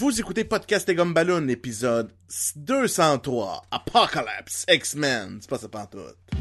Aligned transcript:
Vous 0.00 0.18
écoutez 0.18 0.44
Podcast 0.44 0.88
et 0.88 0.94
Gumballoon, 0.94 1.46
épisode 1.48 2.10
203, 2.56 3.66
Apocalypse, 3.70 4.64
X-Men. 4.66 5.40
C'est 5.42 5.50
pas 5.50 5.58
ça 5.58 5.68
pantoute. 5.68 6.39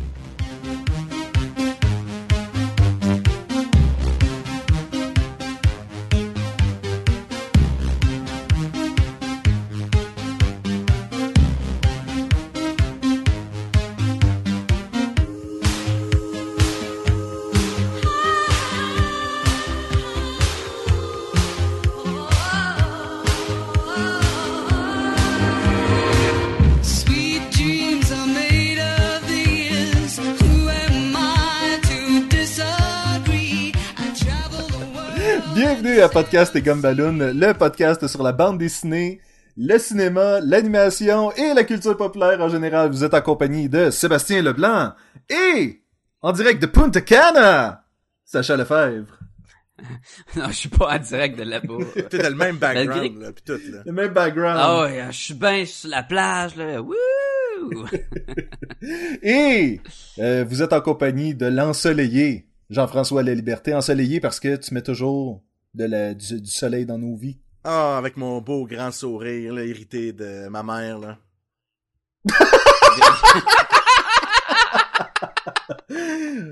Bienvenue 35.99 36.17
à 36.17 36.23
Podcast 36.23 36.55
et 36.55 36.62
Gumballoon, 36.62 37.34
le 37.34 37.52
podcast 37.52 38.08
sur 38.08 38.23
la 38.23 38.31
bande 38.31 38.58
dessinée, 38.58 39.20
le 39.58 39.77
cinéma, 39.77 40.39
l'animation 40.39 41.34
et 41.34 41.53
la 41.53 41.66
culture 41.66 41.98
populaire 41.98 42.39
en 42.39 42.48
général. 42.48 42.89
Vous 42.89 43.03
êtes 43.03 43.13
en 43.13 43.20
compagnie 43.20 43.67
de 43.67 43.89
Sébastien 43.89 44.41
Leblanc 44.41 44.94
et 45.30 45.84
en 46.22 46.31
direct 46.31 46.62
de 46.62 46.67
Punta 46.67 47.02
Cana, 47.02 47.84
Sacha 48.23 48.55
Lefebvre. 48.55 49.20
Non, 50.38 50.48
je 50.48 50.53
suis 50.53 50.70
pas 50.70 50.95
en 50.95 50.99
direct 50.99 51.38
de 51.38 51.44
là-bas. 51.44 51.84
T'as 52.09 52.30
le 52.30 52.36
même 52.36 52.55
background, 52.55 53.22
là, 53.22 53.34
pis 53.34 53.44
tout, 53.44 53.59
là. 53.70 53.80
Le 53.86 53.91
même 53.91 54.13
background. 54.13 54.58
Ah 54.58 54.84
ouais, 54.84 55.03
je 55.11 55.17
suis 55.17 55.34
bien 55.34 55.66
sur 55.66 55.89
la 55.89 56.03
plage, 56.03 56.55
là. 56.55 56.81
Wouh! 56.81 56.95
Et 59.22 59.81
euh, 60.20 60.45
vous 60.47 60.61
êtes 60.61 60.72
en 60.72 60.80
compagnie 60.80 61.36
de 61.36 61.47
l'ensoleillé, 61.47 62.47
Jean-François 62.70 63.22
La 63.22 63.33
Liberté, 63.33 63.73
ensoleillé 63.73 64.22
parce 64.22 64.39
que 64.39 64.55
tu 64.55 64.73
mets 64.73 64.81
toujours 64.81 65.44
de 65.73 65.86
la, 65.86 66.14
du, 66.14 66.42
du 66.42 66.50
soleil 66.50 66.86
dans 66.86 66.98
nos 66.98 67.16
vies. 67.16 67.38
Ah, 67.64 67.98
avec 67.98 68.17
mon 68.17 68.42
beau 68.42 68.66
grand 68.66 68.92
sourire, 68.92 69.53
là, 69.53 69.66
irrité 69.66 70.14
de 70.14 70.48
ma 70.48 70.64
mère, 70.64 71.00
là. 71.00 71.17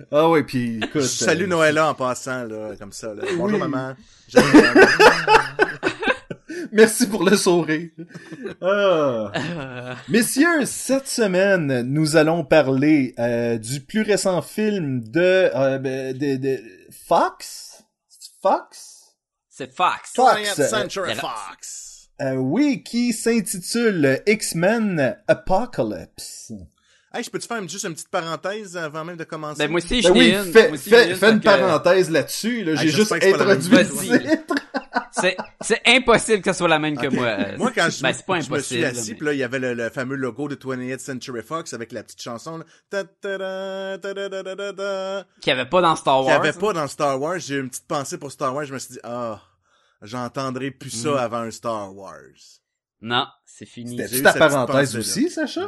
Ah 0.09 0.29
ouais, 0.29 0.43
puis 0.43 0.77
écoute... 0.77 1.01
Salut 1.01 1.43
euh, 1.45 1.47
Noëlla 1.47 1.89
en 1.89 1.93
passant, 1.93 2.45
là, 2.45 2.75
comme 2.79 2.91
ça, 2.93 3.13
là. 3.13 3.23
Bonjour 3.37 3.59
maman. 3.59 3.93
Merci 6.71 7.07
pour 7.07 7.23
le 7.23 7.35
sourire. 7.35 7.89
Ah. 8.61 9.31
Euh, 9.35 9.95
Messieurs, 10.09 10.65
cette 10.65 11.07
semaine, 11.07 11.81
nous 11.81 12.15
allons 12.15 12.43
parler 12.43 13.13
euh, 13.19 13.57
du 13.57 13.81
plus 13.81 14.01
récent 14.01 14.41
film 14.41 15.01
de, 15.03 15.49
euh, 15.55 15.77
ben, 15.77 16.17
de, 16.17 16.35
de 16.37 16.59
Fox? 17.07 17.83
Fox? 18.41 18.86
C'est 19.57 19.75
Fox. 19.75 20.11
Fox. 20.13 20.35
20th 20.35 20.69
Century 20.69 21.13
euh, 21.13 21.15
Fox. 21.15 22.09
Euh, 22.21 22.35
oui, 22.35 22.83
qui 22.83 23.11
s'intitule 23.11 24.21
X-Men 24.27 25.17
Apocalypse. 25.27 26.53
Hey, 27.17 27.23
je 27.23 27.29
peux-tu 27.31 27.47
faire 27.47 27.67
juste 27.67 27.85
une 27.85 27.93
petite 27.93 28.09
parenthèse 28.09 28.77
avant 28.77 29.03
même 29.03 29.17
de 29.17 29.23
commencer? 29.23 29.57
Ben 29.57 29.71
moi 29.71 29.79
aussi, 29.79 29.89
Ben 29.89 30.01
je 30.03 30.09
oui, 30.11 30.19
n'ai 30.19 30.35
une. 30.35 30.51
fais, 30.53 30.69
aussi, 30.71 30.89
fais, 30.89 31.09
ai 31.11 31.15
fais 31.15 31.31
une 31.31 31.39
que 31.39 31.45
parenthèse 31.45 32.11
là-dessus. 32.11 32.63
Là, 32.63 32.73
Ah, 32.77 32.81
J'ai 32.81 32.89
juste 32.89 33.11
introduit 33.11 33.71
chose. 33.77 34.09
le 34.09 34.19
titre. 34.19 34.55
C'est, 35.11 35.35
c'est 35.61 35.81
impossible 35.87 36.43
que 36.43 36.51
ce 36.51 36.57
soit 36.59 36.67
la 36.67 36.77
même 36.77 36.95
que 36.95 37.07
moi. 37.07 37.37
Moi, 37.57 37.71
quand 37.73 37.89
je, 37.89 38.03
ben, 38.03 38.13
c'est 38.13 38.23
pas 38.25 38.39
je 38.39 38.51
me 38.51 38.59
suis 38.59 38.83
impossible. 38.83 38.85
assis, 38.85 39.11
mais- 39.13 39.17
pis 39.17 39.23
là, 39.25 39.33
il 39.33 39.39
y 39.39 39.43
avait 39.43 39.57
le, 39.57 39.73
le 39.73 39.89
fameux 39.89 40.15
logo 40.15 40.47
de 40.47 40.55
20th 40.55 40.99
Century 40.99 41.41
Fox 41.41 41.73
avec 41.73 41.91
la 41.91 42.03
petite 42.03 42.21
chanson, 42.21 42.59
là. 42.59 42.65
Qu'il 45.41 45.47
y 45.47 45.51
avait 45.51 45.65
pas 45.69 45.81
dans 45.81 45.95
Star 45.95 46.19
Qu'il 46.19 46.25
y 46.29 46.31
Wars. 46.33 46.39
avait 46.39 46.53
pas 46.53 46.73
dans 46.73 46.87
Star 46.87 47.19
Wars. 47.21 47.39
J'ai 47.39 47.55
eu 47.55 47.61
une 47.61 47.69
petite 47.69 47.87
pensée 47.87 48.17
pour 48.17 48.31
Star 48.31 48.53
Wars. 48.53 48.65
Je 48.65 48.73
me 48.73 48.79
suis 48.79 48.93
dit, 48.93 48.99
ah, 49.03 49.41
j'entendrai 50.01 50.71
plus 50.71 50.89
ça 50.91 51.09
Mm. 51.11 51.17
avant 51.17 51.37
un 51.39 51.51
Star 51.51 51.95
Wars. 51.95 52.15
Non, 53.01 53.25
c'est 53.45 53.65
fini. 53.65 53.97
C'était 54.07 54.21
ta 54.23 54.33
parenthèse 54.33 54.95
aussi, 54.95 55.29
Sacha? 55.29 55.67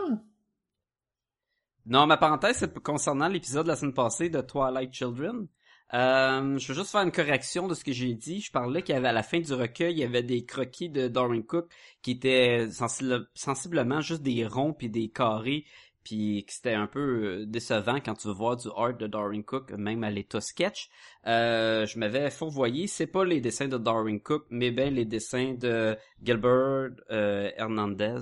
Non, 1.89 2.05
ma 2.05 2.17
parenthèse, 2.17 2.57
c'est 2.57 2.79
concernant 2.79 3.27
l'épisode 3.27 3.63
de 3.63 3.69
la 3.69 3.75
semaine 3.75 3.95
passée 3.95 4.29
de 4.29 4.41
Twilight 4.41 4.93
Children. 4.93 5.47
Euh, 5.95 6.57
je 6.59 6.67
veux 6.67 6.75
juste 6.75 6.91
faire 6.91 7.01
une 7.01 7.11
correction 7.11 7.67
de 7.67 7.73
ce 7.73 7.83
que 7.83 7.91
j'ai 7.91 8.13
dit. 8.13 8.41
Je 8.41 8.51
parlais 8.51 8.83
qu'il 8.83 8.93
y 8.93 8.97
avait 8.97 9.07
à 9.07 9.11
la 9.11 9.23
fin 9.23 9.39
du 9.39 9.51
recueil, 9.53 9.93
il 9.93 9.97
y 9.97 10.03
avait 10.03 10.21
des 10.21 10.45
croquis 10.45 10.89
de 10.89 11.07
Darwin 11.07 11.43
Cook 11.43 11.67
qui 12.03 12.11
étaient 12.11 12.67
sensi- 12.69 13.09
sensiblement 13.33 14.01
juste 14.01 14.21
des 14.21 14.45
ronds 14.45 14.73
puis 14.73 14.87
des 14.87 15.09
carrés, 15.09 15.65
puis 16.03 16.45
que 16.45 16.53
c'était 16.53 16.75
un 16.75 16.85
peu 16.85 16.99
euh, 16.99 17.45
décevant 17.47 17.99
quand 18.05 18.13
tu 18.13 18.27
veux 18.27 18.35
voir 18.35 18.55
du 18.57 18.67
art 18.77 18.95
de 18.95 19.07
Darwin 19.07 19.43
Cook, 19.43 19.71
même 19.71 20.03
à 20.03 20.11
l'état 20.11 20.41
sketch. 20.41 20.89
Euh, 21.25 21.87
je 21.87 21.97
m'avais 21.97 22.29
fourvoyé, 22.29 22.85
c'est 22.85 23.07
pas 23.07 23.25
les 23.25 23.41
dessins 23.41 23.67
de 23.67 23.79
Darwin 23.79 24.21
Cook, 24.21 24.45
mais 24.51 24.69
bien 24.69 24.91
les 24.91 25.05
dessins 25.05 25.55
de 25.55 25.97
Gilbert 26.21 26.91
euh, 27.09 27.49
Hernandez 27.57 28.19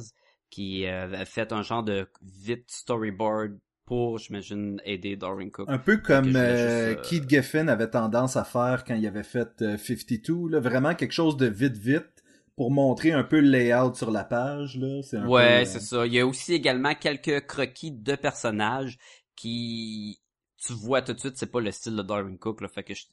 qui 0.50 0.86
euh, 0.86 1.04
avait 1.04 1.26
fait 1.26 1.52
un 1.54 1.62
genre 1.64 1.84
de 1.84 2.08
vite 2.22 2.70
storyboard 2.72 3.60
pour, 3.86 4.18
j'imagine, 4.20 4.82
aider 4.86 5.16
Darwin 5.16 5.52
Cook. 5.52 5.70
Un 5.70 5.78
peu 5.78 5.98
comme 5.98 6.36
euh, 6.36 6.56
juste, 6.56 6.88
euh, 6.96 6.96
Keith 6.96 7.30
Giffen 7.30 7.70
avait 7.70 7.90
tendance 7.92 8.38
à 8.38 8.44
faire 8.44 8.84
quand 8.86 8.96
il 8.96 9.06
avait 9.06 9.22
fait 9.24 9.62
euh, 9.62 9.78
52, 9.78 10.50
là, 10.50 10.60
vraiment 10.60 10.96
quelque 10.96 11.12
chose 11.12 11.38
de 11.38 11.46
vite 11.46 11.78
vite 11.78 12.24
pour 12.56 12.72
montrer 12.72 13.12
un 13.12 13.24
peu 13.24 13.40
le 13.40 13.50
layout 13.50 13.94
sur 13.94 14.10
la 14.12 14.24
page 14.24 14.78
là, 14.78 15.02
c'est 15.04 15.18
un 15.18 15.30
Ouais, 15.30 15.64
peu, 15.64 15.66
euh, 15.68 15.68
c'est 15.68 15.80
ça. 15.80 16.06
Il 16.06 16.14
y 16.14 16.20
a 16.20 16.28
aussi 16.28 16.54
également 16.54 16.94
quelques 16.96 17.46
croquis 17.48 17.92
de 17.92 18.16
personnages 18.16 18.98
qui, 19.36 20.22
tu 20.58 20.74
vois 20.74 21.02
tout 21.02 21.14
de 21.14 21.20
suite, 21.20 21.38
c'est 21.38 21.52
pas 21.52 21.60
le 21.62 21.72
style 21.72 21.96
de 21.96 22.04
Darwin 22.04 22.38
Cook, 22.38 22.62
là. 22.62 22.68
Fait 22.68 22.84
que 22.84 22.94
je, 22.94 23.06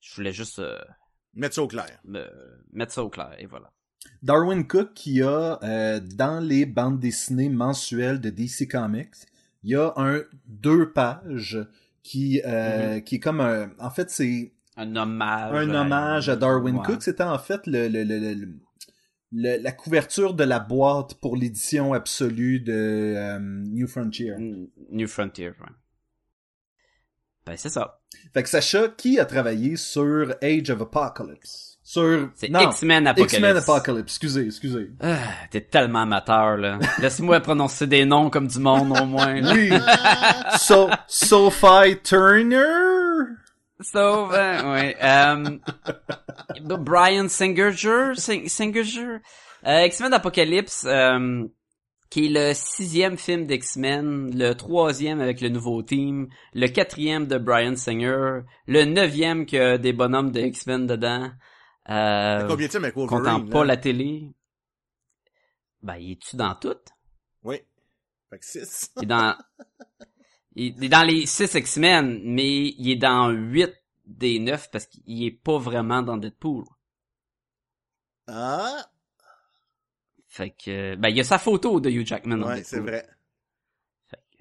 je 0.00 0.14
voulais 0.16 0.32
juste 0.32 0.58
euh, 0.58 0.78
Mettre 1.34 1.54
ça 1.54 1.62
au 1.62 1.68
clair. 1.68 2.02
me- 2.04 2.64
mettre 2.72 2.92
ça 2.92 3.04
au 3.04 3.10
clair, 3.10 3.34
et 3.38 3.46
voilà. 3.46 3.72
Darwin 4.22 4.66
Cook 4.66 4.94
qui 4.94 5.22
a 5.22 5.58
euh, 5.62 6.00
dans 6.00 6.40
les 6.40 6.66
bandes 6.66 6.98
dessinées 7.00 7.48
mensuelles 7.48 8.20
de 8.20 8.30
DC 8.30 8.68
Comics, 8.70 9.14
il 9.62 9.70
y 9.70 9.74
a 9.76 9.92
un 9.96 10.22
deux 10.46 10.92
pages 10.92 11.58
qui 12.02 12.40
euh, 12.44 13.00
qui 13.00 13.16
est 13.16 13.20
comme 13.20 13.40
un 13.40 13.70
en 13.78 13.90
fait 13.90 14.10
c'est 14.10 14.52
Un 14.76 14.94
hommage. 14.96 15.54
un 15.54 15.74
hommage 15.74 16.28
à 16.28 16.36
Darwin 16.36 16.76
ouais. 16.76 16.84
Cook, 16.84 17.02
c'était 17.02 17.24
en 17.24 17.38
fait 17.38 17.66
le, 17.66 17.88
le, 17.88 18.04
le, 18.04 19.56
la 19.62 19.72
couverture 19.72 20.34
de 20.34 20.44
la 20.44 20.60
boîte 20.60 21.14
pour 21.14 21.36
l'édition 21.36 21.92
absolue 21.92 22.60
de 22.60 22.72
euh, 23.16 23.38
New 23.40 23.86
Frontier. 23.88 24.34
New 24.90 25.08
Frontier, 25.08 25.48
ouais. 25.48 25.54
Ben, 27.44 27.56
c'est 27.56 27.68
ça. 27.68 28.00
Fait 28.34 28.42
que 28.42 28.48
Sacha, 28.48 28.88
qui 28.88 29.20
a 29.20 29.24
travaillé 29.24 29.76
sur 29.76 30.34
Age 30.42 30.70
of 30.70 30.80
Apocalypse? 30.80 31.75
Sur... 31.88 32.30
C'est 32.34 32.48
X-Men 32.48 33.06
Apocalypse. 33.06 33.34
X-Men 33.34 33.56
Apocalypse, 33.58 34.12
excusez, 34.14 34.46
excusez. 34.46 34.90
Ah, 35.00 35.18
t'es 35.52 35.60
tellement 35.60 36.00
amateur, 36.02 36.56
là. 36.56 36.80
Laisse-moi 36.98 37.38
prononcer 37.38 37.86
des 37.86 38.04
noms 38.04 38.28
comme 38.28 38.48
du 38.48 38.58
monde, 38.58 38.90
au 39.00 39.06
moins, 39.06 39.40
là. 39.40 39.52
Oui. 39.54 39.70
so, 40.58 40.90
Sophie 41.06 41.96
Turner? 42.02 42.64
Hein, 44.34 44.72
ouais. 44.72 44.96
Euh, 45.00 45.58
Brian 46.76 47.28
Singerger, 47.28 48.14
Sing- 48.16 48.48
Singerger, 48.48 49.18
euh, 49.64 49.86
X-Men 49.86 50.12
Apocalypse, 50.12 50.84
euh, 50.88 51.44
qui 52.10 52.26
est 52.26 52.30
le 52.30 52.52
sixième 52.52 53.16
film 53.16 53.46
d'X-Men, 53.46 54.36
le 54.36 54.54
troisième 54.54 55.20
avec 55.20 55.40
le 55.40 55.50
nouveau 55.50 55.82
team, 55.82 56.26
le 56.52 56.66
quatrième 56.66 57.28
de 57.28 57.38
Brian 57.38 57.76
Singer, 57.76 58.40
le 58.66 58.84
neuvième 58.86 59.46
qui 59.46 59.56
a 59.56 59.78
des 59.78 59.92
bonhommes 59.92 60.32
de 60.32 60.40
X-Men 60.40 60.88
dedans. 60.88 61.30
Euh, 61.88 62.48
Combien 62.48 62.68
de 62.68 62.76
avec 62.76 62.96
Wolverine? 62.96 63.48
pas 63.50 63.64
la 63.64 63.76
télé? 63.76 64.32
Ben, 65.82 65.96
il 65.96 66.12
est-tu 66.12 66.36
dans 66.36 66.54
tout? 66.56 66.76
Oui. 67.44 67.60
Fait 68.30 68.38
que 68.38 68.44
6. 68.44 68.92
Il 68.96 69.02
est 69.04 69.06
dans, 69.06 69.36
il 70.56 70.84
est 70.84 70.88
dans 70.88 71.04
les 71.04 71.26
six 71.26 71.54
X-Men, 71.54 72.20
mais 72.24 72.74
il 72.78 72.90
est 72.90 72.96
dans 72.96 73.30
huit 73.30 73.72
des 74.04 74.38
neuf 74.38 74.70
parce 74.70 74.86
qu'il 74.86 75.24
est 75.24 75.30
pas 75.30 75.58
vraiment 75.58 76.02
dans 76.02 76.16
Deadpool. 76.16 76.64
Ah, 78.26 78.90
Fait 80.26 80.50
que, 80.50 80.96
ben, 80.96 81.08
il 81.08 81.16
y 81.16 81.20
a 81.20 81.24
sa 81.24 81.38
photo 81.38 81.78
de 81.80 81.90
Hugh 81.90 82.06
Jackman 82.06 82.38
dans 82.38 82.48
ouais, 82.48 82.64
c'est 82.64 82.80
vrai. 82.80 83.06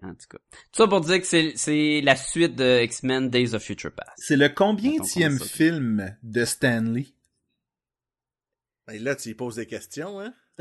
En 0.02 0.14
tout 0.14 0.28
cas. 0.30 0.38
Tout 0.72 0.84
ça 0.84 0.88
pour 0.88 1.02
dire 1.02 1.20
que 1.20 1.26
c'est, 1.26 1.54
c'est 1.56 2.02
la 2.02 2.16
suite 2.16 2.56
de 2.56 2.82
X-Men 2.84 3.30
Days 3.30 3.56
of 3.56 3.64
Future 3.64 3.92
Past. 3.92 4.12
C'est 4.18 4.36
le 4.36 4.50
combienième 4.50 5.40
film 5.40 6.16
de 6.22 6.46
Stanley? 6.46 7.08
Ben 8.88 9.02
là, 9.04 9.16
tu 9.16 9.30
y 9.30 9.34
poses 9.36 9.56
des 9.56 9.66
questions, 9.66 10.20
hein? 10.20 10.34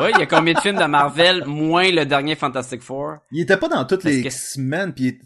ouais, 0.00 0.12
il 0.14 0.18
y 0.18 0.22
a 0.22 0.26
combien 0.26 0.54
de 0.54 0.60
films 0.60 0.78
de 0.78 0.84
Marvel, 0.84 1.44
moins 1.46 1.90
le 1.90 2.06
dernier 2.06 2.36
Fantastic 2.36 2.80
Four? 2.80 3.16
Il 3.32 3.40
était 3.40 3.56
pas 3.58 3.68
dans 3.68 3.84
toutes 3.84 4.04
les 4.04 4.22
que- 4.22 4.28
X-Men, 4.28 4.94
pis 4.94 5.02
il 5.02 5.08
est- 5.08 5.20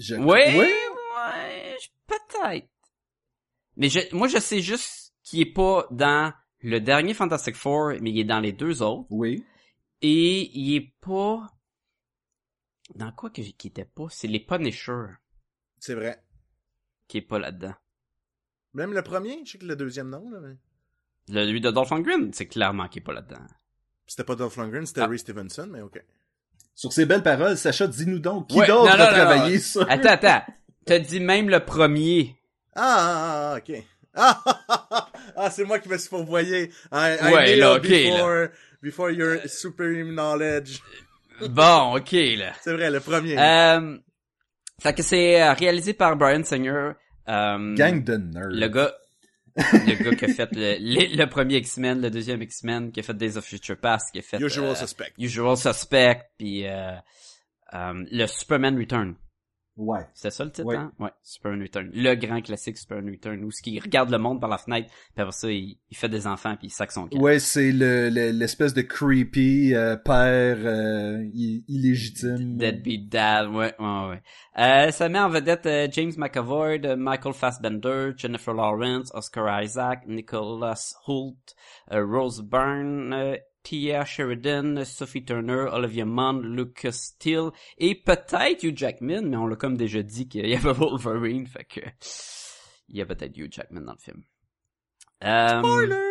je... 0.00 0.14
Ouais, 0.16 0.56
Ouais. 0.56 0.58
ouais, 0.58 1.76
je- 1.80 1.88
peut-être. 2.06 2.68
Mais 3.76 3.88
je, 3.88 4.00
moi, 4.14 4.26
je 4.28 4.38
sais 4.38 4.60
juste 4.60 5.12
qu'il 5.22 5.40
est 5.40 5.52
pas 5.52 5.86
dans 5.90 6.32
le 6.60 6.80
dernier 6.80 7.12
Fantastic 7.14 7.56
Four, 7.56 7.92
mais 8.00 8.10
il 8.10 8.18
est 8.20 8.24
dans 8.24 8.40
les 8.40 8.52
deux 8.52 8.82
autres. 8.82 9.06
Oui. 9.10 9.44
Et 10.00 10.50
il 10.58 10.74
est 10.76 10.92
pas... 11.00 11.46
Dans 12.94 13.12
quoi 13.12 13.30
que 13.30 13.40
qui 13.42 13.68
était 13.68 13.84
pas? 13.84 14.06
C'est 14.10 14.28
les 14.28 14.40
Punisher 14.40 15.04
C'est 15.78 15.94
vrai. 15.94 16.22
qui 17.08 17.18
est 17.18 17.22
pas 17.22 17.38
là-dedans. 17.38 17.74
Même 18.74 18.92
le 18.92 19.02
premier, 19.02 19.40
je 19.44 19.52
sais 19.52 19.58
que 19.58 19.66
le 19.66 19.76
deuxième 19.76 20.08
non, 20.10 20.28
là, 20.30 20.40
mais... 20.40 20.56
Le, 21.28 21.44
lui 21.50 21.60
de 21.60 21.70
Dolph 21.70 21.90
Lundgren, 21.90 22.30
c'est 22.32 22.46
clairement 22.46 22.88
qui 22.88 22.98
est 22.98 23.02
pas 23.02 23.12
là-dedans. 23.12 23.40
C'était 24.06 24.24
pas 24.24 24.34
Dolph 24.34 24.56
Lundgren, 24.56 24.86
c'était 24.86 25.00
Ah. 25.02 25.06
Ray 25.06 25.18
Stevenson, 25.18 25.68
mais 25.70 25.80
ok. 25.80 26.02
Sur 26.74 26.92
ces 26.92 27.06
belles 27.06 27.22
paroles, 27.22 27.56
Sacha, 27.56 27.86
dis-nous 27.86 28.18
donc, 28.18 28.48
qui 28.48 28.58
Ouais, 28.58 28.66
d'autre 28.66 28.92
a 28.92 29.06
travaillé 29.06 29.56
non. 29.56 29.62
sur... 29.62 29.90
Attends, 29.90 30.10
attends. 30.10 30.42
T'as 30.84 30.98
dit 30.98 31.20
même 31.20 31.48
le 31.48 31.60
premier. 31.60 32.36
Ah, 32.74 32.96
ah, 32.98 33.52
ah, 33.54 33.58
ok. 33.58 33.82
Ah, 34.14 34.42
ah, 34.44 34.64
ah, 34.90 35.08
ah, 35.36 35.50
c'est 35.50 35.64
moi 35.64 35.78
qui 35.78 35.88
me 35.88 35.96
suis. 35.96 36.08
I, 36.14 36.68
I 36.92 37.32
Ouais, 37.32 37.56
là, 37.56 37.74
ok, 37.76 37.82
before, 37.82 38.48
before 38.82 39.10
your 39.10 39.38
supreme 39.46 40.12
knowledge. 40.14 40.80
Bon, 41.48 41.96
ok, 41.96 42.12
là. 42.12 42.52
C'est 42.60 42.72
vrai, 42.72 42.90
le 42.90 43.00
premier. 43.00 43.36
Euh, 43.38 43.96
fait 44.80 44.94
que 44.94 45.02
c'est 45.02 45.42
euh, 45.42 45.52
réalisé 45.52 45.94
par 45.94 46.16
Brian 46.16 46.44
Singer. 46.44 46.92
Euh, 47.28 47.74
Gang 47.74 48.04
de 48.04 48.16
nerds. 48.16 48.48
Le 48.50 48.68
gars, 48.68 48.94
le 49.56 50.02
gars 50.02 50.16
qui 50.16 50.24
a 50.24 50.28
fait 50.28 50.50
le, 50.52 50.76
le, 50.80 51.16
le 51.16 51.26
premier 51.26 51.56
X-Men, 51.56 52.00
le 52.00 52.10
deuxième 52.10 52.42
X-Men, 52.42 52.90
qui 52.90 53.00
a 53.00 53.02
fait 53.02 53.14
Days 53.14 53.36
of 53.36 53.44
Future 53.44 53.76
Past, 53.76 54.12
qui 54.12 54.18
a 54.18 54.22
fait 54.22 54.40
Usual 54.40 54.66
euh, 54.66 54.74
Suspect. 54.74 55.12
Usual 55.18 55.56
Suspect, 55.56 56.22
puis 56.36 56.66
euh, 56.66 56.94
euh, 57.74 58.04
le 58.10 58.26
Superman 58.26 58.78
Return. 58.78 59.14
Ouais. 59.76 60.00
C'était 60.14 60.30
ça 60.30 60.44
le 60.44 60.52
titre, 60.52 60.68
Oui. 60.68 60.76
hein? 60.76 60.92
Ouais, 61.00 61.10
Superman 61.22 61.62
Return. 61.62 61.90
Le 61.92 62.14
grand 62.14 62.40
classique 62.40 62.78
Superman 62.78 63.10
Return, 63.10 63.42
où 63.42 63.50
ce 63.50 63.60
qui 63.60 63.80
regarde 63.80 64.08
le 64.10 64.18
monde 64.18 64.40
par 64.40 64.48
la 64.48 64.58
fenêtre, 64.58 64.88
puis 65.14 65.22
après 65.22 65.32
ça, 65.32 65.50
il, 65.50 65.78
il 65.90 65.96
fait 65.96 66.08
des 66.08 66.26
enfants, 66.28 66.54
puis 66.56 66.68
il 66.68 66.70
sac 66.70 66.92
son 66.92 67.08
camp. 67.08 67.18
Ouais, 67.20 67.40
c'est 67.40 67.72
le, 67.72 68.08
le- 68.08 68.30
l'espèce 68.30 68.72
de 68.72 68.82
creepy 68.82 69.74
euh, 69.74 69.96
père 69.96 70.58
euh, 70.60 71.24
illégitime. 71.68 72.56
Deadbeat 72.56 73.08
Dad, 73.08 73.48
ouais, 73.48 73.74
ouais, 73.78 74.08
ouais. 74.10 74.22
Euh, 74.58 74.90
ça 74.92 75.08
met 75.08 75.18
en 75.18 75.28
vedette 75.28 75.66
euh, 75.66 75.88
James 75.90 76.12
McAvoy, 76.16 76.78
de 76.78 76.94
Michael 76.94 77.34
Fassbender, 77.34 78.10
Jennifer 78.16 78.54
Lawrence, 78.54 79.10
Oscar 79.14 79.62
Isaac, 79.62 80.06
Nicholas 80.06 80.94
Hoult, 81.08 81.36
euh, 81.92 82.04
Rose 82.06 82.42
Byrne, 82.42 83.12
euh, 83.12 83.36
Tia 83.64 84.04
Sheridan, 84.04 84.84
Sophie 84.84 85.24
Turner, 85.24 85.66
Olivia 85.72 86.04
Munn, 86.04 86.42
Lucas 86.42 86.92
Steele, 86.92 87.50
et 87.78 87.94
peut-être 87.96 88.62
Hugh 88.62 88.76
Jackman, 88.76 89.22
mais 89.22 89.36
on 89.36 89.46
l'a 89.46 89.56
comme 89.56 89.76
déjà 89.76 90.02
dit 90.02 90.28
qu'il 90.28 90.46
y 90.46 90.54
avait 90.54 90.72
Wolverine, 90.72 91.46
fait 91.46 91.64
que 91.64 91.80
il 92.88 92.98
y 92.98 93.00
a 93.00 93.06
peut-être 93.06 93.36
Hugh 93.36 93.50
Jackman 93.50 93.80
dans 93.80 93.94
le 93.94 93.98
film. 93.98 94.22
Euh, 95.24 95.58
Spoilers! 95.58 96.04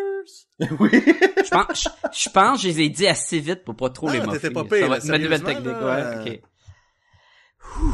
oui. 0.79 0.89
je 0.91 1.50
pense, 1.50 1.83
je, 1.83 1.89
je 2.11 2.29
pense 2.29 2.61
que 2.61 2.63
je 2.63 2.67
les 2.73 2.81
ai 2.81 2.89
dit 2.89 3.07
assez 3.07 3.39
vite 3.39 3.63
pour 3.63 3.75
pas 3.75 3.89
trop 3.89 4.09
Ah, 4.09 4.13
les 4.13 4.19
pas 4.21 4.39
Ça 4.39 4.50
va 4.50 4.63
là, 4.88 4.97
être 4.97 5.05
ma 5.05 5.17
nouvelle 5.19 5.44
technique, 5.44 5.65
là, 5.65 6.21
ouais, 6.23 6.31
ok. 6.31 6.41
Ouh. 7.81 7.94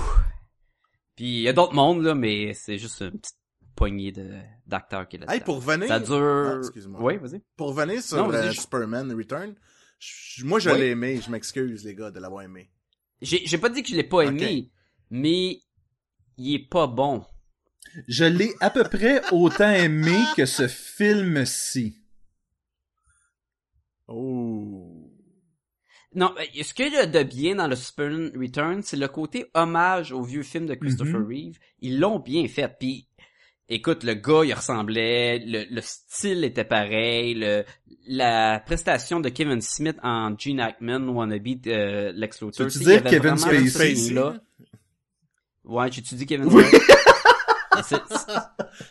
Puis 1.15 1.25
il 1.25 1.41
y 1.41 1.49
a 1.49 1.53
d'autres 1.53 1.73
mondes, 1.73 2.01
là, 2.03 2.15
mais 2.15 2.53
c'est 2.53 2.77
juste 2.77 3.01
une 3.01 3.19
petite 3.19 3.38
poignée 3.79 4.11
de, 4.11 4.27
d'acteurs 4.67 5.07
qui 5.07 5.15
est 5.15 5.19
là 5.19 5.33
Hey, 5.33 5.39
pour 5.41 5.55
revenir, 5.63 5.87
Ça 5.87 5.99
dure... 5.99 6.51
Ah, 6.53 6.57
excuse-moi. 6.57 6.99
oui, 7.01 7.17
vas-y. 7.17 7.41
pour 7.55 7.69
revenir 7.69 8.03
sur 8.03 8.17
Non, 8.17 8.27
vas-y, 8.27 8.47
euh, 8.47 8.51
je- 8.51 8.61
Superman 8.61 9.11
Return, 9.13 9.55
je- 9.99 10.45
moi 10.45 10.59
je 10.59 10.69
Oui. 10.69 10.79
l'ai 10.79 10.87
aimé, 10.89 11.19
je 11.25 11.31
m'excuse 11.31 11.83
les 11.85 11.95
gars 11.95 12.11
de 12.11 12.19
l'avoir 12.19 12.43
aimé. 12.43 12.69
J'ai, 13.21 13.45
j'ai 13.45 13.57
pas 13.57 13.69
dit 13.69 13.81
que 13.83 13.89
je 13.89 13.95
l'ai 13.95 14.03
pas 14.03 14.21
aimé, 14.21 14.69
mais 15.09 15.61
il 16.37 16.53
est 16.55 16.69
pas 16.69 16.87
bon. 16.87 17.25
Je 18.07 18.25
l'ai 18.25 18.53
à 18.59 18.69
peu 18.69 18.83
près 18.83 19.21
autant 19.31 19.71
aimé 19.71 20.15
que 20.37 20.45
ce 20.45 20.67
film-ci. 20.67 21.95
Oh. 24.07 25.11
Non, 26.15 26.33
ce 26.63 26.73
qu'il 26.73 26.91
y 26.93 26.97
a 26.97 27.05
de 27.05 27.23
bien 27.23 27.55
dans 27.55 27.67
le 27.67 27.75
Superman 27.75 28.31
Return, 28.35 28.81
c'est 28.81 28.97
le 28.97 29.07
côté 29.07 29.45
hommage 29.53 30.11
au 30.11 30.23
vieux 30.23 30.43
film 30.43 30.65
de 30.65 30.73
Christopher 30.75 31.19
Mhm. 31.19 31.27
Reeve. 31.27 31.59
Ils 31.81 31.99
l'ont 31.99 32.19
bien 32.19 32.47
fait. 32.47 32.67
Puis, 32.79 33.07
écoute, 33.69 34.03
le 34.03 34.15
gars, 34.15 34.41
il 34.43 34.53
ressemblait, 34.53 35.39
le, 35.39 35.65
le 35.69 35.81
style 35.81 36.43
était 36.43 36.63
pareil, 36.63 37.35
le, 37.35 37.63
la 38.07 38.59
prestation 38.65 39.19
de 39.19 39.29
Kevin 39.29 39.61
Smith 39.61 39.97
en 40.03 40.35
Gene 40.37 40.59
Hackman, 40.59 41.07
wannabe 41.09 41.61
de 41.61 42.11
Lex 42.15 42.41
Luthor. 42.41 42.67
Tu 42.67 42.79
dire 42.79 43.03
Kevin 43.03 43.37
Spacey? 43.37 43.69
feeling-là. 43.95 44.35
Ouais, 45.65 45.91
j'ai-tu 45.91 46.15
dit 46.15 46.25
Kevin 46.25 46.45
Oui. 46.51 46.63
C'est- 47.83 47.95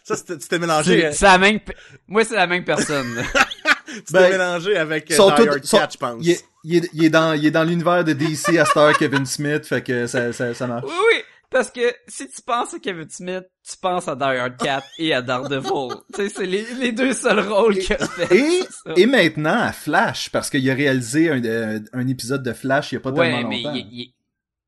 Ça, 0.05 0.17
c'était- 0.17 0.39
tu 0.39 0.49
t'es 0.49 0.59
mélangé, 0.59 1.11
c'est 1.13 1.27
euh, 1.27 1.29
la 1.29 1.39
même, 1.39 1.59
moi 2.07 2.25
c'est 2.25 2.37
la 2.37 2.47
même 2.47 2.65
personne. 2.65 3.15
là. 3.17 3.23
tu 3.87 4.03
t'es 4.03 4.13
Ben, 4.13 4.31
mélangé 4.31 4.77
avec 4.77 5.11
euh, 5.11 5.15
sont 5.17 5.31
Die 5.31 5.37
tous- 5.37 5.49
Hard 5.49 5.65
sont- 5.65 5.79
4, 5.79 5.93
je 5.93 5.99
pense. 5.99 6.17
Il 6.25 6.31
est, 6.31 6.45
il 6.65 6.77
est- 6.77 6.91
il 6.95 7.05
est 7.05 7.11
dans, 7.11 7.35
il 7.35 7.45
est 7.45 7.51
dans 7.51 7.65
l'univers 7.65 8.05
de 8.05 8.13
DC 8.15 8.57
à 8.59 8.65
Star 8.65 8.97
Kevin 8.97 9.27
Smith, 9.27 9.67
fait 9.67 9.83
que 9.83 10.07
ça, 10.07 10.33
ça, 10.33 10.55
ça 10.55 10.67
marche. 10.67 10.85
Oui, 10.87 10.95
oui, 11.13 11.21
parce 11.51 11.71
que 11.71 11.81
si 12.07 12.29
tu 12.29 12.43
penses 12.43 12.75
à 12.75 12.79
Kevin 12.79 13.09
Smith, 13.09 13.45
tu 13.69 13.77
penses 13.79 14.09
à 14.09 14.15
Die 14.17 14.23
Hard 14.23 14.57
4 14.59 14.87
et 14.99 15.13
à 15.15 15.23
Daredevil. 15.23 15.97
tu 16.15 16.17
sais, 16.23 16.29
c'est 16.29 16.47
les, 16.47 16.65
les 16.75 16.93
deux 16.93 17.13
seuls 17.13 17.41
rôles 17.41 17.79
qu'il 17.79 17.95
a 17.95 18.07
fait. 18.07 18.37
Et, 18.37 18.63
et 18.97 19.07
maintenant 19.07 19.59
à 19.59 19.73
Flash, 19.73 20.31
parce 20.31 20.51
qu'il 20.51 20.69
a 20.71 20.75
réalisé 20.75 21.31
un, 21.31 21.43
euh, 21.45 21.81
un 21.93 22.07
épisode 22.09 22.43
de 22.43 22.53
Flash 22.53 22.93
il 22.93 22.97
y 22.97 22.99
a 22.99 23.01
pas 23.01 23.11
ouais, 23.13 23.31
tellement 23.33 23.49
mais 23.49 23.63
longtemps. 23.63 23.75
il, 23.75 23.89
il, 23.93 24.15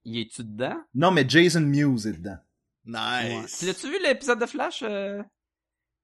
il 0.05 0.21
est-tu 0.21 0.43
dedans? 0.45 0.77
Non, 0.95 1.11
mais 1.11 1.25
Jason 1.29 1.61
Mewes 1.61 2.07
est 2.07 2.13
dedans. 2.19 2.39
Ouais. 2.87 3.43
Nice. 3.43 3.59
Tu 3.61 3.67
L'as-tu 3.67 3.87
vu 3.89 3.97
l'épisode 4.03 4.41
de 4.41 4.47
Flash, 4.47 4.83
euh, 4.87 5.23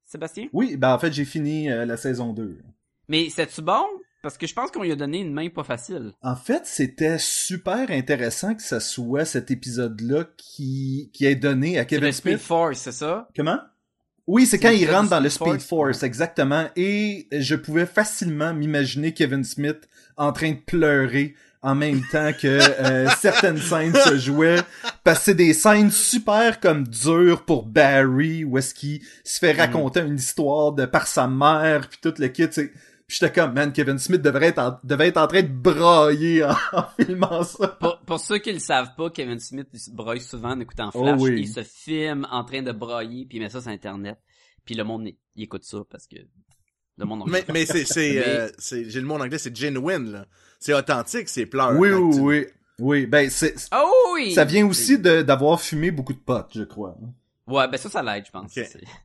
Sébastien? 0.04 0.48
Oui, 0.52 0.76
ben 0.76 0.92
en 0.94 0.98
fait 0.98 1.12
j'ai 1.12 1.24
fini 1.24 1.70
euh, 1.70 1.84
la 1.86 1.96
saison 1.96 2.32
2. 2.32 2.58
Mais 3.08 3.28
c'est-tu 3.30 3.62
bon? 3.62 3.84
Parce 4.26 4.38
que 4.38 4.48
je 4.48 4.54
pense 4.54 4.72
qu'on 4.72 4.82
lui 4.82 4.90
a 4.90 4.96
donné 4.96 5.20
une 5.20 5.32
main 5.32 5.48
pas 5.50 5.62
facile. 5.62 6.10
En 6.20 6.34
fait, 6.34 6.62
c'était 6.64 7.16
super 7.16 7.92
intéressant 7.92 8.56
que 8.56 8.62
ça 8.62 8.80
soit 8.80 9.24
cet 9.24 9.52
épisode-là 9.52 10.24
qui, 10.36 11.12
qui 11.12 11.26
est 11.26 11.36
donné 11.36 11.78
à 11.78 11.84
Kevin 11.84 12.06
le 12.06 12.10
Speed 12.10 12.32
Smith. 12.32 12.42
Force, 12.44 12.78
c'est 12.80 12.90
ça? 12.90 13.28
Comment? 13.36 13.60
Oui, 14.26 14.44
c'est 14.46 14.58
quand 14.58 14.70
il 14.70 14.90
rentre 14.90 15.10
dans 15.10 15.20
le 15.20 15.28
Speed 15.28 15.60
Speed 15.60 15.62
Force. 15.62 16.02
Exactement. 16.02 16.68
Et 16.74 17.28
je 17.30 17.54
pouvais 17.54 17.86
facilement 17.86 18.52
m'imaginer 18.52 19.14
Kevin 19.14 19.44
Smith 19.44 19.88
en 20.16 20.32
train 20.32 20.50
de 20.50 20.58
pleurer 20.58 21.36
en 21.62 21.76
même 21.76 22.02
temps 22.10 22.32
que 22.32 22.48
euh, 22.48 23.08
certaines 23.20 23.58
scènes 23.58 23.94
se 23.94 24.18
jouaient. 24.18 24.60
Parce 25.04 25.20
que 25.20 25.24
c'est 25.26 25.34
des 25.34 25.54
scènes 25.54 25.92
super 25.92 26.58
comme 26.58 26.82
dures 26.88 27.44
pour 27.44 27.64
Barry, 27.64 28.42
où 28.42 28.58
est-ce 28.58 28.74
qu'il 28.74 29.02
se 29.22 29.38
fait 29.38 29.52
raconter 29.52 30.00
une 30.00 30.16
histoire 30.16 30.72
de 30.72 30.84
par 30.84 31.06
sa 31.06 31.28
mère, 31.28 31.88
puis 31.88 32.00
tout 32.02 32.14
le 32.18 32.26
kit. 32.26 32.48
J'étais 33.08 33.32
comme, 33.32 33.52
man, 33.54 33.72
Kevin 33.72 33.98
Smith 33.98 34.22
devrait 34.22 34.46
être 34.48 34.58
en, 34.58 34.78
devait 34.84 35.08
être 35.08 35.16
en 35.18 35.26
train 35.26 35.42
de 35.42 35.48
brailler 35.48 36.44
en, 36.44 36.54
en 36.72 36.84
filmant 36.98 37.42
ça. 37.44 37.68
Pour, 37.68 37.98
pour 38.00 38.20
ceux 38.20 38.38
qui 38.38 38.52
le 38.52 38.58
savent 38.58 38.94
pas, 38.96 39.10
Kevin 39.10 39.38
Smith 39.40 39.68
il 39.72 39.78
se 39.80 39.90
broye 39.90 40.20
souvent 40.20 40.50
en 40.52 40.60
écoutant 40.60 40.90
Oh 40.94 41.02
Flash. 41.02 41.20
oui. 41.20 41.40
Il 41.42 41.48
se 41.48 41.62
filme 41.62 42.26
en 42.30 42.44
train 42.44 42.62
de 42.62 42.72
brailler, 42.72 43.26
puis 43.26 43.38
il 43.38 43.40
met 43.42 43.48
ça 43.50 43.60
sur 43.60 43.70
Internet. 43.70 44.18
Puis 44.64 44.74
le 44.74 44.84
monde, 44.84 45.08
il 45.36 45.42
écoute 45.42 45.64
ça 45.64 45.78
parce 45.90 46.06
que 46.06 46.16
le 46.98 47.04
monde... 47.04 47.22
en 47.22 47.26
Mais, 47.26 47.44
mais 47.52 47.66
c'est, 47.66 47.84
c'est, 47.84 48.14
Mais- 48.14 48.26
euh, 48.26 48.48
c'est, 48.58 48.88
j'ai 48.90 49.00
le 49.00 49.06
mot 49.06 49.14
en 49.14 49.20
anglais, 49.20 49.38
c'est 49.38 49.54
genuine, 49.56 50.10
là. 50.12 50.26
C'est 50.58 50.72
authentique, 50.74 51.28
c'est 51.28 51.46
pleurs. 51.46 51.76
Oui, 51.78 51.90
oui, 51.90 52.14
tu- 52.14 52.20
oui. 52.20 52.46
Oui, 52.78 53.06
ben 53.06 53.30
c'est 53.30 53.54
Oh 53.74 53.90
oui! 54.14 54.34
ça 54.34 54.44
vient 54.44 54.66
aussi 54.66 54.98
de 54.98 55.22
d'avoir 55.22 55.58
fumé 55.62 55.90
beaucoup 55.90 56.12
de 56.12 56.18
potes, 56.18 56.50
je 56.54 56.62
crois. 56.62 56.94
Ouais, 57.46 57.66
ben 57.68 57.78
ça, 57.78 57.88
ça 57.88 58.02
l'aide, 58.02 58.24
je 58.26 58.30
pense. 58.30 58.52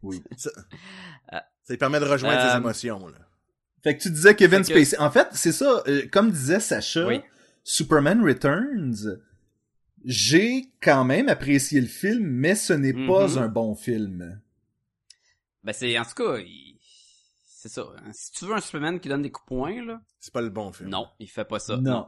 Oui. 0.04 0.22
Ça, 0.36 0.50
ça 1.32 1.44
lui 1.70 1.78
permet 1.78 2.00
de 2.02 2.06
rejoindre 2.06 2.42
Euh, 2.42 2.52
ses 2.52 2.58
émotions, 2.58 3.08
là. 3.08 3.18
Fait 3.84 3.98
que 3.98 4.02
tu 4.04 4.10
disais 4.12 4.36
Kevin 4.36 4.64
Fait 4.64 4.74
que- 4.74 4.84
Spacey. 4.84 5.00
En 5.04 5.10
fait, 5.12 5.28
c'est 5.34 5.52
ça, 5.52 5.84
euh, 5.88 6.08
comme 6.12 6.32
disait 6.32 6.60
Sacha, 6.60 7.06
Oui. 7.08 7.22
Superman 7.64 8.24
Returns, 8.24 9.20
j'ai 10.06 10.68
quand 10.82 11.04
même 11.04 11.30
apprécié 11.30 11.80
le 11.82 11.88
film, 11.88 12.26
mais 12.28 12.56
ce 12.56 12.74
n'est 12.74 12.94
pas 12.94 13.28
Mhm. 13.28 13.38
un 13.38 13.48
bon 13.48 13.76
film. 13.76 14.40
Ben 15.64 15.74
c'est, 15.74 15.98
en 16.00 16.04
tout 16.06 16.16
cas, 16.16 16.38
il- 16.40 16.78
c'est 17.46 17.70
ça. 17.70 17.86
hein. 17.98 18.10
Si 18.14 18.32
tu 18.32 18.46
veux 18.46 18.54
un 18.56 18.62
Superman 18.62 19.00
qui 19.00 19.10
donne 19.10 19.22
des 19.22 19.32
coups 19.32 19.46
de 19.46 19.56
poing, 19.56 19.86
là, 19.86 20.02
C'est 20.20 20.34
pas 20.34 20.42
le 20.42 20.50
bon 20.50 20.72
film. 20.72 20.90
non, 20.90 21.08
il 21.20 21.28
fait 21.30 21.46
pas 21.46 21.60
ça. 21.60 21.78
non. 21.78 22.08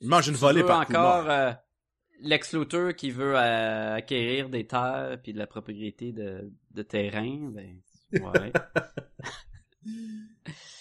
Il 0.00 0.08
mange 0.08 0.28
une 0.28 0.34
volée 0.34 0.64
par 0.64 0.80
encore 0.80 1.28
euh, 1.30 1.52
Lex 2.22 2.52
Luthor 2.54 2.94
qui 2.94 3.10
veut 3.10 3.36
euh, 3.36 3.94
acquérir 3.96 4.48
des 4.48 4.66
terres 4.66 5.18
puis 5.22 5.32
de 5.32 5.38
la 5.38 5.46
propriété 5.46 6.12
de, 6.12 6.50
de 6.72 6.82
terrain, 6.82 7.50
ben 7.52 7.76
ouais. 8.12 8.52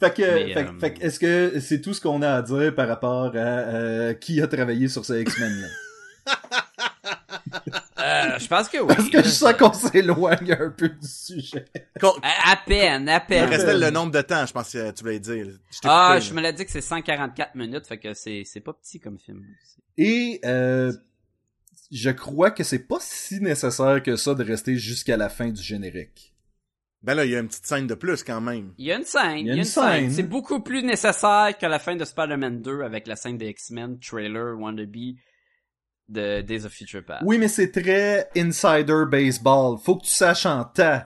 Fait 0.00 0.14
que, 0.14 0.22
Mais, 0.22 0.54
fait, 0.54 0.64
euh, 0.66 0.78
fait 0.78 0.94
que 0.94 1.02
est-ce 1.04 1.18
que 1.18 1.60
c'est 1.60 1.80
tout 1.80 1.92
ce 1.94 2.00
qu'on 2.00 2.22
a 2.22 2.30
à 2.34 2.42
dire 2.42 2.74
par 2.74 2.86
rapport 2.88 3.34
à 3.34 3.38
euh, 3.38 4.14
qui 4.14 4.40
a 4.40 4.46
travaillé 4.46 4.86
sur 4.88 5.04
ce 5.04 5.14
X-Men 5.14 5.60
là? 5.60 5.68
Euh, 8.00 8.38
je 8.38 8.46
pense 8.46 8.68
que 8.68 8.78
oui. 8.78 8.94
Parce 8.94 9.08
que 9.10 9.22
je 9.22 9.28
sens 9.28 9.52
qu'on 9.54 9.72
s'éloigne 9.72 10.52
un 10.52 10.70
peu 10.70 10.88
du 10.88 11.06
sujet. 11.06 11.64
Con- 12.00 12.14
à, 12.22 12.52
à 12.52 12.56
peine, 12.56 13.08
à 13.08 13.16
Il 13.22 13.26
peine. 13.26 13.48
restait 13.48 13.76
le 13.76 13.90
nombre 13.90 14.12
de 14.12 14.20
temps, 14.22 14.46
je 14.46 14.52
pense 14.52 14.70
que 14.72 14.90
tu 14.92 15.02
voulais 15.02 15.18
dire. 15.18 15.46
Je 15.70 15.78
Ah, 15.84 16.12
coupé, 16.14 16.24
je 16.24 16.30
là. 16.34 16.36
me 16.40 16.46
l'ai 16.46 16.52
dit 16.52 16.64
que 16.64 16.70
c'est 16.70 16.80
144 16.80 17.54
minutes, 17.56 17.86
fait 17.86 17.98
que 17.98 18.14
c'est 18.14 18.42
c'est 18.46 18.60
pas 18.60 18.72
petit 18.72 19.00
comme 19.00 19.18
film. 19.18 19.44
Et 19.96 20.40
euh, 20.44 20.92
je 21.90 22.10
crois 22.10 22.50
que 22.52 22.62
c'est 22.62 22.78
pas 22.86 22.98
si 23.00 23.40
nécessaire 23.40 24.02
que 24.02 24.14
ça 24.16 24.34
de 24.34 24.44
rester 24.44 24.76
jusqu'à 24.76 25.16
la 25.16 25.28
fin 25.28 25.48
du 25.48 25.62
générique. 25.62 26.34
Ben 27.02 27.14
là, 27.14 27.24
il 27.24 27.30
y 27.30 27.36
a 27.36 27.38
une 27.40 27.46
petite 27.48 27.64
scène 27.66 27.86
de 27.86 27.94
plus 27.94 28.24
quand 28.24 28.40
même. 28.40 28.72
Il 28.76 28.86
y 28.86 28.92
a 28.92 28.96
une 28.96 29.04
scène, 29.04 29.38
il 29.38 29.46
y 29.46 29.50
a 29.50 29.54
une, 29.54 29.64
scène. 29.64 29.84
scène. 29.84 30.10
C'est 30.10 30.22
beaucoup 30.24 30.60
plus 30.60 30.82
nécessaire 30.82 31.56
que 31.58 31.66
la 31.66 31.78
fin 31.78 31.94
de 31.94 32.04
Spider-Man 32.04 32.60
2 32.60 32.82
avec 32.82 33.06
la 33.06 33.14
scène 33.14 33.38
des 33.38 33.48
X-Men, 33.50 33.98
trailer, 34.00 34.58
wannabe 34.58 35.14
de 36.08 36.40
Days 36.40 36.64
of 36.64 36.72
Future 36.72 37.04
Past. 37.04 37.22
Oui, 37.24 37.38
mais 37.38 37.48
c'est 37.48 37.70
très 37.70 38.28
insider 38.36 39.04
baseball. 39.10 39.78
Faut 39.78 39.96
que 39.96 40.04
tu 40.06 40.10
saches 40.10 40.46
en 40.46 40.64
temps. 40.64 41.02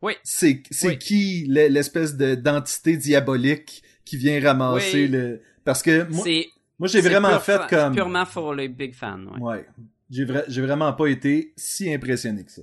Oui. 0.00 0.14
C'est, 0.22 0.62
c'est 0.70 0.88
Oui. 0.88 0.98
qui 0.98 1.44
l'e- 1.48 1.68
l'espèce 1.68 2.14
de, 2.16 2.34
d'entité 2.34 2.96
diabolique 2.96 3.82
qui 4.04 4.16
vient 4.16 4.40
ramasser 4.40 5.04
Oui. 5.04 5.08
le... 5.08 5.42
Parce 5.64 5.82
que 5.82 6.04
moi, 6.10 6.24
C'est 6.24 6.46
moi 6.78 6.88
j'ai 6.88 7.02
c'est 7.02 7.08
vraiment 7.08 7.30
pure 7.30 7.42
fait 7.42 7.56
fa- 7.58 7.66
comme... 7.68 7.94
purement 7.94 8.26
pour 8.26 8.54
les 8.54 8.68
big 8.68 8.94
fans. 8.94 9.24
ouais. 9.38 9.40
Ouais. 9.40 9.66
J'ai, 10.10 10.24
vra- 10.26 10.44
j'ai 10.46 10.60
vraiment 10.62 10.92
pas 10.92 11.06
été 11.06 11.52
si 11.56 11.92
impressionné 11.92 12.44
que 12.44 12.52
ça. 12.52 12.62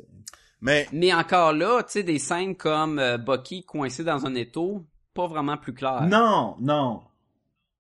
Mais 0.62 0.88
Mais 0.91 1.13
encore 1.13 1.53
là, 1.53 1.84
tu 1.84 1.94
sais, 1.94 2.03
des 2.03 2.20
scènes 2.20 2.56
comme 2.56 3.00
euh, 3.00 3.18
Bucky 3.18 3.65
coincé 3.65 4.03
dans 4.03 4.25
un 4.25 4.36
étau, 4.36 4.86
pas 5.13 5.27
vraiment 5.27 5.58
plus 5.58 5.74
clair. 5.74 6.03
Non, 6.03 6.56
non. 6.60 7.01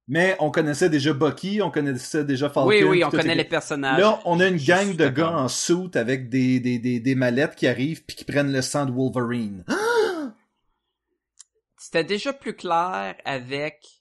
Mais 0.07 0.35
on 0.39 0.51
connaissait 0.51 0.89
déjà 0.89 1.13
Bucky, 1.13 1.61
on 1.61 1.71
connaissait 1.71 2.25
déjà 2.25 2.49
Falcon. 2.49 2.69
oui, 2.69 2.83
oui, 2.83 3.03
on 3.03 3.09
connaît 3.09 3.35
les 3.35 3.45
personnages. 3.45 3.99
Là, 3.99 4.19
on 4.25 4.39
a 4.39 4.47
une 4.47 4.57
Je 4.57 4.67
gang 4.67 4.95
de 4.95 5.07
gars 5.07 5.31
en 5.31 5.47
suit 5.47 5.91
avec 5.93 6.27
des, 6.27 6.59
des, 6.59 6.79
des, 6.79 6.99
des 6.99 7.15
mallettes 7.15 7.55
qui 7.55 7.67
arrivent 7.67 8.03
puis 8.03 8.17
qui 8.17 8.25
prennent 8.25 8.51
le 8.51 8.61
sang 8.61 8.85
de 8.85 8.91
Wolverine. 8.91 9.63
C'était 11.77 12.03
déjà 12.03 12.33
plus 12.33 12.55
clair 12.55 13.15
avec 13.25 14.00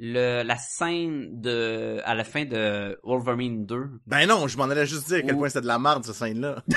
le 0.00 0.42
la 0.44 0.56
scène 0.56 1.40
de 1.40 2.00
à 2.04 2.14
la 2.14 2.24
fin 2.24 2.44
de 2.44 2.98
Wolverine 3.02 3.66
2. 3.66 3.84
ben 4.06 4.26
non, 4.26 4.46
je 4.46 4.56
m'en 4.56 4.64
allais 4.64 4.86
juste 4.86 5.08
dire 5.08 5.18
à 5.18 5.22
quel 5.22 5.36
point 5.36 5.48
c'était 5.48 5.62
de 5.62 5.66
la 5.66 5.78
merde 5.78 6.04
cette 6.04 6.14
scène-là. 6.14 6.62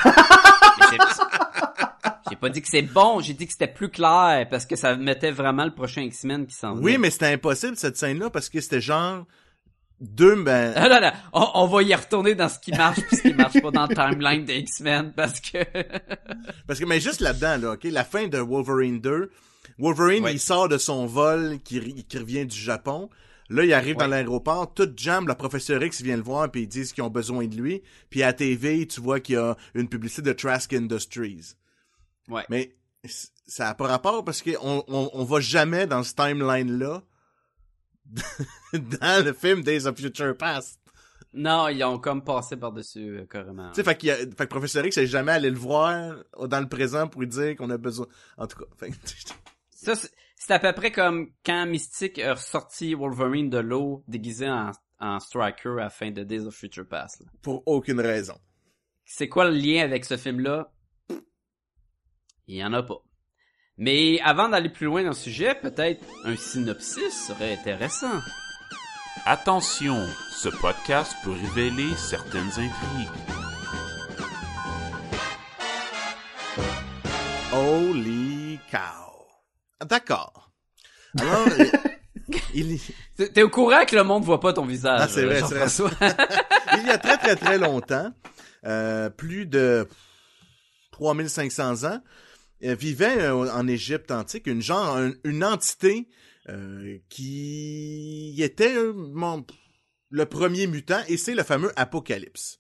J'ai 2.29 2.35
pas 2.37 2.49
dit 2.49 2.61
que 2.61 2.67
c'est 2.69 2.81
bon, 2.81 3.19
j'ai 3.19 3.33
dit 3.33 3.45
que 3.45 3.51
c'était 3.51 3.67
plus 3.67 3.89
clair 3.89 4.47
parce 4.49 4.65
que 4.65 4.75
ça 4.75 4.95
mettait 4.95 5.31
vraiment 5.31 5.65
le 5.65 5.73
prochain 5.73 6.01
X-Men 6.03 6.47
qui 6.47 6.55
s'en 6.55 6.73
Oui, 6.77 6.83
venait. 6.93 6.97
mais 6.97 7.09
c'était 7.09 7.33
impossible 7.33 7.75
cette 7.75 7.97
scène-là 7.97 8.29
parce 8.29 8.47
que 8.49 8.61
c'était 8.61 8.79
genre 8.81 9.25
deux 9.99 10.41
ben 10.41 10.73
Ah 10.75 10.87
là 10.87 10.99
là, 10.99 11.13
on, 11.33 11.45
on 11.55 11.67
va 11.67 11.83
y 11.83 11.93
retourner 11.93 12.33
dans 12.33 12.47
ce 12.49 12.57
qui 12.57 12.71
marche 12.71 13.01
puis 13.01 13.17
ce 13.17 13.21
qui 13.23 13.33
marche 13.33 13.61
pas 13.61 13.69
dans 13.71 13.85
le 13.85 13.93
timeline 13.93 14.45
des 14.45 14.59
X-Men 14.59 15.11
parce 15.13 15.39
que 15.41 15.57
parce 16.67 16.79
que 16.79 16.85
mais 16.85 16.99
juste 17.01 17.19
là-dedans 17.19 17.57
là, 17.61 17.73
OK, 17.73 17.83
la 17.83 18.03
fin 18.05 18.27
de 18.27 18.37
Wolverine 18.39 19.01
2, 19.01 19.29
Wolverine 19.81 20.23
Ouais. 20.23 20.33
il 20.33 20.39
sort 20.39 20.69
de 20.69 20.77
son 20.77 21.07
vol 21.07 21.57
qui, 21.63 21.79
revient 21.79 22.45
du 22.45 22.57
Japon. 22.57 23.09
Là, 23.49 23.65
il 23.65 23.73
arrive 23.73 23.97
dans 23.97 24.07
l'aéroport, 24.07 24.73
tout 24.73 24.89
jam, 24.95 25.27
le 25.27 25.33
professeur 25.33 25.83
X 25.83 26.01
vient 26.01 26.15
le 26.15 26.23
voir 26.23 26.49
puis 26.49 26.61
ils 26.61 26.67
disent 26.67 26.93
qu'ils 26.93 27.03
ont 27.03 27.09
besoin 27.09 27.47
de 27.47 27.55
lui. 27.55 27.81
Puis 28.09 28.21
à 28.23 28.27
la 28.27 28.33
TV, 28.33 28.87
tu 28.87 29.01
vois 29.01 29.19
qu'il 29.19 29.35
y 29.35 29.37
a 29.39 29.57
une 29.73 29.89
publicité 29.89 30.21
de 30.21 30.33
Trask 30.33 30.71
Industries. 30.71 31.55
Ouais. 32.29 32.45
Mais 32.49 32.75
ça 33.47 33.69
a 33.69 33.73
pas 33.73 33.87
rapport 33.87 34.23
parce 34.23 34.41
que 34.41 34.51
on, 34.61 35.23
va 35.25 35.39
jamais 35.39 35.87
dans 35.87 36.03
ce 36.03 36.13
timeline-là 36.13 37.01
dans 38.73 39.25
le 39.25 39.33
film 39.33 39.63
Days 39.63 39.87
of 39.87 39.97
Future 39.97 40.37
Past. 40.37 40.79
non, 41.33 41.67
ils 41.69 41.83
ont 41.83 41.97
comme 41.97 42.23
passé 42.23 42.55
par-dessus 42.55 43.19
euh, 43.19 43.25
carrément. 43.25 43.69
Tu 43.71 43.77
sais, 43.77 43.83
fait, 43.83 43.97
qu'il 43.97 44.09
y 44.09 44.11
a, 44.11 44.17
fait 44.17 44.35
que 44.35 44.45
Professeur 44.45 44.85
X 44.85 44.97
est 44.97 45.07
jamais 45.07 45.31
allé 45.31 45.49
le 45.49 45.57
voir 45.57 46.15
dans 46.39 46.59
le 46.59 46.69
présent 46.69 47.07
pour 47.07 47.21
lui 47.21 47.27
dire 47.27 47.55
qu'on 47.55 47.69
a 47.69 47.77
besoin. 47.77 48.05
En 48.37 48.47
tout 48.47 48.59
cas, 48.59 48.65
fait 48.77 48.91
Ça, 49.83 49.93
c'est 50.35 50.51
à 50.51 50.59
peu 50.59 50.73
près 50.73 50.91
comme 50.91 51.31
quand 51.43 51.65
Mystique 51.65 52.19
a 52.19 52.35
ressorti 52.35 52.93
Wolverine 52.93 53.49
de 53.49 53.57
l'eau 53.57 54.03
déguisé 54.07 54.47
en, 54.47 54.71
en 54.99 55.19
Striker 55.19 55.69
à 55.79 55.83
la 55.83 55.89
fin 55.89 56.11
de 56.11 56.23
Days 56.23 56.45
of 56.45 56.53
Future 56.55 56.87
Past. 56.87 57.21
là. 57.21 57.31
pour 57.41 57.63
aucune 57.65 57.99
raison. 57.99 58.37
C'est 59.05 59.27
quoi 59.27 59.45
le 59.49 59.55
lien 59.57 59.83
avec 59.83 60.05
ce 60.05 60.17
film-là? 60.17 60.71
Il 62.47 62.57
y 62.57 62.63
en 62.63 62.73
a 62.73 62.83
pas. 62.83 63.01
Mais 63.77 64.19
avant 64.21 64.49
d'aller 64.49 64.69
plus 64.69 64.85
loin 64.85 65.01
dans 65.01 65.09
le 65.09 65.15
sujet, 65.15 65.55
peut-être 65.55 66.05
un 66.25 66.35
synopsis 66.35 67.27
serait 67.27 67.53
intéressant. 67.53 68.19
Attention, 69.25 70.05
ce 70.31 70.49
podcast 70.49 71.15
peut 71.23 71.31
révéler 71.31 71.95
certaines 71.95 72.51
intrigues. 72.51 73.09
Holy 77.53 78.59
cow. 78.69 79.10
D'accord. 79.85 80.51
Alors, 81.19 81.47
il, 82.53 82.79
T'es 83.17 83.29
t'es 83.29 83.43
au 83.43 83.49
courant 83.49 83.83
que 83.85 83.95
le 83.95 84.03
monde 84.03 84.23
voit 84.23 84.39
pas 84.39 84.53
ton 84.53 84.65
visage. 84.65 84.99
Ah, 85.01 85.07
c'est 85.07 85.25
vrai, 85.25 85.41
c'est 85.41 85.81
vrai. 85.81 85.91
Il 86.81 86.87
y 86.87 86.89
a 86.89 86.97
très 86.97 87.17
très 87.17 87.35
très 87.35 87.57
longtemps, 87.57 88.13
euh, 88.65 89.09
plus 89.09 89.45
de 89.45 89.87
3500 90.91 91.83
ans, 91.83 92.01
euh, 92.63 92.75
vivait 92.75 93.21
euh, 93.23 93.51
en 93.51 93.67
Égypte 93.67 94.11
antique 94.11 94.47
une 94.47 94.61
genre 94.61 94.95
un- 94.97 95.11
une 95.23 95.43
entité 95.43 96.07
euh, 96.49 96.97
qui 97.09 98.35
était 98.41 98.75
mon- 98.95 99.45
le 100.09 100.25
premier 100.25 100.67
mutant 100.67 101.01
et 101.07 101.17
c'est 101.17 101.35
le 101.35 101.43
fameux 101.43 101.71
Apocalypse. 101.75 102.59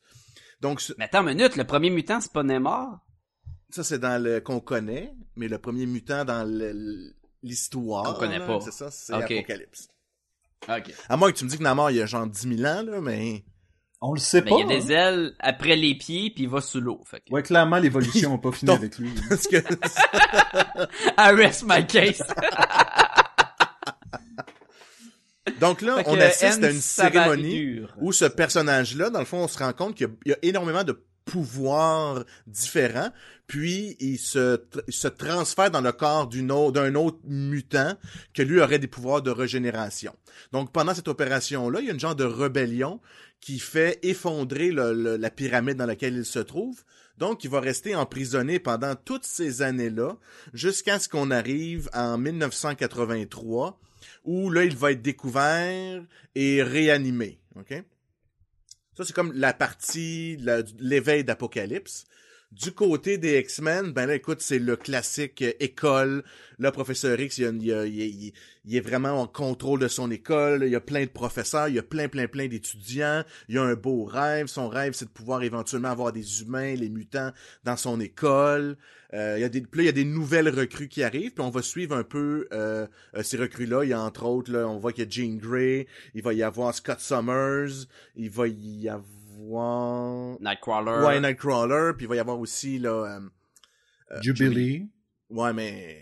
Donc 0.61 0.81
ce- 0.81 0.93
Mais 0.97 1.05
attends 1.05 1.21
une 1.27 1.35
minute, 1.37 1.55
le 1.55 1.63
premier 1.63 1.89
mutant, 1.89 2.19
c'est 2.21 2.31
pas 2.31 2.43
Neymar? 2.43 2.99
Ça 3.71 3.83
c'est 3.83 3.99
dans 3.99 4.21
le 4.21 4.39
qu'on 4.41 4.59
connaît, 4.59 5.13
mais 5.35 5.47
le 5.47 5.57
premier 5.57 5.85
mutant 5.85 6.25
dans 6.25 6.43
l'histoire, 7.43 8.03
Qu'on 8.13 8.19
connaît 8.19 8.39
là, 8.39 8.47
pas. 8.47 8.59
c'est 8.61 8.71
ça, 8.71 8.91
c'est 8.91 9.13
Ok. 9.13 9.31
Apocalypse. 9.31 9.87
Ok. 10.69 10.93
À 11.09 11.17
moins 11.17 11.31
que 11.31 11.37
tu 11.37 11.45
me 11.45 11.49
dis 11.49 11.57
que 11.57 11.63
Namor 11.63 11.89
il 11.91 11.97
y 11.97 12.01
a 12.01 12.05
genre 12.05 12.27
10 12.27 12.55
000 12.57 12.61
ans 12.71 12.83
là, 12.83 13.01
mais 13.01 13.43
On 14.01 14.13
le 14.13 14.19
sait 14.19 14.41
Mais 14.41 14.49
pas. 14.51 14.55
il 14.57 14.59
y 14.59 14.63
a 14.63 14.79
des 14.79 14.91
hein. 14.93 15.07
ailes 15.13 15.35
après 15.39 15.75
les 15.75 15.95
pieds 15.95 16.31
puis 16.33 16.43
il 16.43 16.49
va 16.49 16.61
sous 16.61 16.79
l'eau. 16.81 17.03
Que... 17.11 17.17
Ouais, 17.33 17.41
clairement, 17.43 17.77
l'évolution 17.77 18.31
n'a 18.33 18.37
pas 18.37 18.51
fini 18.51 18.67
Donc- 18.67 18.77
avec 18.79 18.97
lui. 18.99 19.11
parce 19.29 19.47
que 19.47 19.57
I 21.17 21.31
rest 21.35 21.63
my 21.67 21.85
case. 21.87 22.21
donc 25.59 25.81
là 25.81 25.97
Fait 25.97 26.03
on 26.09 26.19
assiste 26.19 26.63
à 26.63 26.69
une 26.71 26.79
cérémonie 26.81 27.81
où 27.99 28.11
ce 28.13 28.25
personnage-là, 28.25 29.09
dans 29.09 29.19
le 29.19 29.25
fond, 29.25 29.39
on 29.43 29.47
se 29.47 29.57
rend 29.57 29.73
compte 29.73 29.95
qu'il 29.95 30.07
y, 30.25 30.31
a 30.33 30.37
énormément 30.43 30.83
de 30.83 31.03
pouvoirs 31.25 32.23
différents, 32.47 33.11
puis 33.47 33.95
il 33.99 34.17
se, 34.17 34.61
se 34.89 35.07
transfère 35.07 35.71
dans 35.71 35.81
le 35.81 35.91
corps 35.91 36.27
d'une 36.27 36.51
autre- 36.51 36.71
d'un 36.73 36.95
autre 36.95 37.19
mutant 37.25 37.93
que 38.33 38.41
lui 38.41 38.59
aurait 38.61 38.79
des 38.79 38.87
pouvoirs 38.87 39.21
de 39.21 39.31
régénération. 39.31 40.15
Donc 40.51 40.71
pendant 40.71 40.93
cette 40.93 41.07
opération-là, 41.07 41.79
il 41.81 41.87
y 41.87 41.89
a 41.89 41.93
une 41.93 41.99
genre 41.99 42.15
de 42.15 42.23
rébellion 42.25 42.99
qui 43.39 43.59
fait 43.59 43.99
effondrer 44.03 44.71
le- 44.71 45.17
la 45.17 45.29
pyramide 45.29 45.77
dans 45.77 45.85
laquelle 45.85 46.15
il 46.15 46.25
se 46.25 46.39
trouve. 46.39 46.83
Donc, 47.17 47.43
il 47.43 47.49
va 47.51 47.59
rester 47.59 47.95
emprisonné 47.95 48.57
pendant 48.57 48.95
toutes 48.95 49.25
ces 49.25 49.61
années-là, 49.61 50.17
jusqu'à 50.53 50.97
ce 50.97 51.07
qu'on 51.07 51.29
arrive 51.29 51.87
en 51.93 52.17
1983, 52.17 53.79
où 54.25 54.49
là, 54.49 54.63
il 54.63 54.75
va 54.75 54.91
être 54.91 55.01
découvert 55.01 56.03
et 56.35 56.63
réanimé. 56.63 57.39
OK? 57.57 57.83
Ça, 58.97 59.05
c'est 59.05 59.13
comme 59.13 59.31
la 59.33 59.53
partie, 59.53 60.37
la- 60.37 60.63
l'éveil 60.79 61.23
d'Apocalypse. 61.23 62.05
Du 62.51 62.73
côté 62.73 63.17
des 63.17 63.39
X-Men, 63.39 63.93
ben 63.93 64.07
là, 64.07 64.15
écoute, 64.15 64.41
c'est 64.41 64.59
le 64.59 64.75
classique 64.75 65.41
euh, 65.41 65.53
école. 65.61 66.21
Là, 66.59 66.73
Professeur 66.73 67.17
X, 67.17 67.37
il, 67.37 68.33
est 68.69 68.79
vraiment 68.81 69.21
en 69.21 69.25
contrôle 69.25 69.79
de 69.79 69.87
son 69.87 70.11
école. 70.11 70.63
Il 70.65 70.69
y 70.69 70.75
a 70.75 70.81
plein 70.81 71.05
de 71.05 71.09
professeurs, 71.09 71.69
il 71.69 71.75
y 71.75 71.79
a 71.79 71.83
plein, 71.83 72.09
plein, 72.09 72.27
plein 72.27 72.47
d'étudiants. 72.47 73.23
Il 73.47 73.57
a 73.57 73.63
un 73.63 73.75
beau 73.75 74.03
rêve. 74.03 74.47
Son 74.47 74.67
rêve, 74.67 74.91
c'est 74.91 75.05
de 75.05 75.11
pouvoir 75.11 75.43
éventuellement 75.43 75.87
avoir 75.91 76.11
des 76.11 76.41
humains, 76.41 76.75
les 76.75 76.89
mutants, 76.89 77.31
dans 77.63 77.77
son 77.77 78.01
école. 78.01 78.75
Euh, 79.13 79.35
il 79.37 79.41
y 79.41 79.45
a 79.45 79.49
des, 79.49 79.63
il 79.75 79.83
y 79.85 79.87
a 79.87 79.93
des 79.93 80.03
nouvelles 80.03 80.49
recrues 80.49 80.89
qui 80.89 81.03
arrivent, 81.03 81.31
puis 81.31 81.45
on 81.45 81.51
va 81.51 81.61
suivre 81.61 81.95
un 81.95 82.03
peu 82.03 82.49
euh, 82.51 82.85
ces 83.23 83.37
recrues-là. 83.37 83.85
Il 83.85 83.91
y 83.91 83.93
a 83.93 84.01
entre 84.01 84.25
autres, 84.25 84.53
on 84.53 84.77
voit 84.77 84.91
qu'il 84.91 85.05
y 85.05 85.07
a 85.07 85.09
Jean 85.09 85.37
Grey, 85.37 85.87
il 86.15 86.21
va 86.21 86.33
y 86.33 86.43
avoir 86.43 86.75
Scott 86.75 86.99
Summers, 86.99 87.87
il 88.17 88.29
va 88.29 88.49
y 88.49 88.89
avoir... 88.89 89.20
Nightcrawler. 90.39 91.05
Ouais, 91.05 91.19
Nightcrawler, 91.19 91.93
puis 91.95 92.05
il 92.05 92.09
va 92.09 92.15
y 92.15 92.19
avoir 92.19 92.39
aussi, 92.39 92.79
là... 92.79 93.19
euh, 94.11 94.21
Jubilee. 94.21 94.87
ouais, 95.29 95.53
mais... 95.53 95.97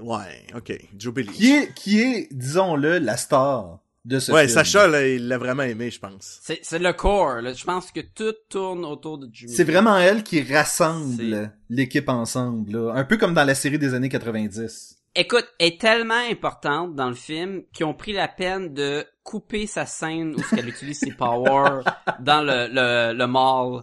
Ouais, 0.00 0.46
ok, 0.54 0.78
Jubilee. 0.96 1.32
Qui 1.32 1.52
est, 1.52 1.74
qui 1.74 2.00
est, 2.00 2.28
disons-le, 2.30 2.98
la 2.98 3.16
star 3.16 3.80
de 4.04 4.20
ce 4.20 4.30
ouais, 4.30 4.46
film? 4.46 4.54
Sacha, 4.54 4.86
là, 4.86 5.06
il 5.06 5.26
l'a 5.26 5.38
vraiment 5.38 5.64
aimé, 5.64 5.90
je 5.90 5.98
pense. 5.98 6.38
C'est, 6.40 6.60
c'est 6.62 6.78
le 6.78 6.92
core. 6.92 7.40
Là. 7.40 7.52
Je 7.52 7.64
pense 7.64 7.90
que 7.90 8.00
tout 8.00 8.34
tourne 8.48 8.84
autour 8.84 9.18
de 9.18 9.28
Jimmy. 9.32 9.52
C'est 9.52 9.64
vraiment 9.64 9.98
elle 9.98 10.22
qui 10.22 10.40
rassemble 10.42 11.52
l'équipe 11.68 12.08
ensemble, 12.08 12.72
là. 12.72 12.92
Un 12.94 13.04
peu 13.04 13.16
comme 13.16 13.34
dans 13.34 13.44
la 13.44 13.56
série 13.56 13.78
des 13.78 13.92
années 13.94 14.08
90. 14.08 14.97
Écoute, 15.20 15.48
elle 15.58 15.66
est 15.66 15.80
tellement 15.80 16.22
importante 16.30 16.94
dans 16.94 17.08
le 17.08 17.16
film 17.16 17.64
qu'ils 17.72 17.86
ont 17.86 17.92
pris 17.92 18.12
la 18.12 18.28
peine 18.28 18.72
de 18.72 19.04
couper 19.24 19.66
sa 19.66 19.84
scène 19.84 20.36
où 20.36 20.56
elle 20.56 20.68
utilise 20.68 21.00
ses 21.00 21.10
powers 21.10 21.82
dans 22.20 22.40
le, 22.40 22.68
le, 22.68 23.18
le 23.18 23.26
mall. 23.26 23.82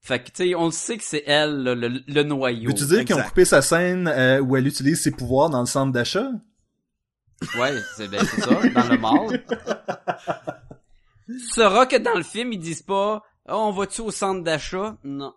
Fait 0.00 0.20
que, 0.20 0.30
tu 0.30 0.48
sais, 0.48 0.54
on 0.54 0.64
le 0.64 0.70
sait 0.70 0.96
que 0.96 1.04
c'est 1.04 1.22
elle, 1.26 1.62
le, 1.62 1.74
le, 1.74 2.00
le 2.06 2.22
noyau. 2.22 2.70
Veux-tu 2.70 2.86
dire 2.86 3.04
qu'ils 3.04 3.14
ont 3.14 3.22
coupé 3.22 3.44
sa 3.44 3.60
scène 3.60 4.08
euh, 4.08 4.40
où 4.40 4.56
elle 4.56 4.66
utilise 4.66 5.02
ses 5.02 5.10
pouvoirs 5.10 5.50
dans 5.50 5.60
le 5.60 5.66
centre 5.66 5.92
d'achat? 5.92 6.30
Ouais, 7.58 7.74
c'est, 7.94 8.08
ben, 8.08 8.24
c'est 8.24 8.40
ça, 8.40 8.54
dans 8.54 8.88
le 8.88 8.96
mall. 8.96 9.44
tu 11.26 11.40
sauras 11.40 11.84
que 11.84 11.96
dans 11.96 12.16
le 12.16 12.22
film, 12.22 12.54
ils 12.54 12.58
disent 12.58 12.82
pas, 12.82 13.22
oh, 13.50 13.52
on 13.52 13.70
va-tu 13.70 14.00
au 14.00 14.10
centre 14.10 14.42
d'achat? 14.42 14.96
Non. 15.04 15.34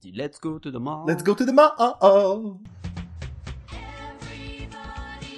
Dis 0.00 0.12
Let's 0.12 0.40
go 0.40 0.58
to 0.58 0.70
the 0.70 0.80
mall. 0.80 1.04
Let's 1.06 1.22
go 1.22 1.34
to 1.34 1.44
the 1.44 1.52
mall! 1.52 2.60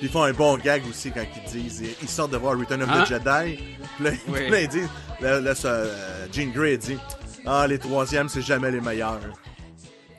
Puis 0.00 0.09
ils 0.09 0.12
font 0.12 0.23
un 0.25 0.33
bon 0.33 0.57
gag 0.57 0.83
aussi 0.88 1.11
quand 1.12 1.23
ils 1.54 1.62
disent, 1.62 1.83
ils 2.02 2.09
sortent 2.09 2.33
de 2.33 2.38
voir 2.38 2.59
Return 2.59 2.83
of 2.83 2.88
Hein? 2.90 3.04
the 3.04 3.09
Jedi. 3.09 3.57
Puis 3.97 4.04
là, 4.04 4.11
Oui. 4.28 4.38
puis 4.40 4.50
là, 4.50 4.61
ils 4.62 4.69
disent, 4.69 4.88
là, 5.21 5.40
là, 5.40 5.54
ça, 5.54 5.69
euh, 5.69 6.26
Jean 6.33 6.50
Grey 6.50 6.78
dit, 6.78 6.97
ah, 7.47 7.66
les 7.69 7.78
troisièmes, 7.78 8.28
c'est 8.30 8.40
jamais 8.42 8.71
les 8.71 8.80
meilleurs. 8.80 9.21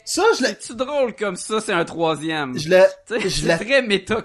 Ça, 0.05 0.23
je 0.37 0.43
l'ai, 0.43 0.57
C'est 0.59 0.75
drôle 0.75 1.15
comme 1.15 1.35
ça, 1.35 1.59
c'est 1.61 1.73
un 1.73 1.85
troisième? 1.85 2.57
je 2.59 2.69
l'ai, 2.69 2.83
Tu 3.07 3.19
sais, 3.21 3.29
je 3.29 3.47
la- 3.47 3.57
très 3.57 3.81
méta 3.81 4.21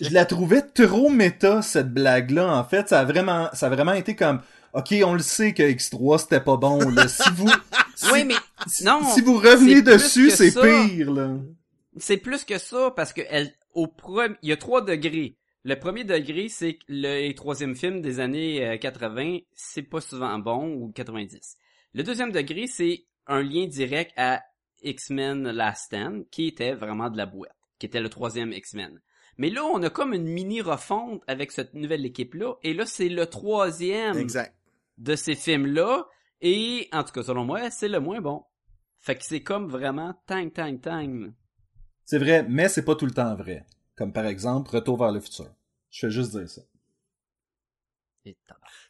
je 0.00 0.10
la 0.12 0.24
trouvais 0.24 0.62
trop 0.62 1.08
méta, 1.08 1.62
cette 1.62 1.92
blague-là, 1.92 2.46
en 2.56 2.64
fait. 2.64 2.88
Ça 2.88 3.00
a 3.00 3.04
vraiment, 3.04 3.48
ça 3.52 3.66
a 3.66 3.68
vraiment 3.70 3.92
été 3.92 4.16
comme, 4.16 4.40
ok, 4.72 4.94
on 5.04 5.12
le 5.14 5.20
sait 5.22 5.52
que 5.52 5.62
X3 5.62 6.18
c'était 6.20 6.40
pas 6.40 6.56
bon, 6.56 6.88
là. 6.90 7.06
Si 7.08 7.22
vous, 7.34 7.48
si, 7.94 8.10
Oui, 8.12 8.24
mais 8.24 8.34
non. 8.84 9.00
si 9.14 9.20
vous 9.20 9.36
revenez 9.38 9.82
dessus, 9.82 10.30
c'est 10.30 10.52
pire, 10.52 11.12
là. 11.12 11.28
C'est 11.98 12.16
plus 12.18 12.44
que 12.44 12.58
ça 12.58 12.90
parce 12.94 13.12
que 13.12 13.22
elle, 13.28 13.52
au 13.76 13.86
premier, 13.86 14.34
il 14.42 14.48
y 14.48 14.52
a 14.52 14.56
trois 14.56 14.82
degrés. 14.82 15.36
Le 15.62 15.78
premier 15.78 16.04
degré, 16.04 16.48
c'est 16.48 16.78
le 16.88 17.32
troisième 17.32 17.76
film 17.76 18.00
des 18.00 18.20
années 18.20 18.66
euh, 18.66 18.78
80, 18.78 19.38
c'est 19.52 19.82
pas 19.82 20.00
souvent 20.00 20.38
bon 20.38 20.74
ou 20.74 20.92
90. 20.92 21.56
Le 21.92 22.02
deuxième 22.02 22.32
degré, 22.32 22.66
c'est 22.66 23.04
un 23.26 23.42
lien 23.42 23.66
direct 23.66 24.12
à 24.16 24.42
X-Men 24.82 25.50
Last 25.50 25.86
Stand, 25.86 26.24
qui 26.30 26.46
était 26.46 26.72
vraiment 26.74 27.10
de 27.10 27.16
la 27.16 27.26
boîte, 27.26 27.56
qui 27.78 27.86
était 27.86 28.00
le 28.00 28.08
troisième 28.08 28.52
X-Men. 28.52 29.00
Mais 29.38 29.50
là, 29.50 29.64
on 29.64 29.82
a 29.82 29.90
comme 29.90 30.14
une 30.14 30.28
mini 30.28 30.62
refonte 30.62 31.22
avec 31.26 31.52
cette 31.52 31.74
nouvelle 31.74 32.06
équipe-là, 32.06 32.54
et 32.62 32.72
là, 32.72 32.86
c'est 32.86 33.08
le 33.08 33.26
troisième 33.26 34.16
Exact. 34.16 34.56
de 34.98 35.16
ces 35.16 35.34
films-là, 35.34 36.08
et 36.40 36.88
en 36.92 37.04
tout 37.04 37.12
cas, 37.12 37.22
selon 37.22 37.44
moi, 37.44 37.70
c'est 37.70 37.88
le 37.88 38.00
moins 38.00 38.20
bon. 38.20 38.44
Fait 39.00 39.16
que 39.16 39.24
c'est 39.24 39.42
comme 39.42 39.68
vraiment 39.68 40.14
tang, 40.26 40.50
tang, 40.50 40.80
tang. 40.80 41.32
C'est 42.06 42.18
vrai, 42.18 42.46
mais 42.48 42.68
c'est 42.68 42.84
pas 42.84 42.94
tout 42.94 43.04
le 43.04 43.12
temps 43.12 43.34
vrai. 43.34 43.66
Comme 43.96 44.12
par 44.12 44.26
exemple, 44.26 44.70
Retour 44.70 44.96
vers 44.96 45.12
le 45.12 45.20
futur. 45.20 45.48
Je 45.90 46.06
fais 46.06 46.10
juste 46.10 46.30
dire 46.30 46.48
ça. 46.48 46.62
Et. 48.24 48.36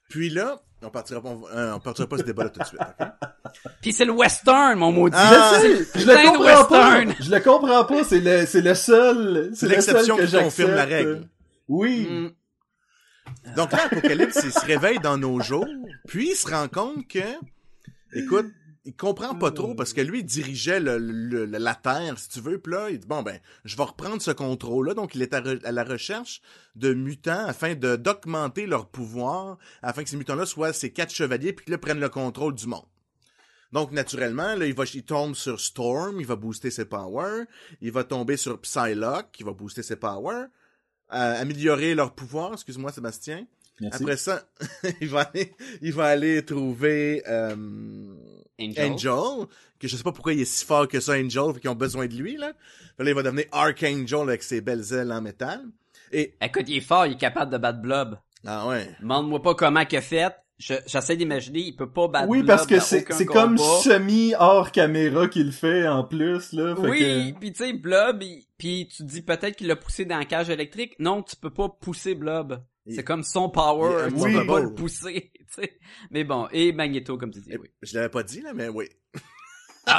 Puis 0.08 0.28
là, 0.30 0.62
on 0.82 0.90
partira 0.90 1.20
pas, 1.22 1.30
on, 1.30 1.48
euh, 1.48 1.74
on 1.74 1.80
partira 1.80 2.08
pas 2.08 2.18
ce 2.18 2.22
débat-là 2.22 2.50
tout 2.50 2.60
de 2.60 2.64
suite, 2.64 2.80
ok? 2.80 3.06
Pis 3.80 3.92
c'est 3.92 4.04
le 4.04 4.12
western, 4.12 4.78
mon 4.78 4.92
maudit. 4.92 5.16
Ah, 5.18 5.58
je 5.60 6.06
le 6.06 6.28
comprends 6.28 6.64
pas. 6.66 7.04
Je 7.20 7.30
le 7.30 7.40
comprends 7.40 7.84
pas, 7.84 8.04
c'est 8.04 8.20
le, 8.20 8.46
c'est 8.46 8.60
le 8.60 8.74
seul, 8.74 9.50
C'est 9.54 9.66
le 9.66 9.72
l'exception 9.72 10.16
seul 10.16 10.26
que 10.26 10.30
qui 10.30 10.42
confirme 10.44 10.74
la 10.74 10.84
règle. 10.84 11.28
Oui. 11.68 12.06
Mm. 12.08 12.30
Donc 13.56 13.72
là, 13.72 13.86
Apocalypse, 13.86 14.40
il 14.44 14.52
se 14.52 14.64
réveille 14.64 14.98
dans 14.98 15.16
nos 15.16 15.40
jours, 15.40 15.66
puis 16.06 16.30
il 16.30 16.36
se 16.36 16.48
rend 16.48 16.68
compte 16.68 17.08
que, 17.08 17.18
écoute, 18.12 18.46
il 18.86 18.94
comprend 18.96 19.34
pas 19.34 19.50
trop 19.50 19.74
parce 19.74 19.92
que 19.92 20.00
lui, 20.00 20.20
il 20.20 20.24
dirigeait 20.24 20.80
le, 20.80 20.96
le- 20.98 21.44
le- 21.44 21.58
la 21.58 21.74
Terre, 21.74 22.18
si 22.18 22.28
tu 22.30 22.40
veux, 22.40 22.58
puis 22.58 22.72
là, 22.72 22.88
il 22.90 22.98
dit, 23.00 23.06
bon, 23.06 23.22
ben, 23.22 23.38
je 23.64 23.76
vais 23.76 23.82
reprendre 23.82 24.22
ce 24.22 24.30
contrôle-là. 24.30 24.94
Donc, 24.94 25.14
il 25.14 25.20
est 25.22 25.34
à, 25.34 25.40
re- 25.42 25.64
à 25.64 25.72
la 25.72 25.84
recherche 25.84 26.40
de 26.76 26.94
mutants 26.94 27.44
afin 27.46 27.74
de 27.74 27.96
d'augmenter 27.96 28.66
leur 28.66 28.88
pouvoir, 28.88 29.58
afin 29.82 30.02
que 30.04 30.08
ces 30.08 30.16
mutants-là 30.16 30.46
soient 30.46 30.72
ces 30.72 30.92
quatre 30.92 31.12
chevaliers, 31.12 31.52
puis 31.52 31.66
que 31.66 31.70
là, 31.72 31.78
prennent 31.78 32.00
le 32.00 32.08
contrôle 32.08 32.54
du 32.54 32.66
monde. 32.66 32.86
Donc, 33.72 33.90
naturellement, 33.92 34.54
là, 34.54 34.64
il, 34.66 34.74
va, 34.74 34.84
il 34.94 35.02
tombe 35.02 35.34
sur 35.34 35.60
Storm, 35.60 36.20
il 36.20 36.26
va 36.26 36.36
booster 36.36 36.70
ses 36.70 36.84
powers. 36.84 37.44
Il 37.80 37.92
va 37.92 38.04
tomber 38.04 38.36
sur 38.36 38.60
Psylocke, 38.60 39.32
qui 39.32 39.42
va 39.42 39.52
booster 39.52 39.82
ses 39.82 39.96
powers. 39.96 40.46
euh, 41.12 41.40
améliorer 41.42 41.94
leur 41.94 42.14
pouvoir, 42.14 42.52
excuse-moi 42.54 42.92
Sébastien. 42.92 43.46
Merci. 43.80 44.02
Après 44.02 44.16
ça, 44.16 44.42
il 45.00 45.08
va 45.08 45.20
aller, 45.32 45.52
il 45.82 45.92
va 45.92 46.04
aller 46.06 46.44
trouver 46.44 47.22
euh, 47.28 47.54
Angel. 48.60 48.92
Angel, 48.92 49.46
que 49.78 49.86
je 49.88 49.96
sais 49.96 50.02
pas 50.02 50.12
pourquoi 50.12 50.32
il 50.32 50.40
est 50.40 50.44
si 50.46 50.64
fort 50.64 50.88
que 50.88 50.98
ça, 51.00 51.12
Angel, 51.12 51.52
fait 51.54 51.60
qu'ils 51.60 51.70
ont 51.70 51.74
besoin 51.74 52.06
de 52.06 52.14
lui, 52.14 52.36
là. 52.36 52.52
Là, 52.98 53.10
il 53.10 53.14
va 53.14 53.22
devenir 53.22 53.44
Archangel 53.52 54.20
avec 54.22 54.42
ses 54.42 54.60
belles 54.62 54.84
ailes 54.92 55.12
en 55.12 55.20
métal. 55.20 55.62
Et, 56.12 56.34
Écoute, 56.40 56.64
il 56.68 56.78
est 56.78 56.80
fort, 56.80 57.04
il 57.06 57.12
est 57.12 57.18
capable 57.20 57.52
de 57.52 57.58
battre 57.58 57.80
Blob. 57.80 58.18
ah 58.46 58.66
ouais. 58.68 58.88
Demande-moi 59.00 59.42
pas 59.42 59.54
comment 59.54 59.80
a 59.80 60.00
fait. 60.00 60.34
Je- 60.58 60.72
J'essaie 60.86 61.16
d'imaginer, 61.18 61.58
il 61.60 61.76
peut 61.76 61.90
pas 61.90 62.08
battre 62.08 62.28
Oui, 62.30 62.38
Blob 62.38 62.46
parce 62.46 62.66
que 62.66 62.80
c'est, 62.80 63.04
comme 63.26 63.58
semi 63.58 64.32
hors 64.38 64.72
caméra 64.72 65.28
qu'il 65.28 65.52
fait 65.52 65.86
en 65.86 66.02
plus, 66.04 66.52
là. 66.52 66.74
Fait 66.76 66.88
Oui, 66.88 66.98
que- 67.34 67.38
puis 67.40 67.52
tu 67.52 67.58
sais, 67.62 67.72
Blob, 67.74 68.22
il- 68.22 68.46
puis 68.56 68.88
tu 68.88 69.02
dis 69.04 69.20
peut-être 69.20 69.54
qu'il 69.56 69.66
l'a 69.66 69.76
poussé 69.76 70.06
dans 70.06 70.16
la 70.16 70.24
cage 70.24 70.48
électrique. 70.48 70.94
Non, 70.98 71.22
tu 71.22 71.36
peux 71.36 71.50
pas 71.52 71.68
pousser 71.68 72.14
Blob. 72.14 72.58
C'est 72.94 73.04
comme 73.04 73.22
son 73.24 73.48
power, 73.50 74.08
tu 74.08 74.14
peux 74.14 74.46
pas 74.46 74.60
le 74.60 74.72
pousser, 74.74 75.32
tu 75.54 75.62
sais. 75.62 75.78
Mais 76.10 76.24
bon, 76.24 76.48
et 76.52 76.72
Magneto, 76.72 77.16
comme 77.18 77.30
tu 77.32 77.40
dis, 77.40 77.56
oui. 77.56 77.68
Je 77.82 77.94
l'avais 77.94 78.08
pas 78.08 78.22
dit, 78.22 78.40
là, 78.42 78.52
mais 78.54 78.68
oui. 78.68 78.88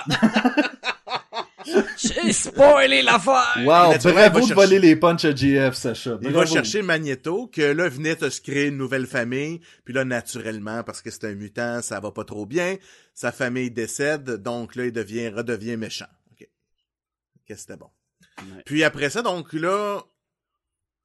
J'ai 1.97 2.31
spoilé 2.31 3.01
l'affaire! 3.01 3.55
Wow, 3.57 3.65
bravo 3.65 3.93
de 4.39 4.45
chercher- 4.45 4.53
voler 4.53 4.79
les 4.79 4.95
punchs 4.95 5.25
à 5.25 5.35
GF, 5.35 5.73
Sacha. 5.75 6.17
Il 6.21 6.29
va 6.31 6.45
chercher 6.45 6.81
Magneto, 6.81 7.47
que 7.47 7.61
là, 7.61 7.89
venait 7.89 8.15
de 8.15 8.29
se 8.29 8.39
créer 8.41 8.67
une 8.67 8.77
nouvelle 8.77 9.05
famille. 9.07 9.59
Puis 9.83 9.93
là, 9.93 10.05
naturellement, 10.05 10.83
parce 10.83 11.01
que 11.01 11.09
c'est 11.11 11.25
un 11.25 11.33
mutant, 11.35 11.81
ça 11.81 11.99
va 11.99 12.11
pas 12.11 12.23
trop 12.23 12.45
bien. 12.45 12.77
Sa 13.13 13.31
famille 13.31 13.71
décède, 13.71 14.29
donc 14.41 14.75
là, 14.75 14.85
il 14.85 14.91
devient, 14.93 15.29
redevient 15.29 15.75
méchant. 15.77 16.07
OK. 16.31 16.47
Ok, 17.49 17.57
c'était 17.57 17.77
bon. 17.77 17.89
Ouais. 18.39 18.63
Puis 18.65 18.83
après 18.83 19.09
ça, 19.09 19.21
donc 19.21 19.51
là, 19.53 20.01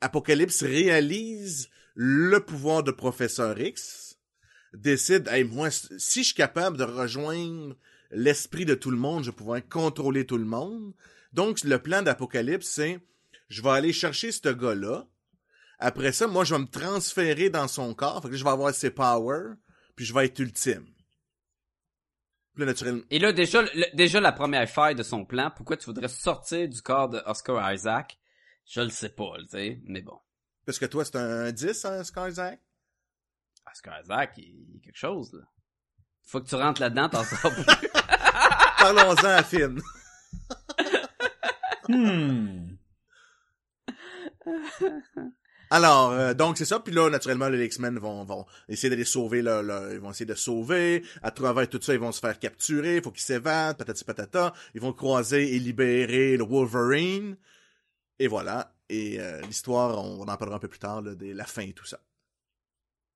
Apocalypse 0.02 0.62
réalise 0.62 1.70
le 1.94 2.40
pouvoir 2.40 2.82
de 2.82 2.90
Professeur 2.90 3.58
X, 3.60 4.18
décide, 4.74 5.28
hey, 5.28 5.44
moi, 5.44 5.70
si 5.70 6.20
je 6.22 6.26
suis 6.26 6.34
capable 6.34 6.76
de 6.76 6.84
rejoindre 6.84 7.76
l'esprit 8.10 8.64
de 8.64 8.74
tout 8.74 8.90
le 8.90 8.96
monde, 8.96 9.24
je 9.24 9.30
vais 9.30 9.36
pouvoir 9.36 9.60
contrôler 9.68 10.26
tout 10.26 10.38
le 10.38 10.44
monde. 10.44 10.92
Donc, 11.32 11.62
le 11.64 11.78
plan 11.78 12.02
d'Apocalypse, 12.02 12.66
c'est, 12.66 13.00
je 13.48 13.62
vais 13.62 13.70
aller 13.70 13.92
chercher 13.92 14.32
ce 14.32 14.48
gars-là. 14.48 15.06
Après 15.78 16.12
ça, 16.12 16.26
moi, 16.26 16.44
je 16.44 16.54
vais 16.54 16.60
me 16.60 16.66
transférer 16.66 17.50
dans 17.50 17.68
son 17.68 17.94
corps. 17.94 18.22
Fait 18.22 18.36
je 18.36 18.44
vais 18.44 18.50
avoir 18.50 18.72
ses 18.74 18.90
powers, 18.90 19.54
puis 19.96 20.04
je 20.04 20.14
vais 20.14 20.26
être 20.26 20.38
ultime. 20.38 20.86
Là, 22.56 22.66
naturellement, 22.66 23.02
Et 23.10 23.18
là, 23.18 23.32
déjà, 23.32 23.64
déjà 23.94 24.20
la 24.20 24.32
première 24.32 24.68
faille 24.68 24.94
de 24.94 25.02
son 25.02 25.24
plan, 25.24 25.50
pourquoi 25.54 25.76
tu 25.76 25.86
voudrais 25.86 26.08
sortir 26.08 26.68
du 26.68 26.82
corps 26.82 27.08
de 27.08 27.22
Oscar 27.26 27.72
Isaac? 27.72 28.18
Je 28.66 28.80
le 28.80 28.90
sais 28.90 29.08
pas, 29.10 29.32
tu 29.42 29.48
sais, 29.48 29.80
mais 29.84 30.02
bon. 30.02 30.18
parce 30.64 30.78
que 30.78 30.86
toi, 30.86 31.04
c'est 31.04 31.16
un 31.16 31.50
10, 31.52 31.84
hein, 31.84 32.04
Skyzack? 32.04 32.60
Oscar 33.70 34.00
Isaac, 34.02 34.32
il 34.38 34.44
il 34.44 34.74
y 34.74 34.78
a 34.78 34.80
quelque 34.84 34.96
chose, 34.98 35.32
là. 35.34 35.44
Faut 36.24 36.40
que 36.40 36.48
tu 36.48 36.54
rentres 36.54 36.80
là-dedans, 36.80 37.08
t'en 37.08 37.24
sors 37.24 37.52
plus. 37.54 37.64
Parlons-en 38.78 39.24
à 39.24 39.42
Finn. 39.42 39.80
Hmm. 41.88 42.76
Alors, 45.70 46.12
euh, 46.12 46.34
donc 46.34 46.58
c'est 46.58 46.64
ça. 46.64 46.78
Puis 46.80 46.92
là, 46.94 47.08
naturellement, 47.10 47.48
les 47.48 47.64
X-Men 47.66 47.98
vont, 47.98 48.24
vont 48.24 48.46
essayer 48.68 48.88
d'aller 48.90 49.04
sauver, 49.04 49.42
leur- 49.42 49.62
leur- 49.62 49.90
ils 49.92 49.98
vont 49.98 50.10
essayer 50.10 50.26
de 50.26 50.34
sauver. 50.34 51.02
À 51.22 51.30
travers 51.30 51.68
tout 51.68 51.80
ça, 51.82 51.92
ils 51.94 52.00
vont 52.00 52.12
se 52.12 52.20
faire 52.20 52.38
capturer. 52.38 52.96
Il 52.98 53.02
faut 53.02 53.10
qu'ils 53.10 53.22
s'évadent, 53.22 53.76
patati 53.78 54.04
patata. 54.04 54.52
Ils 54.74 54.80
vont 54.80 54.92
croiser 54.92 55.54
et 55.54 55.58
libérer 55.58 56.36
le 56.36 56.44
Wolverine. 56.44 57.36
Et 58.18 58.28
voilà. 58.28 58.74
Et 58.88 59.20
euh, 59.20 59.40
l'histoire, 59.42 60.04
on, 60.04 60.20
on 60.20 60.28
en 60.28 60.36
parlera 60.36 60.56
un 60.56 60.60
peu 60.60 60.68
plus 60.68 60.78
tard, 60.78 61.02
là, 61.02 61.14
de 61.14 61.32
la 61.32 61.44
fin 61.44 61.62
et 61.62 61.72
tout 61.72 61.86
ça. 61.86 61.98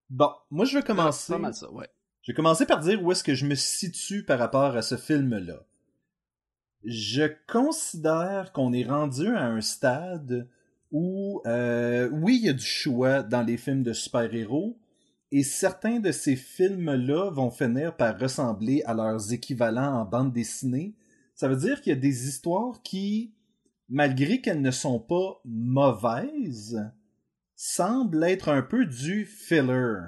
Bon, 0.08 0.30
moi 0.50 0.64
je 0.64 0.78
vais 0.78 0.84
commencer. 0.84 1.32
pas 1.32 1.38
mal 1.38 1.54
ça, 1.54 1.70
ouais. 1.72 1.88
Je 2.22 2.32
vais 2.32 2.36
commencer 2.36 2.66
par 2.66 2.80
dire 2.80 3.02
où 3.02 3.12
est-ce 3.12 3.24
que 3.24 3.34
je 3.34 3.46
me 3.46 3.54
situe 3.54 4.24
par 4.24 4.38
rapport 4.38 4.76
à 4.76 4.82
ce 4.82 4.96
film-là. 4.96 5.64
Je 6.84 7.24
considère 7.48 8.52
qu'on 8.52 8.72
est 8.72 8.84
rendu 8.84 9.28
à 9.28 9.46
un 9.46 9.60
stade 9.60 10.48
où, 10.92 11.42
euh, 11.46 12.08
oui, 12.12 12.38
il 12.40 12.46
y 12.46 12.48
a 12.48 12.52
du 12.52 12.64
choix 12.64 13.22
dans 13.22 13.42
les 13.42 13.56
films 13.56 13.82
de 13.82 13.92
super-héros, 13.92 14.78
et 15.32 15.42
certains 15.42 15.98
de 15.98 16.12
ces 16.12 16.36
films-là 16.36 17.30
vont 17.30 17.50
finir 17.50 17.96
par 17.96 18.18
ressembler 18.18 18.82
à 18.86 18.94
leurs 18.94 19.32
équivalents 19.32 20.00
en 20.00 20.04
bande 20.04 20.32
dessinée. 20.32 20.94
Ça 21.34 21.48
veut 21.48 21.56
dire 21.56 21.80
qu'il 21.80 21.90
y 21.92 21.96
a 21.96 22.00
des 22.00 22.28
histoires 22.28 22.82
qui, 22.82 23.32
malgré 23.88 24.40
qu'elles 24.40 24.60
ne 24.62 24.70
sont 24.70 24.98
pas 25.00 25.40
mauvaises, 25.44 26.80
semblent 27.54 28.24
être 28.24 28.48
un 28.48 28.62
peu 28.62 28.84
du 28.86 29.24
filler. 29.26 29.98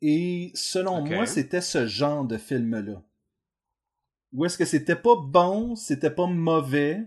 Et 0.00 0.50
selon 0.54 1.04
moi, 1.16 1.26
c'était 1.26 1.60
ce 1.60 1.86
genre 1.86 2.24
de 2.24 2.36
film-là. 2.36 3.02
Où 4.32 4.44
est-ce 4.44 4.58
que 4.58 4.64
c'était 4.64 4.96
pas 4.96 5.16
bon, 5.16 5.76
c'était 5.76 6.10
pas 6.10 6.26
mauvais. 6.26 7.06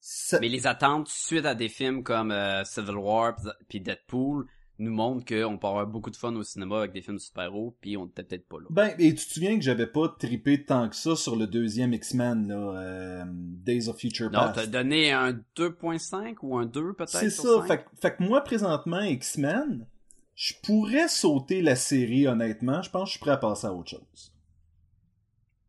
Ça- 0.00 0.40
Mais 0.40 0.48
les 0.48 0.66
attentes 0.66 1.08
suite 1.08 1.46
à 1.46 1.54
des 1.54 1.68
films 1.68 2.02
comme 2.02 2.32
euh, 2.32 2.64
Civil 2.64 2.96
War 2.96 3.36
puis 3.68 3.80
Deadpool 3.80 4.46
nous 4.82 4.92
montrent 4.92 5.24
qu'on 5.24 5.56
peut 5.58 5.66
avoir 5.66 5.86
beaucoup 5.86 6.10
de 6.10 6.16
fun 6.16 6.34
au 6.34 6.42
cinéma 6.42 6.78
avec 6.78 6.92
des 6.92 7.00
films 7.02 7.16
de 7.16 7.20
super-héros, 7.22 7.76
puis 7.80 7.96
on 7.96 8.06
était 8.06 8.22
peut-être 8.22 8.48
pas 8.48 8.58
là. 8.58 8.66
Ben, 8.70 8.94
et 8.98 9.14
tu 9.14 9.26
te 9.26 9.32
souviens 9.32 9.56
que 9.56 9.62
j'avais 9.64 9.86
pas 9.86 10.08
trippé 10.18 10.64
tant 10.64 10.88
que 10.88 10.96
ça 10.96 11.16
sur 11.16 11.36
le 11.36 11.46
deuxième 11.46 11.92
X-Men, 11.94 12.48
là, 12.48 12.56
euh, 12.80 13.24
Days 13.26 13.88
of 13.88 13.98
Future 13.98 14.26
Non, 14.30 14.40
Past. 14.40 14.54
t'as 14.56 14.66
donné 14.66 15.12
un 15.12 15.32
2.5 15.56 16.36
ou 16.42 16.56
un 16.58 16.66
2 16.66 16.92
peut-être 16.92 17.10
C'est 17.10 17.30
ça. 17.30 17.62
Fait, 17.66 17.78
que- 17.84 17.90
fait 18.00 18.16
que 18.16 18.22
moi, 18.22 18.42
présentement, 18.42 19.00
X-Men, 19.00 19.86
je 20.34 20.54
pourrais 20.62 21.08
sauter 21.08 21.62
la 21.62 21.76
série, 21.76 22.26
honnêtement. 22.26 22.82
Je 22.82 22.90
pense 22.90 23.02
que 23.02 23.06
je 23.08 23.10
suis 23.12 23.20
prêt 23.20 23.30
à 23.32 23.36
passer 23.36 23.66
à 23.66 23.72
autre 23.72 23.90
chose. 23.90 24.32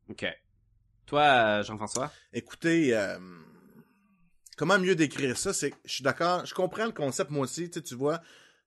Ok. 0.10 0.26
Toi, 1.06 1.21
euh, 1.21 1.63
Jean-François? 1.63 2.12
Écoutez, 2.32 2.95
euh, 2.95 3.17
comment 4.58 4.80
mieux 4.80 4.95
décrire 4.95 5.38
ça? 5.38 5.54
C'est, 5.54 5.71
que 5.71 5.78
je 5.86 5.93
suis 5.95 6.04
d'accord, 6.04 6.45
je 6.45 6.54
comprends 6.54 6.86
le 6.86 6.91
concept 6.91 7.30
moi 7.32 7.43
aussi. 7.43 7.69
Tu 7.69 7.80
sais, 7.80 7.82
tu 7.84 7.95
vois, 7.95 8.21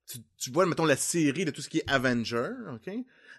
tu, 0.07 0.51
vois, 0.51 0.67
mettons 0.67 0.85
la 0.85 0.97
série 0.97 1.45
de 1.45 1.51
tout 1.51 1.63
ce 1.63 1.69
qui 1.69 1.79
est 1.79 1.91
Avenger, 1.91 2.51
ok? 2.73 2.91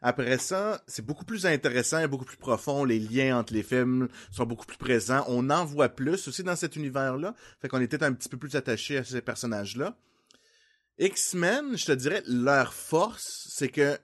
Après 0.01 0.37
ça, 0.37 0.83
c'est 0.87 1.05
beaucoup 1.05 1.25
plus 1.25 1.45
intéressant 1.45 1.99
et 1.99 2.07
beaucoup 2.07 2.25
plus 2.25 2.37
profond. 2.37 2.83
Les 2.85 2.99
liens 2.99 3.39
entre 3.39 3.53
les 3.53 3.63
films 3.63 4.09
sont 4.31 4.45
beaucoup 4.45 4.65
plus 4.65 4.77
présents. 4.77 5.25
On 5.27 5.49
en 5.49 5.65
voit 5.65 5.89
plus 5.89 6.27
aussi 6.27 6.43
dans 6.43 6.55
cet 6.55 6.75
univers-là. 6.75 7.33
Fait 7.61 7.67
qu'on 7.67 7.79
peut-être 7.79 8.03
un 8.03 8.13
petit 8.13 8.29
peu 8.29 8.37
plus 8.37 8.55
attaché 8.55 8.97
à 8.97 9.03
ces 9.03 9.21
personnages-là. 9.21 9.97
X-Men, 10.99 11.77
je 11.77 11.85
te 11.85 11.91
dirais, 11.91 12.23
leur 12.27 12.73
force, 12.73 13.47
c'est 13.51 13.69
que, 13.69 13.95
tu 13.95 13.99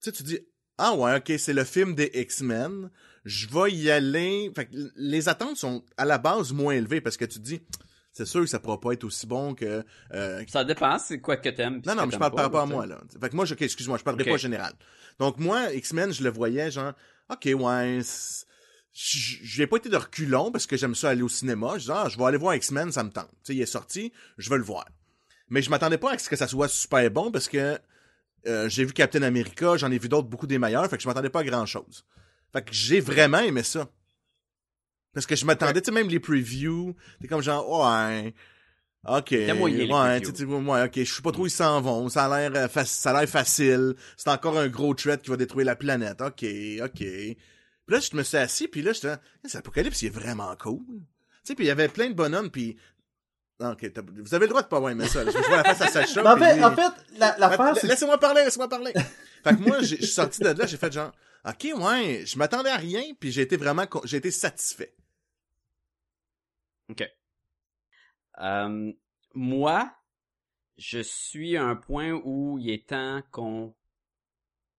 sais, 0.00 0.12
tu 0.12 0.22
dis, 0.22 0.38
ah 0.78 0.94
ouais, 0.94 1.16
ok, 1.16 1.32
c'est 1.38 1.52
le 1.52 1.64
film 1.64 1.94
des 1.94 2.10
X-Men. 2.14 2.90
Je 3.24 3.48
vais 3.48 3.72
y 3.72 3.90
aller. 3.90 4.50
Fait 4.54 4.66
que 4.66 4.76
les 4.96 5.28
attentes 5.28 5.56
sont 5.56 5.84
à 5.96 6.04
la 6.04 6.18
base 6.18 6.52
moins 6.52 6.74
élevées 6.74 7.00
parce 7.00 7.16
que 7.16 7.24
tu 7.24 7.38
dis, 7.38 7.62
c'est 8.14 8.24
sûr 8.24 8.40
que 8.40 8.46
ça 8.46 8.58
pourra 8.60 8.80
pas 8.80 8.92
être 8.92 9.04
aussi 9.04 9.26
bon 9.26 9.54
que. 9.54 9.84
euh, 10.14 10.42
Ça 10.48 10.64
dépend, 10.64 10.98
c'est 10.98 11.20
quoi 11.20 11.36
que 11.36 11.50
t'aimes. 11.50 11.82
non, 11.84 11.94
non, 11.94 12.06
mais 12.06 12.12
je 12.12 12.18
parle 12.18 12.32
par 12.32 12.44
rapport 12.44 12.62
à 12.62 12.66
moi, 12.66 12.86
là. 12.86 12.98
Fait 13.20 13.28
que 13.28 13.36
moi, 13.36 13.44
je, 13.44 13.52
ok, 13.54 13.60
excuse-moi, 13.62 13.98
je 13.98 14.04
parlerai 14.04 14.22
Ok. 14.24 14.30
pas 14.30 14.36
général. 14.38 14.72
Donc, 15.18 15.38
moi, 15.38 15.72
X-Men, 15.74 16.12
je 16.12 16.22
le 16.24 16.30
voyais, 16.30 16.70
genre, 16.70 16.92
ok, 17.30 17.48
ouais, 17.54 18.00
j'ai 18.92 19.66
pas 19.66 19.76
été 19.76 19.88
de 19.88 19.96
reculon 19.96 20.52
parce 20.52 20.66
que 20.66 20.76
j'aime 20.76 20.94
ça 20.94 21.10
aller 21.10 21.22
au 21.22 21.28
cinéma. 21.28 21.78
Je 21.78 21.84
dis, 21.84 21.90
ah, 21.92 22.06
je 22.08 22.16
vais 22.16 22.24
aller 22.24 22.38
voir 22.38 22.54
X-Men, 22.54 22.92
ça 22.92 23.02
me 23.02 23.10
tente. 23.10 23.28
Tu 23.28 23.36
sais, 23.52 23.54
il 23.56 23.60
est 23.62 23.66
sorti, 23.66 24.12
je 24.38 24.48
vais 24.50 24.56
le 24.56 24.62
voir. 24.62 24.86
Mais 25.50 25.62
je 25.62 25.70
m'attendais 25.70 25.98
pas 25.98 26.12
à 26.12 26.18
ce 26.18 26.28
que 26.30 26.36
ça 26.36 26.46
soit 26.48 26.68
super 26.68 27.10
bon 27.10 27.30
parce 27.30 27.48
que 27.48 27.78
euh, 28.46 28.68
j'ai 28.68 28.84
vu 28.84 28.92
Captain 28.92 29.22
America, 29.22 29.76
j'en 29.76 29.90
ai 29.90 29.98
vu 29.98 30.08
d'autres 30.08 30.28
beaucoup 30.28 30.46
des 30.46 30.58
meilleurs, 30.58 30.88
fait 30.88 30.96
que 30.96 31.02
je 31.02 31.08
m'attendais 31.08 31.30
pas 31.30 31.40
à 31.40 31.44
grand 31.44 31.66
chose. 31.66 32.04
Fait 32.52 32.62
que 32.62 32.72
j'ai 32.72 33.00
vraiment 33.00 33.40
aimé 33.40 33.62
ça. 33.62 33.88
Parce 35.14 35.26
que 35.26 35.36
je 35.36 35.44
m'attendais, 35.46 35.80
tu 35.80 35.86
sais, 35.86 35.92
même 35.92 36.08
les 36.08 36.20
previews, 36.20 36.94
t'es 37.20 37.28
comme 37.28 37.42
genre, 37.42 37.68
ouais, 37.70 38.34
ok, 39.06 39.32
moyen, 39.54 39.86
ouais, 39.92 40.20
tu 40.20 40.36
sais, 40.36 40.44
ouais, 40.44 40.82
ok, 40.84 40.92
je 40.96 41.04
sais 41.14 41.22
pas 41.22 41.30
trop 41.32 41.42
où 41.44 41.46
ils 41.46 41.50
s'en 41.50 41.80
vont, 41.80 42.08
ça 42.08 42.24
a 42.26 42.48
l'air, 42.48 42.68
euh, 42.76 42.84
ça 42.84 43.10
a 43.10 43.20
l'air 43.20 43.28
facile, 43.28 43.94
c'est 44.16 44.28
encore 44.30 44.58
un 44.58 44.68
gros 44.68 44.92
threat 44.94 45.22
qui 45.22 45.30
va 45.30 45.36
détruire 45.36 45.66
la 45.66 45.76
planète, 45.76 46.20
ok, 46.20 46.44
ok. 46.82 46.96
Puis 46.98 47.36
là, 47.88 48.00
je 48.00 48.16
me 48.16 48.22
suis 48.22 48.36
assis, 48.38 48.66
puis 48.66 48.82
là, 48.82 48.92
j'étais, 48.92 49.14
cet 49.44 49.56
apocalypse, 49.60 50.02
il 50.02 50.06
est 50.06 50.10
vraiment 50.10 50.54
cool. 50.56 50.80
Tu 50.88 50.94
sais, 51.44 51.54
puis 51.54 51.64
il 51.66 51.68
y 51.68 51.70
avait 51.70 51.88
plein 51.88 52.08
de 52.08 52.14
bonhommes, 52.14 52.50
puis 52.50 52.76
ok, 53.60 53.90
vous 54.24 54.34
avez 54.34 54.46
le 54.46 54.48
droit 54.48 54.62
de 54.62 54.66
pas 54.68 54.76
avoir 54.78 54.90
aimé 54.90 55.06
ça. 55.06 55.24
Je 55.24 55.30
vois 55.30 55.58
la 55.58 55.64
face 55.64 55.80
à 55.82 55.88
Sacha. 55.88 56.22
Mais 56.24 56.28
en 56.30 56.36
fait, 56.38 56.54
lui- 56.56 56.64
en 56.64 56.74
fait, 56.74 56.92
la- 57.18 57.36
c'est 57.80 57.86
Laissez-moi 57.86 58.18
parler, 58.18 58.42
laissez-moi 58.44 58.68
parler. 58.68 58.92
fait 59.44 59.54
que 59.56 59.60
moi, 59.60 59.78
j'ai- 59.82 59.96
je 59.98 60.04
suis 60.06 60.12
sorti 60.14 60.40
de 60.40 60.48
là, 60.48 60.66
j'ai 60.66 60.76
fait 60.78 60.92
genre, 60.92 61.12
ok, 61.46 61.68
ouais, 61.78 62.24
je 62.26 62.38
m'attendais 62.38 62.70
à 62.70 62.76
rien, 62.78 63.02
puis 63.20 63.30
j'ai 63.30 63.42
été 63.42 63.56
vraiment, 63.58 63.86
con- 63.86 64.00
j'ai 64.04 64.16
été 64.16 64.30
satisfait. 64.30 64.94
Euh, 68.40 68.92
moi, 69.34 69.94
je 70.76 71.00
suis 71.00 71.56
à 71.56 71.64
un 71.64 71.76
point 71.76 72.12
où 72.12 72.58
il 72.58 72.70
est 72.70 72.88
temps 72.88 73.22
qu'on 73.30 73.74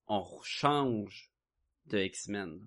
on 0.07 0.41
change 0.43 1.31
de 1.87 1.99
X-Men. 1.99 2.59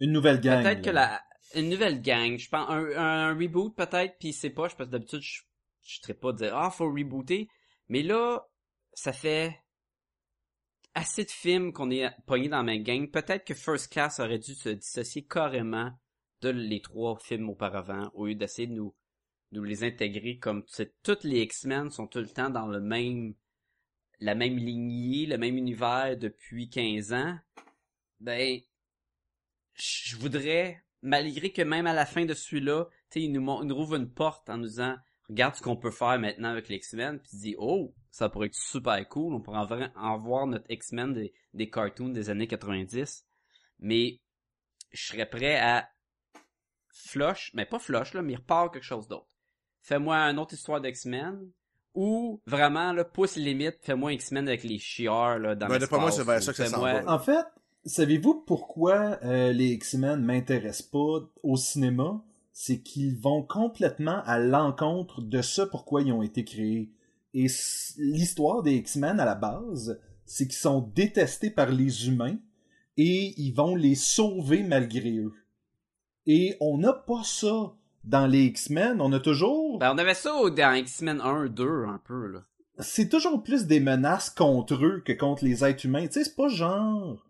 une 0.00 0.12
nouvelle 0.12 0.40
gang. 0.40 0.62
Peut-être 0.62 0.82
que 0.82 0.90
la 0.90 1.22
une 1.54 1.70
nouvelle 1.70 2.02
gang, 2.02 2.36
je 2.36 2.48
pense 2.50 2.68
un, 2.68 2.84
un, 2.96 3.30
un 3.30 3.34
reboot 3.34 3.74
peut-être, 3.74 4.18
puis 4.18 4.34
c'est 4.34 4.50
pas, 4.50 4.62
parce 4.62 4.74
que 4.74 4.84
d'habitude 4.84 5.22
je 5.22 5.42
je 5.82 6.00
serais 6.02 6.14
pas 6.14 6.32
de 6.32 6.38
dire 6.38 6.54
ah 6.54 6.70
faut 6.70 6.92
rebooter, 6.92 7.48
mais 7.88 8.02
là 8.02 8.46
ça 8.92 9.12
fait 9.12 9.58
assez 10.94 11.24
de 11.24 11.30
films 11.30 11.72
qu'on 11.72 11.90
est 11.90 12.10
pogné 12.26 12.48
dans 12.48 12.58
la 12.58 12.62
même 12.64 12.82
gang. 12.82 13.10
Peut-être 13.10 13.46
que 13.46 13.54
First 13.54 13.92
Class 13.92 14.20
aurait 14.20 14.38
dû 14.38 14.54
se 14.54 14.68
dissocier 14.68 15.24
carrément 15.24 15.92
de 16.42 16.50
les 16.50 16.80
trois 16.80 17.18
films 17.18 17.48
auparavant 17.50 18.10
au 18.14 18.26
lieu 18.26 18.34
d'essayer 18.34 18.68
de 18.68 18.74
nous 18.74 18.94
nous 19.52 19.64
les 19.64 19.84
intégrer 19.84 20.38
comme 20.38 20.64
toutes 21.02 21.24
les 21.24 21.40
X-Men 21.40 21.90
sont 21.90 22.06
tout 22.06 22.18
le 22.18 22.28
temps 22.28 22.50
dans 22.50 22.66
le 22.66 22.80
même 22.80 23.34
la 24.20 24.34
même 24.34 24.56
lignée, 24.56 25.26
le 25.26 25.38
même 25.38 25.56
univers 25.56 26.16
depuis 26.16 26.68
15 26.68 27.12
ans. 27.12 27.38
Ben 28.20 28.60
je 29.74 30.16
voudrais, 30.16 30.82
malgré 31.02 31.52
que 31.52 31.62
même 31.62 31.86
à 31.86 31.92
la 31.92 32.04
fin 32.04 32.24
de 32.24 32.34
celui-là, 32.34 32.86
tu 33.10 33.20
il 33.20 33.32
nous, 33.32 33.40
il 33.62 33.68
nous 33.68 33.76
ouvre 33.76 33.94
une 33.94 34.12
porte 34.12 34.50
en 34.50 34.58
nous 34.58 34.66
disant, 34.66 34.96
regarde 35.28 35.54
ce 35.54 35.62
qu'on 35.62 35.76
peut 35.76 35.92
faire 35.92 36.18
maintenant 36.18 36.48
avec 36.48 36.68
les 36.68 36.76
X-Men, 36.76 37.20
puis 37.20 37.38
dit, 37.38 37.54
oh, 37.58 37.94
ça 38.10 38.28
pourrait 38.28 38.48
être 38.48 38.56
super 38.56 39.08
cool, 39.08 39.34
on 39.34 39.40
pourrait 39.40 39.58
en, 39.58 39.90
en 39.94 40.18
voir 40.18 40.48
notre 40.48 40.68
X-Men 40.68 41.12
des, 41.12 41.32
des 41.54 41.70
cartoons 41.70 42.08
des 42.08 42.28
années 42.28 42.48
90, 42.48 43.24
mais 43.78 44.20
je 44.90 45.06
serais 45.06 45.30
prêt 45.30 45.56
à 45.56 45.88
flush, 47.06 47.50
mais 47.54 47.64
pas 47.66 47.78
flush, 47.78 48.14
là, 48.14 48.22
mais 48.22 48.36
repart 48.36 48.72
quelque 48.72 48.82
chose 48.82 49.08
d'autre. 49.08 49.36
Fais-moi 49.82 50.16
une 50.16 50.38
autre 50.38 50.54
histoire 50.54 50.80
d'X-Men, 50.80 51.50
ou 51.94 52.40
vraiment, 52.46 52.92
là, 52.92 53.04
pousse 53.04 53.36
limite, 53.36 53.78
fais-moi 53.82 54.12
X-Men 54.14 54.46
avec 54.48 54.64
les 54.64 54.78
chiards, 54.78 55.38
là, 55.38 55.54
dans 55.54 55.66
moi, 55.66 55.78
l'espace, 55.78 56.16
c'est 56.16 56.24
vers 56.24 56.42
ça 56.42 56.52
que 56.52 56.56
ça 56.58 56.66
s'en 56.66 56.76
fais-moi- 56.76 57.02
va. 57.02 57.14
En 57.14 57.18
fait, 57.18 57.46
savez-vous 57.84 58.42
pourquoi 58.46 59.18
euh, 59.24 59.52
les 59.52 59.68
X-Men 59.72 60.22
m'intéressent 60.22 60.88
pas 60.88 61.28
au 61.42 61.56
cinéma? 61.56 62.22
C'est 62.52 62.80
qu'ils 62.80 63.16
vont 63.16 63.42
complètement 63.42 64.20
à 64.24 64.38
l'encontre 64.38 65.22
de 65.22 65.42
ce 65.42 65.62
pourquoi 65.62 66.02
ils 66.02 66.12
ont 66.12 66.22
été 66.22 66.44
créés. 66.44 66.90
Et 67.32 67.46
l'histoire 67.98 68.62
des 68.62 68.74
X-Men 68.76 69.20
à 69.20 69.24
la 69.24 69.36
base, 69.36 70.00
c'est 70.26 70.46
qu'ils 70.46 70.56
sont 70.56 70.80
détestés 70.94 71.50
par 71.50 71.70
les 71.70 72.08
humains 72.08 72.36
et 72.96 73.32
ils 73.40 73.52
vont 73.52 73.76
les 73.76 73.94
sauver 73.94 74.64
malgré 74.64 75.18
eux. 75.18 75.32
Et 76.28 76.56
on 76.60 76.78
n'a 76.78 76.92
pas 76.92 77.22
ça 77.24 77.72
dans 78.04 78.26
les 78.26 78.44
X-Men. 78.44 79.00
On 79.00 79.12
a 79.12 79.18
toujours 79.18 79.78
Ben, 79.78 79.92
on 79.94 79.98
avait 79.98 80.14
ça 80.14 80.30
dans 80.54 80.74
X-Men 80.74 81.20
1, 81.20 81.46
2, 81.46 81.84
un 81.88 82.00
peu, 82.04 82.26
là. 82.28 82.40
c'est 82.78 83.08
toujours 83.08 83.42
plus 83.42 83.66
des 83.66 83.80
menaces 83.80 84.30
contre 84.30 84.74
eux 84.84 85.02
que 85.04 85.12
contre 85.12 85.44
les 85.44 85.64
êtres 85.64 85.84
humains. 85.86 86.06
Tu 86.06 86.12
sais, 86.12 86.24
c'est 86.24 86.36
pas 86.36 86.48
genre 86.48 87.24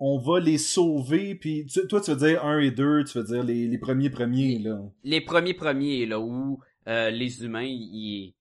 on 0.00 0.16
va 0.18 0.38
les 0.38 0.58
sauver 0.58 1.34
puis 1.34 1.66
tu- 1.66 1.84
toi 1.88 2.00
tu 2.00 2.12
veux 2.12 2.16
dire 2.28 2.44
un 2.44 2.60
et 2.60 2.70
deux, 2.70 3.02
tu 3.02 3.18
veux 3.18 3.24
dire 3.24 3.42
les, 3.42 3.66
les 3.66 3.78
premiers 3.78 4.10
premiers 4.10 4.60
là. 4.60 4.78
les 5.02 5.20
premiers 5.20 5.54
premiers 5.54 6.06
là 6.06 6.20
où 6.20 6.60
euh, 6.86 7.10
les 7.10 7.42
humains 7.44 7.66
ils 7.66 8.32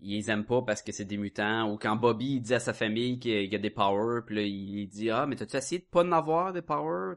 ils 0.00 0.16
les 0.16 0.30
aiment 0.30 0.44
pas 0.44 0.62
parce 0.62 0.80
que 0.82 0.92
c'est 0.92 1.04
des 1.04 1.16
mutants 1.16 1.72
ou 1.72 1.76
quand 1.76 1.96
Bobby 1.96 2.34
il 2.36 2.40
dit 2.40 2.54
à 2.54 2.60
sa 2.60 2.72
famille 2.72 3.18
qu'il 3.18 3.52
y 3.52 3.54
a 3.54 3.58
des 3.58 3.70
powers 3.70 4.22
puis 4.24 4.36
là 4.36 4.42
il 4.42 4.86
dit 4.88 5.10
ah 5.10 5.26
mais 5.26 5.34
t'as-tu 5.34 5.56
essayé 5.56 5.80
de 5.80 5.86
pas 5.90 6.04
en 6.04 6.12
avoir 6.12 6.52
des 6.52 6.62
powers 6.62 7.16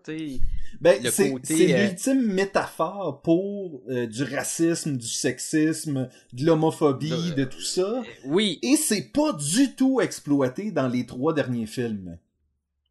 Ben 0.80 1.00
c'est 1.12 1.32
euh, 1.32 1.88
l'ultime 1.88 2.22
métaphore 2.34 3.22
pour 3.22 3.84
euh, 3.89 4.08
du 4.08 4.24
racisme, 4.24 4.98
du 4.98 5.08
sexisme, 5.08 6.10
de 6.34 6.46
l'homophobie, 6.46 7.10
De- 7.32 7.36
de 7.36 7.44
tout 7.46 7.62
ça. 7.62 8.02
oui 8.26 8.58
Et 8.63 8.76
c'est 8.78 9.12
pas 9.12 9.34
du 9.34 9.76
tout 9.76 10.02
exploité 10.02 10.72
dans 10.72 10.88
les 10.88 11.06
trois 11.06 11.34
derniers 11.34 11.67
films. 11.67 12.17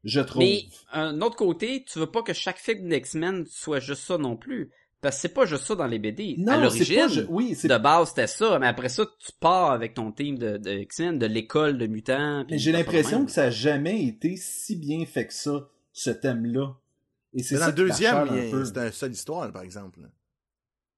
Je 0.05 0.21
trouve. 0.21 0.43
mais 0.43 0.65
un 0.93 1.21
autre 1.21 1.37
côté 1.37 1.85
tu 1.85 1.99
veux 1.99 2.07
pas 2.11 2.23
que 2.23 2.33
chaque 2.33 2.59
film 2.59 2.89
d'X-Men 2.89 3.45
soit 3.47 3.81
juste 3.81 4.03
ça 4.05 4.17
non 4.19 4.37
plus 4.37 4.71
parce 5.01 5.17
que 5.17 5.23
c'est 5.23 5.29
pas 5.35 5.47
juste 5.47 5.65
ça 5.65 5.75
dans 5.75 5.87
les 5.87 5.99
BD 5.99 6.37
à 6.39 6.43
non, 6.43 6.53
c'est 6.71 6.85
l'origine 6.95 7.09
je- 7.09 7.21
oui, 7.29 7.55
c'est 7.55 7.69
de 7.69 7.79
base 7.79 8.09
c'était 8.11 8.27
ça 8.27 8.59
mais 8.59 8.67
après 8.67 8.89
ça 8.89 9.05
tu 9.19 9.33
pars 9.41 9.71
avec 9.73 9.95
ton 9.95 10.13
team 10.13 10.39
de, 10.39 10.57
de 10.59 10.71
X-Men 10.71 11.19
de 11.19 11.27
l'école 11.27 11.79
de 11.79 11.87
mutants 11.87 12.45
puis 12.47 12.55
Mais 12.55 12.59
j'ai 12.59 12.73
l'impression 12.73 13.25
que 13.25 13.31
ça 13.33 13.45
a 13.45 13.51
jamais 13.51 14.05
été 14.05 14.37
si 14.37 14.77
bien 14.77 15.05
fait 15.07 15.27
que 15.27 15.33
ça, 15.35 15.69
ce 15.93 16.11
thème-là. 16.11 16.75
Et 17.33 17.43
c'est 17.43 17.55
Mais 17.55 17.61
dans 17.61 17.65
ça 17.67 17.71
le 17.71 17.77
deuxième, 17.77 18.65
c'était 18.65 18.87
une 18.87 18.93
seule 18.93 19.13
histoire, 19.13 19.53
par 19.53 19.63
exemple. 19.63 20.01
là. 20.01 20.09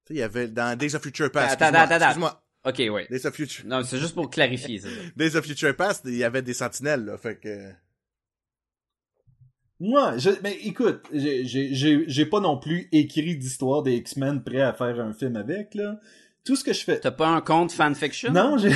Tu 0.05 0.07
sais, 0.07 0.13
il 0.15 0.17
y 0.17 0.23
avait 0.23 0.47
dans 0.47 0.75
Days 0.77 0.95
of 0.95 1.01
Future 1.03 1.31
Past. 1.31 1.61
Attends, 1.61 1.65
excuse-moi, 1.65 1.81
attends, 1.81 1.95
attends. 1.95 2.05
excuse-moi. 2.05 2.43
ok 2.89 2.93
ouais 2.93 3.07
Days 3.09 3.25
of 3.27 3.35
Future, 3.35 3.65
non 3.67 3.83
c'est 3.83 3.99
juste 3.99 4.15
pour 4.15 4.29
clarifier 4.29 4.79
ça 4.79 4.87
Days 5.15 5.35
of 5.35 5.45
Future 5.45 5.75
Past, 5.75 6.03
il 6.05 6.15
y 6.17 6.23
avait 6.23 6.41
des 6.41 6.53
sentinelles, 6.53 7.05
là, 7.05 7.17
fait 7.17 7.35
que... 7.39 7.71
Moi, 9.79 10.17
je, 10.17 10.29
mais 10.43 10.57
écoute, 10.63 11.01
j'ai- 11.11 12.25
pas 12.25 12.39
non 12.39 12.57
plus 12.57 12.87
écrit 12.91 13.35
d'histoire 13.35 13.83
des 13.83 13.95
X-Men 13.97 14.43
prêt 14.43 14.61
à 14.61 14.73
faire 14.73 14.99
un 14.99 15.13
film 15.13 15.35
avec, 15.35 15.75
là. 15.75 15.99
Tout 16.45 16.55
ce 16.55 16.63
que 16.63 16.73
je 16.73 16.83
fais... 16.83 16.99
T'as 16.99 17.11
pas 17.11 17.29
un 17.29 17.41
compte 17.41 17.71
fanfiction? 17.71 18.31
Non, 18.33 18.57
j'ai 18.57 18.71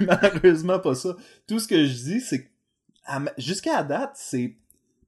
malheureusement 0.00 0.78
pas 0.78 0.94
ça. 0.94 1.16
Tout 1.48 1.58
ce 1.58 1.66
que 1.66 1.84
je 1.84 1.92
dis, 1.92 2.20
c'est 2.20 2.50
jusqu'à 3.36 3.76
la 3.76 3.82
date, 3.82 4.12
c'est 4.14 4.56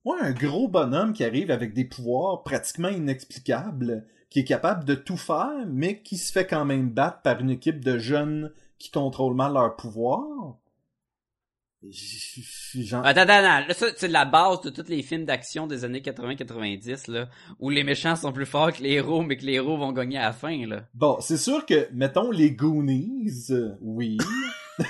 moi 0.05 0.19
un 0.21 0.33
gros 0.33 0.69
bonhomme 0.69 1.13
qui 1.13 1.25
arrive 1.25 1.51
avec 1.51 1.75
des 1.75 1.85
pouvoirs 1.85 2.43
pratiquement 2.43 2.89
inexplicables, 2.89 4.05
qui 4.31 4.41
est 4.41 4.45
capable 4.45 4.85
de 4.85 4.95
tout 4.95 5.17
faire, 5.17 5.65
mais 5.69 6.03
qui 6.03 6.17
se 6.17 6.33
fait 6.33 6.47
quand 6.47 6.65
même 6.65 6.91
battre 6.91 7.23
par 7.23 7.41
une 7.41 7.51
équipe 7.51 7.85
de 7.85 7.99
jeunes 7.99 8.53
qui 8.79 8.91
contrôlent 8.91 9.35
mal 9.37 9.55
leurs 9.55 9.77
pouvoirs. 9.77 10.57
J'en- 12.75 13.03
Attends, 13.03 13.21
attends, 13.21 13.33
attends. 13.35 13.69
Là, 13.69 13.75
ça, 13.75 13.87
c'est 13.97 14.09
la 14.09 14.25
base 14.25 14.61
de 14.63 14.71
tous 14.71 14.89
les 14.89 15.03
films 15.03 15.25
d'action 15.25 15.67
des 15.67 15.85
années 15.85 16.01
80-90, 16.01 17.11
là, 17.11 17.29
où 17.61 17.71
les 17.71 17.85
méchants 17.85 18.17
sont 18.17 18.33
plus 18.33 18.47
forts 18.47 18.73
que 18.73 18.83
les 18.83 18.93
héros, 18.93 19.23
mais 19.23 19.37
que 19.37 19.45
les 19.45 19.53
héros 19.55 19.77
vont 19.79 19.93
gagner 19.93 20.19
à 20.19 20.23
la 20.29 20.33
fin, 20.33 20.67
là. 20.67 20.83
Bon, 20.95 21.19
c'est 21.21 21.37
sûr 21.37 21.65
que, 21.67 21.89
mettons, 21.93 22.31
les 22.31 22.51
Goonies, 22.53 23.47
euh, 23.51 23.71
oui. 23.81 24.19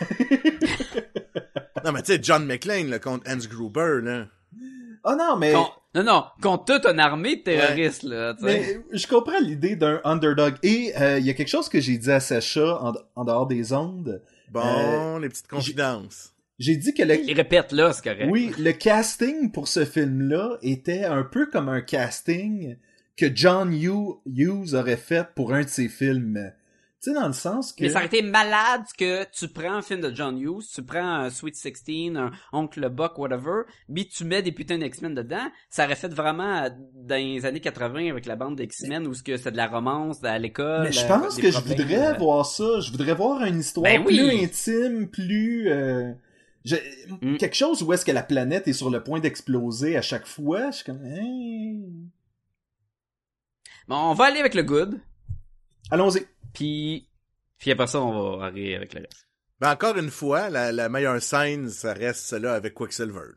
Non, 1.84 1.92
mais 1.92 2.02
tu 2.02 2.12
sais, 2.14 2.18
John 2.20 2.44
McClane, 2.46 2.88
là, 2.88 2.98
contre 2.98 3.30
Hans 3.30 3.36
Gruber, 3.48 4.00
là. 4.02 4.26
Ah 5.04 5.14
non, 5.16 5.36
mais... 5.36 5.52
Con- 5.52 5.68
Non, 5.94 6.02
non, 6.02 6.24
contre 6.42 6.64
toute 6.64 6.86
une 6.86 6.98
armée 6.98 7.36
de 7.36 7.42
terroristes, 7.42 8.02
là, 8.02 8.34
tu 8.34 8.44
sais. 8.44 8.80
Mais 8.90 8.98
je 8.98 9.06
comprends 9.06 9.38
l'idée 9.40 9.76
d'un 9.76 10.00
underdog. 10.02 10.54
Et 10.64 10.92
euh, 11.00 11.20
il 11.20 11.26
y 11.26 11.30
a 11.30 11.34
quelque 11.34 11.46
chose 11.48 11.68
que 11.68 11.78
j'ai 11.80 11.96
dit 11.96 12.10
à 12.10 12.18
Sacha 12.18 12.82
en, 12.82 12.92
en 13.14 13.24
dehors 13.24 13.46
des 13.46 13.72
ondes. 13.72 14.20
Bon, 14.50 14.62
Euh, 14.64 15.18
les 15.20 15.28
petites 15.28 15.46
confidences. 15.46 16.32
J'ai 16.58 16.76
dit 16.76 16.94
que 16.94 17.02
le, 17.02 17.20
Il 17.28 17.34
répète 17.34 17.72
là, 17.72 17.92
c'est 17.92 18.02
correct. 18.04 18.28
oui, 18.30 18.52
le 18.58 18.72
casting 18.72 19.50
pour 19.52 19.68
ce 19.68 19.84
film-là 19.84 20.56
était 20.62 21.04
un 21.04 21.22
peu 21.22 21.46
comme 21.46 21.68
un 21.68 21.82
casting 21.82 22.76
que 23.16 23.26
John 23.34 23.72
Hugh- 23.74 24.18
Hughes 24.26 24.74
aurait 24.74 24.96
fait 24.96 25.26
pour 25.34 25.52
un 25.54 25.62
de 25.62 25.68
ses 25.68 25.88
films. 25.88 26.52
Tu 27.02 27.10
sais, 27.12 27.14
dans 27.14 27.26
le 27.26 27.34
sens 27.34 27.72
que... 27.74 27.82
Mais 27.84 27.90
ça 27.90 27.98
aurait 27.98 28.06
été 28.06 28.22
malade 28.22 28.82
que 28.98 29.24
tu 29.30 29.48
prends 29.48 29.74
un 29.74 29.82
film 29.82 30.00
de 30.00 30.10
John 30.14 30.38
Hughes, 30.40 30.64
tu 30.74 30.82
prends 30.82 31.06
un 31.24 31.30
Sweet 31.30 31.54
16, 31.54 32.16
un 32.16 32.30
Oncle 32.54 32.88
Buck, 32.88 33.18
whatever, 33.18 33.62
puis 33.94 34.08
tu 34.08 34.24
mets 34.24 34.40
des 34.42 34.50
putains 34.50 34.78
d'X-Men 34.78 35.14
dedans, 35.14 35.46
ça 35.68 35.84
aurait 35.84 35.94
fait 35.94 36.12
vraiment 36.12 36.64
euh, 36.64 36.70
dans 36.94 37.16
les 37.16 37.44
années 37.44 37.60
80 37.60 38.10
avec 38.10 38.24
la 38.24 38.34
bande 38.34 38.56
d'X-Men 38.56 39.06
où 39.06 39.12
c'est 39.12 39.50
de 39.50 39.56
la 39.58 39.66
romance 39.68 40.24
à 40.24 40.38
l'école. 40.38 40.84
Mais 40.84 40.92
je 40.92 41.04
euh, 41.04 41.08
pense 41.08 41.36
que 41.36 41.50
je 41.50 41.58
voudrais 41.60 42.08
euh, 42.08 42.12
voir 42.14 42.46
ça. 42.46 42.80
Je 42.80 42.90
voudrais 42.90 43.14
voir 43.14 43.44
une 43.44 43.60
histoire 43.60 43.84
Ben 43.84 44.02
oui. 44.06 44.16
plus 44.16 44.42
intime, 44.42 45.08
plus... 45.08 45.68
euh, 45.70 46.12
je- 46.66 46.76
Mm. 47.22 47.36
Quelque 47.38 47.54
chose 47.56 47.82
où 47.82 47.92
est-ce 47.92 48.04
que 48.04 48.12
la 48.12 48.22
planète 48.24 48.66
est 48.68 48.72
sur 48.74 48.90
le 48.90 49.02
point 49.02 49.20
d'exploser 49.20 49.96
à 49.96 50.02
chaque 50.02 50.26
fois. 50.26 50.70
Je 50.72 50.76
suis 50.76 50.84
comme... 50.84 51.04
Hey. 51.06 51.80
Bon, 53.88 53.96
on 54.10 54.14
va 54.14 54.24
aller 54.26 54.40
avec 54.40 54.54
le 54.54 54.62
good, 54.64 55.00
Allons-y. 55.90 56.26
puis 56.52 57.08
puis 57.58 57.70
après 57.70 57.86
ça 57.86 58.00
on 58.02 58.36
va 58.38 58.46
aller 58.46 58.74
avec 58.74 58.92
le 58.94 59.00
reste. 59.02 59.28
Ben, 59.60 59.70
encore 59.72 59.96
une 59.96 60.10
fois, 60.10 60.50
la, 60.50 60.72
la 60.72 60.88
meilleure 60.90 61.22
scène, 61.22 61.70
ça 61.70 61.94
reste 61.94 62.26
celle-là 62.26 62.52
avec 62.54 62.74
Quicksilver. 62.74 63.30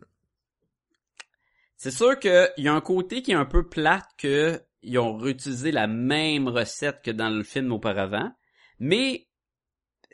C'est 1.78 1.92
sûr 1.92 2.20
qu'il 2.20 2.52
y 2.58 2.68
a 2.68 2.74
un 2.74 2.82
côté 2.82 3.22
qui 3.22 3.32
est 3.32 3.36
un 3.36 3.46
peu 3.46 3.70
plate 3.70 4.04
que 4.18 4.62
ils 4.82 4.98
ont 5.00 5.16
réutilisé 5.18 5.72
la 5.72 5.88
même 5.88 6.48
recette 6.50 7.02
que 7.04 7.12
dans 7.12 7.30
le 7.30 7.44
film 7.44 7.72
auparavant, 7.72 8.34
mais 8.80 9.28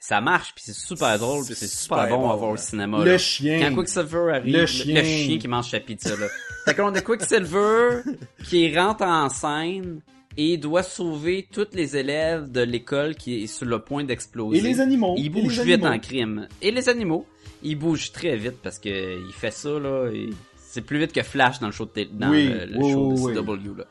ça 0.07 0.21
marche 0.21 0.53
puis 0.55 0.63
c'est 0.67 0.75
super 0.75 1.17
drôle 1.19 1.45
puis 1.45 1.55
c'est 1.55 1.67
super, 1.67 2.07
bon 2.09 2.29
à 2.29 2.35
voir 2.35 2.51
au 2.51 2.57
cinéma. 2.57 2.99
Le 3.03 3.11
là. 3.11 3.17
chien. 3.17 3.59
Quand 3.69 3.75
Quicksilver 3.75 4.31
arrive, 4.33 4.53
Le 4.53 4.61
le 4.61 4.65
chien. 4.67 5.03
chien, 5.03 5.37
qui 5.37 5.47
mange 5.47 5.69
sa 5.69 5.79
pizza 5.79 6.15
là. 6.15 6.27
fait 6.65 6.75
qu'on 6.75 6.93
a 6.93 7.01
Quicksilver 7.01 8.01
qui 8.43 8.77
rentre 8.77 9.03
en 9.03 9.29
scène 9.29 10.01
et 10.37 10.57
doit 10.57 10.83
sauver 10.83 11.47
tous 11.51 11.67
les 11.73 11.95
élèves 11.97 12.51
de 12.51 12.61
l'école 12.61 13.15
qui 13.15 13.43
est 13.43 13.47
sur 13.47 13.65
le 13.65 13.79
point 13.79 14.03
d'exploser. 14.03 14.57
Et 14.57 14.61
les 14.61 14.79
animaux. 14.81 15.15
Il 15.17 15.29
bouge 15.29 15.61
vite 15.61 15.75
animaux. 15.83 15.87
en 15.95 15.99
crime. 15.99 16.47
Et 16.61 16.71
les 16.71 16.89
animaux, 16.89 17.25
il 17.63 17.77
bouge 17.77 18.11
très 18.11 18.35
vite 18.35 18.57
parce 18.61 18.77
que 18.77 18.89
il 19.25 19.33
fait 19.33 19.51
ça 19.51 19.69
là. 19.79 20.09
et 20.13 20.29
C'est 20.57 20.81
plus 20.81 20.99
vite 20.99 21.13
que 21.13 21.23
Flash 21.23 21.59
dans 21.59 21.67
le 21.67 21.71
show 21.73 21.85
de 21.85 22.03
dans 22.11 22.29
Oui, 22.31 22.49
le, 22.49 22.65
le 22.65 22.77
oui, 22.77 22.91
show 22.91 23.13
oui, 23.17 23.33
de 23.33 23.39
CW 23.41 23.77
là. 23.77 23.85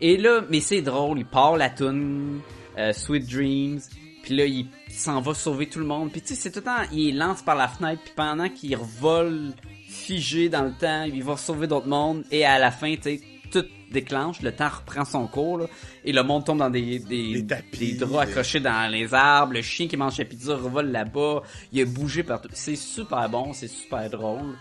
Et 0.00 0.16
là, 0.16 0.42
mais 0.50 0.60
c'est 0.60 0.82
drôle, 0.82 1.18
il 1.20 1.24
part 1.24 1.56
la 1.56 1.70
tune 1.70 2.40
euh, 2.76 2.92
Sweet 2.92 3.30
Dreams, 3.30 3.78
puis 4.26 4.34
là 4.36 4.44
il 4.44 4.66
s'en 4.90 5.20
va 5.20 5.34
sauver 5.34 5.68
tout 5.68 5.78
le 5.78 5.86
monde. 5.86 6.10
Puis 6.10 6.20
tu 6.20 6.28
sais, 6.28 6.34
c'est 6.34 6.50
tout 6.50 6.58
le 6.58 6.64
temps, 6.64 6.82
il 6.92 7.16
lance 7.16 7.42
par 7.42 7.54
la 7.54 7.68
fenêtre, 7.68 8.02
puis 8.02 8.12
pendant 8.16 8.48
qu'il 8.48 8.76
revole 8.76 9.52
figé 9.88 10.48
dans 10.48 10.64
le 10.64 10.72
temps, 10.72 11.04
il 11.04 11.22
va 11.22 11.36
sauver 11.36 11.68
d'autres 11.68 11.86
mondes, 11.86 12.24
et 12.32 12.44
à 12.44 12.58
la 12.58 12.72
fin, 12.72 12.94
tu 12.96 13.02
sais, 13.02 13.20
tout 13.52 13.64
déclenche, 13.92 14.42
le 14.42 14.50
temps 14.50 14.68
reprend 14.68 15.04
son 15.04 15.28
cours, 15.28 15.58
là, 15.58 15.66
et 16.04 16.12
le 16.12 16.24
monde 16.24 16.44
tombe 16.44 16.58
dans 16.58 16.70
des, 16.70 16.98
des, 16.98 17.34
Des 17.34 17.46
tapis, 17.46 17.92
des 17.92 17.98
draps 17.98 18.28
accrochés 18.28 18.58
dans 18.58 18.90
les 18.90 19.14
arbres, 19.14 19.52
le 19.52 19.62
chien 19.62 19.86
qui 19.86 19.96
mange 19.96 20.16
sa 20.16 20.24
pizza 20.24 20.56
revole 20.56 20.90
là-bas, 20.90 21.42
il 21.72 21.82
a 21.82 21.84
bougé 21.84 22.24
partout. 22.24 22.48
C'est 22.52 22.74
super 22.74 23.28
bon, 23.28 23.52
c'est 23.52 23.68
super 23.68 24.10
drôle. 24.10 24.56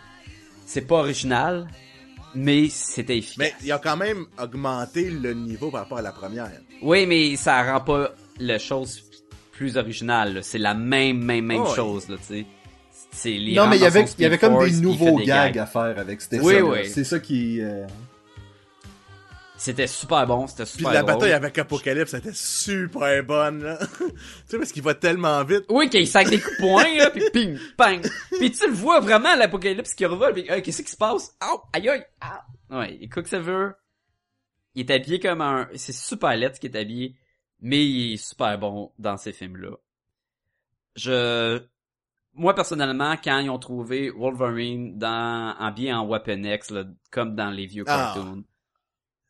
C'est 0.68 0.86
pas 0.86 0.98
original, 0.98 1.68
mais 2.36 2.70
c'était 2.70 3.18
efficace. 3.18 3.38
Mais 3.38 3.54
il 3.64 3.72
a 3.72 3.80
quand 3.80 3.98
même 3.98 4.28
augmenté 4.40 5.10
le 5.10 5.34
niveau 5.34 5.72
par 5.72 5.82
rapport 5.82 5.98
à 5.98 6.04
la 6.04 6.12
première. 6.12 6.52
Oui, 6.84 7.08
mais 7.08 7.36
ça 7.36 7.64
rend 7.64 7.82
pas 7.82 8.12
la 8.40 8.60
chose 8.60 9.05
plus 9.56 9.78
originale. 9.78 10.36
là. 10.36 10.42
C'est 10.42 10.58
la 10.58 10.74
même, 10.74 11.18
même, 11.24 11.46
même 11.46 11.62
Oh, 11.66 11.74
chose, 11.76 12.10
là, 12.10 12.18
tu 12.18 12.24
sais. 12.36 12.46
C'est 13.12 13.32
les 13.32 13.54
Non, 13.56 13.68
mais 13.68 13.78
il 13.78 13.82
y 13.84 13.86
avait, 13.86 14.04
il 14.18 14.22
y 14.22 14.26
avait 14.26 14.38
comme 14.38 14.60
des 14.60 14.78
il 14.78 14.82
nouveaux 14.82 15.18
des 15.20 15.26
gags 15.26 15.58
à 15.58 15.66
faire 15.66 15.98
avec 15.98 16.22
c'était 16.22 16.40
Oui, 16.40 16.56
ça, 16.56 16.64
oui. 16.64 16.90
C'est 16.90 17.04
ça 17.06 17.20
qui... 17.20 17.62
euh, 17.62 17.86
C'était 19.58 19.88
super 19.88 20.28
bon, 20.28 20.48
c'était 20.48 20.64
Puis 20.64 20.74
super 20.80 20.92
la 20.92 21.02
drôle. 21.02 21.14
bataille 21.14 21.32
avec 21.32 21.58
Apocalypse, 21.58 22.12
c'était 22.12 22.34
super 22.34 23.24
bonne, 23.24 23.64
là. 23.64 23.80
tu 23.98 24.06
sais, 24.48 24.58
parce 24.58 24.72
qu'il 24.74 24.84
va 24.84 24.94
tellement 24.96 25.42
vite. 25.46 25.64
Oui, 25.70 25.90
qu'il 25.90 26.06
sac 26.08 26.30
des 26.30 26.40
coups 26.42 26.58
de 26.58 26.62
poing, 26.62 26.98
là, 26.98 27.10
pis 27.10 27.24
ping, 27.32 27.58
bang. 27.78 28.02
Pis 28.38 28.52
tu 28.52 28.68
le 28.68 28.74
vois 28.74 29.00
vraiment, 29.00 29.34
l'apocalypse 29.36 29.94
qui 29.94 30.06
revole, 30.06 30.34
pis 30.34 30.46
hey, 30.50 30.62
qu'est-ce 30.62 30.82
qui 30.82 30.92
se 30.92 30.98
passe? 30.98 31.34
Aïe, 31.40 31.88
aïe, 31.88 31.90
aïe, 31.90 32.06
ah. 32.20 32.46
Ouais, 32.70 32.98
et 33.00 33.08
Quicksilver, 33.08 33.70
il 34.76 34.82
est 34.90 34.94
habillé 34.94 35.20
comme 35.22 35.40
un... 35.40 35.70
C'est 35.76 35.94
super 35.96 36.36
laid 36.36 36.54
ce 36.54 36.60
qu'il 36.60 36.76
est 36.76 36.80
habillé, 36.80 37.16
mais 37.66 37.84
il 37.84 38.14
est 38.14 38.18
super 38.18 38.60
bon 38.60 38.92
dans 39.00 39.18
ces 39.18 39.34
films-là. 39.34 39.72
Je... 40.96 41.60
Moi, 42.36 42.54
personnellement, 42.54 43.16
quand 43.18 43.40
ils 43.40 43.50
ont 43.50 43.58
trouvé 43.58 44.12
Wolverine 44.12 45.00
dans, 45.00 45.56
habillé 45.58 45.92
en 45.92 46.08
Weapon 46.08 46.44
X, 46.44 46.70
là, 46.70 46.84
comme 47.10 47.36
dans 47.36 47.50
les 47.50 47.66
vieux 47.66 47.84
Ah. 47.88 48.14
cartoons, 48.14 48.44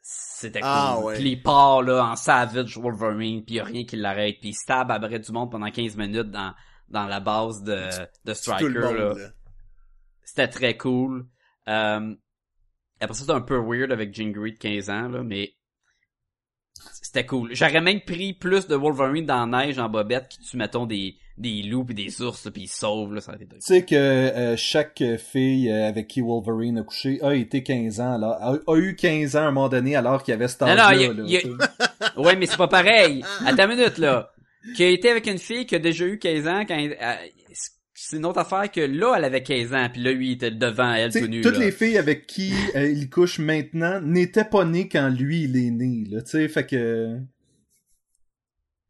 c'était 0.01 0.59
cool. 0.59 0.69
Ah, 0.69 0.99
ouais. 0.99 1.15
Puis 1.15 1.29
il 1.29 1.41
part, 1.41 1.81
là, 1.81 2.03
en 2.03 2.17
Savage 2.17 2.77
Wolverine, 2.77 3.45
puis 3.45 3.55
y 3.55 3.59
a 3.61 3.63
rien 3.63 3.85
qui 3.85 3.95
l'arrête, 3.95 4.39
puis 4.41 4.49
il 4.49 4.53
stab 4.53 4.91
à 4.91 4.99
du 4.99 5.31
monde 5.31 5.49
pendant 5.49 5.71
15 5.71 5.95
minutes 5.95 6.29
dans, 6.29 6.53
dans 6.89 7.05
la 7.05 7.21
base 7.21 7.63
de, 7.63 7.87
de 8.25 8.33
Striker, 8.33 8.67
là. 8.67 8.91
là. 8.91 9.29
C'était 10.25 10.49
très 10.49 10.75
cool. 10.75 11.25
Euh, 11.69 12.13
après 12.99 13.13
ça, 13.13 13.21
c'était 13.21 13.31
un 13.31 13.41
peu 13.41 13.57
weird 13.57 13.93
avec 13.93 14.13
Gingery 14.13 14.51
de 14.51 14.59
15 14.59 14.89
ans, 14.89 15.07
là, 15.07 15.23
mais 15.23 15.54
c'était 17.01 17.25
cool. 17.25 17.49
J'aurais 17.53 17.81
même 17.81 18.01
pris 18.01 18.33
plus 18.33 18.67
de 18.67 18.75
Wolverine 18.75 19.25
dans 19.25 19.45
la 19.45 19.65
neige 19.65 19.79
en 19.79 19.89
bobette 19.89 20.27
qui 20.29 20.39
tue, 20.39 20.57
mettons, 20.57 20.85
des, 20.85 21.15
des 21.37 21.63
loups 21.63 21.83
pis 21.85 21.93
des 21.93 22.21
ours, 22.21 22.45
là, 22.45 22.51
pis 22.51 22.61
ils 22.63 22.67
sauvent, 22.67 23.13
là, 23.13 23.21
ça 23.21 23.33
été 23.35 23.45
Tu 23.45 23.55
sais 23.59 23.83
que 23.83 23.95
euh, 23.95 24.55
chaque 24.57 25.03
fille 25.17 25.69
euh, 25.69 25.87
avec 25.87 26.07
qui 26.07 26.21
Wolverine 26.21 26.77
a 26.79 26.83
couché 26.83 27.19
a 27.21 27.33
été 27.33 27.63
15 27.63 27.99
ans, 28.01 28.13
alors, 28.13 28.33
a, 28.41 28.55
a 28.71 28.77
eu 28.77 28.95
15 28.95 29.35
ans 29.35 29.39
à 29.39 29.43
un 29.43 29.51
moment 29.51 29.69
donné 29.69 29.95
alors 29.95 30.23
qu'il 30.23 30.31
y 30.31 30.35
avait 30.35 30.47
cet 30.47 30.61
non, 30.61 30.67
y 30.67 31.05
a- 31.05 31.13
là, 31.13 31.23
y 31.25 31.37
a- 31.37 31.41
tu 31.41 31.47
sais. 31.47 31.53
Ouais, 32.17 32.35
mais 32.35 32.45
c'est 32.45 32.57
pas 32.57 32.67
pareil. 32.67 33.23
Attends 33.45 33.69
une 33.69 33.77
minute, 33.77 33.97
là. 33.97 34.31
Qui 34.75 34.83
a 34.83 34.89
été 34.89 35.09
avec 35.09 35.27
une 35.27 35.37
fille 35.37 35.65
qui 35.65 35.75
a 35.75 35.79
déjà 35.79 36.05
eu 36.05 36.17
15 36.17 36.47
ans 36.47 36.63
quand 36.67 36.75
elle- 36.75 36.97
elle- 36.99 37.17
c'est 38.07 38.17
une 38.17 38.25
autre 38.25 38.39
affaire 38.39 38.71
que 38.71 38.81
là, 38.81 39.15
elle 39.17 39.23
avait 39.23 39.41
15 39.41 39.73
ans, 39.73 39.89
puis 39.91 40.01
là, 40.01 40.11
lui, 40.11 40.27
il 40.29 40.31
était 40.33 40.51
devant 40.51 40.93
elle, 40.93 41.11
tout 41.11 41.25
nu, 41.25 41.41
toutes 41.41 41.57
là. 41.57 41.65
les 41.65 41.71
filles 41.71 41.97
avec 41.97 42.27
qui 42.27 42.53
euh, 42.75 42.87
il 42.87 43.09
couche 43.09 43.39
maintenant 43.39 43.99
n'étaient 43.99 44.45
pas 44.45 44.63
nées 44.63 44.87
quand 44.87 45.09
lui 45.09 45.45
il 45.45 45.57
est 45.57 45.71
né, 45.71 46.03
là, 46.11 46.21
tu 46.21 46.31
sais, 46.31 46.47
fait 46.47 46.67
que... 46.67 47.17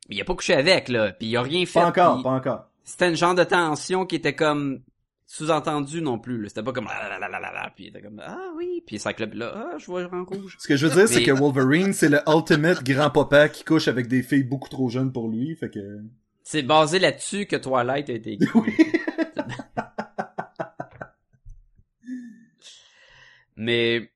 Mais 0.10 0.16
il 0.16 0.22
a 0.22 0.26
pas 0.26 0.36
couché 0.36 0.54
avec, 0.54 0.90
là, 0.90 1.14
puis 1.14 1.30
il 1.30 1.38
a 1.38 1.42
rien 1.42 1.66
fait. 1.66 1.80
Pas 1.80 1.88
encore, 1.88 2.24
pas 2.24 2.32
encore. 2.32 2.70
C'était 2.84 3.08
une 3.10 3.16
genre 3.16 3.34
de 3.34 3.44
tension 3.44 4.06
qui 4.06 4.18
était 4.18 4.36
comme 4.36 4.82
sous-entendu 5.26 6.02
non 6.02 6.20
plus, 6.20 6.42
là. 6.42 6.50
C'était 6.50 6.62
pas 6.62 6.74
comme 6.74 6.86
la 6.86 7.10
la 7.10 7.18
la 7.18 7.30
la 7.30 7.40
la 7.40 7.52
la, 7.54 7.72
puis 7.74 7.86
il 7.86 7.88
était 7.88 8.02
comme 8.02 8.22
ah 8.24 8.52
oui, 8.58 8.84
puis 8.86 9.00
Cyclope 9.00 9.34
là, 9.34 9.54
ah 9.56 9.78
je 9.80 9.86
vois 9.86 10.04
en 10.14 10.26
rouge. 10.26 10.58
Ce 10.60 10.68
que 10.68 10.76
je 10.76 10.88
veux 10.88 10.94
dire, 10.94 11.08
c'est 11.08 11.24
que 11.24 11.32
Wolverine, 11.32 11.94
c'est 11.94 12.10
le 12.10 12.20
ultimate 12.28 12.84
grand-papa 12.84 13.48
qui 13.48 13.64
couche 13.64 13.88
avec 13.88 14.08
des 14.08 14.22
filles 14.22 14.44
beaucoup 14.44 14.70
trop 14.70 14.90
jeunes 14.90 15.14
pour 15.14 15.30
lui, 15.30 15.56
fait 15.56 15.70
que... 15.70 16.02
C'est 16.48 16.62
basé 16.62 17.00
là-dessus 17.00 17.48
que 17.48 17.56
Twilight 17.56 18.08
a 18.08 18.14
été 18.14 18.34
écrit. 18.34 18.48
Oui. 18.54 18.72
Mais 23.58 24.12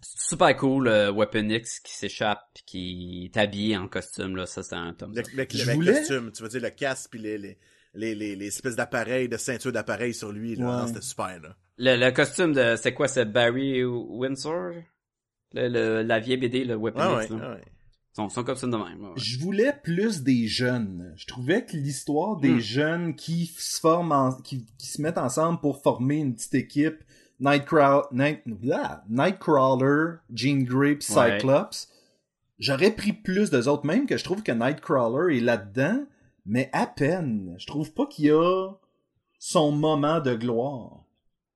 c'est 0.00 0.28
super 0.30 0.56
cool, 0.56 0.88
euh, 0.88 1.12
Weapon 1.12 1.48
X 1.50 1.80
qui 1.80 1.92
s'échappe 1.92 2.40
pis 2.54 2.62
qui 2.64 3.30
est 3.32 3.36
habillé 3.38 3.76
en 3.76 3.88
costume, 3.88 4.36
là. 4.36 4.46
Ça, 4.46 4.62
c'est 4.62 4.74
un 4.76 4.92
tome. 4.94 5.14
Le, 5.14 5.22
le, 5.34 5.44
le 5.66 5.72
voulais- 5.74 5.92
costume, 5.94 6.32
tu 6.32 6.42
veux 6.42 6.48
dire 6.48 6.62
le 6.62 6.70
casque 6.70 7.10
puis 7.10 7.20
les, 7.20 7.38
les, 7.38 7.58
les, 7.94 8.14
les, 8.14 8.36
les 8.36 8.46
espèces 8.46 8.76
d'appareils, 8.76 9.28
de 9.28 9.36
ceinture 9.36 9.72
d'appareils 9.72 10.14
sur 10.14 10.32
lui, 10.32 10.56
là. 10.56 10.82
Ouais. 10.82 10.86
C'était 10.88 11.02
super, 11.02 11.38
là. 11.40 11.56
Le, 11.78 11.96
le 11.96 12.10
costume 12.12 12.52
de, 12.52 12.76
c'est 12.76 12.94
quoi, 12.94 13.08
c'est 13.08 13.24
Barry 13.24 13.82
Windsor? 13.84 14.72
Le, 15.54 15.68
le- 15.68 16.02
la 16.02 16.18
vieille 16.20 16.36
BD, 16.38 16.64
le 16.64 16.76
Weapon 16.76 17.00
Ah 17.00 17.16
ouais, 17.16 17.24
X, 17.24 17.32
là. 17.34 17.38
ah 17.42 17.50
ouais. 17.54 17.62
Son, 18.14 18.28
son 18.28 18.44
costume 18.44 18.70
de 18.70 18.76
même, 18.76 19.02
ouais. 19.02 19.10
Je 19.16 19.38
voulais 19.38 19.72
plus 19.82 20.22
des 20.22 20.46
jeunes. 20.46 21.14
Je 21.16 21.26
trouvais 21.26 21.64
que 21.64 21.76
l'histoire 21.76 22.36
des 22.36 22.50
Hmm. 22.56 22.60
jeunes 22.60 23.14
qui 23.16 23.46
se 23.46 23.80
forment, 23.80 24.12
en- 24.12 24.32
qui, 24.42 24.66
qui 24.78 24.86
se 24.86 25.00
mettent 25.00 25.16
ensemble 25.18 25.60
pour 25.60 25.80
former 25.82 26.16
une 26.18 26.34
petite 26.34 26.54
équipe, 26.54 27.02
Nightcraw- 27.40 28.06
Night, 28.12 28.42
Nightcrawler, 29.08 30.16
Jean 30.32 30.62
Grey, 30.64 30.92
Ouais. 30.92 30.98
Cyclops, 31.38 31.88
j'aurais 32.58 32.90
pris 32.92 33.12
plus 33.12 33.50
d'eux 33.50 33.68
autres, 33.68 33.86
même 33.86 34.06
que 34.06 34.16
je 34.16 34.24
trouve 34.24 34.42
que 34.42 34.52
Nightcrawler 34.52 35.36
est 35.38 35.40
là-dedans, 35.40 36.04
mais 36.46 36.70
à 36.72 36.86
peine. 36.86 37.54
Je 37.58 37.66
trouve 37.66 37.92
pas 37.92 38.06
qu'il 38.06 38.26
y 38.26 38.30
a 38.30 38.68
son 39.38 39.72
moment 39.72 40.20
de 40.20 40.34
gloire. 40.34 41.01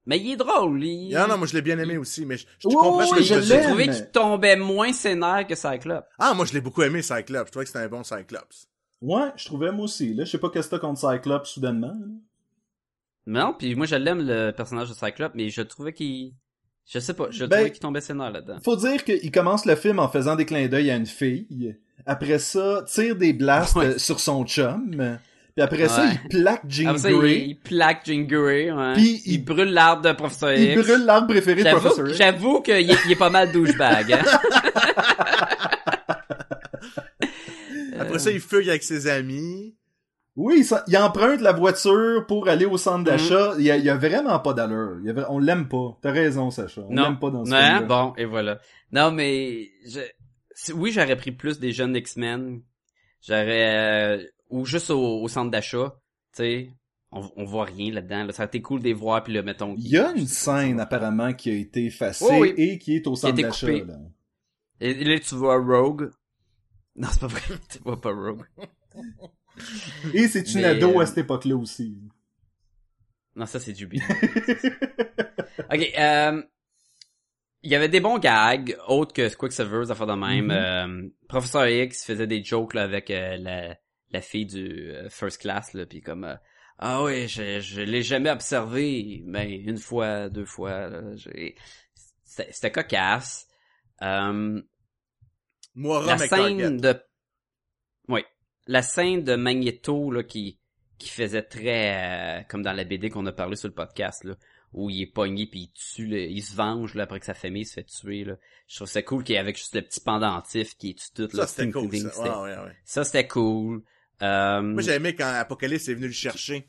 Mais 0.06 0.18
il 0.20 0.32
est 0.32 0.36
drôle, 0.36 0.82
il... 0.84 1.14
Ah 1.16 1.26
non, 1.26 1.36
moi 1.36 1.46
je 1.48 1.54
l'ai 1.54 1.62
bien 1.62 1.78
aimé 1.78 1.96
aussi, 1.98 2.24
mais 2.24 2.36
je, 2.36 2.46
comprends 2.62 3.04
ce 3.06 3.14
que 3.16 3.22
je. 3.22 3.40
J'ai 3.40 3.60
trouvé 3.62 3.86
mais- 3.88 3.92
qu'il 3.94 4.06
tombait 4.10 4.56
moins 4.56 4.92
scénaire 4.92 5.46
que 5.48 5.54
Cyclope. 5.56 6.06
Ah, 6.18 6.32
moi 6.34 6.44
je 6.44 6.52
l'ai 6.52 6.60
beaucoup 6.60 6.82
aimé, 6.82 7.02
Cyclops. 7.02 7.46
Je 7.46 7.50
trouvais 7.50 7.64
que 7.64 7.70
c'était 7.70 7.84
un 7.84 7.88
bon 7.88 8.04
Cyclops. 8.04 8.68
Ouais, 9.02 9.30
je 9.36 9.44
trouvais 9.44 9.72
moi 9.72 9.84
aussi. 9.84 10.14
Là, 10.14 10.24
je 10.24 10.30
sais 10.30 10.38
pas 10.38 10.48
qu'est-ce 10.50 10.68
que 10.68 10.76
t'as 10.76 10.80
contre 10.80 11.00
Cyclops 11.00 11.48
soudainement. 11.50 11.94
Non, 13.26 13.54
puis 13.58 13.74
moi 13.74 13.86
je 13.86 13.96
l'aime 13.96 14.20
le 14.26 14.52
personnage 14.52 14.88
de 14.88 14.94
Cyclope, 14.94 15.32
mais 15.34 15.50
je 15.50 15.62
trouvais 15.62 15.92
qu'il 15.92 16.34
Je 16.88 17.00
sais 17.00 17.14
pas, 17.14 17.26
je 17.30 17.44
Ben, 17.44 17.56
trouvais 17.56 17.70
qu'il 17.72 17.80
tombait 17.80 18.00
sénère 18.00 18.30
là-dedans. 18.30 18.58
Faut 18.64 18.76
dire 18.76 19.02
qu'il 19.02 19.32
commence 19.32 19.66
le 19.66 19.74
film 19.74 19.98
en 19.98 20.08
faisant 20.08 20.36
des 20.36 20.46
clins 20.46 20.68
d'œil 20.68 20.90
à 20.90 20.96
une 20.96 21.06
fille. 21.06 21.76
Après 22.06 22.38
ça, 22.38 22.84
tire 22.86 23.16
des 23.16 23.32
blasts 23.32 23.74
Ouais. 23.74 23.98
sur 23.98 24.20
son 24.20 24.44
chum. 24.46 25.18
Puis 25.56 25.62
après 25.62 25.88
ça, 25.88 26.04
il 26.12 26.28
plaque 26.28 26.62
Jean 26.68 26.88
Après 26.90 26.98
ça, 27.00 27.10
il, 27.10 27.16
Grey. 27.16 27.44
il 27.48 27.58
plaque 27.58 28.02
Jean 28.04 28.26
Grey, 28.26 28.70
ouais. 28.70 28.92
Puis 28.92 29.22
il, 29.24 29.32
il- 29.32 29.44
brûle 29.44 29.70
l'arbre 29.72 30.02
de 30.02 30.12
Professeur 30.12 30.52
X. 30.52 30.60
Il 30.60 30.78
brûle 30.82 31.04
l'arbre 31.06 31.28
préféré 31.28 31.64
de 31.64 31.70
Professor 31.70 32.06
X. 32.08 32.18
j'avoue 32.18 32.60
qu'il 32.60 32.74
est, 32.74 32.98
il 33.06 33.12
est 33.12 33.16
pas 33.16 33.30
mal 33.30 33.50
douchebag, 33.52 34.12
hein. 34.12 34.22
Après 37.98 38.18
ça, 38.18 38.30
il 38.30 38.40
fugue 38.40 38.68
avec 38.68 38.82
ses 38.82 39.06
amis. 39.06 39.74
Oui, 40.36 40.64
ça- 40.64 40.84
il 40.86 40.96
emprunte 40.98 41.40
la 41.40 41.52
voiture 41.52 42.26
pour 42.28 42.48
aller 42.48 42.66
au 42.66 42.76
centre 42.76 42.98
Mhm. 42.98 43.04
d'achat. 43.04 43.54
Il, 43.58 43.64
y 43.64 43.70
a, 43.70 43.76
il 43.78 43.88
a 43.88 43.96
vraiment 43.96 44.38
pas 44.38 44.52
d'allure. 44.52 44.98
Il 45.02 45.18
a 45.18 45.32
on 45.32 45.38
l'aime 45.38 45.66
pas. 45.68 45.98
T'as 46.02 46.12
raison, 46.12 46.50
Sacha. 46.50 46.82
On 46.82 46.94
l'aime 46.94 47.18
pas 47.18 47.30
dans 47.30 47.44
ce 47.46 47.50
non, 47.50 47.56
film-là. 47.56 47.80
bon, 47.86 48.12
et 48.18 48.26
voilà. 48.26 48.58
Non, 48.92 49.10
mais 49.10 49.70
je... 49.88 50.00
oui, 50.74 50.92
j'aurais 50.92 51.16
pris 51.16 51.32
plus 51.32 51.58
des 51.58 51.72
jeunes 51.72 51.96
X-Men. 51.96 52.60
J'aurais 53.26 54.18
euh, 54.18 54.22
ou 54.48 54.64
juste 54.64 54.90
au, 54.90 55.22
au 55.22 55.28
centre 55.28 55.50
d'achat, 55.50 55.98
tu 56.32 56.42
sais. 56.42 56.70
On, 57.12 57.30
on 57.36 57.44
voit 57.44 57.64
rien 57.64 57.92
là-dedans. 57.92 58.24
Là. 58.24 58.32
Ça 58.32 58.42
aurait 58.42 58.48
été 58.48 58.60
cool 58.60 58.80
de 58.80 58.84
les 58.84 58.92
voir, 58.92 59.22
puis 59.22 59.32
là, 59.32 59.42
mettons... 59.42 59.74
Il 59.78 59.88
y 59.88 59.96
a 59.96 60.12
une 60.12 60.26
scène 60.26 60.80
apparemment 60.80 61.32
qui 61.32 61.50
a 61.50 61.54
été 61.54 61.86
effacée 61.86 62.38
oui. 62.38 62.54
et 62.56 62.78
qui 62.78 62.96
est 62.96 63.06
au 63.06 63.14
centre 63.14 63.40
d'achat. 63.40 63.68
là. 63.68 63.98
Et 64.80 64.92
là, 65.04 65.18
tu 65.18 65.34
vois 65.36 65.56
Rogue. 65.56 66.10
Non, 66.96 67.08
c'est 67.10 67.20
pas 67.20 67.26
vrai. 67.28 67.40
tu 67.70 67.78
vois 67.78 68.00
pas 68.00 68.12
Rogue. 68.12 68.44
Et 70.12 70.28
c'est 70.28 70.52
une 70.54 70.62
Mais, 70.62 70.66
ado 70.66 70.98
euh, 70.98 71.02
à 71.02 71.06
cette 71.06 71.18
époque-là 71.18 71.56
aussi. 71.56 71.96
Non, 73.34 73.46
ça, 73.46 73.60
c'est 73.60 73.74
Juby. 73.74 74.00
ok, 75.72 75.92
euh... 75.98 76.42
Il 77.62 77.70
y 77.70 77.74
avait 77.74 77.88
des 77.88 78.00
bons 78.00 78.18
gags, 78.18 78.76
autres 78.86 79.12
que 79.12 79.34
Quicksilver, 79.34 79.90
affaires 79.90 80.06
de 80.06 80.12
même. 80.12 80.46
Mhm. 80.46 80.50
Euh, 80.52 81.08
Professeur 81.28 81.66
X 81.66 82.04
faisait 82.04 82.28
des 82.28 82.44
jokes 82.44 82.74
là, 82.74 82.82
avec 82.82 83.10
euh, 83.10 83.36
la, 83.38 83.76
la 84.16 84.20
fille 84.22 84.46
du 84.46 84.90
euh, 84.90 85.08
First 85.10 85.40
Class, 85.40 85.72
là, 85.74 85.86
puis 85.86 86.00
comme... 86.00 86.24
euh, 86.24 86.34
ah 86.78 87.02
oui, 87.04 87.26
je, 87.28 87.60
je 87.60 87.80
l'ai 87.80 88.02
jamais 88.02 88.30
observé, 88.30 89.22
mais 89.24 89.50
une 89.54 89.78
fois, 89.78 90.28
deux 90.28 90.44
fois. 90.44 90.90
C'était 92.24 92.70
cocasse. 92.70 93.46
Euh, 94.02 94.60
Moira 95.74 96.06
la 96.06 96.18
scène 96.18 96.80
de 96.80 97.02
oui 98.08 98.22
la 98.66 98.82
scène 98.82 99.22
de 99.24 99.36
Magneto 99.36 100.10
là 100.10 100.22
qui 100.22 100.58
qui 100.98 101.08
faisait 101.08 101.42
très 101.42 102.40
euh, 102.40 102.42
comme 102.48 102.62
dans 102.62 102.72
la 102.74 102.84
BD 102.84 103.08
qu'on 103.10 103.24
a 103.26 103.32
parlé 103.32 103.56
sur 103.56 103.68
le 103.68 103.74
podcast 103.74 104.24
là 104.24 104.34
où 104.74 104.90
il 104.90 105.00
est 105.02 105.06
pogné 105.12 105.46
puis 105.46 105.60
il 105.60 105.72
tue 105.72 106.14
il 106.30 106.42
se 106.42 106.54
venge 106.54 106.94
là, 106.94 107.04
après 107.04 107.20
que 107.20 107.26
sa 107.26 107.32
famille 107.34 107.64
se 107.64 107.74
fait 107.74 107.84
tuer 107.84 108.24
là 108.24 108.36
je 108.68 108.76
trouve 108.76 108.88
ça 108.88 109.02
cool 109.02 109.24
qu'il 109.24 109.34
y 109.34 109.36
ait 109.36 109.40
avec 109.40 109.56
juste 109.56 109.74
le 109.74 109.82
petit 109.82 110.00
pendentif 110.00 110.76
qui 110.76 110.94
tue 110.94 111.10
tout 111.14 111.28
là 111.34 111.46
Ça, 111.46 111.62
c'était 111.62 111.70
cool, 111.72 111.88
Ding, 111.88 112.02
ça. 112.02 112.10
c'était- 112.10 112.28
Ouais, 112.28 112.36
ouais, 112.54 112.56
ouais. 112.64 112.76
ça 112.84 113.04
c'était 113.04 113.26
cool 113.28 113.82
euh, 114.22 114.62
Moi, 114.62 114.82
j'ai 114.82 114.92
aimé 114.92 115.14
quand 115.14 115.26
Apocalypse 115.26 115.88
est 115.88 115.94
venu 115.94 116.06
le 116.06 116.12
chercher. 116.12 116.68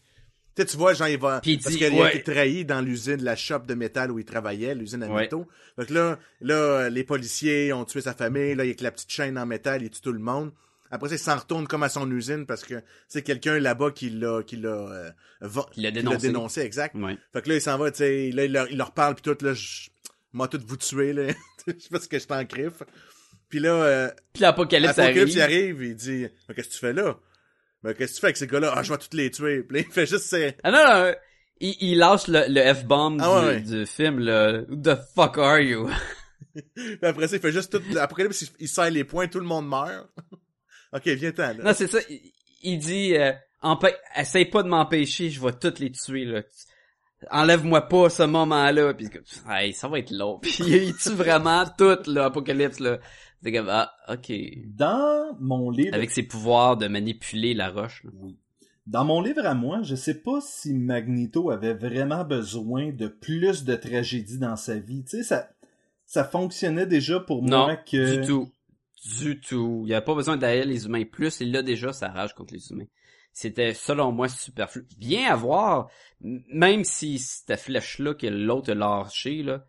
Tu 0.55 0.63
sais, 0.63 0.65
tu 0.65 0.77
vois, 0.77 0.93
genre, 0.93 1.07
il 1.07 1.19
va... 1.19 1.39
Puis 1.39 1.51
il 1.53 1.60
parce 1.62 1.75
qu'il 1.75 1.86
a 1.86 1.89
ouais. 1.91 2.15
été 2.17 2.23
trahi 2.31 2.65
dans 2.65 2.81
l'usine, 2.81 3.23
la 3.23 3.36
shop 3.36 3.60
de 3.60 3.75
métal 3.75 4.12
où 4.12 4.17
il 4.19 4.25
travaillait, 4.25 4.73
l'usine 4.73 5.03
à 5.03 5.07
Ouais. 5.07 5.21
métaux. 5.23 5.47
Donc 5.77 5.89
là, 5.91 6.17
là, 6.41 6.89
les 6.89 7.03
policiers 7.03 7.71
ont 7.73 7.86
tué 7.86 8.01
sa 8.01 8.13
famille, 8.15 8.55
là, 8.55 8.65
il 8.65 8.69
y 8.69 8.71
a 8.71 8.73
que 8.73 8.83
la 8.83 8.91
petite 8.91 9.12
chaîne 9.12 9.38
en 9.38 9.45
métal, 9.45 9.83
il 9.83 9.89
tue 9.91 10.01
tout 10.01 10.12
le 10.13 10.19
monde. 10.19 10.51
Après 10.89 11.10
ça, 11.10 11.15
il 11.15 11.19
s'en 11.19 11.36
retourne 11.38 11.67
comme 11.67 11.83
à 11.83 11.89
son 11.89 12.10
usine 12.10 12.45
parce 12.47 12.63
que 12.63 12.81
c'est 13.07 13.21
quelqu'un 13.21 13.60
là-bas 13.60 13.91
qui 13.91 14.10
l'a, 14.10 14.41
qui 14.41 14.55
l'a, 14.55 14.69
euh, 14.69 15.12
va- 15.41 15.65
Il 15.75 15.83
l'a 15.83 15.89
qui 15.91 15.95
dénoncé. 15.97 16.27
dénoncé, 16.27 16.62
exact. 16.62 16.95
ouais. 16.95 17.17
Fait 17.33 17.41
que 17.43 17.49
là, 17.49 17.55
il 17.55 17.62
s'en 17.62 17.77
va, 17.77 17.91
tu 17.91 17.97
sais, 17.97 18.31
là, 18.31 18.45
il 18.45 18.51
leur, 18.53 18.71
il 18.71 18.77
leur 18.77 18.93
parle 18.93 19.13
pis 19.15 19.21
tout, 19.21 19.38
là, 19.41 19.53
je, 19.53 19.89
moi, 20.33 20.47
tout 20.47 20.60
vous 20.65 20.77
tuer, 20.77 21.13
là. 21.13 21.27
je 21.67 21.73
sais 21.77 21.89
pas 21.91 21.99
ce 21.99 22.07
que 22.07 22.17
je 22.17 22.25
t'en 22.25 22.43
criffe. 22.45 22.81
Puis 23.49 23.60
là, 23.60 23.73
euh, 23.73 24.10
puis 24.33 24.41
l'apocalypse 24.41 24.97
Apocalypse, 24.97 25.19
arrive 25.19 25.36
il 25.36 25.41
arrive, 25.41 25.83
il 25.83 25.95
dit, 25.95 26.25
qu'est-ce 26.55 26.67
que 26.69 26.73
tu 26.73 26.79
fais 26.79 26.93
là? 26.93 27.19
Mais 27.83 27.93
qu'est-ce 27.93 28.13
que 28.13 28.15
tu 28.15 28.21
fais 28.21 28.27
avec 28.27 28.37
ces 28.37 28.47
gars-là? 28.47 28.73
Ah, 28.75 28.83
je 28.83 28.91
vais 28.91 28.97
toutes 28.97 29.13
les 29.13 29.31
tuer. 29.31 29.63
Puis 29.63 29.77
là, 29.77 29.83
il 29.87 29.93
fait 29.93 30.05
juste, 30.05 30.25
c'est, 30.25 30.57
ah 30.63 30.71
non 30.71 30.83
non 30.83 31.13
il, 31.59 31.75
il 31.81 31.97
lâche 31.97 32.27
le, 32.27 32.45
le 32.47 32.73
F-bomb 32.73 33.17
Ah 33.21 33.41
du, 33.41 33.47
ouais. 33.47 33.61
du 33.61 33.85
film 33.85 34.19
là 34.19 34.61
Who 34.69 34.75
the 34.75 34.97
fuck 35.15 35.37
are 35.37 35.59
you? 35.59 35.89
Puis 36.75 36.97
après 37.01 37.27
ça, 37.27 37.35
il 37.35 37.41
fait 37.41 37.51
juste 37.51 37.71
tout. 37.71 37.97
Apocalypse, 37.97 38.41
il, 38.41 38.49
il 38.59 38.67
serre 38.67 38.89
les 38.91 39.03
poings, 39.03 39.27
tout 39.27 39.39
le 39.39 39.45
monde 39.45 39.67
meurt. 39.67 40.09
ok, 40.93 41.07
viens-ten. 41.07 41.57
Non, 41.57 41.63
là. 41.65 41.73
c'est 41.73 41.87
ça. 41.87 41.99
Il, 42.09 42.31
il 42.63 42.79
dit, 42.79 43.15
euh, 43.15 43.31
essaye 44.15 44.45
pas 44.45 44.63
de 44.63 44.67
m'empêcher, 44.67 45.29
je 45.29 45.41
vais 45.41 45.53
toutes 45.53 45.79
les 45.79 45.91
tuer, 45.91 46.25
là. 46.25 46.41
Enlève-moi 47.31 47.81
pas 47.81 48.09
ce 48.09 48.23
moment-là. 48.23 48.93
Puis, 48.93 49.07
hey, 49.49 49.73
ça 49.73 49.87
va 49.87 49.99
être 49.99 50.11
long. 50.11 50.39
Puis, 50.41 50.55
il 50.59 50.95
tue 50.95 51.13
vraiment 51.13 51.65
tout, 51.77 51.97
là, 52.05 52.25
Apocalypse, 52.25 52.79
là. 52.79 52.99
C'est 53.43 53.52
comme, 53.52 53.69
ah, 53.69 53.91
ok. 54.10 54.32
Dans 54.65 55.36
mon 55.39 55.69
livre, 55.69 55.93
Avec 55.95 56.12
ses 56.12 56.23
pouvoirs 56.23 56.78
de 56.78 56.88
manipuler 56.88 57.54
la 57.54 57.69
roche, 57.69 58.04
là. 58.04 58.12
dans 58.88 59.06
mon 59.06 59.21
livre 59.21 59.45
à 59.45 59.54
moi, 59.54 59.82
je 59.84 59.95
sais 59.95 60.21
pas 60.21 60.39
si 60.41 60.73
Magneto 60.73 61.52
avait 61.52 61.73
vraiment 61.76 62.23
besoin 62.23 62.91
de 62.91 63.08
plus 63.08 63.63
de 63.63 63.76
tragédie 63.76 64.39
dans 64.39 64.56
sa 64.56 64.78
vie. 64.80 65.04
Tu 65.04 65.17
sais, 65.17 65.23
ça, 65.23 65.50
ça 66.06 66.23
fonctionnait 66.23 66.88
déjà 66.88 67.19
pour 67.19 67.43
Non, 67.43 67.65
moi 67.65 67.76
que. 67.76 68.19
du 68.21 68.26
tout. 68.28 68.50
Du 69.19 69.39
tout. 69.39 69.84
Il 69.86 69.89
y 69.89 69.93
a 69.93 70.02
pas 70.02 70.15
besoin 70.15 70.36
d'aller 70.38 70.65
les 70.65 70.86
humains 70.86 71.06
plus. 71.06 71.39
Il 71.39 71.56
a 71.56 71.62
déjà 71.62 71.93
sa 71.93 72.10
rage 72.10 72.34
contre 72.34 72.54
les 72.54 72.71
humains. 72.71 72.88
C'était, 73.32 73.76
selon 73.76 74.12
moi, 74.12 74.28
superflu. 74.30 74.88
Bien 74.97 75.32
à 75.32 75.36
voir, 75.36 75.89
même 76.21 76.84
si 76.84 77.19
cette 77.19 77.60
flèche-là 77.60 78.15
que 78.15 78.26
l'autre 78.26 78.71
a 78.71 78.76
lâché, 78.76 79.43
là, 79.43 79.63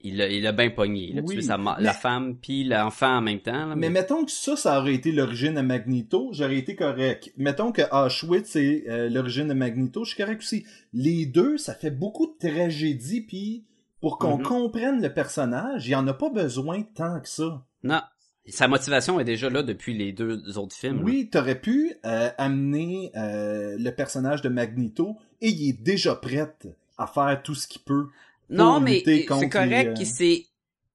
il 0.00 0.20
a, 0.22 0.28
il 0.28 0.46
a 0.46 0.52
bien 0.52 0.70
pogné. 0.70 1.10
Il 1.10 1.18
a 1.18 1.22
Oui, 1.22 1.34
tué 1.36 1.42
sa 1.42 1.56
ma- 1.58 1.76
mais- 1.78 1.84
la 1.84 1.92
femme 1.92 2.36
puis 2.36 2.64
l'enfant 2.64 3.16
en 3.16 3.20
même 3.22 3.40
temps. 3.40 3.66
là, 3.66 3.76
Mais 3.76 3.90
mettons 3.90 4.24
que 4.24 4.30
ça, 4.30 4.56
ça 4.56 4.78
aurait 4.80 4.94
été 4.94 5.10
l'origine 5.12 5.54
de 5.54 5.60
Magneto, 5.62 6.28
j'aurais 6.32 6.58
été 6.58 6.76
correct. 6.76 7.32
Mettons 7.36 7.72
que 7.72 7.82
Auschwitz 7.92 8.50
c'est 8.50 8.84
euh, 8.88 9.08
l'origine 9.08 9.48
de 9.48 9.54
Magneto, 9.54 10.04
je 10.04 10.14
suis 10.14 10.22
correct 10.22 10.40
aussi. 10.42 10.64
Les 10.92 11.26
deux, 11.26 11.56
ça 11.58 11.74
fait 11.74 11.90
beaucoup 11.90 12.26
de 12.26 12.48
tragédie, 12.48 13.22
puis 13.22 13.64
pour 14.00 14.18
qu'on 14.18 14.36
Mhm. 14.38 14.42
comprenne 14.44 15.02
le 15.02 15.12
personnage, 15.12 15.86
il 15.88 15.92
y 15.92 15.94
en 15.96 16.06
a 16.06 16.14
pas 16.14 16.30
besoin 16.30 16.82
tant 16.82 17.18
que 17.20 17.28
ça. 17.28 17.64
Non. 17.82 18.00
Sa 18.48 18.68
motivation 18.68 19.18
est 19.18 19.24
déjà 19.24 19.50
là 19.50 19.64
depuis 19.64 19.92
les 19.98 20.12
deux 20.12 20.56
autres 20.56 20.76
films. 20.76 21.02
Oui, 21.02 21.28
t'aurais 21.28 21.60
pu 21.60 21.94
euh, 22.04 22.28
amener 22.38 23.10
euh, 23.16 23.76
le 23.76 23.90
personnage 23.90 24.40
de 24.40 24.48
Magneto 24.48 25.16
et 25.40 25.48
il 25.48 25.70
est 25.70 25.82
déjà 25.82 26.14
prêt 26.14 26.54
à 26.96 27.06
faire 27.08 27.40
tout 27.42 27.56
ce 27.56 27.66
qu'il 27.66 27.82
peut. 27.82 28.06
Non, 28.48 28.80
mais 28.80 29.02
c'est 29.04 29.24
correct 29.24 29.70
les, 29.70 29.86
euh, 29.88 29.92
qu'il 29.94 30.06
s'est, 30.06 30.46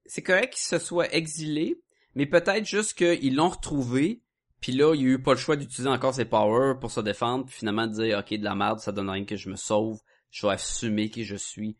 c'est 0.05 0.21
correct 0.21 0.53
qu'il 0.53 0.63
se 0.63 0.79
soit 0.79 1.13
exilé, 1.13 1.81
mais 2.15 2.25
peut-être 2.25 2.65
juste 2.65 2.93
qu'ils 2.93 3.35
l'ont 3.35 3.49
retrouvé, 3.49 4.21
puis 4.61 4.71
là, 4.71 4.93
il 4.95 5.01
a 5.01 5.09
eu 5.09 5.21
pas 5.21 5.31
le 5.31 5.39
choix 5.39 5.55
d'utiliser 5.55 5.89
encore 5.89 6.13
ses 6.13 6.25
powers 6.25 6.79
pour 6.79 6.91
se 6.91 7.01
défendre, 7.01 7.45
puis 7.45 7.55
finalement 7.55 7.87
de 7.87 7.93
dire, 7.93 8.19
ok, 8.19 8.37
de 8.37 8.43
la 8.43 8.55
merde, 8.55 8.79
ça 8.79 8.91
donne 8.91 9.09
rien 9.09 9.25
que 9.25 9.35
je 9.35 9.49
me 9.49 9.55
sauve, 9.55 9.99
je 10.29 10.45
vais 10.45 10.53
assumer 10.53 11.09
qui 11.09 11.25
je 11.25 11.35
suis, 11.35 11.77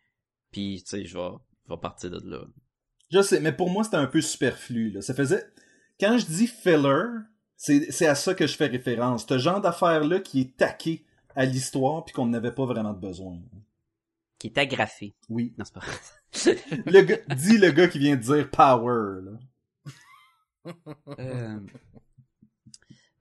puis 0.50 0.82
tu 0.84 0.90
sais, 0.90 1.04
je 1.04 1.16
vais, 1.16 1.30
je 1.66 1.72
vais 1.72 1.80
partir 1.80 2.10
de 2.10 2.20
là. 2.28 2.44
Je 3.10 3.22
sais, 3.22 3.40
mais 3.40 3.52
pour 3.52 3.70
moi, 3.70 3.84
c'était 3.84 3.96
un 3.96 4.06
peu 4.06 4.20
superflu. 4.20 4.90
Là. 4.90 5.02
Ça 5.02 5.14
faisait... 5.14 5.44
Quand 6.00 6.16
je 6.18 6.26
dis 6.26 6.46
filler, 6.46 7.04
c'est 7.56 7.92
c'est 7.92 8.06
à 8.06 8.14
ça 8.14 8.34
que 8.34 8.46
je 8.46 8.56
fais 8.56 8.66
référence. 8.66 9.26
Ce 9.28 9.38
genre 9.38 9.60
d'affaire-là 9.60 10.20
qui 10.20 10.40
est 10.40 10.56
taqué 10.56 11.04
à 11.36 11.44
l'histoire 11.44 12.04
puis 12.04 12.12
qu'on 12.12 12.26
n'avait 12.26 12.52
pas 12.52 12.64
vraiment 12.64 12.92
de 12.92 12.98
besoin. 12.98 13.38
Qui 14.42 14.48
est 14.48 14.58
agrafé. 14.58 15.14
Oui. 15.28 15.54
Non, 15.56 15.64
c'est 15.64 15.72
pas 15.72 15.86
vrai. 15.86 16.82
Le 16.86 17.00
gars, 17.02 17.18
dis 17.36 17.58
le 17.58 17.70
gars 17.70 17.86
qui 17.86 18.00
vient 18.00 18.16
de 18.16 18.20
dire 18.22 18.50
power. 18.50 19.20
Là. 19.22 20.72
Euh... 21.20 21.60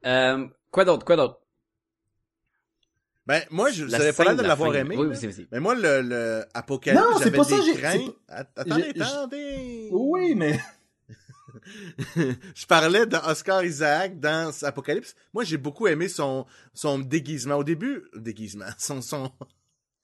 euh, 0.03 0.47
quoi 0.71 0.83
d'autre, 0.83 1.05
quoi 1.05 1.15
d'autre? 1.17 1.39
Ben, 3.27 3.43
moi, 3.51 3.69
je 3.69 3.85
La 3.85 3.99
savais 3.99 4.13
pas 4.13 4.23
l'air 4.23 4.35
de 4.35 4.41
la 4.41 4.47
l'avoir 4.47 4.75
aimé. 4.75 4.97
Oui, 4.97 5.09
vas-y, 5.09 5.27
vas-y. 5.27 5.47
Mais 5.51 5.59
moi, 5.59 5.75
le, 5.75 6.01
le 6.01 6.43
Apocalypse, 6.55 7.03
Non, 7.03 7.17
c'est 7.19 7.25
j'avais 7.25 7.37
pas 7.37 7.43
ça, 7.43 7.55
des 7.57 7.63
j'ai- 7.65 7.75
craintes. 7.75 8.15
Attendez, 8.27 8.93
attendez. 8.99 9.89
Oui, 9.91 10.33
mais 10.33 10.59
je 12.55 12.65
parlais 12.65 13.05
d'Oscar 13.05 13.63
Isaac 13.63 14.19
dans 14.19 14.51
Apocalypse. 14.63 15.13
Moi, 15.35 15.43
j'ai 15.43 15.57
beaucoup 15.57 15.85
aimé 15.85 16.07
son, 16.07 16.47
son 16.73 16.97
déguisement. 16.97 17.57
Au 17.57 17.63
début, 17.63 18.05
déguisement, 18.15 18.65
son, 18.79 19.03
son, 19.03 19.31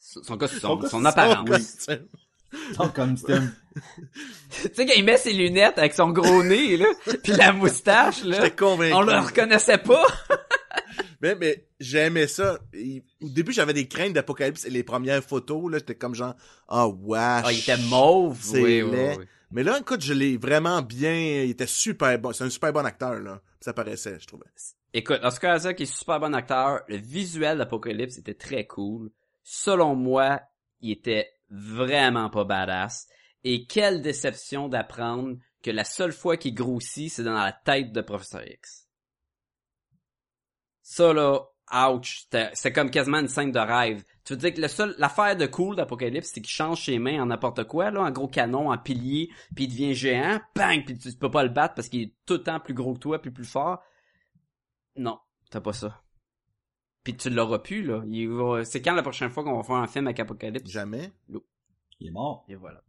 Son, 0.10 0.24
son, 0.24 0.38
costume, 0.38 0.60
Son 0.62 0.82
son, 0.84 0.88
son 0.90 1.06
apparence. 1.06 1.50
costume. 1.50 2.08
tu 2.54 2.60
sais, 4.74 4.86
quand 4.86 4.94
il 4.96 5.04
met 5.04 5.18
ses 5.18 5.34
lunettes 5.34 5.78
avec 5.78 5.94
son 5.94 6.12
gros 6.12 6.44
nez, 6.44 6.78
là, 6.78 6.86
puis 7.24 7.34
la 7.34 7.52
moustache, 7.52 8.24
là, 8.24 8.38
J'étais 8.42 8.56
convaincu. 8.56 8.94
on 8.94 9.02
le 9.02 9.20
reconnaissait 9.20 9.78
pas. 9.80 10.06
Mais, 11.20 11.34
mais 11.34 11.66
j'aimais 11.80 12.28
ça. 12.28 12.60
Il- 12.74 13.02
au 13.24 13.28
début, 13.30 13.52
j'avais 13.52 13.74
des 13.74 13.88
craintes 13.88 14.14
d'Apocalypse 14.14 14.66
et 14.66 14.70
les 14.70 14.84
premières 14.84 15.24
photos, 15.24 15.72
là, 15.72 15.80
j'étais 15.80 15.96
comme 15.96 16.14
genre, 16.14 16.36
ah, 16.68 16.88
wesh. 16.88 17.44
Ah, 17.44 17.52
il 17.52 17.58
était 17.58 17.76
mauve. 17.90 18.38
C'est 18.40 18.62
oui, 18.62 18.84
oui. 18.84 19.26
Mais 19.50 19.64
là, 19.64 19.80
écoute, 19.80 20.02
je 20.04 20.14
l'ai 20.14 20.38
vraiment 20.38 20.84
bien, 20.84 21.42
il 21.44 21.50
était 21.50 21.66
super 21.66 22.20
bon. 22.20 22.34
C'est 22.34 22.44
un 22.44 22.52
super 22.52 22.72
bon 22.72 22.86
acteur, 22.86 23.16
là. 23.20 23.42
Ça 23.60 23.74
paraissait, 23.74 24.18
je 24.20 24.28
trouvais. 24.28 24.46
Écoute, 24.94 25.20
Oscar 25.24 25.58
Isaac 25.58 25.82
est 25.82 25.86
super 25.92 26.20
bon 26.20 26.36
acteur. 26.36 26.82
Le 26.88 26.98
visuel 26.98 27.58
d'Apocalypse 27.58 28.20
était 28.20 28.36
très 28.36 28.68
cool. 28.68 29.10
Selon 29.50 29.96
moi, 29.96 30.42
il 30.82 30.92
était 30.92 31.32
vraiment 31.50 32.30
pas 32.30 32.44
badass. 32.44 33.08
Et 33.46 33.66
quelle 33.66 34.02
déception 34.02 34.68
d'apprendre 34.68 35.38
que 35.64 35.72
la 35.72 35.86
seule 35.86 36.12
fois 36.12 36.36
qu'il 36.36 36.54
grossit, 36.54 37.10
c'est 37.10 37.24
dans 37.24 37.32
la 37.32 37.54
tête 37.54 37.94
de 37.94 38.02
Professeur 38.02 38.46
X. 38.46 38.90
Ça 40.82 41.14
là, 41.14 41.44
ouch, 41.74 42.28
c'est 42.56 42.74
comme 42.74 42.92
quasiment 42.92 43.20
une 43.20 43.30
scène 43.30 43.54
de 43.54 43.60
rêve. 43.60 44.04
Tu 44.26 44.34
veux 44.34 44.38
dire 44.38 44.54
que 44.54 44.60
le 44.60 44.68
seul, 44.68 44.94
l'affaire 44.98 45.38
de 45.38 45.46
cool 45.46 45.78
d'Apocalypse, 45.78 46.32
c'est 46.34 46.42
qu'il 46.42 46.52
change 46.52 46.84
ses 46.84 47.00
mains 47.00 47.24
en 47.24 47.28
n'importe 47.28 47.64
quoi, 47.64 47.90
là, 47.90 48.02
en 48.02 48.12
gros 48.12 48.28
canon, 48.28 48.70
en 48.70 48.78
pilier, 48.78 49.30
puis 49.56 49.64
il 49.64 49.70
devient 49.70 49.94
géant, 49.94 50.42
bang, 50.56 50.84
puis 50.84 50.98
tu 50.98 51.10
peux 51.14 51.32
pas 51.32 51.44
le 51.44 51.50
battre 51.50 51.74
parce 51.74 51.88
qu'il 51.88 52.02
est 52.02 52.14
tout 52.26 52.34
le 52.34 52.44
temps 52.44 52.60
plus 52.60 52.74
gros 52.74 52.96
que 52.96 53.00
toi, 53.00 53.22
puis 53.22 53.32
plus 53.32 53.46
fort. 53.46 53.82
Non, 54.98 55.22
t'as 55.50 55.62
pas 55.62 55.72
ça. 55.72 56.04
Puis 57.08 57.16
tu 57.16 57.30
l'auras 57.30 57.60
plus, 57.60 57.84
là. 57.84 58.04
Il 58.10 58.28
va- 58.28 58.66
C'est 58.66 58.82
quand 58.82 58.94
la 58.94 59.02
prochaine 59.02 59.30
fois 59.30 59.42
qu'on 59.46 59.56
va 59.56 59.64
faire 59.64 59.78
un 59.78 59.88
film 59.88 60.08
avec 60.08 60.20
Apocalypse? 60.20 60.70
Jamais. 60.70 61.14
Il 62.02 62.08
est 62.08 62.12
mort. 62.12 62.44
Et 62.50 62.56
voilà. 62.56 62.84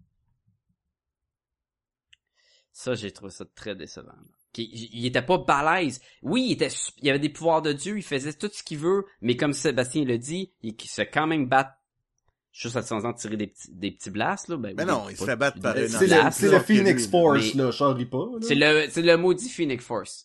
Ça, 2.73 2.97
j'ai 2.97 3.13
trouvé 3.13 3.31
ça 3.31 3.45
très 3.55 3.77
décevant. 3.77 4.11
Il, 4.57 4.65
il 4.93 5.07
était 5.07 5.23
pas 5.23 5.39
balèze. 5.39 6.01
Oui, 6.23 6.47
il 6.49 6.53
était, 6.55 6.69
il 7.01 7.09
avait 7.11 7.21
des 7.21 7.29
pouvoirs 7.29 7.63
de 7.63 7.73
Dieu, 7.73 7.97
il 7.97 8.03
faisait 8.03 8.33
tout 8.33 8.51
ce 8.53 8.65
qu'il 8.65 8.79
veut, 8.79 9.05
mais 9.21 9.37
comme 9.37 9.53
Sébastien 9.53 10.05
le 10.05 10.19
dit, 10.19 10.53
il, 10.63 10.75
il 10.75 10.89
se 10.89 10.95
fait 10.97 11.09
quand 11.09 11.29
même 11.29 11.47
battre 11.47 11.71
juste 12.51 12.75
à 12.75 12.83
temps 12.83 13.05
en 13.05 13.13
tirer 13.13 13.37
des 13.37 13.47
petits, 13.47 13.73
des 13.73 13.93
petits 13.93 14.11
blasts, 14.11 14.49
là. 14.49 14.57
Ben, 14.57 14.75
Mais 14.77 14.83
oui, 14.83 14.89
non, 14.89 15.09
il 15.09 15.15
se 15.17 15.21
pas- 15.21 15.27
fait 15.27 15.37
battre 15.37 15.61
par 15.61 15.75
C'est 15.77 16.49
le, 16.51 16.59
Phoenix 16.59 17.05
lui, 17.05 17.11
Force, 17.13 17.55
là, 17.55 17.71
charrie 17.71 18.07
pas. 18.07 18.27
là. 18.33 18.39
C'est 18.43 18.57
le, 18.57 18.87
c'est 18.91 19.03
le 19.03 19.17
maudit 19.17 19.49
Phoenix 19.49 19.85
Force. 19.85 20.25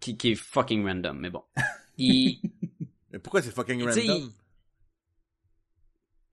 Qui, 0.00 0.16
qui 0.16 0.32
est 0.32 0.34
fucking 0.34 0.84
random, 0.84 1.20
mais 1.20 1.30
bon. 1.30 1.44
Il, 1.98 2.40
Mais 3.12 3.18
pourquoi 3.18 3.42
c'est 3.42 3.50
fucking 3.52 3.82
random? 3.84 4.32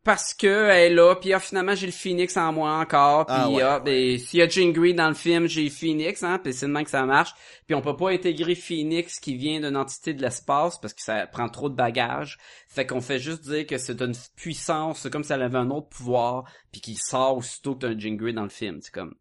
parce 0.03 0.33
que 0.33 0.47
elle 0.47 0.91
est 0.91 0.95
là, 0.95 1.15
puis 1.15 1.33
ah, 1.33 1.39
finalement 1.39 1.75
j'ai 1.75 1.85
le 1.85 1.91
Phoenix 1.91 2.35
en 2.37 2.51
moi 2.53 2.71
encore, 2.79 3.25
puis 3.27 3.35
Ah 3.35 3.49
ouais, 3.51 3.61
ah, 3.61 3.79
ben, 3.79 4.17
s'il 4.17 4.39
y 4.39 4.41
a 4.41 4.47
Jean 4.47 4.71
Grey 4.71 4.93
dans 4.93 5.09
le 5.09 5.13
film, 5.13 5.45
j'ai 5.47 5.63
le 5.65 5.69
Phoenix, 5.69 6.23
hein, 6.23 6.39
puis 6.41 6.53
c'est 6.53 6.65
de 6.67 6.71
même 6.71 6.85
que 6.85 6.89
ça 6.89 7.05
marche. 7.05 7.31
Puis 7.67 7.75
on 7.75 7.81
peut 7.81 7.95
pas 7.95 8.09
intégrer 8.11 8.55
Phoenix 8.55 9.19
qui 9.19 9.35
vient 9.35 9.59
d'une 9.59 9.75
entité 9.77 10.13
de 10.13 10.21
l'espace 10.21 10.79
parce 10.79 10.93
que 10.93 11.01
ça 11.03 11.27
prend 11.27 11.49
trop 11.49 11.69
de 11.69 11.75
bagages. 11.75 12.37
Fait 12.69 12.87
qu'on 12.87 13.01
fait 13.01 13.19
juste 13.19 13.43
dire 13.43 13.67
que 13.67 13.77
c'est 13.77 14.01
une 14.01 14.15
puissance, 14.35 14.99
c'est 15.01 15.11
comme 15.11 15.23
si 15.23 15.33
elle 15.33 15.43
avait 15.43 15.57
un 15.59 15.69
autre 15.69 15.89
pouvoir, 15.89 16.45
puis 16.71 16.81
qui 16.81 16.95
sort 16.95 17.37
aussitôt 17.37 17.75
que 17.75 17.81
t'as 17.81 17.89
un 17.89 17.99
Jean 17.99 18.15
Grey 18.15 18.33
dans 18.33 18.43
le 18.43 18.49
film. 18.49 18.79
C'est 18.81 18.93
comme 18.93 19.13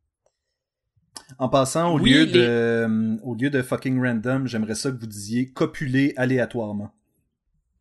En 1.39 1.49
passant, 1.49 1.93
au 1.95 1.99
Oui, 1.99 2.11
lieu 2.11 2.27
les- 2.27 2.33
de, 2.33 2.39
euh, 2.41 3.17
au 3.23 3.35
lieu 3.35 3.51
de 3.51 3.63
fucking 3.63 4.01
random, 4.01 4.47
j'aimerais 4.47 4.75
ça 4.77 4.91
que 4.91 4.99
vous 4.99 5.07
disiez 5.07 5.51
copuler 5.51 6.15
aléatoirement. 6.17 6.93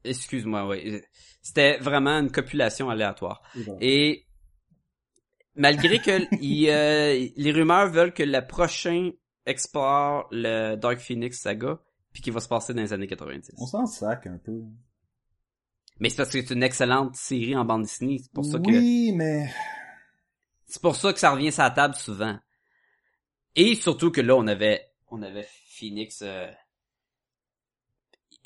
Excuse-moi, 0.03 0.67
ouais. 0.67 1.03
C'était 1.41 1.77
vraiment 1.77 2.19
une 2.19 2.31
copulation 2.31 2.89
aléatoire. 2.89 3.41
Et 3.81 4.25
malgré 5.55 5.99
que 5.99 6.21
il, 6.41 6.69
euh, 6.69 7.27
les 7.35 7.51
rumeurs 7.51 7.89
veulent 7.89 8.13
que 8.13 8.23
le 8.23 8.45
prochain 8.45 9.11
explore 9.45 10.27
le 10.31 10.75
Dark 10.75 10.99
Phoenix 10.99 11.39
saga, 11.39 11.79
puis 12.11 12.21
qu'il 12.21 12.33
va 12.33 12.39
se 12.39 12.47
passer 12.47 12.73
dans 12.73 12.81
les 12.81 12.93
années 12.93 13.07
90. 13.07 13.55
On 13.57 13.65
s'en 13.65 13.85
sac 13.85 14.27
un 14.27 14.37
peu. 14.37 14.63
Mais 15.99 16.09
c'est 16.09 16.17
parce 16.17 16.31
que 16.31 16.41
c'est 16.41 16.53
une 16.53 16.63
excellente 16.63 17.15
série 17.15 17.55
en 17.55 17.65
bande 17.65 17.83
dessinée. 17.83 18.19
C'est 18.21 18.31
pour 18.31 18.45
ça 18.45 18.59
que 18.59 18.69
oui, 18.69 19.11
mais 19.15 19.49
c'est 20.67 20.81
pour 20.81 20.95
ça 20.95 21.13
que 21.13 21.19
ça 21.19 21.31
revient 21.31 21.51
sur 21.51 21.63
la 21.63 21.71
table 21.71 21.95
souvent. 21.95 22.37
Et 23.55 23.75
surtout 23.75 24.11
que 24.11 24.21
là 24.21 24.35
on 24.35 24.45
avait 24.47 24.85
on 25.09 25.21
avait 25.21 25.47
Phoenix 25.69 26.21
euh, 26.21 26.47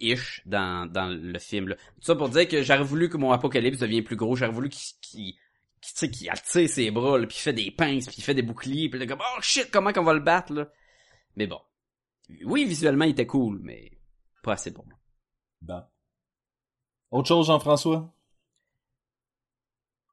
ish 0.02 0.42
dans 0.46 0.86
dans 0.92 1.08
le 1.08 1.40
film 1.40 1.70
là. 1.70 1.76
Tout 1.76 2.02
ça 2.02 2.16
pour 2.16 2.30
dire 2.30 2.48
que 2.48 2.62
j'aurais 2.64 2.84
voulu 2.84 3.10
que 3.10 3.18
mon 3.18 3.32
apocalypse 3.32 3.80
devienne 3.80 4.04
plus 4.04 4.16
gros, 4.16 4.36
j'aurais 4.36 4.52
voulu 4.52 4.70
qu'il 4.70 4.82
qu'il 5.02 5.34
qu'il 5.82 5.94
tu 5.94 6.00
sais, 6.00 6.10
qu'il 6.12 6.30
attire 6.30 6.70
ses 6.70 6.92
bras 6.92 7.18
là, 7.18 7.26
puis 7.26 7.38
il 7.40 7.42
fait 7.42 7.54
des 7.54 7.72
pinces, 7.72 8.06
puis 8.08 8.16
il 8.20 8.24
fait 8.24 8.36
des 8.36 8.42
boucliers, 8.44 8.90
puis 8.90 9.00
là 9.00 9.08
comme 9.08 9.22
oh 9.22 9.40
shit, 9.42 9.70
comment 9.72 9.92
qu'on 9.94 10.04
va 10.04 10.14
le 10.14 10.20
battre 10.20 10.54
là? 10.54 10.70
Mais 11.36 11.48
bon. 11.48 11.60
Oui, 12.46 12.66
visuellement 12.66 13.06
il 13.06 13.12
était 13.12 13.26
cool, 13.28 13.60
mais 13.64 13.92
pas 14.44 14.54
assez 14.54 14.72
pour 14.74 14.86
moi. 14.86 14.98
bon. 15.62 15.82
Autre 17.12 17.28
chose, 17.28 17.48
Jean-François? 17.48 18.14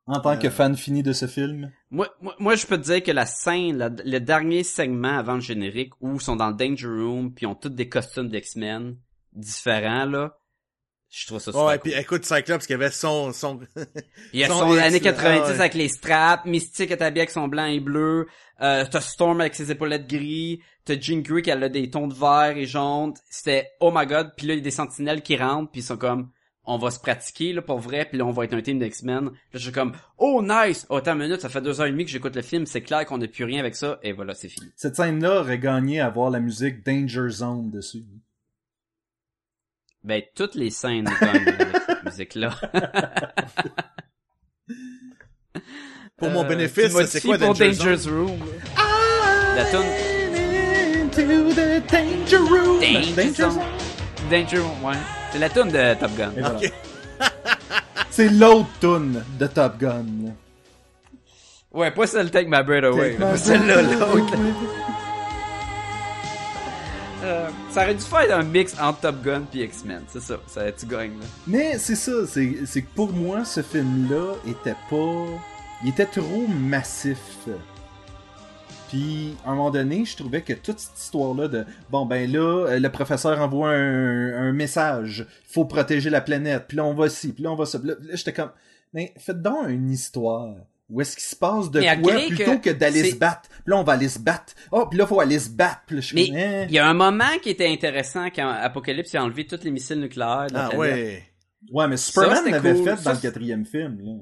En 0.07 0.21
tant 0.21 0.39
que 0.39 0.47
Euh. 0.47 0.51
fan 0.51 0.75
fini 0.77 1.03
de 1.03 1.13
ce 1.13 1.27
film? 1.27 1.71
Moi, 1.91 2.09
moi, 2.23 2.35
moi, 2.39 2.55
je 2.57 2.67
peux 2.67 2.79
te 2.79 2.85
dire 2.85 3.03
que 3.03 3.11
la 3.11 3.27
scène, 3.27 3.77
la- 3.77 3.89
le 3.91 4.19
dernier 4.21 4.65
segment 4.65 5.19
avant 5.19 5.35
le 5.35 5.41
générique, 5.41 5.93
où 6.01 6.15
ils 6.15 6.21
sont 6.21 6.35
dans 6.37 6.49
le 6.49 6.55
Danger 6.55 6.87
Room, 6.89 7.35
puis 7.35 7.45
ils 7.45 7.47
ont 7.47 7.55
tous 7.55 7.69
des 7.69 7.89
costumes 7.91 8.29
d'X-Men 8.31 8.97
différents, 9.39 10.07
là, 10.07 10.39
je 11.11 11.27
trouve 11.27 11.39
ça 11.39 11.53
super 11.53 11.65
Ouais, 11.65 11.79
cool. 11.79 11.91
puis 11.91 12.01
écoute, 12.01 12.25
Cyclops 12.25 12.67
qui 12.67 12.75
avait 12.75 12.91
son, 12.91 13.33
son, 13.33 13.61
Il 14.33 14.41
y 14.41 14.45
a 14.45 14.49
son 14.49 14.59
son 14.59 14.75
là, 14.75 14.91
90 14.91 15.11
ah 15.25 15.49
ouais. 15.49 15.61
avec 15.61 15.75
les 15.75 15.89
straps, 15.89 16.45
Mystique 16.45 16.91
est 16.91 17.01
habillé 17.01 17.23
avec 17.23 17.31
son 17.31 17.49
blanc 17.49 17.65
et 17.65 17.81
bleu, 17.81 18.27
euh, 18.61 18.85
t'as 18.91 19.01
Storm 19.01 19.41
avec 19.41 19.55
ses 19.55 19.71
épaulettes 19.71 20.07
gris, 20.07 20.61
t'as 20.85 21.01
Jean 21.01 21.23
Grey 21.23 21.43
qui 21.43 21.51
a 21.51 21.69
des 21.69 21.89
tons 21.89 22.09
de 22.09 22.15
vert 22.15 22.55
et 22.57 22.67
jaune, 22.67 23.15
c'était 23.31 23.71
oh 23.81 23.91
my 23.95 24.07
god, 24.07 24.33
puis 24.37 24.47
là 24.47 24.55
il 24.55 24.59
y 24.59 24.61
a 24.61 24.65
des 24.65 24.71
sentinelles 24.71 25.23
qui 25.23 25.37
rentrent, 25.37 25.71
puis 25.71 25.81
ils 25.81 25.85
sont 25.85 25.97
comme 25.97 26.31
on 26.71 26.77
va 26.77 26.91
se 26.91 27.01
pratiquer 27.01 27.55
là 27.55 27.63
pour 27.63 27.79
vrai, 27.79 28.05
puis 28.05 28.19
là 28.19 28.27
on 28.27 28.31
va 28.31 28.45
être 28.45 28.53
un 28.53 28.61
team 28.61 28.79
d'X-Men. 28.79 29.25
Là 29.25 29.31
je 29.55 29.59
suis 29.59 29.73
comme 29.73 29.95
oh 30.19 30.43
nice, 30.43 30.87
oh 30.91 30.97
attends 30.97 31.15
une 31.15 31.23
minute, 31.23 31.41
ça 31.41 31.49
fait 31.49 31.63
deux 31.63 31.81
heures 31.81 31.87
et 31.87 31.91
demie 31.91 32.05
que 32.05 32.11
j'écoute 32.11 32.37
le 32.37 32.43
film, 32.43 32.67
c'est 32.67 32.83
clair 32.83 33.07
qu'on 33.07 33.17
n'a 33.17 33.29
plus 33.29 33.45
rien 33.45 33.61
avec 33.61 33.77
ça, 33.77 33.99
et 34.03 34.13
voilà 34.13 34.35
c'est 34.35 34.51
fini. 34.51 34.67
Cette 34.77 34.97
scène-là 34.97 35.41
aurait 35.41 35.59
gagné 35.59 36.01
à 36.01 36.07
avoir 36.07 36.29
la 36.29 36.41
musique 36.41 36.85
Danger 36.85 37.31
Zone 37.31 37.71
dessus. 37.71 38.05
Ben 40.09 40.23
toutes 40.35 40.55
les 40.55 40.71
scènes 40.71 41.05
gagnent 41.05 41.49
avec 41.49 41.77
cette 41.87 42.05
musique 42.07 42.35
là. 42.35 42.55
pour 46.17 46.31
mon 46.31 46.45
bénéfice, 46.45 46.95
Euh, 46.95 47.05
c'est 47.07 47.21
quoi 47.21 47.37
pour 47.37 47.53
Danger 47.55 47.97
Zone? 47.97 48.15
Room? 48.15 48.39
La 49.55 49.65
tune 49.67 49.81
Into 51.05 51.53
the 51.53 51.83
danger 51.93 52.37
room. 52.39 52.81
Danger 52.81 53.13
Danger 53.15 53.33
Zone. 53.35 53.51
Zone. 53.53 53.63
Danger 54.31 54.59
Room, 54.61 54.85
ouais. 54.85 54.95
C'est 55.31 55.39
la 55.41 55.49
tune 55.51 55.69
de 55.69 55.95
Top 56.01 56.17
Gun. 56.17 56.31
Et 56.37 56.41
voilà. 56.41 56.57
Ok. 56.59 56.73
C'est 58.11 58.29
l'autre 58.31 58.69
tune 58.81 59.23
de 59.39 59.47
Top 59.47 59.79
Gun. 59.79 60.07
Ouais, 61.71 61.91
pas 61.91 62.07
celle 62.07 62.31
Take 62.31 62.49
My 62.49 62.63
Breath 62.65 62.85
Away. 62.85 63.11
Pas 63.19 63.37
celle-là, 63.37 63.83
l'autre. 63.83 64.33
Ça 67.71 67.83
aurait 67.83 67.95
dû 67.95 68.01
faire 68.01 68.39
un 68.39 68.43
mix 68.43 68.75
entre 68.81 69.01
Top 69.01 69.23
Gun 69.23 69.43
puis 69.51 69.63
X-Men, 69.63 70.03
c'est 70.09 70.23
ça. 70.23 70.39
Ça 70.47 70.71
tu 70.73 70.87
gagnes, 70.87 71.19
là? 71.19 71.27
Mais 71.47 71.79
c'est 71.79 71.95
ça, 71.95 72.27
c'est 72.27 72.83
que 72.83 72.95
pour 72.95 73.13
moi, 73.13 73.45
ce 73.45 73.63
film-là 73.63 74.35
était 74.47 74.77
pas... 74.91 75.27
Il 75.85 75.91
était 75.91 76.07
trop 76.07 76.47
massif. 76.49 77.47
Puis, 78.89 79.37
à 79.45 79.51
un 79.51 79.55
moment 79.55 79.71
donné, 79.71 80.05
je 80.05 80.17
trouvais 80.17 80.43
que 80.43 80.55
toute 80.55 80.79
cette 80.79 80.99
histoire-là 80.99 81.47
de... 81.47 81.65
Bon, 81.91 82.07
ben 82.07 82.31
là, 82.31 82.67
euh, 82.67 82.79
le 82.81 82.91
professeur 82.91 83.39
envoie 83.41 83.69
un, 83.69 84.49
un 84.49 84.53
message. 84.53 85.27
Faut 85.47 85.67
protéger 85.67 86.11
la 86.11 86.23
planète. 86.23 86.65
Puis 86.69 86.79
là, 86.79 86.85
on 86.85 86.95
va 86.95 87.09
ci. 87.09 87.33
Puis 87.33 87.45
là, 87.45 87.53
on 87.53 87.55
va 87.55 87.67
ça. 87.67 87.79
Là, 87.85 87.95
là, 88.01 88.15
j'étais 88.17 88.33
comme... 88.33 88.51
Mais 88.95 89.13
faites 89.19 89.43
donc 89.43 89.69
une 89.69 89.91
histoire. 89.91 90.55
Où 90.91 91.03
est-ce 91.03 91.17
qu'il 91.17 91.25
se 91.25 91.37
passe 91.37 91.71
de 91.71 91.81
Mais 91.81 92.01
quoi 92.01 92.15
plutôt 92.15 92.59
que, 92.59 92.71
que 92.71 92.71
d'aller 92.71 93.11
se 93.11 93.17
battre? 93.17 93.49
Puis 93.51 93.63
là, 93.67 93.77
on 93.77 93.83
va 93.83 93.93
aller 93.93 94.09
se 94.09 94.19
battre. 94.19 94.55
Oh, 94.73 94.87
puis 94.87 94.99
là, 94.99 95.07
faut 95.07 95.21
aller 95.21 95.39
se 95.39 95.51
battre. 95.51 95.83
Puis 95.87 95.97
là, 95.97 96.03
je 96.03 96.15
Mais 96.15 96.29
eh. 96.33 96.67
il 96.69 96.75
y 96.75 96.79
a 96.79 96.89
un 96.89 96.95
moment 96.95 97.39
qui 97.43 97.51
était 97.51 97.69
intéressant 97.69 98.27
quand 98.27 98.49
Apocalypse 98.49 99.15
a 99.15 99.23
enlevé 99.23 99.47
tous 99.47 99.63
les 99.65 99.71
missiles 99.71 100.01
nucléaires 100.01 100.47
de 100.51 100.57
Ah 100.57 100.75
ouais. 100.75 101.25
Ouais, 101.71 101.89
mais 101.89 101.97
Superman 101.99 102.51
l'avait 102.51 102.73
cool. 102.73 102.85
fait 102.85 102.97
Ça, 102.97 103.03
dans 103.11 103.13
le 103.13 103.23
quatrième 103.23 103.67
film. 103.67 103.99
Là. 104.01 104.13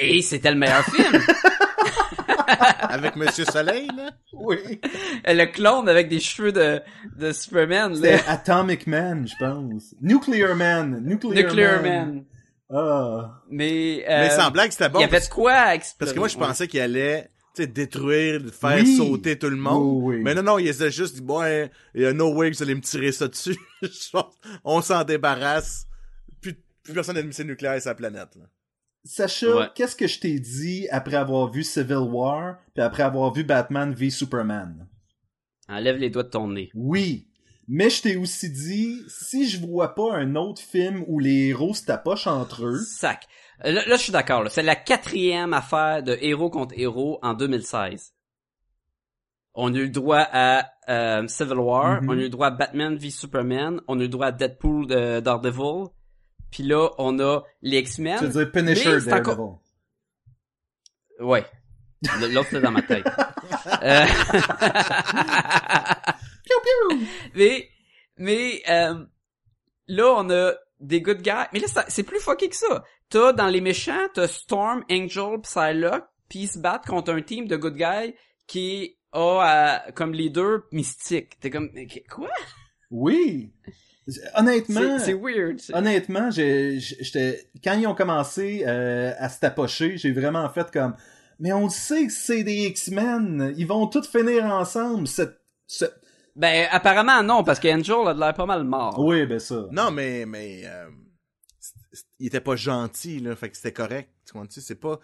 Et 0.00 0.22
c'était 0.22 0.50
le 0.50 0.56
meilleur 0.56 0.84
film. 0.84 1.22
Avec 2.80 3.16
Monsieur 3.16 3.44
Soleil, 3.44 3.88
là? 3.94 4.10
Oui. 4.32 4.80
le 5.26 5.44
clone 5.46 5.88
avec 5.88 6.08
des 6.08 6.20
cheveux 6.20 6.52
de, 6.52 6.80
de 7.16 7.32
Superman, 7.32 7.94
C'était 7.94 8.16
là. 8.16 8.22
Atomic 8.28 8.86
Man, 8.86 9.28
je 9.28 9.34
pense. 9.38 9.94
Nuclear 10.00 10.56
Man. 10.56 11.02
Nuclear, 11.04 11.34
Nuclear 11.34 11.82
Man. 11.82 12.06
Man. 12.06 12.24
Ah. 12.70 13.42
Mais, 13.50 14.04
Mais 14.06 14.30
euh, 14.30 14.36
sans 14.36 14.50
blague, 14.50 14.70
c'était 14.70 14.88
bon. 14.88 14.98
il 14.98 15.02
y 15.02 15.04
avait 15.04 15.20
de 15.20 15.26
quoi 15.28 15.52
à 15.52 15.74
explorer. 15.74 15.98
parce 15.98 16.12
que 16.12 16.18
moi, 16.18 16.28
je 16.28 16.36
Ouais. 16.38 16.46
pensais 16.46 16.68
qu'il 16.68 16.80
allait, 16.80 17.30
tu 17.54 17.62
sais, 17.62 17.66
détruire, 17.66 18.42
faire 18.52 18.78
Oui. 18.82 18.96
sauter 18.96 19.38
tout 19.38 19.48
le 19.48 19.56
monde. 19.56 20.02
Oui, 20.02 20.16
oui. 20.16 20.22
Mais 20.22 20.34
non, 20.34 20.42
non, 20.42 20.58
il 20.58 20.72
s'est 20.74 20.90
juste 20.90 21.14
dit, 21.16 21.20
bon, 21.22 21.40
hein, 21.40 21.68
il 21.94 22.02
y 22.02 22.06
a 22.06 22.12
no 22.12 22.32
way 22.34 22.50
que 22.50 22.56
vous 22.56 22.62
allez 22.62 22.74
me 22.74 22.80
tirer 22.82 23.10
ça 23.12 23.26
dessus. 23.28 23.56
On 24.64 24.82
s'en 24.82 25.02
débarrasse. 25.04 25.86
Plus, 26.42 26.54
plus 26.82 26.92
personne 26.92 27.14
n'a 27.16 27.22
de 27.22 27.26
missile 27.28 27.46
nucléaire 27.46 27.80
sur 27.80 27.90
la 27.90 27.94
planète, 27.94 28.36
là. 28.36 28.44
Sacha, 29.04 29.56
Ouais. 29.56 29.66
qu'est-ce 29.74 29.96
que 29.96 30.06
je 30.06 30.18
t'ai 30.20 30.38
dit 30.38 30.86
après 30.90 31.16
avoir 31.16 31.50
vu 31.50 31.62
Civil 31.64 31.96
War 31.96 32.58
puis 32.74 32.82
après 32.82 33.04
avoir 33.04 33.32
vu 33.32 33.44
Batman 33.44 33.94
v 33.94 34.10
Superman? 34.10 34.86
Enlève 35.68 35.96
les 35.96 36.10
doigts 36.10 36.24
de 36.24 36.28
ton 36.28 36.48
nez. 36.48 36.70
Oui. 36.74 37.27
Mais 37.70 37.90
je 37.90 38.00
t'ai 38.02 38.16
aussi 38.16 38.50
dit, 38.50 39.02
si 39.08 39.46
je 39.48 39.60
vois 39.64 39.94
pas 39.94 40.14
un 40.16 40.36
autre 40.36 40.62
film 40.62 41.04
où 41.06 41.18
les 41.18 41.48
héros 41.48 41.74
se 41.74 41.84
tapochent 41.84 42.26
entre 42.26 42.64
eux, 42.66 42.78
Sac. 42.78 43.26
Euh, 43.64 43.72
Là, 43.72 43.82
là, 43.86 43.96
je 43.96 44.02
suis 44.02 44.12
d'accord. 44.12 44.42
là. 44.42 44.48
C'est 44.50 44.62
la 44.62 44.76
quatrième 44.76 45.52
affaire 45.52 46.02
de 46.02 46.16
héros 46.20 46.48
contre 46.48 46.74
héros 46.78 47.18
en 47.22 47.34
2016. 47.34 48.14
On 49.54 49.74
a 49.74 49.76
eu 49.76 49.82
le 49.84 49.90
droit 49.90 50.26
à 50.32 50.70
euh, 50.88 51.26
Civil 51.28 51.58
War, 51.58 52.00
Mhm. 52.02 52.08
on 52.08 52.12
a 52.12 52.16
eu 52.16 52.22
le 52.22 52.28
droit 52.30 52.46
à 52.46 52.50
Batman 52.52 52.96
v 52.96 53.10
Superman, 53.10 53.80
on 53.88 53.96
a 53.98 54.02
eu 54.02 54.04
le 54.04 54.08
droit 54.08 54.28
à 54.28 54.32
Deadpool 54.32 54.86
de 54.86 55.20
Daredevil, 55.20 55.88
puis 56.50 56.62
là, 56.62 56.88
on 56.96 57.18
a 57.18 57.42
les 57.60 57.82
tu 57.82 57.90
X-Men. 57.90 58.20
veux 58.20 58.28
dire 58.28 58.50
Punisher 58.52 59.00
c'est 59.00 59.12
encore- 59.12 59.36
Daredevil. 59.36 59.58
Ouais. 61.20 61.44
L'autre, 62.32 62.46
c'était 62.48 62.60
dans 62.62 62.70
ma 62.70 62.82
tête. 62.82 63.04
Euh, 63.82 64.06
mais, 67.34 67.68
mais, 68.16 68.62
euh, 68.68 69.04
là, 69.86 70.14
on 70.16 70.30
a 70.30 70.52
des 70.80 71.00
good 71.00 71.22
guys. 71.22 71.46
Mais 71.52 71.60
là, 71.60 71.66
c'est 71.88 72.02
plus 72.02 72.20
fucké 72.20 72.48
que 72.48 72.56
ça. 72.56 72.84
T'as, 73.10 73.32
dans 73.32 73.48
les 73.48 73.60
méchants, 73.60 74.06
t'as 74.14 74.28
Storm, 74.28 74.84
Angel, 74.90 75.40
Psylocke, 75.42 76.04
puis 76.28 76.40
ils 76.40 76.48
se 76.48 76.58
battent 76.58 76.86
contre 76.86 77.12
un 77.12 77.22
team 77.22 77.46
de 77.48 77.56
good 77.56 77.74
guys 77.76 78.14
qui 78.46 78.96
a 79.12 79.78
euh, 79.88 79.92
comme 79.92 80.12
leader 80.12 80.60
Mystique. 80.72 81.40
T'es 81.40 81.50
comme, 81.50 81.70
quoi? 82.10 82.28
Oui. 82.90 83.52
Honnêtement, 84.36 84.98
C'est 84.98 85.12
weird. 85.14 85.60
honnêtement, 85.74 86.30
j'étais 86.30 87.50
quand 87.62 87.78
ils 87.78 87.86
ont 87.86 87.94
commencé 87.94 88.64
euh, 88.66 89.12
à 89.18 89.28
se 89.28 89.38
tapocher, 89.40 89.98
j'ai 89.98 90.12
vraiment 90.12 90.48
fait 90.48 90.70
comme 90.70 90.94
mais 91.40 91.52
on 91.52 91.68
sait 91.68 92.06
que 92.06 92.12
c'est 92.12 92.42
des 92.42 92.66
X-Men, 92.66 93.54
ils 93.56 93.66
vont 93.66 93.86
tous 93.86 94.08
finir 94.08 94.44
ensemble. 94.46 95.06
Cette, 95.06 95.38
ce- 95.66 95.84
Ben, 96.38 96.68
apparemment, 96.70 97.22
non, 97.24 97.42
parce 97.42 97.58
qu'Angel 97.58 98.06
a 98.06 98.14
de 98.14 98.20
l'air 98.20 98.32
pas 98.32 98.46
mal 98.46 98.62
mort. 98.62 98.96
Oui, 99.00 99.26
ben 99.26 99.40
ça. 99.40 99.66
Non, 99.72 99.90
mais, 99.90 100.24
mais, 100.24 100.62
euh, 100.66 100.88
il 102.20 102.28
était 102.28 102.40
pas 102.40 102.54
gentil, 102.54 103.18
là, 103.18 103.34
fait 103.34 103.50
que 103.50 103.56
c'était 103.56 103.72
correct. 103.72 104.08
Tu 104.24 104.32
comprends-tu? 104.32 104.60
C'est 104.60 104.76
pas, 104.76 105.00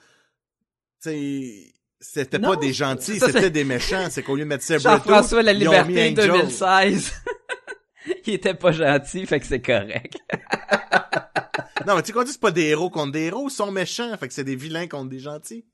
tu 1.03 1.11
sais, 1.11 1.74
c'était 1.99 2.39
pas 2.39 2.55
des 2.55 2.72
gentils, 2.72 3.18
c'était 3.18 3.51
des 3.51 3.64
méchants. 3.64 4.07
C'est 4.11 4.22
qu'au 4.22 4.37
lieu 4.37 4.45
de 4.45 4.49
mettre 4.49 4.62
Sabretooth, 4.62 5.09
Jean-François 5.09 5.43
La 5.43 5.53
Liberté 5.53 6.12
Angel. 6.12 6.30
2016. 6.30 7.12
il 8.26 8.35
était 8.35 8.55
pas 8.55 8.70
gentil, 8.70 9.26
fait 9.26 9.41
que 9.41 9.47
c'est 9.47 9.62
correct. 9.62 10.16
Non, 11.87 11.97
mais 11.97 12.03
tu 12.03 12.12
comprends, 12.12 12.30
c'est 12.30 12.41
pas 12.41 12.51
des 12.51 12.62
héros 12.62 12.89
contre 12.89 13.12
des 13.12 13.24
héros, 13.24 13.49
ils 13.49 13.53
sont 13.53 13.70
méchants, 13.70 14.16
fait 14.16 14.28
que 14.28 14.32
c'est 14.32 14.45
des 14.45 14.57
vilains 14.57 14.87
contre 14.87 15.11
des 15.11 15.18
gentils. 15.18 15.66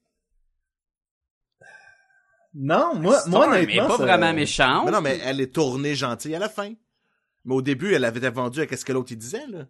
Non, 2.55 2.95
moi, 2.97 3.19
Storm 3.21 3.31
moi 3.33 3.59
est 3.61 3.63
honnêtement, 3.65 3.87
pas 3.89 3.97
ça- 3.97 4.03
vraiment 4.05 4.33
méchante. 4.33 4.85
Mais 4.87 4.91
non, 4.91 5.01
mais 5.01 5.21
elle 5.25 5.41
est 5.41 5.53
tournée 5.55 5.95
gentille 5.95 6.35
à 6.35 6.39
la 6.39 6.49
fin. 6.49 6.73
Mais 7.45 7.55
au 7.55 7.63
début, 7.63 7.95
elle 7.95 8.05
avait 8.05 8.19
été 8.19 8.29
vendue 8.31 8.61
à 8.61 8.67
qu'est-ce 8.67 8.85
que 8.85 8.93
l'autre 8.93 9.13
il 9.13 9.19
disait, 9.19 9.47
là. 9.49 9.67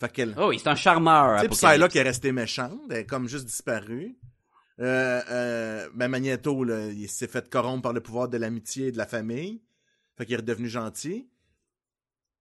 Fait 0.00 0.10
qu'elle, 0.10 0.34
Oh 0.38 0.48
oui, 0.48 0.58
c'est 0.58 0.68
un 0.68 0.74
charmeur. 0.74 1.36
Tu 1.36 1.42
sais, 1.42 1.48
pis 1.48 1.54
Apocalypse. 1.54 1.70
Psylocke 1.74 1.96
est 1.96 2.02
restée 2.02 2.32
méchante, 2.32 2.80
elle 2.90 2.96
est 2.98 3.06
comme 3.06 3.28
juste 3.28 3.44
disparue. 3.46 4.16
Euh, 4.80 5.20
euh, 5.30 5.88
ben 5.94 6.08
Magneto, 6.08 6.64
là, 6.64 6.86
il 6.88 7.08
s'est 7.08 7.28
fait 7.28 7.48
corrompre 7.48 7.82
par 7.82 7.92
le 7.92 8.00
pouvoir 8.00 8.28
de 8.28 8.36
l'amitié 8.38 8.86
et 8.88 8.92
de 8.92 8.98
la 8.98 9.06
famille. 9.06 9.60
Fait 10.16 10.24
qu'il 10.24 10.34
est 10.34 10.38
redevenu 10.38 10.68
gentil. 10.68 11.28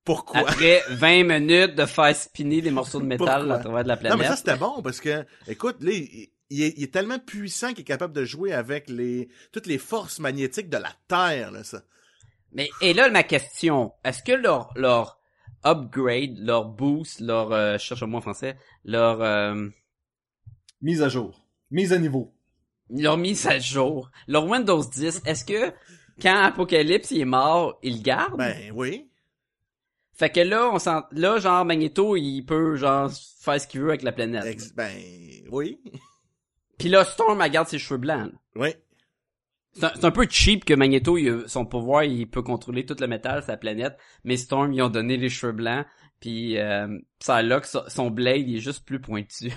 Pourquoi? 0.03 0.39
Après 0.39 0.81
20 0.89 1.23
minutes 1.23 1.75
de 1.75 1.85
faire 1.85 2.15
spinner 2.15 2.61
des 2.61 2.71
morceaux 2.71 2.99
de 2.99 3.05
métal 3.05 3.41
Pourquoi? 3.41 3.55
à 3.55 3.59
travers 3.59 3.83
de 3.83 3.87
la 3.89 3.95
non, 3.95 3.99
planète. 4.01 4.17
mais 4.19 4.27
ça, 4.27 4.35
c'était 4.37 4.55
bon, 4.55 4.81
parce 4.81 4.99
que, 4.99 5.23
écoute, 5.47 5.75
là, 5.81 5.91
il, 5.91 6.30
il 6.51 6.61
est, 6.63 6.73
il 6.77 6.83
est 6.83 6.93
tellement 6.93 7.17
puissant 7.19 7.69
qu'il 7.69 7.81
est 7.81 7.85
capable 7.85 8.13
de 8.13 8.23
jouer 8.25 8.53
avec 8.53 8.89
les, 8.89 9.29
toutes 9.51 9.65
les 9.65 9.77
forces 9.77 10.19
magnétiques 10.19 10.69
de 10.69 10.77
la 10.77 10.91
Terre, 11.07 11.51
là, 11.51 11.63
ça. 11.63 11.81
Mais, 12.53 12.69
et 12.81 12.93
là, 12.93 13.09
ma 13.09 13.23
question, 13.23 13.93
est-ce 14.03 14.21
que 14.21 14.33
leur, 14.33 14.71
leur 14.75 15.19
upgrade, 15.65 16.37
leur 16.37 16.65
boost, 16.65 17.19
leur, 17.21 17.51
euh, 17.53 17.73
je 17.77 17.83
cherche 17.83 18.03
un 18.03 18.07
mot 18.07 18.17
en 18.17 18.21
français, 18.21 18.57
leur, 18.83 19.21
euh, 19.21 19.69
Mise 20.81 21.01
à 21.01 21.09
jour. 21.09 21.47
Mise 21.69 21.93
à 21.93 21.97
niveau. 21.97 22.33
leur 22.89 23.17
mise 23.17 23.47
à 23.47 23.57
jour, 23.59 24.11
leur 24.27 24.45
Windows 24.45 24.83
10, 24.83 25.21
est-ce 25.25 25.45
que 25.45 25.71
quand 26.21 26.35
Apocalypse 26.43 27.11
il 27.11 27.21
est 27.21 27.25
mort, 27.25 27.79
il 27.83 27.97
le 27.97 28.01
garde? 28.03 28.37
Ben, 28.37 28.71
oui. 28.75 29.07
Fait 30.13 30.29
que 30.29 30.41
là, 30.41 30.69
on 30.73 30.77
sent, 30.79 30.99
là, 31.13 31.39
genre, 31.39 31.63
Magneto, 31.65 32.15
il 32.17 32.41
peut, 32.43 32.75
genre, 32.75 33.09
faire 33.39 33.59
ce 33.61 33.67
qu'il 33.67 33.81
veut 33.81 33.89
avec 33.89 34.03
la 34.03 34.11
planète. 34.11 34.45
Ex- 34.45 34.73
ben, 34.75 34.91
oui. 35.49 35.79
Puis 36.81 36.89
là, 36.89 37.05
Storm, 37.05 37.41
elle 37.41 37.51
garde 37.51 37.67
ses 37.67 37.79
cheveux 37.79 37.99
blancs. 37.99 38.31
là. 38.31 38.39
Oui. 38.55 38.69
C'est 39.73 40.03
un, 40.03 40.11
peu 40.11 40.27
cheap 40.29 40.65
que 40.65 40.73
Magneto, 40.73 41.17
il 41.17 41.47
son 41.47 41.65
pouvoir, 41.65 42.03
il 42.03 42.29
peut 42.29 42.41
contrôler 42.41 42.85
tout 42.85 42.97
le 42.99 43.07
métal, 43.07 43.41
sa 43.41 43.55
planète, 43.55 43.97
mais 44.25 44.35
Storm, 44.35 44.73
ils 44.73 44.81
ont 44.81 44.89
donné 44.89 45.15
les 45.15 45.29
cheveux 45.29 45.53
blancs, 45.53 45.85
puis 46.19 46.57
euh, 46.57 46.99
Psylocke, 47.19 47.65
son- 47.65 47.87
son 47.87 48.09
blade, 48.11 48.49
il 48.49 48.57
est 48.57 48.59
juste 48.59 48.85
plus 48.85 48.99
pointu. 48.99 49.53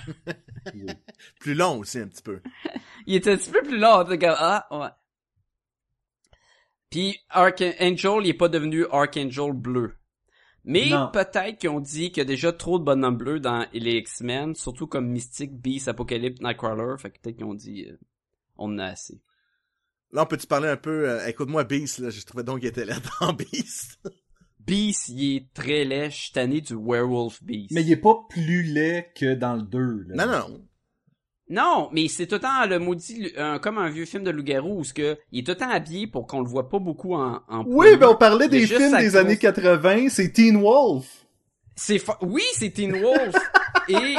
Plus 1.40 1.54
long 1.54 1.80
aussi, 1.80 1.98
un 1.98 2.06
petit 2.06 2.22
peu. 2.22 2.40
il 3.06 3.16
était 3.16 3.32
un 3.32 3.36
petit 3.36 3.50
peu 3.50 3.62
plus 3.62 3.76
long, 3.76 4.04
t'es 4.04 4.18
comme, 4.18 4.36
ah, 4.38 4.68
ouais. 4.70 4.88
Puis 6.90 7.18
Archangel, 7.28 8.20
il 8.22 8.28
est 8.28 8.34
pas 8.34 8.48
devenu 8.48 8.86
Archangel 8.92 9.52
bleu. 9.52 9.96
Mais 10.64 10.90
peut-être 11.12 11.58
qu'ils 11.58 11.70
ont 11.70 11.80
dit 11.80 12.10
qu'il 12.10 12.18
y 12.18 12.20
a 12.22 12.24
déjà 12.24 12.52
trop 12.52 12.78
de 12.78 12.84
bonhommes 12.84 13.16
bleus 13.16 13.40
dans 13.40 13.66
les 13.72 13.98
X-Men, 13.98 14.54
surtout 14.54 14.86
comme 14.86 15.08
Mystique, 15.08 15.52
Beast, 15.60 15.88
Apocalypse, 15.88 16.40
Nightcrawler, 16.40 16.96
fait 16.98 17.10
que 17.10 17.20
peut-être 17.20 17.36
qu'ils 17.36 17.44
ont 17.44 17.54
dit, 17.54 17.86
euh, 17.88 17.98
on 18.56 18.72
en 18.74 18.78
a 18.78 18.86
assez. 18.86 19.20
Là, 20.12 20.22
on 20.22 20.26
peut-tu 20.26 20.46
parler 20.46 20.68
un 20.68 20.76
peu, 20.76 21.08
euh, 21.08 21.26
écoute-moi, 21.26 21.64
Beast, 21.64 21.98
là, 21.98 22.10
je 22.10 22.22
trouvais 22.22 22.44
donc 22.44 22.60
qu'il 22.60 22.68
était 22.68 22.86
là 22.86 22.96
dans 23.20 23.34
Beast. 23.34 23.98
Beast, 24.60 25.08
il 25.08 25.36
est 25.36 25.52
très 25.52 25.84
laid, 25.84 26.10
je 26.10 26.16
suis 26.16 26.32
tanné 26.32 26.62
du 26.62 26.74
Werewolf 26.74 27.42
Beast. 27.42 27.72
Mais 27.72 27.82
il 27.82 27.92
est 27.92 27.96
pas 27.96 28.24
plus 28.30 28.62
laid 28.62 29.12
que 29.14 29.34
dans 29.34 29.56
le 29.56 29.62
2. 29.62 30.06
Là. 30.08 30.26
Non, 30.26 30.32
non, 30.32 30.64
non. 31.50 31.88
Mais 31.92 32.08
c'est 32.08 32.26
tout 32.26 32.36
le 32.36 32.40
temps 32.40 32.66
le 32.66 32.78
maudit, 32.78 33.32
comme 33.62 33.78
un 33.78 33.88
vieux 33.90 34.04
film 34.06 34.24
de 34.24 34.30
loup-garou 34.30 34.78
où 34.80 34.84
ce 34.84 34.94
que, 34.94 35.18
il 35.32 35.40
est 35.40 35.42
tout 35.44 35.52
le 35.52 35.56
temps 35.56 35.70
habillé 35.70 36.06
pour 36.06 36.26
qu'on 36.26 36.40
le 36.40 36.48
voit 36.48 36.68
pas 36.68 36.78
beaucoup 36.78 37.14
en, 37.14 37.40
en 37.48 37.64
Oui, 37.66 37.88
mais 37.98 38.06
on 38.06 38.16
parlait 38.16 38.48
des 38.48 38.66
films 38.66 38.96
des 38.96 39.04
cause- 39.06 39.16
années 39.16 39.38
80, 39.38 40.08
c'est 40.08 40.32
Teen 40.32 40.60
Wolf. 40.60 41.06
C'est 41.76 41.98
fa- 41.98 42.18
oui, 42.22 42.42
c'est 42.54 42.70
Teen 42.70 42.92
Wolf. 43.02 43.34
et 43.88 44.14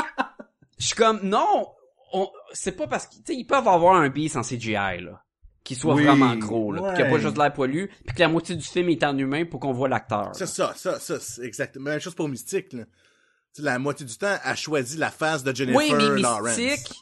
je 0.78 0.86
suis 0.88 0.96
comme 0.96 1.22
non, 1.24 1.68
on... 2.14 2.28
c'est 2.54 2.74
pas 2.74 2.88
parce 2.88 3.08
qu'ils 3.08 3.24
tu 3.24 3.34
sais, 3.34 3.40
ils 3.40 3.46
peuvent 3.46 3.68
avoir 3.68 3.96
un 3.96 4.10
beast 4.10 4.36
en 4.36 4.42
CGI 4.42 4.74
là, 5.02 5.24
qui 5.64 5.74
soit 5.76 5.96
Oui, 5.96 6.04
vraiment 6.04 6.36
gros 6.36 6.72
là, 6.74 6.82
puis 6.82 6.92
qu'il 6.92 7.00
y 7.00 7.04
a 7.04 7.06
pas 7.10 7.16
ouais. 7.16 7.22
juste 7.22 7.34
de 7.36 7.40
l'air 7.40 7.54
poilu, 7.54 7.90
puis 8.06 8.14
que 8.16 8.20
la 8.22 8.28
moitié 8.28 8.56
du 8.56 8.64
film 8.64 8.90
est 8.90 9.04
en 9.06 9.18
humain 9.18 9.46
pour 9.46 9.60
qu'on 9.62 9.72
voit 9.72 9.88
l'acteur. 9.88 10.32
C'est 10.34 10.46
ça, 10.48 10.74
ça, 10.76 11.00
ça, 11.00 11.18
c'est 11.20 11.44
exactement. 11.44 11.90
Même 11.92 12.00
chose 12.02 12.14
pour 12.16 12.28
Mystique, 12.28 12.74
là. 12.74 12.84
Tu 13.56 13.62
sais, 13.62 13.66
la 13.70 13.80
moitié 13.80 14.06
du 14.06 14.18
temps, 14.18 14.36
elle 14.44 14.58
choisit 14.58 15.00
la 15.00 15.10
face 15.12 15.42
de 15.44 15.56
Jennifer 15.56 15.78
Oui, 15.82 15.94
mais 16.14 16.22
Lawrence. 16.22 16.58
Mystique, 16.58 16.94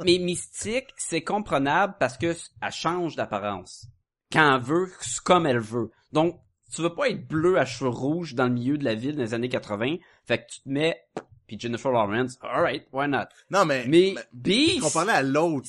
mais 0.04 0.18
Mystique, 0.18 0.88
c'est 0.96 1.22
comprenable 1.22 1.94
parce 1.98 2.16
que 2.18 2.34
elle 2.62 2.72
change 2.72 3.16
d'apparence. 3.16 3.86
Quand 4.32 4.56
elle 4.56 4.62
veut, 4.62 4.90
c'est 5.00 5.20
comme 5.22 5.46
elle 5.46 5.58
veut. 5.58 5.90
Donc, 6.12 6.40
tu 6.72 6.82
veux 6.82 6.94
pas 6.94 7.08
être 7.08 7.26
bleu 7.26 7.58
à 7.58 7.64
cheveux 7.64 7.90
rouges 7.90 8.34
dans 8.34 8.44
le 8.46 8.52
milieu 8.54 8.78
de 8.78 8.84
la 8.84 8.94
ville 8.94 9.16
dans 9.16 9.22
les 9.22 9.34
années 9.34 9.48
80, 9.48 9.96
fait 10.24 10.38
que 10.38 10.52
tu 10.52 10.60
te 10.62 10.68
mets, 10.68 11.02
puis 11.48 11.58
Jennifer 11.58 11.90
Lawrence, 11.90 12.38
alright, 12.42 12.86
why 12.92 13.08
not? 13.08 13.24
Non, 13.50 13.64
mais, 13.64 13.84
Mais 13.88 14.12
mais 14.14 14.22
Beast, 14.32 14.80
comparé 14.80 15.10
à 15.10 15.22
l'autre 15.22 15.68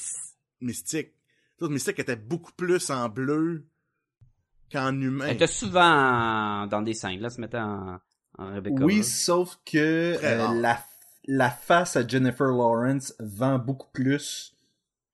Mystique, 0.61 1.13
l'autre 1.59 1.73
Mystique 1.73 1.97
était 1.97 2.15
beaucoup 2.15 2.51
plus 2.51 2.91
en 2.91 3.09
bleu 3.09 3.65
qu'en 4.71 4.93
humain. 5.01 5.25
elle 5.29 5.35
était 5.35 5.47
souvent 5.47 5.81
en- 6.63 6.67
dans 6.67 6.83
des 6.83 6.93
scènes, 6.93 7.19
là, 7.19 7.31
se 7.31 7.41
mettait 7.41 7.57
en, 7.57 7.99
en 8.37 8.53
Rebecca. 8.53 8.83
Oui, 8.85 8.97
là. 8.97 9.03
sauf 9.03 9.57
que 9.65 10.17
euh, 10.23 10.53
la, 10.61 10.83
la 11.27 11.49
face 11.49 11.95
à 11.95 12.07
Jennifer 12.07 12.47
Lawrence 12.47 13.13
vend 13.19 13.59
beaucoup 13.59 13.87
plus 13.93 14.55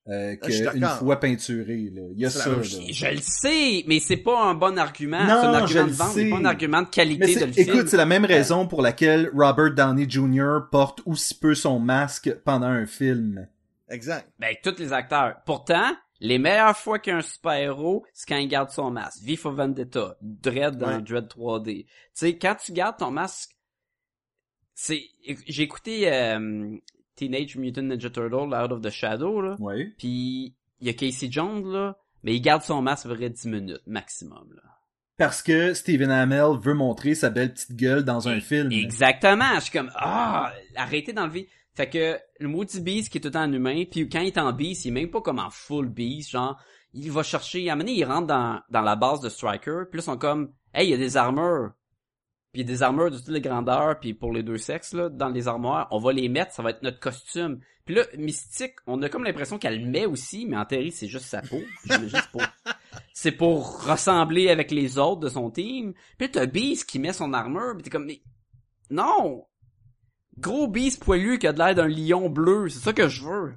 euh, 0.10 0.36
Ah, 0.42 0.48
qu'une 0.48 0.86
fois 1.00 1.20
peinturée. 1.20 1.92
Là. 1.94 2.04
Il 2.14 2.20
y 2.20 2.26
a 2.26 2.30
ça. 2.30 2.50
là. 2.50 2.62
Je 2.62 3.08
le 3.12 3.18
sais, 3.22 3.84
mais 3.88 4.00
c'est 4.00 4.16
pas 4.18 4.42
un 4.46 4.54
bon 4.54 4.78
argument. 4.78 5.24
Non, 5.26 5.42
c'est 5.42 5.48
un 5.48 5.54
je 5.68 5.78
argument 5.80 5.84
le 5.84 5.90
de 5.92 5.96
vente, 5.96 6.08
sais. 6.14 6.24
c'est 6.24 6.30
pas 6.30 6.38
un 6.38 6.46
argument 6.46 6.82
de 6.84 6.88
qualité 6.88 7.36
de 7.36 7.46
le 7.46 7.52
film. 7.52 7.70
écoute, 7.70 7.88
c'est 7.90 7.98
la 7.98 8.06
même 8.06 8.24
raison 8.24 8.68
pour 8.68 8.82
laquelle 8.82 9.30
Robert 9.36 9.74
Downey 9.74 10.10
Jr. 10.10 10.60
porte 10.72 11.02
aussi 11.06 11.36
peu 11.38 11.54
son 11.56 11.80
masque 11.80 12.34
pendant 12.46 12.68
un 12.68 12.86
film. 12.86 13.48
Exact. 13.90 14.30
Ben, 14.40 14.56
tous 14.64 14.76
les 14.80 14.94
acteurs. 14.94 15.36
Pourtant, 15.46 15.92
les 16.22 16.40
meilleures 16.40 16.78
fois 16.78 17.00
qu'un 17.00 17.22
super-héros, 17.22 18.06
c'est 18.14 18.28
quand 18.30 18.38
il 18.38 18.48
garde 18.48 18.70
son 18.70 18.90
masque. 18.92 19.22
V 19.24 19.36
for 19.36 19.52
Vendetta, 19.52 20.16
Dread 20.22 20.78
dans 20.78 20.88
Ouais. 20.88 21.02
Dread 21.02 21.26
3D. 21.28 21.84
Tu 21.86 21.92
sais, 22.14 22.38
quand 22.38 22.56
tu 22.56 22.72
gardes 22.72 22.98
ton 22.98 23.12
masque, 23.12 23.57
c'est, 24.80 25.10
j'ai 25.48 25.64
écouté 25.64 26.14
euh, 26.14 26.78
Teenage 27.16 27.56
Mutant 27.56 27.82
Ninja 27.82 28.12
Turtle, 28.12 28.54
Out 28.54 28.72
of 28.72 28.82
the 28.82 28.92
Shadow, 28.92 29.42
là. 29.42 29.56
Oui. 29.60 29.92
Puis, 29.98 30.56
il 30.80 30.88
y 30.88 30.90
a 30.92 30.94
Casey 30.94 31.30
Jones, 31.32 31.68
là, 31.68 31.98
mais 32.22 32.36
il 32.36 32.42
garde 32.42 32.62
son 32.62 32.84
masque 32.84 33.08
vrai 33.08 33.32
10 33.32 33.48
minutes, 33.48 33.82
maximum, 33.88 34.54
là. 34.56 34.62
Parce 35.18 35.42
que 35.42 35.74
Stephen 35.74 36.12
Amell 36.12 36.60
veut 36.62 36.76
montrer 36.76 37.16
sa 37.16 37.32
belle 37.32 37.54
petite 37.54 37.76
gueule 37.76 38.04
dans 38.04 38.28
un 38.28 38.40
film. 38.40 38.72
Exactement. 38.72 39.56
Je 39.56 39.62
suis 39.62 39.72
comme, 39.72 39.92
ah, 39.96 40.54
arrêtez 40.76 41.12
d'enlever. 41.12 41.50
Fait 41.74 41.90
que, 41.90 42.20
le 42.40 42.48
maudit 42.48 42.80
beast 42.80 43.10
qui 43.10 43.18
est 43.18 43.22
tout 43.22 43.30
le 43.30 43.34
temps 43.34 43.46
en 43.46 43.52
humain, 43.52 43.84
puis 43.90 44.08
quand 44.08 44.20
il 44.20 44.28
est 44.28 44.38
en 44.38 44.54
beast, 44.54 44.86
il 44.86 44.90
est 44.90 44.92
même 44.92 45.10
pas 45.10 45.22
comme 45.22 45.40
en 45.40 45.50
full 45.50 45.90
beast, 45.90 46.30
genre, 46.30 46.62
il 46.94 47.12
va 47.12 47.24
chercher, 47.24 47.68
à 47.68 47.74
un 47.74 47.76
moment 47.78 47.88
donné, 47.88 47.98
il 47.98 48.06
rentre 48.06 48.28
dans, 48.28 48.62
dans 48.70 48.82
la 48.82 48.96
base 48.96 49.22
de 49.22 49.30
Striker, 49.30 49.86
puis 49.90 49.98
là, 49.98 50.02
ils 50.02 50.02
sont 50.04 50.18
comme, 50.20 50.54
hey, 50.76 50.88
il 50.88 50.92
y 50.92 50.94
a 50.94 50.98
des 50.98 51.18
armures. 51.18 51.72
Puis 52.58 52.64
il 52.64 52.70
y 52.70 52.72
a 52.72 52.76
des 52.76 52.82
armures 52.82 53.12
de 53.12 53.18
toutes 53.20 53.28
les 53.28 53.40
grandeurs, 53.40 54.00
puis 54.00 54.16
pour 54.16 54.34
les 54.34 54.42
deux 54.42 54.58
sexes, 54.58 54.94
là, 54.94 55.10
dans 55.10 55.30
les 55.30 55.48
armoires, 55.48 55.88
on 55.92 56.00
va 56.00 56.12
les 56.12 56.28
mettre, 56.28 56.54
ça 56.54 56.64
va 56.64 56.72
être 56.72 56.82
notre 56.82 57.00
costume. 57.00 57.60
Puis 57.86 57.94
là, 57.94 58.02
Mystique, 58.18 58.74
on 58.88 59.00
a 59.04 59.10
comme 59.10 59.24
l'impression 59.24 59.60
qu'elle 59.60 59.80
le 59.80 59.88
met 59.88 60.08
aussi, 60.08 60.48
mais 60.48 60.58
en 60.58 60.66
théorie, 60.66 60.92
c'est 60.92 61.08
juste 61.08 61.26
sa 61.26 61.44
peau. 61.44 61.62
C'est 61.84 62.32
pour, 62.32 62.42
c'est 63.14 63.32
pour 63.32 63.84
ressembler 63.86 64.50
avec 64.50 64.72
les 64.72 64.98
autres 64.98 65.20
de 65.20 65.30
son 65.30 65.52
team. 65.52 65.94
Puis 66.18 66.26
là, 66.26 66.30
t'as 66.34 66.46
Beast 66.48 66.90
qui 66.90 66.98
met 66.98 67.14
son 67.14 67.32
armure, 67.32 67.76
puis 67.76 67.84
t'es 67.84 67.92
comme, 67.92 68.08
mais, 68.08 68.24
non! 68.90 69.46
Gros 70.40 70.68
Beast 70.68 71.04
poilu 71.04 71.38
qui 71.38 71.46
a 71.46 71.54
de 71.54 71.60
l'air 71.60 71.76
d'un 71.76 71.88
lion 71.88 72.28
bleu, 72.28 72.70
c'est 72.70 72.80
ça 72.80 72.92
que 72.92 73.08
je 73.08 73.24
veux. 73.24 73.54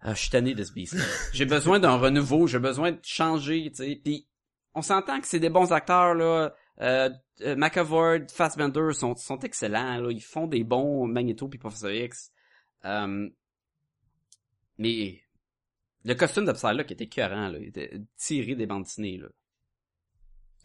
Ah, 0.00 0.12
je 0.12 0.20
suis 0.20 0.30
tanné 0.30 0.54
de 0.54 0.62
ce 0.62 0.74
beast. 0.74 0.94
J'ai 1.32 1.46
besoin 1.46 1.80
d'un 1.80 1.96
renouveau, 1.96 2.46
j'ai 2.46 2.58
besoin 2.58 2.92
de 2.92 3.00
changer, 3.02 3.70
tu 3.70 3.76
sais. 3.76 4.00
Puis 4.04 4.28
on 4.74 4.82
s'entend 4.82 5.20
que 5.20 5.26
c'est 5.26 5.40
des 5.40 5.50
bons 5.50 5.72
acteurs 5.72 6.14
là. 6.14 6.54
Euh, 6.80 7.10
euh, 7.42 7.56
McAvoy, 7.56 8.26
Fassbender 8.28 8.92
sont 8.92 9.14
sont 9.16 9.38
excellents 9.40 9.98
là. 10.00 10.10
Ils 10.10 10.22
font 10.22 10.46
des 10.46 10.64
bons 10.64 11.06
Magneto 11.06 11.48
puis 11.48 11.58
Professor 11.58 11.90
X. 11.90 12.32
Euh, 12.84 13.28
mais 14.78 15.20
le 16.04 16.14
costume 16.14 16.44
de 16.44 16.52
Psylocke 16.52 16.90
était 16.90 17.04
écœurant 17.04 17.48
là. 17.48 17.58
Il 17.58 17.68
était 17.68 18.00
tiré 18.16 18.54
des 18.54 18.66
bandes 18.66 18.84
dessinées 18.84 19.18
là. 19.18 19.28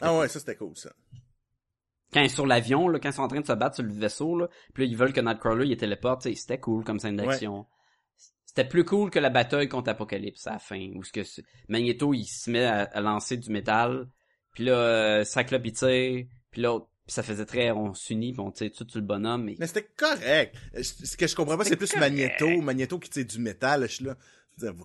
Ah 0.02 0.18
ouais, 0.18 0.28
ça 0.28 0.40
c'était 0.40 0.56
cool, 0.56 0.76
ça. 0.76 0.92
Quand 2.12 2.22
ils 2.22 2.30
sont 2.30 2.38
sur 2.38 2.48
l'avion, 2.48 2.88
là, 2.88 3.00
quand 3.00 3.10
ils 3.10 3.14
sont 3.14 3.22
en 3.22 3.28
train 3.28 3.42
de 3.42 3.46
se 3.46 3.54
battre 3.54 3.76
sur 3.76 3.84
le 3.84 3.94
vaisseau, 3.94 4.36
là, 4.36 4.48
puis 4.74 4.84
là, 4.84 4.90
ils 4.90 4.98
veulent 4.98 5.14
que 5.14 5.22
Nightcrawler 5.22 5.68
il 5.68 5.78
téléporte, 5.78 6.24
c'était 6.24 6.60
cool 6.60 6.84
comme 6.84 7.00
scène 7.00 7.18
d'action. 7.18 7.68
C'était 8.50 8.68
plus 8.68 8.84
cool 8.84 9.12
que 9.12 9.20
la 9.20 9.30
bataille 9.30 9.70
contre 9.70 9.92
Apocalypse 9.92 10.48
à 10.48 10.54
la 10.54 10.60
fin, 10.60 10.90
où 10.96 11.04
ce 11.04 11.12
que 11.12 11.22
Magneto 11.68 12.16
il 12.16 12.26
se 12.26 12.50
met 12.50 12.66
à, 12.66 12.82
à 12.82 13.00
lancer 13.00 13.38
du 13.38 13.52
métal, 13.52 14.08
puis 14.56 14.64
là 14.66 14.72
euh, 14.74 15.24
Cyclope 15.24 15.62
il 15.68 15.72
tire, 15.74 16.26
puis 16.50 16.62
là 16.62 16.80
puis 16.80 17.14
ça 17.14 17.22
faisait 17.22 17.46
très 17.46 17.70
on 17.70 17.94
s'unit, 17.94 18.34
on 18.40 18.50
tire 18.50 18.72
tout 18.72 18.88
sur 18.90 19.00
le 19.00 19.06
bonhomme, 19.06 19.44
mais 19.44 19.56
Mais 19.60 19.68
c'était 19.68 19.88
correct. 19.96 20.56
Euh, 20.76 20.82
Ce 20.82 21.16
que 21.16 21.28
je 21.28 21.36
comprends 21.36 21.58
pas, 21.58 21.64
c'est 21.64 21.76
plus 21.76 21.96
Magneto. 21.98 22.60
Magneto 22.62 22.98
qui 22.98 23.12
tire 23.12 23.26
du 23.26 23.38
métal, 23.38 23.84
je 23.84 23.94
suis 23.94 24.06
là. 24.06 24.16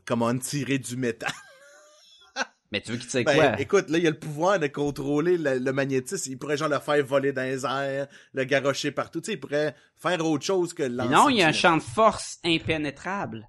Comment 0.05 0.37
tirer 0.39 0.79
du 0.79 0.99
métal? 0.99 1.33
mais 2.71 2.83
tu 2.83 2.93
veux 2.93 2.99
qu'il 2.99 3.09
tire 3.09 3.25
Ben, 3.25 3.35
quoi? 3.35 3.61
écoute, 3.61 3.89
là, 3.89 3.97
il 3.97 4.07
a 4.07 4.11
le 4.11 4.19
pouvoir 4.19 4.59
de 4.59 4.67
contrôler 4.67 5.39
le, 5.39 5.59
le 5.59 5.73
magnétisme. 5.73 6.33
Il 6.33 6.39
pourrait 6.39 6.59
genre 6.59 6.69
le 6.69 6.81
faire 6.81 7.03
voler 7.05 7.33
dans 7.33 7.43
les 7.43 7.65
airs, 7.65 8.09
le 8.35 8.45
garrocher 8.45 8.91
partout. 8.91 9.23
Tu 9.23 9.27
sais, 9.27 9.33
il 9.33 9.41
pourrait 9.41 9.75
faire 9.97 10.23
autre 10.27 10.45
chose 10.45 10.75
que 10.75 10.83
lancer. 10.83 11.11
Non, 11.11 11.29
il 11.31 11.39
y 11.39 11.43
a 11.43 11.49
un 11.49 11.53
champ 11.53 11.79
de 11.79 11.83
force 11.83 12.39
impénétrable. 12.45 13.49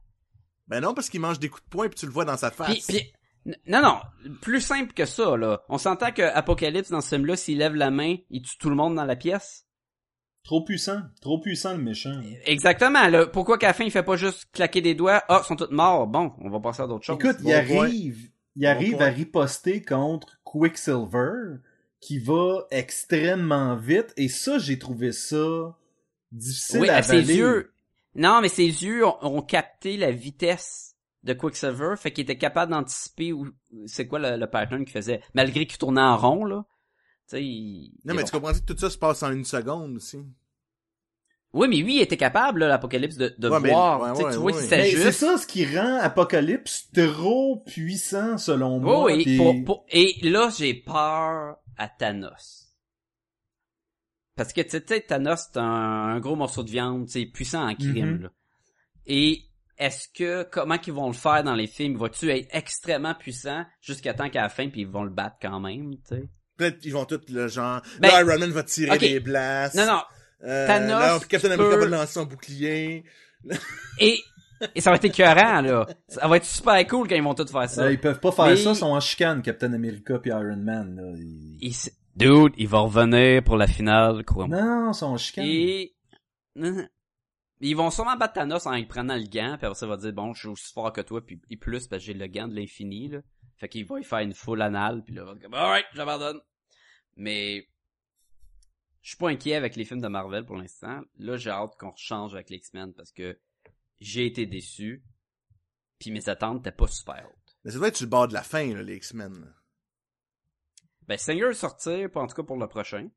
Ben 0.67 0.81
non, 0.81 0.93
parce 0.93 1.09
qu'il 1.09 1.21
mange 1.21 1.39
des 1.39 1.49
coups 1.49 1.63
de 1.63 1.69
poing 1.69 1.87
puis 1.89 1.99
tu 1.99 2.05
le 2.05 2.11
vois 2.11 2.25
dans 2.25 2.37
sa 2.37 2.51
face. 2.51 2.69
Puis, 2.73 2.83
puis- 2.87 3.13
n- 3.45 3.55
non, 3.67 3.81
non, 3.81 4.31
plus 4.41 4.61
simple 4.61 4.93
que 4.93 5.05
ça, 5.05 5.37
là. 5.37 5.61
On 5.69 5.77
s'entend 5.77 6.11
que 6.11 6.21
Apocalypse, 6.23 6.89
dans 6.89 7.01
ce 7.01 7.09
film-là, 7.09 7.35
s'il 7.35 7.59
lève 7.59 7.75
la 7.75 7.91
main, 7.91 8.15
il 8.29 8.41
tue 8.41 8.57
tout 8.57 8.69
le 8.69 8.75
monde 8.75 8.95
dans 8.95 9.05
la 9.05 9.15
pièce. 9.15 9.65
Trop 10.43 10.63
puissant. 10.63 11.01
Trop 11.21 11.39
puissant, 11.39 11.71
le 11.75 11.81
méchant. 11.83 12.19
Exactement, 12.45 13.07
là. 13.07 13.25
Pourquoi 13.27 13.57
qu'à 13.57 13.67
la 13.67 13.73
fin, 13.73 13.83
il 13.83 13.89
fait 13.91 14.03
pas 14.03 14.15
juste 14.15 14.45
claquer 14.51 14.81
des 14.81 14.93
doigts? 14.93 15.23
Ah, 15.27 15.41
ils 15.43 15.47
sont 15.47 15.55
tous 15.55 15.71
morts. 15.71 16.05
Bon, 16.07 16.33
on 16.39 16.49
va 16.49 16.59
passer 16.59 16.83
à 16.83 16.87
d'autres 16.87 17.03
choses. 17.05 17.17
Écoute, 17.19 17.37
il 17.39 17.45
Bon 17.45 17.53
arrive, 17.53 18.29
il 18.55 18.65
arrive 18.67 19.01
à 19.01 19.05
riposter 19.07 19.81
contre 19.83 20.39
Quicksilver, 20.43 21.57
qui 21.99 22.19
va 22.19 22.65
extrêmement 22.71 23.75
vite, 23.75 24.13
et 24.17 24.27
ça, 24.29 24.59
j'ai 24.59 24.77
trouvé 24.77 25.11
ça 25.11 25.75
difficile 26.31 26.81
oui, 26.81 26.89
à 26.89 26.97
à 26.97 27.01
ses 27.01 27.11
avaler. 27.13 27.35
yeux. 27.35 27.71
Non, 28.15 28.41
mais 28.41 28.49
ses 28.49 28.63
yeux 28.65 29.05
ont, 29.05 29.17
ont 29.21 29.41
capté 29.41 29.97
la 29.97 30.11
vitesse 30.11 30.95
de 31.23 31.33
Quicksilver, 31.33 31.95
fait 31.97 32.11
qu'il 32.11 32.23
était 32.23 32.37
capable 32.37 32.71
d'anticiper 32.71 33.33
où, 33.33 33.47
c'est 33.87 34.07
quoi 34.07 34.19
le, 34.19 34.37
le 34.37 34.47
pattern 34.49 34.83
qu'il 34.85 34.93
faisait. 34.93 35.21
Malgré 35.33 35.65
qu'il 35.65 35.77
tournait 35.77 36.01
en 36.01 36.17
rond, 36.17 36.45
là. 36.45 36.65
Il... 37.33 37.91
Non, 38.05 38.13
il- 38.13 38.17
mais 38.17 38.23
tu 38.23 38.31
comprends 38.31 38.53
que 38.53 38.59
tout 38.59 38.77
ça 38.77 38.89
se 38.89 38.97
passe 38.97 39.23
en 39.23 39.31
une 39.31 39.43
seconde 39.45 39.95
aussi? 39.97 40.19
Oui, 41.53 41.67
mais 41.69 41.77
lui, 41.77 41.95
il 41.97 42.01
était 42.01 42.17
capable, 42.17 42.59
là, 42.59 42.67
l'Apocalypse, 42.67 43.15
de, 43.15 43.33
de 43.37 43.49
Ouais, 43.49 43.59
mais- 43.61 43.71
voir. 43.71 44.01
ouais, 44.01 44.09
tu 44.11 44.17
sais, 44.17 44.23
ouais, 44.25 44.33
tu 44.33 44.37
vois 44.39 44.53
c'est 44.53 45.11
ça 45.13 45.37
ce 45.37 45.47
qui 45.47 45.65
rend 45.65 45.99
Apocalypse 46.01 46.89
trop 46.93 47.63
puissant, 47.65 48.37
selon 48.37 48.79
moi. 48.79 49.05
Oui, 49.05 49.37
pour- 49.37 49.55
pour- 49.63 49.85
et 49.89 50.15
là, 50.21 50.49
j'ai 50.55 50.73
peur 50.73 51.55
à 51.77 51.87
Thanos. 51.87 52.64
Parce 54.35 54.51
que, 54.53 54.61
tu 54.61 54.69
sais, 54.71 54.81
tu 54.81 55.01
Thanos, 55.07 55.47
c'est 55.51 55.59
un, 55.59 55.63
un 55.63 56.19
gros 56.19 56.35
morceau 56.35 56.63
de 56.63 56.69
viande, 56.69 57.07
c'est 57.07 57.25
puissant 57.25 57.69
en 57.69 57.75
crime, 57.75 58.15
Mhm. 58.17 58.21
là. 58.23 58.29
Et 59.07 59.41
est-ce 59.77 60.07
que, 60.13 60.43
comment 60.51 60.77
qu'ils 60.77 60.93
vont 60.93 61.07
le 61.07 61.13
faire 61.13 61.43
dans 61.43 61.53
les 61.55 61.67
films? 61.67 61.97
Va-tu 61.97 62.29
être 62.31 62.47
extrêmement 62.51 63.13
puissant 63.15 63.65
jusqu'à 63.81 64.13
temps 64.13 64.29
qu'à 64.29 64.41
la 64.41 64.49
fin, 64.49 64.69
puis 64.69 64.81
ils 64.81 64.87
vont 64.87 65.03
le 65.03 65.09
battre 65.09 65.37
quand 65.41 65.59
même, 65.59 65.95
tu 65.97 66.15
sais? 66.15 66.23
Peut-être 66.57 66.79
qu'ils 66.79 66.93
vont 66.93 67.05
tous 67.05 67.21
le 67.29 67.47
genre. 67.47 67.81
Ben, 67.99 68.07
là, 68.09 68.21
Iron 68.21 68.39
Man 68.39 68.51
va 68.51 68.63
tirer 68.63 68.97
des 68.97 69.19
blasts. 69.19 69.75
Non, 69.75 69.85
non. 69.85 70.01
Euh, 70.43 70.67
Thanos, 70.67 70.89
là, 70.89 71.19
Captain 71.27 71.47
tu 71.49 71.53
America 71.53 71.75
peux- 71.75 71.85
va 71.87 71.97
lancer 71.97 72.13
son 72.13 72.25
bouclier. 72.25 73.03
Et, 73.99 74.19
et 74.73 74.81
ça 74.81 74.89
va 74.89 74.95
être 74.95 75.03
écœurant, 75.05 75.61
là. 75.61 75.85
Ça 76.07 76.27
va 76.27 76.37
être 76.37 76.45
super 76.45 76.87
cool 76.87 77.07
quand 77.09 77.15
ils 77.15 77.21
vont 77.23 77.33
tout 77.35 77.45
faire 77.47 77.69
ça. 77.69 77.83
Euh, 77.83 77.91
ils 77.91 77.99
peuvent 77.99 78.19
pas 78.21 78.31
faire 78.31 78.45
Mais- 78.45 78.55
ça, 78.55 78.69
ils 78.71 78.75
sont 78.75 78.85
en 78.87 78.99
chicane, 79.01 79.41
Captain 79.41 79.71
America 79.73 80.17
puis 80.19 80.31
Iron 80.31 80.55
Man. 80.57 80.95
Là. 80.95 81.13
Ils- 81.61 81.75
Dude, 82.15 82.53
il 82.57 82.67
va 82.67 82.79
revenir 82.79 83.43
pour 83.43 83.57
la 83.57 83.67
finale, 83.67 84.23
crois-moi. 84.23 84.61
Non, 84.61 84.91
ils 84.91 84.93
sont 84.93 85.07
en 85.07 85.17
chicane. 85.17 85.45
Et 85.45 85.95
ils 87.59 87.75
vont 87.75 87.89
sûrement 87.89 88.15
battre 88.15 88.33
Thanos 88.33 88.65
en 88.67 88.73
y 88.73 88.85
prenant 88.85 89.15
le 89.15 89.27
gant, 89.27 89.57
puis 89.57 89.65
après 89.65 89.75
ça 89.75 89.85
il 89.85 89.89
va 89.89 89.97
dire 89.97 90.13
bon, 90.13 90.33
je 90.33 90.39
suis 90.39 90.47
aussi 90.47 90.73
fort 90.73 90.93
que 90.93 91.01
toi, 91.01 91.25
puis 91.25 91.41
et 91.49 91.57
plus 91.57 91.87
parce 91.87 92.01
que 92.01 92.05
j'ai 92.07 92.13
le 92.13 92.27
gant 92.27 92.47
de 92.47 92.55
l'infini 92.55 93.09
là. 93.09 93.19
Fait 93.57 93.69
qu'il 93.69 93.85
va 93.85 93.99
y 93.99 94.03
faire 94.03 94.19
une 94.19 94.33
full 94.33 94.61
anale, 94.61 95.03
puis 95.03 95.15
là, 95.15 95.21
il 95.21 95.25
va 95.25 95.31
être 95.33 95.41
comme 95.41 95.53
alright, 95.53 95.85
j'abandonne. 95.93 96.39
Mais 97.15 97.69
je 99.01 99.09
suis 99.09 99.17
pas 99.17 99.29
inquiet 99.29 99.55
avec 99.55 99.75
les 99.75 99.85
films 99.85 100.01
de 100.01 100.07
Marvel 100.07 100.45
pour 100.45 100.57
l'instant. 100.57 101.01
Là, 101.17 101.37
j'ai 101.37 101.51
hâte 101.51 101.77
qu'on 101.79 101.95
change 101.95 102.33
avec 102.33 102.49
les 102.49 102.57
X-Men 102.57 102.93
parce 102.93 103.11
que 103.11 103.39
j'ai 103.99 104.25
été 104.25 104.45
déçu, 104.45 105.03
puis 105.99 106.11
mes 106.11 106.27
attentes 106.27 106.59
étaient 106.61 106.75
pas 106.75 106.87
super 106.87 107.25
hautes. 107.25 107.57
Mais 107.63 107.71
ça 107.71 107.77
doit 107.77 107.87
être 107.87 107.95
sur 107.95 108.05
le 108.05 108.09
bord 108.09 108.27
de 108.27 108.33
la 108.33 108.43
fin, 108.43 108.73
là, 108.73 108.83
les 108.83 108.97
X-Men. 108.97 109.53
Ben, 111.07 111.17
Singer 111.17 111.53
sortir, 111.53 112.11
pas 112.11 112.21
en 112.21 112.27
tout 112.27 112.35
cas 112.35 112.43
pour 112.43 112.57
le 112.57 112.67
prochain. 112.67 113.09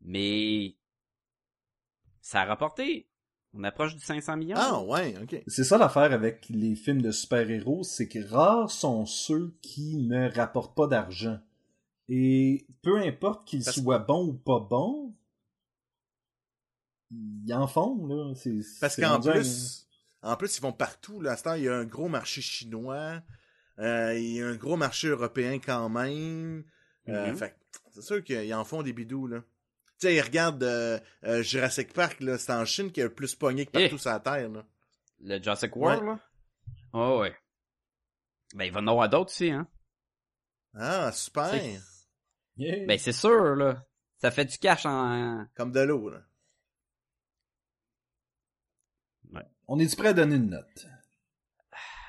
Mais 0.00 0.76
ça 2.20 2.42
a 2.42 2.44
rapporté. 2.44 3.10
On 3.54 3.64
approche 3.64 3.94
du 3.94 4.00
500 4.00 4.36
millions. 4.36 4.56
Ah, 4.58 4.82
ouais, 4.82 5.16
ok. 5.22 5.42
C'est 5.46 5.64
ça 5.64 5.78
l'affaire 5.78 6.12
avec 6.12 6.46
les 6.50 6.74
films 6.76 7.00
de 7.02 7.10
super-héros, 7.10 7.82
c'est 7.82 8.06
que 8.08 8.18
rares 8.26 8.70
sont 8.70 9.06
ceux 9.06 9.56
qui 9.62 9.96
ne 9.96 10.30
rapportent 10.30 10.76
pas 10.76 10.86
d'argent. 10.86 11.38
Et 12.08 12.66
peu 12.82 12.98
importe 13.00 13.46
qu'ils 13.48 13.64
Parce- 13.64 13.80
soient 13.80 13.98
bons 13.98 14.28
ou 14.28 14.34
pas 14.34 14.60
bons, 14.60 15.14
ils 17.10 17.52
en 17.54 17.66
font, 17.66 18.06
là. 18.06 18.34
C'est- 18.34 18.60
Parce 18.80 18.94
c'est 18.96 19.02
qu'en 19.02 19.14
un- 19.14 19.20
plus, 19.32 19.86
en 20.22 20.36
plus, 20.36 20.56
ils 20.58 20.60
vont 20.62 20.72
partout. 20.72 21.20
Là. 21.20 21.32
À 21.32 21.36
ce 21.36 21.42
temps, 21.44 21.54
il 21.54 21.64
y 21.64 21.68
a 21.68 21.74
un 21.76 21.84
gros 21.86 22.08
marché 22.08 22.40
chinois. 22.42 23.22
Euh, 23.78 24.14
il 24.18 24.32
y 24.36 24.42
a 24.42 24.46
un 24.48 24.56
gros 24.56 24.76
marché 24.76 25.08
européen 25.08 25.58
quand 25.58 25.88
même. 25.88 26.64
Euh, 27.08 27.32
Mhm. 27.32 27.50
c'est 27.92 28.02
sûr 28.02 28.22
qu'ils 28.24 28.52
en 28.54 28.64
font 28.64 28.82
des 28.82 28.92
bidous, 28.92 29.26
là. 29.28 29.40
Tu 30.00 30.06
sais, 30.06 30.14
ils 30.14 30.20
regardent 30.20 30.62
euh, 30.62 30.98
euh, 31.24 31.42
Jurassic 31.42 31.92
Park, 31.92 32.20
là. 32.20 32.38
C'est 32.38 32.52
en 32.52 32.64
Chine 32.64 32.92
qu'il 32.92 33.00
y 33.00 33.04
a 33.04 33.08
le 33.08 33.14
plus 33.14 33.34
pogné 33.34 33.66
que 33.66 33.72
partout 33.72 33.94
Eh. 33.96 33.98
sur 33.98 34.10
la 34.10 34.20
Terre, 34.20 34.48
là. 34.48 34.64
Le 35.20 35.42
Jurassic 35.42 35.74
World, 35.74 36.04
là? 36.04 36.20
Oh, 36.92 37.18
ouais. 37.20 37.34
Ben, 38.54 38.64
il 38.64 38.72
va 38.72 38.80
en 38.80 38.86
avoir 38.86 39.08
d'autres 39.08 39.30
aussi, 39.32 39.50
hein? 39.50 39.66
Ah, 40.74 41.10
super. 41.12 41.50
Yeah. 42.60 42.86
Ben, 42.86 42.98
c'est 42.98 43.12
sûr, 43.12 43.54
là. 43.54 43.86
Ça 44.16 44.32
fait 44.32 44.44
du 44.44 44.58
cash 44.58 44.84
en... 44.84 45.46
Comme 45.54 45.70
de 45.70 45.78
l'eau, 45.78 46.10
là. 46.10 46.22
On 49.68 49.78
est-tu 49.78 49.94
prêt 49.96 50.08
à 50.08 50.12
donner 50.14 50.36
une 50.36 50.50
note? 50.50 50.86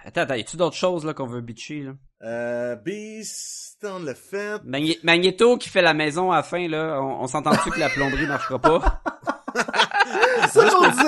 Attends, 0.05 0.21
attends, 0.21 0.35
y 0.35 0.41
a-tu 0.41 0.57
d'autres 0.57 0.75
choses, 0.75 1.05
là, 1.05 1.13
qu'on 1.13 1.27
veut 1.27 1.41
bitcher, 1.41 1.83
là? 1.83 1.91
Euh, 2.21 2.75
Beast, 2.75 3.77
on 3.83 3.99
l'a 3.99 4.15
fait. 4.15 4.61
Magneto 5.03 5.57
qui 5.57 5.69
fait 5.69 5.81
la 5.81 5.93
maison 5.93 6.31
à 6.31 6.37
la 6.37 6.43
fin, 6.43 6.67
là, 6.67 6.99
on, 7.01 7.21
on 7.23 7.27
s'entend-tu 7.27 7.69
que 7.71 7.79
la 7.79 7.89
plomberie 7.89 8.27
marchera 8.27 8.59
pas? 8.59 9.01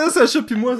Ça 0.10 0.22
qu'on 0.22 0.26
disait, 0.26 0.28
Sacha 0.28 0.42
puis 0.46 0.56
moi. 0.56 0.76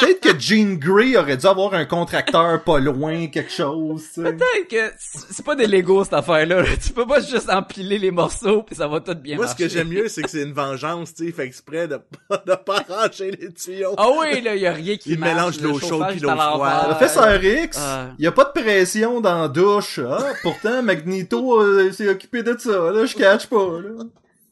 Peut-être 0.00 0.20
que 0.20 0.38
Jean 0.40 0.74
Grey 0.76 1.16
aurait 1.16 1.36
dû 1.36 1.46
avoir 1.46 1.74
un 1.74 1.84
contracteur 1.84 2.62
pas 2.64 2.78
loin, 2.80 3.28
quelque 3.28 3.52
chose, 3.52 4.02
tu 4.12 4.22
sais. 4.22 4.32
Peut-être 4.32 4.68
que 4.68 4.92
c'est 4.98 5.44
pas 5.44 5.54
des 5.54 5.66
Legos, 5.68 6.04
cette 6.04 6.14
affaire-là. 6.14 6.62
là. 6.62 6.68
Tu 6.82 6.92
peux 6.92 7.06
pas 7.06 7.20
juste 7.20 7.48
empiler 7.48 7.98
les 7.98 8.10
morceaux, 8.10 8.62
puis 8.62 8.74
ça 8.74 8.88
va 8.88 9.00
tout 9.00 9.14
bien 9.14 9.36
Moi, 9.36 9.46
ce 9.46 9.54
que 9.54 9.68
j'aime 9.68 9.88
mieux, 9.88 10.08
c'est 10.08 10.22
que 10.22 10.30
c'est 10.30 10.42
une 10.42 10.52
vengeance, 10.52 11.14
tu 11.14 11.26
sais. 11.26 11.32
Fait 11.32 11.44
exprès 11.44 11.86
de 11.88 12.00
pas, 12.28 12.42
de 12.44 12.54
pas 12.54 12.84
arracher 12.88 13.30
les 13.30 13.52
tuyaux. 13.52 13.94
Ah 13.96 14.08
oui, 14.18 14.40
là, 14.40 14.56
y 14.56 14.66
a 14.66 14.72
rien 14.72 14.96
qui 14.96 15.12
Il 15.12 15.18
marche. 15.18 15.32
mélange 15.34 15.60
le 15.60 15.68
l'eau 15.68 15.78
chaude 15.78 16.06
puis 16.10 16.20
l'eau 16.20 16.30
froide. 16.30 16.50
l'envers. 16.58 16.88
Professeur 16.96 17.44
X, 17.44 17.78
Ah. 17.80 18.08
y 18.18 18.26
a 18.26 18.32
pas 18.32 18.44
de 18.44 18.60
pression 18.60 19.20
dans 19.20 19.42
la 19.42 19.48
douche, 19.48 20.00
ah. 20.06 20.18
Pourtant, 20.42 20.82
Magneto 20.82 21.60
euh, 21.62 21.92
s'est 21.92 22.08
occupé 22.08 22.42
de 22.42 22.56
ça, 22.58 22.90
là. 22.90 23.06
Je 23.06 23.14
catch 23.14 23.46
pas, 23.46 23.56
là. 23.80 24.04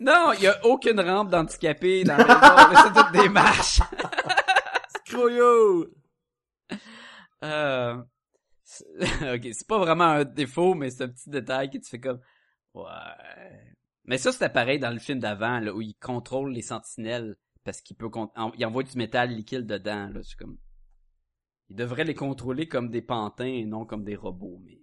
Non, 0.03 0.33
y 0.33 0.49
a 0.49 0.65
aucune 0.67 0.99
rampe 0.99 1.31
d'handicapé 1.31 2.03
dans 2.03 2.17
la 2.17 2.83
c'est 2.83 2.93
toutes 2.93 3.23
des 3.23 3.29
marches. 3.29 3.81
Croyo! 5.07 5.87
Euh... 7.45 8.03
c'est- 8.65 8.85
ok, 9.37 9.49
c'est 9.53 9.67
pas 9.69 9.79
vraiment 9.79 10.05
un 10.05 10.25
défaut, 10.25 10.75
mais 10.75 10.91
c'est 10.91 11.05
un 11.05 11.09
petit 11.09 11.31
détail 11.31 11.71
que 11.71 11.79
tu 11.79 11.89
fais 11.89 12.01
comme... 12.01 12.21
Ouais... 12.75 12.85
Mais 14.05 14.19
ça, 14.19 14.33
c'était 14.33 14.49
pareil 14.49 14.81
dans 14.81 14.91
le 14.91 14.99
film 14.99 15.21
d'avant, 15.21 15.61
là, 15.61 15.73
où 15.73 15.81
il 15.81 15.95
contrôle 15.95 16.53
les 16.53 16.63
sentinelles, 16.63 17.37
parce 17.63 17.81
qu'il 17.81 17.97
peut... 17.97 18.11
Il 18.57 18.67
envoie 18.67 18.83
du 18.83 18.99
métal 18.99 19.31
liquide 19.31 19.67
dedans, 19.67 20.09
là, 20.13 20.21
c'est 20.25 20.37
comme... 20.37 20.59
Il 21.69 21.77
devrait 21.77 22.05
les 22.05 22.15
contrôler 22.15 22.67
comme 22.67 22.91
des 22.91 23.03
pantins 23.03 23.45
et 23.45 23.65
non 23.65 23.87
comme 23.87 24.03
des 24.03 24.17
robots, 24.17 24.61
mais... 24.65 24.81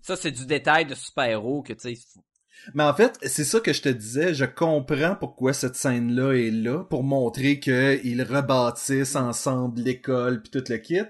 Ça, 0.00 0.16
c'est 0.16 0.32
du 0.32 0.46
détail 0.46 0.86
de 0.86 0.94
super-héros 0.94 1.62
que, 1.62 1.74
tu 1.74 1.94
sais... 1.94 2.20
Mais 2.74 2.82
en 2.82 2.94
fait, 2.94 3.18
c'est 3.22 3.44
ça 3.44 3.60
que 3.60 3.72
je 3.72 3.82
te 3.82 3.88
disais, 3.88 4.34
je 4.34 4.44
comprends 4.44 5.14
pourquoi 5.14 5.52
cette 5.52 5.76
scène-là 5.76 6.32
est 6.34 6.50
là, 6.50 6.84
pour 6.84 7.04
montrer 7.04 7.60
qu'ils 7.60 8.22
rebâtissent 8.22 9.16
ensemble 9.16 9.80
l'école 9.80 10.42
puis 10.42 10.50
tout 10.50 10.64
le 10.70 10.78
kit, 10.78 11.00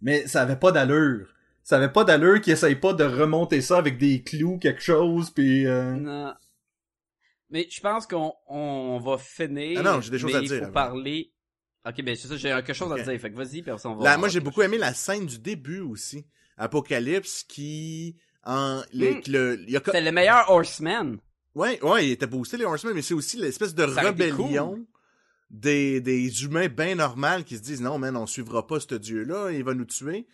mais 0.00 0.26
ça 0.26 0.42
avait 0.42 0.56
pas 0.56 0.72
d'allure. 0.72 1.28
Ça 1.64 1.76
avait 1.76 1.92
pas 1.92 2.04
d'allure 2.04 2.40
qu'ils 2.40 2.52
essayent 2.54 2.76
pas 2.76 2.92
de 2.92 3.04
remonter 3.04 3.60
ça 3.60 3.78
avec 3.78 3.98
des 3.98 4.22
clous, 4.22 4.58
quelque 4.58 4.82
chose, 4.82 5.30
puis... 5.30 5.66
euh, 5.66 5.96
Non. 5.96 6.34
Mais 7.50 7.68
je 7.70 7.80
pense 7.80 8.06
qu'on 8.06 8.32
on 8.48 8.98
va 8.98 9.18
finir. 9.18 9.78
Ah 9.80 9.82
non, 9.82 10.00
j'ai 10.00 10.10
des 10.10 10.18
choses 10.18 10.32
mais 10.32 10.38
à 10.38 10.42
il 10.42 10.48
dire 10.48 10.64
faut 10.64 10.72
parler. 10.72 11.32
Ok, 11.86 12.02
ben 12.02 12.16
c'est 12.16 12.28
ça, 12.28 12.36
j'ai 12.36 12.48
quelque 12.48 12.72
chose 12.72 12.92
à 12.92 13.02
dire. 13.02 13.20
Fait 13.20 13.30
que 13.30 13.36
vas-y, 13.36 13.60
puis 13.60 13.72
on 13.84 13.94
va. 13.96 14.04
Là, 14.04 14.16
moi, 14.16 14.28
j'ai 14.28 14.40
beaucoup 14.40 14.62
aimé 14.62 14.78
la 14.78 14.94
scène 14.94 15.26
du 15.26 15.38
début 15.38 15.80
aussi. 15.80 16.26
Apocalypse 16.56 17.42
qui... 17.42 18.16
En, 18.44 18.82
les- 18.92 19.14
Hmm. 19.14 19.20
le, 19.28 19.70
y 19.70 19.76
a, 19.76 20.10
meilleur 20.12 20.50
Horseman. 20.50 21.18
ouais, 21.54 21.80
ouais, 21.82 22.06
il 22.08 22.10
était 22.12 22.26
boosté, 22.26 22.56
les 22.56 22.64
Horsemen, 22.64 22.94
mais 22.94 23.02
c'est 23.02 23.14
aussi 23.14 23.36
l'espèce 23.36 23.74
de 23.74 23.86
Ça 23.86 24.00
rébellion 24.00 24.84
des, 25.50 26.00
des 26.00 26.44
humains 26.44 26.68
bien 26.68 26.94
normaux 26.96 27.42
qui 27.46 27.56
se 27.56 27.62
disent, 27.62 27.80
non, 27.82 27.98
man, 27.98 28.16
on 28.16 28.26
suivra 28.26 28.66
pas 28.66 28.80
ce 28.80 28.94
dieu-là, 28.96 29.50
il 29.52 29.62
va 29.62 29.74
nous 29.74 29.84
tuer. 29.84 30.26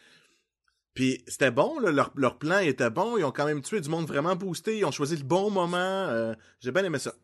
Puis 0.94 1.22
c'était 1.28 1.50
bon, 1.50 1.78
là, 1.80 1.90
leur, 1.92 2.12
leur 2.16 2.38
plan 2.38 2.58
était 2.58 2.90
bon, 2.90 3.16
ils 3.18 3.24
ont 3.24 3.30
quand 3.30 3.44
même 3.46 3.62
tué 3.62 3.80
du 3.80 3.88
monde 3.88 4.06
vraiment 4.06 4.34
boosté, 4.36 4.78
ils 4.78 4.84
ont 4.84 4.90
choisi 4.90 5.16
le 5.16 5.24
bon 5.24 5.50
moment, 5.50 5.76
euh, 5.76 6.34
j'ai 6.60 6.72
bien 6.72 6.84
aimé 6.84 6.98
ça. 6.98 7.14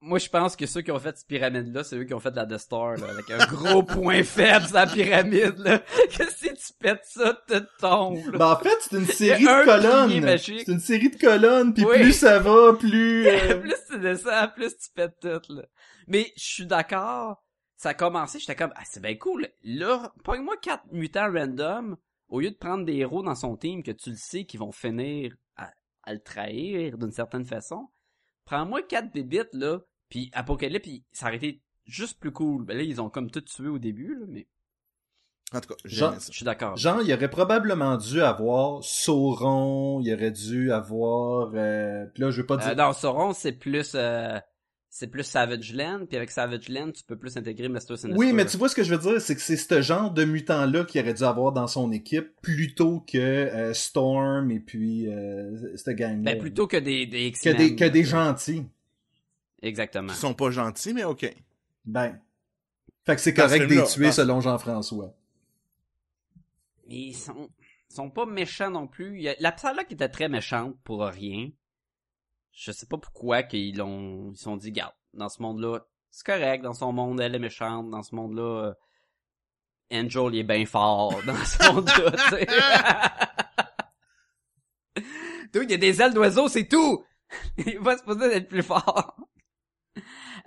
Moi, 0.00 0.18
je 0.20 0.28
pense 0.28 0.54
que 0.54 0.64
ceux 0.66 0.82
qui 0.82 0.92
ont 0.92 0.98
fait 1.00 1.16
cette 1.16 1.26
pyramide-là, 1.26 1.82
c'est 1.82 1.96
eux 1.96 2.04
qui 2.04 2.14
ont 2.14 2.20
fait 2.20 2.34
la 2.36 2.46
Death 2.46 2.58
Star, 2.58 2.96
là, 2.98 3.08
avec 3.10 3.28
un 3.32 3.44
gros 3.46 3.82
point 3.82 4.22
faible 4.22 4.66
sur 4.66 4.76
la 4.76 4.86
pyramide, 4.86 5.58
là. 5.58 5.78
Que 6.16 6.30
si 6.30 6.54
tu 6.54 6.72
pètes 6.78 7.04
ça, 7.04 7.36
tu 7.48 7.56
tombes, 7.80 8.24
là. 8.32 8.38
Ben, 8.38 8.52
en 8.52 8.56
fait, 8.58 8.78
c'est 8.80 8.96
une 8.96 9.06
série 9.06 9.48
un 9.48 9.60
de 9.60 9.64
colonnes. 9.64 10.38
C'est 10.38 10.68
une 10.68 10.78
série 10.78 11.10
de 11.10 11.16
colonnes, 11.16 11.74
puis 11.74 11.84
Oui. 11.84 11.96
plus 11.96 12.12
ça 12.12 12.38
va, 12.38 12.74
plus... 12.74 13.26
euh, 13.28 13.56
plus 13.60 13.74
tu 13.90 13.98
descends, 13.98 14.48
plus 14.54 14.76
tu 14.76 14.90
pètes 14.94 15.18
tout, 15.20 15.52
là. 15.52 15.64
Mais 16.06 16.32
je 16.36 16.44
suis 16.44 16.66
d'accord. 16.66 17.42
Ça 17.76 17.90
a 17.90 17.94
commencé, 17.94 18.38
j'étais 18.38 18.56
comme, 18.56 18.72
ah, 18.76 18.82
c'est 18.84 19.02
bien 19.02 19.16
cool. 19.16 19.48
Là, 19.64 20.12
pogne-moi 20.22 20.56
quatre 20.62 20.84
mutants 20.92 21.32
random, 21.32 21.96
au 22.28 22.38
lieu 22.40 22.50
de 22.50 22.56
prendre 22.56 22.84
des 22.84 22.94
héros 22.96 23.22
dans 23.24 23.34
son 23.34 23.56
team 23.56 23.82
que 23.82 23.90
tu 23.92 24.10
le 24.10 24.16
sais 24.16 24.44
qu'ils 24.44 24.60
vont 24.60 24.72
finir 24.72 25.34
à, 25.56 25.70
à 26.04 26.12
le 26.12 26.20
trahir 26.20 26.98
d'une 26.98 27.12
certaine 27.12 27.44
façon. 27.44 27.88
Prends-moi 28.48 28.80
quatre 28.80 29.12
bébites, 29.12 29.52
là, 29.52 29.80
puis 30.08 30.30
Apocalypse, 30.32 30.82
puis 30.88 31.04
ça 31.12 31.26
aurait 31.26 31.36
été 31.36 31.60
juste 31.84 32.18
plus 32.18 32.32
cool. 32.32 32.64
Ben 32.64 32.78
là, 32.78 32.82
ils 32.82 32.98
ont 32.98 33.10
comme 33.10 33.30
tout 33.30 33.42
tué 33.42 33.68
au 33.68 33.78
début, 33.78 34.14
là, 34.18 34.24
mais 34.26 34.46
En 35.52 35.60
tout 35.60 35.68
cas, 35.68 35.74
Jean- 35.84 36.14
je 36.18 36.32
suis 36.32 36.46
d'accord. 36.46 36.74
Genre, 36.78 37.02
il 37.02 37.12
aurait 37.12 37.28
probablement 37.28 37.98
dû 37.98 38.22
avoir 38.22 38.82
Sauron, 38.82 40.00
il 40.00 40.14
aurait 40.14 40.30
dû 40.30 40.72
avoir... 40.72 41.50
Euh... 41.54 42.06
Puis 42.14 42.22
là, 42.22 42.30
je 42.30 42.40
veux 42.40 42.46
pas 42.46 42.56
dire... 42.56 42.68
Euh, 42.68 42.74
dans 42.74 42.94
Sauron, 42.94 43.34
c'est 43.34 43.52
plus, 43.52 43.92
euh, 43.94 44.38
c'est 44.98 45.06
plus 45.06 45.22
Savage 45.22 45.72
Land, 45.74 46.06
puis 46.08 46.16
avec 46.16 46.28
Savage 46.32 46.68
Land, 46.68 46.90
tu 46.90 47.04
peux 47.04 47.16
plus 47.16 47.36
intégrer 47.36 47.68
Mr. 47.68 47.78
Sinister. 47.96 48.14
Oui, 48.16 48.32
mais 48.32 48.44
tu 48.46 48.56
vois 48.56 48.68
ce 48.68 48.74
que 48.74 48.82
je 48.82 48.92
veux 48.92 48.98
dire, 49.12 49.20
c'est 49.20 49.36
que 49.36 49.40
c'est 49.40 49.56
ce 49.56 49.80
genre 49.80 50.10
de 50.10 50.24
mutant-là 50.24 50.84
qu'il 50.84 51.00
aurait 51.00 51.14
dû 51.14 51.22
avoir 51.22 51.52
dans 51.52 51.68
son 51.68 51.92
équipe 51.92 52.32
plutôt 52.42 52.98
que 53.06 53.16
euh, 53.16 53.72
Storm 53.74 54.50
et 54.50 54.58
puis 54.58 55.06
euh, 55.06 55.76
cette 55.76 55.96
gang-là. 55.96 56.32
Ben, 56.32 56.40
plutôt 56.40 56.66
que 56.66 56.76
des, 56.78 57.06
des 57.06 57.30
que 57.30 57.56
des, 57.56 57.76
que 57.76 57.84
des 57.84 58.02
gentils. 58.02 58.66
Exactement. 59.62 60.12
Ils 60.12 60.16
sont 60.16 60.34
pas 60.34 60.50
gentils, 60.50 60.92
mais 60.92 61.04
ok. 61.04 61.32
Ben. 61.84 62.18
Fait 63.06 63.14
que 63.14 63.20
c'est 63.20 63.34
correct 63.34 63.68
de 63.68 63.74
les 63.76 63.84
tuer 63.84 64.06
dans- 64.06 64.12
selon 64.12 64.40
Jean-François. 64.40 65.14
Mais 66.88 66.96
ils 66.96 67.14
sont, 67.14 67.50
ils 67.88 67.94
sont 67.94 68.10
pas 68.10 68.26
méchants 68.26 68.70
non 68.72 68.88
plus. 68.88 69.24
La 69.38 69.52
Psylocke 69.52 69.92
était 69.92 70.08
très 70.08 70.28
méchante 70.28 70.76
pour 70.82 71.04
rien. 71.04 71.50
Je 72.58 72.72
sais 72.72 72.86
pas 72.86 72.98
pourquoi 72.98 73.44
qu'ils 73.44 73.76
l'ont, 73.76 74.32
ils 74.32 74.36
sont 74.36 74.56
dit, 74.56 74.72
garde, 74.72 74.92
dans 75.14 75.28
ce 75.28 75.40
monde-là, 75.40 75.86
c'est 76.10 76.26
correct, 76.26 76.62
dans 76.62 76.74
son 76.74 76.92
monde, 76.92 77.20
elle 77.20 77.36
est 77.36 77.38
méchante, 77.38 77.88
dans 77.88 78.02
ce 78.02 78.16
monde-là, 78.16 78.42
euh, 78.42 78.74
Angel, 79.92 80.34
il 80.34 80.40
est 80.40 80.42
bien 80.42 80.66
fort, 80.66 81.22
dans 81.26 81.36
ce 81.36 81.72
monde-là, 81.72 82.10
tu 85.52 85.62
il 85.62 85.70
y 85.70 85.74
a 85.74 85.76
des 85.76 86.02
ailes 86.02 86.12
d'oiseau, 86.12 86.48
c'est 86.48 86.66
tout! 86.66 87.04
il 87.58 87.78
va 87.78 87.96
se 87.96 88.02
poser 88.02 88.28
d'être 88.28 88.48
plus 88.48 88.64
fort. 88.64 89.16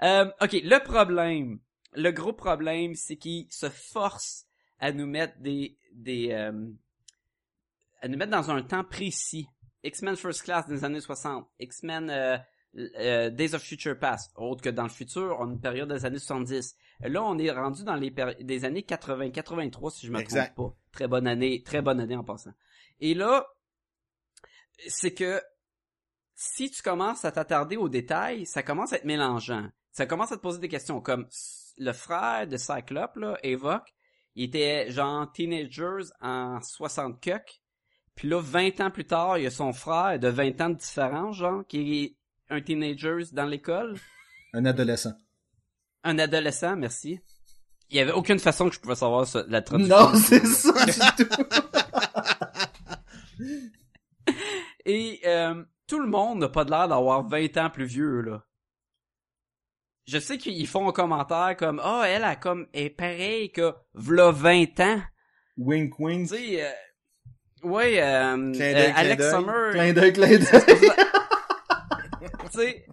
Euh, 0.04 0.30
ok, 0.42 0.52
le 0.52 0.84
problème, 0.84 1.60
le 1.94 2.12
gros 2.12 2.34
problème, 2.34 2.94
c'est 2.94 3.16
qu'il 3.16 3.50
se 3.50 3.70
force 3.70 4.48
à 4.80 4.92
nous 4.92 5.08
mettre 5.08 5.40
des, 5.40 5.78
des, 5.94 6.32
euh, 6.32 6.68
à 8.02 8.10
nous 8.10 8.18
mettre 8.18 8.32
dans 8.32 8.52
un 8.52 8.64
temps 8.64 8.84
précis. 8.84 9.48
X-Men 9.84 10.16
First 10.16 10.44
Class 10.44 10.68
des 10.68 10.84
années 10.84 11.02
60, 11.02 11.48
X-Men 11.60 12.10
euh, 12.10 12.38
euh, 13.00 13.30
Days 13.30 13.54
of 13.56 13.62
Future 13.64 13.98
Past, 14.00 14.32
autre 14.36 14.62
que 14.62 14.70
dans 14.70 14.84
le 14.84 14.90
futur, 14.90 15.38
on 15.40 15.50
a 15.50 15.52
une 15.54 15.60
période 15.60 15.92
des 15.92 16.06
années 16.06 16.20
70. 16.20 16.76
Là, 17.02 17.24
on 17.24 17.38
est 17.38 17.52
rendu 17.52 17.84
dans 17.84 17.96
les 17.96 18.12
péri- 18.12 18.44
des 18.44 18.64
années 18.66 18.84
80, 18.84 19.32
83 19.32 19.92
si 19.92 20.08
je 20.08 20.12
me 20.12 20.20
Exact. 20.20 20.54
trompe 20.56 20.74
pas. 20.74 20.78
Très 20.92 21.08
bonne 21.08 21.28
année, 21.28 21.64
très 21.64 21.82
bonne 21.82 22.00
année 22.00 22.16
en 22.16 22.24
passant. 22.24 22.54
Et 23.00 23.14
là, 23.14 23.48
c'est 24.88 25.14
que 25.14 25.42
si 26.36 26.72
tu 26.72 26.82
commences 26.82 27.26
à 27.26 27.32
t'attarder 27.32 27.78
aux 27.78 27.90
détails, 27.90 28.46
ça 28.46 28.64
commence 28.64 28.94
à 28.94 28.98
être 28.98 29.06
mélangeant. 29.06 29.68
Ça 29.92 30.06
commence 30.06 30.32
à 30.32 30.38
te 30.38 30.42
poser 30.42 30.60
des 30.60 30.70
questions 30.70 31.02
comme 31.02 31.28
le 31.78 31.92
frère 31.94 32.48
de 32.48 32.58
Cyclope 32.58 33.16
là, 33.16 33.38
évoque, 33.44 33.94
il 34.36 34.46
était 34.46 34.90
genre 34.92 35.30
teenagers 35.32 36.10
en 36.22 36.62
60 36.62 37.20
cuck. 37.22 37.61
Puis 38.22 38.30
là 38.30 38.40
20 38.40 38.82
ans 38.82 38.92
plus 38.92 39.06
tard, 39.06 39.40
il 39.40 39.46
y 39.46 39.48
a 39.48 39.50
son 39.50 39.74
frère 39.74 40.20
de 40.20 40.28
20 40.28 40.62
ans 40.62 40.70
de 40.70 40.76
différence 40.76 41.38
genre 41.38 41.66
qui 41.68 42.04
est 42.04 42.16
un 42.52 42.62
teenagers 42.62 43.24
dans 43.32 43.48
l'école, 43.48 43.96
Un 44.54 44.64
adolescent. 44.66 45.14
un 46.04 46.20
adolescent, 46.20 46.76
merci. 46.76 47.20
Il 47.90 47.98
y 47.98 48.00
avait 48.00 48.12
aucune 48.12 48.38
façon 48.38 48.70
que 48.70 48.76
je 48.76 48.80
pouvais 48.80 48.94
savoir 48.94 49.26
la 49.48 49.64
traduction. 49.64 49.98
Non, 49.98 50.14
c'est 50.20 50.46
ça 50.46 50.72
du 50.86 51.26
tout. 51.26 51.44
Et 54.86 55.22
euh, 55.26 55.64
tout 55.88 56.00
le 56.00 56.08
monde 56.08 56.42
n'a 56.42 56.50
pas 56.50 56.64
de 56.64 56.70
l'air 56.70 56.88
d'avoir 56.88 57.28
20 57.28 57.58
ans 57.58 57.72
plus 57.72 57.86
vieux, 57.86 58.22
là. 58.22 58.46
Je 60.06 60.20
sais 60.20 60.38
qu'ils 60.38 60.68
font 60.68 60.88
un 60.88 60.92
commentaire 60.92 61.56
comme 61.58 61.82
«Ah, 61.84 62.04
elle 62.06 62.24
a 62.24 62.36
comme 62.36 62.68
est 62.74 62.92
pareil 62.92 63.52
que 63.52 63.74
v'là 63.96 64.30
20 64.30 64.80
ans. 64.80 65.02
Wink,» 65.58 65.98
wink. 66.00 66.30
Tu 66.30 66.36
sais, 66.36 66.64
euh, 66.64 66.72
ouais, 67.64 68.02
euh, 68.02 68.52
Clin 68.54 68.74
euh, 68.76 68.92
Alex. 68.96 69.30
Summer, 69.32 69.72
Clin 69.72 69.94
d'œil, 69.94 70.14
clin 70.14 70.28
d'œil. 70.30 70.42
tu 72.52 72.52
sais, 72.52 72.86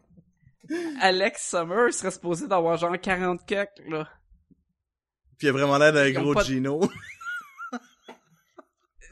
Alex 1.01 1.51
Summer 1.51 1.93
serait 1.93 2.11
supposé 2.11 2.49
d'avoir 2.49 2.77
genre 2.77 2.99
40 3.01 3.47
cucks, 3.47 3.69
là. 3.89 4.09
Puis 5.39 5.47
il 5.47 5.51
a 5.51 5.53
vraiment 5.53 5.79
l'air 5.79 5.93
d'un 5.93 6.11
gros 6.11 6.35
de- 6.35 6.41
Gino. 6.43 6.81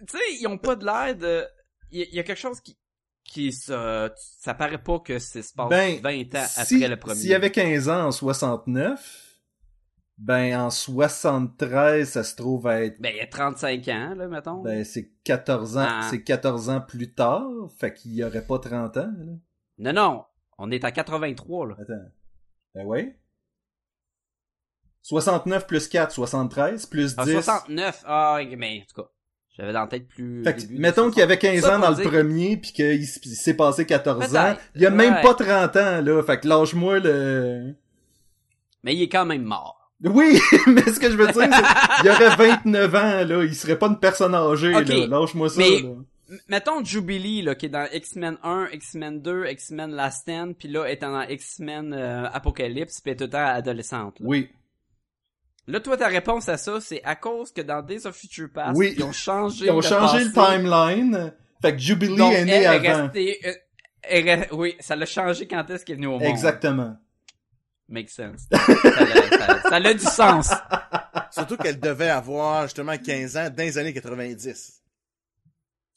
Tu 0.09 0.19
sais, 0.19 0.25
ils 0.41 0.47
ont 0.47 0.59
pas 0.59 0.77
de 0.77 0.85
l'air 0.85 1.17
de... 1.17 1.47
Il 1.91 2.01
y, 2.01 2.03
a- 2.03 2.07
il 2.11 2.15
y 2.17 2.19
a 2.19 2.23
quelque 2.23 2.39
chose 2.39 2.61
qui... 2.61 2.77
qui 3.25 3.51
ça, 3.53 4.11
ça 4.17 4.53
paraît 4.55 4.83
pas 4.83 4.99
que 5.01 5.19
c'est 5.19 5.41
se 5.43 5.55
passe 5.55 5.69
Ben, 5.71 6.01
20 6.03 6.35
ans 6.39 6.47
si- 6.47 6.75
après 6.77 6.89
le 6.89 6.99
premier. 6.99 7.21
S'il 7.21 7.31
y 7.31 7.35
avait 7.35 7.51
15 7.51 7.89
ans 7.89 8.07
en 8.09 8.13
69, 8.13 9.26
ben 10.19 10.59
en 10.59 10.71
73, 10.71 12.09
ça 12.09 12.25
se 12.25 12.35
trouve 12.37 12.67
à 12.67 12.83
être 12.83 13.01
Ben, 13.01 13.13
il 13.15 13.19
y 13.19 13.21
a 13.21 13.27
35 13.27 13.87
ans, 13.89 14.15
là, 14.17 14.29
mettons. 14.29 14.63
Ben, 14.63 14.85
c'est 14.85 15.11
14 15.25 15.77
ans, 15.77 15.87
Ah. 15.87 16.07
c'est 16.11 16.23
14 16.23 16.71
ans 16.71 16.81
plus 16.81 17.13
tard, 17.13 17.47
fait 17.79 17.93
qu'il 17.93 18.15
y 18.15 18.25
aurait 18.25 18.47
pas 18.47 18.59
30 18.59 18.97
ans, 18.97 19.13
là. 19.19 19.33
Non, 19.79 19.93
non. 19.93 20.25
On 20.59 20.71
est 20.71 20.85
à 20.85 20.91
83, 20.91 21.67
là. 21.69 21.77
Attends. 21.79 22.11
Ben 22.75 22.87
ouais. 22.87 23.19
69 25.03 25.67
plus 25.67 25.87
4, 25.89 26.11
73, 26.13 26.87
plus 26.87 27.15
10. 27.15 27.19
Ah, 27.19 27.25
69. 27.25 28.05
Ah, 28.07 28.41
mais, 28.57 28.83
en 28.83 28.87
tout 28.95 29.03
cas. 29.03 29.09
J'avais 29.57 29.73
dans 29.73 29.83
la 29.83 29.87
tête 29.87 30.09
plus. 30.09 30.45
Fait 30.45 30.55
que, 30.55 30.63
mettons 30.73 31.09
qu'il 31.11 31.21
y 31.21 31.23
avait 31.23 31.39
15 31.39 31.63
Ça 31.63 31.77
ans 31.77 31.79
dans 31.79 31.91
le 31.91 32.03
premier, 32.03 32.59
puis 32.59 32.73
qu'il 32.73 33.07
s'est 33.07 33.55
passé 33.55 33.87
14 33.87 34.37
ans. 34.37 34.55
Il 34.75 34.83
y 34.83 34.87
a 34.87 34.91
même 34.91 35.23
pas 35.23 35.35
30 35.35 35.77
ans, 35.77 36.03
là. 36.03 36.23
Fait 36.23 36.41
que 36.41 36.49
lâche-moi 36.49 36.99
le... 36.99 37.75
Mais 38.83 38.95
il 38.95 39.03
est 39.03 39.09
quand 39.09 39.25
même 39.25 39.45
mort. 39.45 39.76
Oui, 40.05 40.39
mais 40.67 40.83
ce 40.83 41.01
que 41.01 41.11
je 41.11 41.17
veux 41.17 41.27
dire, 41.27 41.35
c'est 41.35 41.49
qu'il 42.03 42.07
y 42.07 42.11
aurait 42.11 42.37
29 42.37 42.95
ans, 42.95 43.25
là. 43.25 43.45
Il 43.45 43.55
serait 43.55 43.79
pas 43.79 43.87
une 43.87 43.99
personne 43.99 44.35
âgée, 44.35 44.73
là. 44.73 44.81
Lâche-moi 45.07 45.49
ça, 45.49 45.59
mais- 45.59 45.81
là. 45.83 45.91
Mettons 46.49 46.83
Jubilee, 46.85 47.43
là, 47.43 47.55
qui 47.55 47.67
est 47.67 47.69
dans 47.69 47.87
X-Men 47.93 48.37
1, 48.43 48.67
X-Men 48.73 49.23
2, 49.23 49.47
X-Men 49.47 49.93
Last 49.93 50.23
Stand, 50.23 50.55
puis 50.59 50.67
là, 50.67 50.87
étant 50.91 51.13
dans 51.13 51.23
X-Men 51.23 51.93
euh, 51.95 52.29
Apocalypse, 52.33 53.01
puis 53.01 53.13
est 53.13 53.17
tout 53.17 53.25
le 53.25 53.31
temps 53.31 53.47
adolescente. 53.47 54.19
Là. 54.19 54.27
Oui. 54.29 54.49
Là, 55.69 55.79
toi, 55.79 55.97
ta 55.97 56.09
réponse 56.09 56.49
à 56.49 56.57
ça, 56.57 56.81
c'est 56.81 57.01
à 57.05 57.15
cause 57.15 57.53
que 57.53 57.61
dans 57.61 57.81
Days 57.81 58.07
of 58.09 58.17
Future 58.17 58.49
Past, 58.53 58.77
Oui. 58.77 58.95
ils 58.97 59.05
ont 59.05 59.13
changé 59.13 59.67
Ils 59.67 59.71
ont 59.71 59.77
le 59.77 59.83
changé 59.83 60.25
le 60.25 60.33
timeline. 60.33 61.33
Fait 61.63 61.73
que 61.75 61.79
Jubilee 61.79 62.17
Donc, 62.17 62.33
est 62.33 62.37
elle 62.39 62.45
né 62.47 62.63
est 62.63 62.67
avant. 62.67 63.03
restée... 63.05 63.39
euh, 63.47 63.53
elle 64.03 64.25
re- 64.25 64.49
Oui, 64.53 64.75
ça 64.81 64.95
l'a 64.97 65.07
changé 65.07 65.47
quand 65.47 65.69
est-ce 65.71 65.85
qu'elle 65.85 65.95
est 65.95 65.97
venue 65.99 66.09
au 66.09 66.19
monde. 66.19 66.23
Exactement. 66.25 66.97
Make 67.89 68.11
sense. 68.11 68.47
ça, 68.51 68.59
l'a- 69.05 69.39
ça, 69.39 69.63
ça 69.63 69.77
a 69.77 69.95
du 69.95 69.99
sens. 70.01 70.51
Surtout 71.31 71.57
qu'elle 71.57 71.79
devait 71.79 72.09
avoir 72.11 72.63
justement 72.65 72.97
15 72.99 73.37
ans 73.37 73.49
dans 73.51 73.63
les 73.63 73.79
années 73.79 73.93
90. 73.93 74.83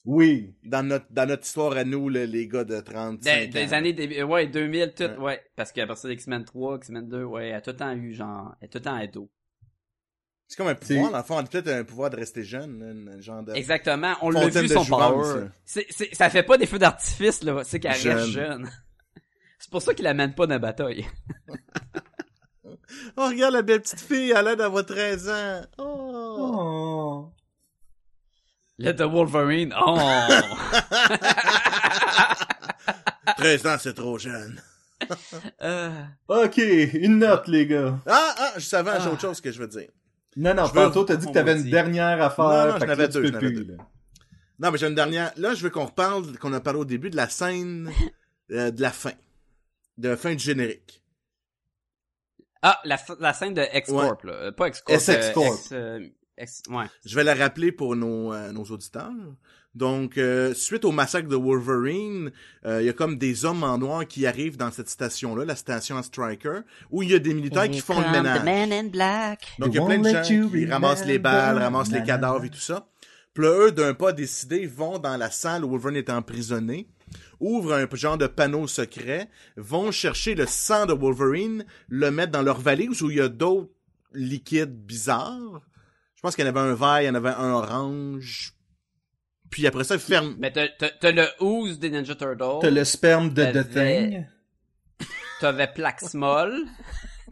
Oui. 0.05 0.55
Dans 0.63 0.83
notre, 0.83 1.05
dans 1.09 1.27
notre 1.27 1.43
histoire 1.45 1.73
à 1.77 1.83
nous, 1.83 2.09
le- 2.09 2.25
les 2.25 2.47
gars 2.47 2.63
de 2.63 2.79
35 2.79 3.21
Des, 3.23 3.47
ans. 3.47 3.65
des 3.65 3.73
années, 3.73 3.93
début- 3.93 4.21
ouais, 4.23 4.47
2000, 4.47 4.93
tout, 4.95 5.03
Ouais. 5.03 5.17
ouais. 5.17 5.41
Parce 5.55 5.71
qu'à 5.71 5.85
partir 5.87 6.09
d'X-Men 6.09 6.45
3, 6.45 6.77
X-Men 6.77 7.07
2, 7.09 7.23
ouais, 7.23 7.49
elle 7.49 7.55
a 7.55 7.61
tout 7.61 7.71
le 7.71 7.75
temps 7.75 7.93
eu, 7.95 8.13
genre, 8.13 8.55
elle 8.61 8.65
a 8.65 8.69
tout 8.69 8.77
le 8.77 8.83
temps 8.83 8.95
ado. 8.95 9.29
C'est 10.47 10.55
comme 10.57 10.67
un 10.67 10.75
pouvoir, 10.75 11.05
C'est- 11.07 11.11
dans 11.11 11.17
le 11.17 11.23
fond, 11.23 11.39
elle 11.39 11.45
a 11.45 11.47
peut-être 11.47 11.67
un 11.67 11.83
pouvoir 11.83 12.09
de 12.09 12.15
rester 12.15 12.43
jeune, 12.43 12.79
là, 13.05 13.13
un 13.17 13.21
genre 13.21 13.43
de... 13.43 13.53
Exactement, 13.53 14.15
on 14.21 14.31
l'a 14.31 14.47
vu 14.47 14.67
son 14.67 14.83
jouvence, 14.83 15.11
power. 15.27 15.41
là. 15.41 15.47
C'est, 15.65 15.85
c'est, 15.89 16.15
ça 16.15 16.29
fait 16.29 16.41
pas 16.43 16.57
des 16.57 16.65
feux 16.65 16.79
d'artifice, 16.79 17.43
là, 17.43 17.61
c'est 17.63 17.79
qu'elle 17.79 17.93
Jeune. 17.95 18.17
reste 18.17 18.29
jeune. 18.29 18.69
C'est 19.59 19.69
pour 19.69 19.81
ça 19.81 19.93
qu'il 19.93 20.07
amène 20.07 20.33
pas 20.33 20.47
dans 20.47 20.55
la 20.55 20.59
bataille. 20.59 21.05
Oh, 23.17 23.27
regarde 23.27 23.53
la 23.53 23.61
belle 23.61 23.81
petite 23.81 23.99
fille, 23.99 24.33
elle 24.35 24.47
a 24.47 24.55
d'avoir 24.55 24.83
13 24.85 25.29
ans. 25.29 25.61
Oh. 25.77 26.37
Oh. 26.39 27.31
Let 28.79 28.95
the 28.95 29.01
Wolverine, 29.03 29.73
oh! 29.79 29.97
13 33.37 33.67
ans, 33.67 33.75
c'est 33.79 33.93
trop 33.93 34.17
jeune. 34.17 34.59
Euh, 35.61 35.91
Ok, 36.27 36.57
une 36.57 37.19
note, 37.19 37.47
les 37.47 37.65
gars. 37.67 37.97
Ah, 38.05 38.35
ah, 38.37 38.51
je 38.57 38.65
savais, 38.65 38.91
j'ai 38.99 39.07
Ah. 39.07 39.11
autre 39.11 39.21
chose 39.21 39.39
que 39.41 39.51
je 39.51 39.59
veux 39.59 39.67
dire. 39.67 39.89
Non, 40.35 40.53
non, 40.53 40.65
Je 40.65 40.73
tantôt, 40.73 41.03
t'as 41.05 41.15
dit 41.15 41.27
que 41.27 41.31
t'avais 41.31 41.55
une 41.57 41.63
dit. 41.63 41.71
dernière 41.71 42.21
affaire. 42.21 42.45
Non, 42.45 42.67
non, 42.73 42.79
j'en 42.79 42.89
avais 42.89 43.07
deux, 43.07 43.25
j'en 43.27 43.33
avais 43.35 43.51
deux. 43.51 43.77
Non, 44.59 44.71
mais 44.71 44.77
j'ai 44.77 44.87
une 44.87 44.95
dernière. 44.95 45.31
Là, 45.37 45.53
je 45.53 45.63
veux 45.63 45.69
qu'on 45.69 45.85
reparle, 45.85 46.37
qu'on 46.37 46.51
a 46.53 46.59
parlé 46.59 46.79
au 46.79 46.85
début 46.85 47.09
de 47.09 47.15
la 47.15 47.29
scène 47.29 47.89
euh, 48.51 48.71
de 48.71 48.81
la 48.81 48.91
fin. 48.91 49.11
De 49.99 50.15
fin 50.15 50.33
du 50.33 50.43
générique. 50.43 51.03
Ah, 52.61 52.79
la, 52.83 52.95
f- 52.97 53.17
la 53.19 53.33
scène 53.33 53.53
de 53.53 53.63
X-Corp, 53.73 54.23
là. 54.23 54.33
Euh, 54.33 54.51
Pas 54.51 54.67
X-Corp. 54.69 54.99
SX 54.99 55.09
euh, 55.09 55.31
Corp. 55.33 55.55
X, 55.59 55.69
euh, 55.71 56.07
X- 56.37 56.63
ouais. 56.69 56.85
Je 57.05 57.15
vais 57.15 57.23
la 57.23 57.35
rappeler 57.35 57.71
pour 57.71 57.95
nos, 57.95 58.33
euh, 58.33 58.51
nos 58.51 58.63
auditeurs. 58.65 59.11
Donc, 59.75 60.17
euh, 60.17 60.53
suite 60.53 60.83
au 60.83 60.91
massacre 60.91 61.27
de 61.29 61.35
Wolverine, 61.35 62.31
euh, 62.65 62.81
il 62.81 62.85
y 62.87 62.89
a 62.89 62.93
comme 62.93 63.17
des 63.17 63.45
hommes 63.45 63.63
en 63.63 63.77
noir 63.77 64.05
qui 64.07 64.25
arrivent 64.25 64.57
dans 64.57 64.71
cette 64.71 64.89
station-là, 64.89 65.45
la 65.45 65.55
station 65.55 66.01
Striker, 66.01 66.61
où 66.91 67.03
il 67.03 67.11
y 67.11 67.13
a 67.13 67.19
des 67.19 67.33
militaires 67.33 67.69
qui 67.69 67.79
font 67.79 67.99
le 68.01 68.09
ménage. 68.09 68.41
in 68.47 68.87
black. 68.87 69.47
Donc, 69.59 69.69
il 69.69 69.75
y 69.75 69.79
a 69.79 69.85
plein 69.85 69.99
de 69.99 70.09
gens 70.09 70.21
qui 70.21 70.65
ramassent 70.65 71.05
les 71.05 71.19
balles, 71.19 71.57
ramassent 71.59 71.91
les 71.91 72.03
cadavres 72.03 72.45
et 72.45 72.49
tout 72.49 72.57
ça. 72.59 72.87
Puis 73.33 73.43
là, 73.43 73.51
eux, 73.67 73.71
d'un 73.71 73.93
pas 73.93 74.11
décidé, 74.11 74.65
vont 74.65 74.97
dans 74.97 75.15
la 75.15 75.29
salle 75.29 75.63
où 75.63 75.69
Wolverine 75.69 75.97
est 75.97 76.09
emprisonné, 76.09 76.89
ouvrent 77.39 77.73
un 77.73 77.87
genre 77.93 78.17
de 78.17 78.27
panneau 78.27 78.67
secret, 78.67 79.29
vont 79.57 79.91
chercher 79.91 80.35
le 80.35 80.45
sang 80.45 80.85
de 80.85 80.93
Wolverine, 80.93 81.65
le 81.87 82.11
mettre 82.11 82.31
dans 82.31 82.41
leur 82.41 82.59
valise 82.59 83.01
où 83.01 83.09
il 83.09 83.17
y 83.17 83.21
a 83.21 83.29
d'autres 83.29 83.71
liquides 84.13 84.85
bizarres. 84.85 85.61
Je 86.15 86.21
pense 86.21 86.35
qu'il 86.35 86.45
y 86.45 86.47
en 86.47 86.55
avait 86.55 86.59
un 86.59 86.73
vert, 86.73 87.01
il 87.01 87.05
y 87.05 87.09
en 87.09 87.15
avait 87.15 87.29
un 87.29 87.51
orange. 87.51 88.53
Puis 89.49 89.65
après 89.65 89.83
ça, 89.83 89.95
ils 89.95 90.01
ferment. 90.01 90.35
Mais 90.37 90.51
t'as, 90.51 91.11
le 91.11 91.27
ooze 91.39 91.79
des 91.79 91.89
Ninja 91.89 92.15
Turtles. 92.15 92.59
T'as 92.61 92.69
le 92.69 92.83
sperme 92.83 93.33
de 93.33 93.45
The 93.45 93.69
Thing. 93.69 94.25
T'avais 95.39 95.67
Plaxmol. 95.67 96.65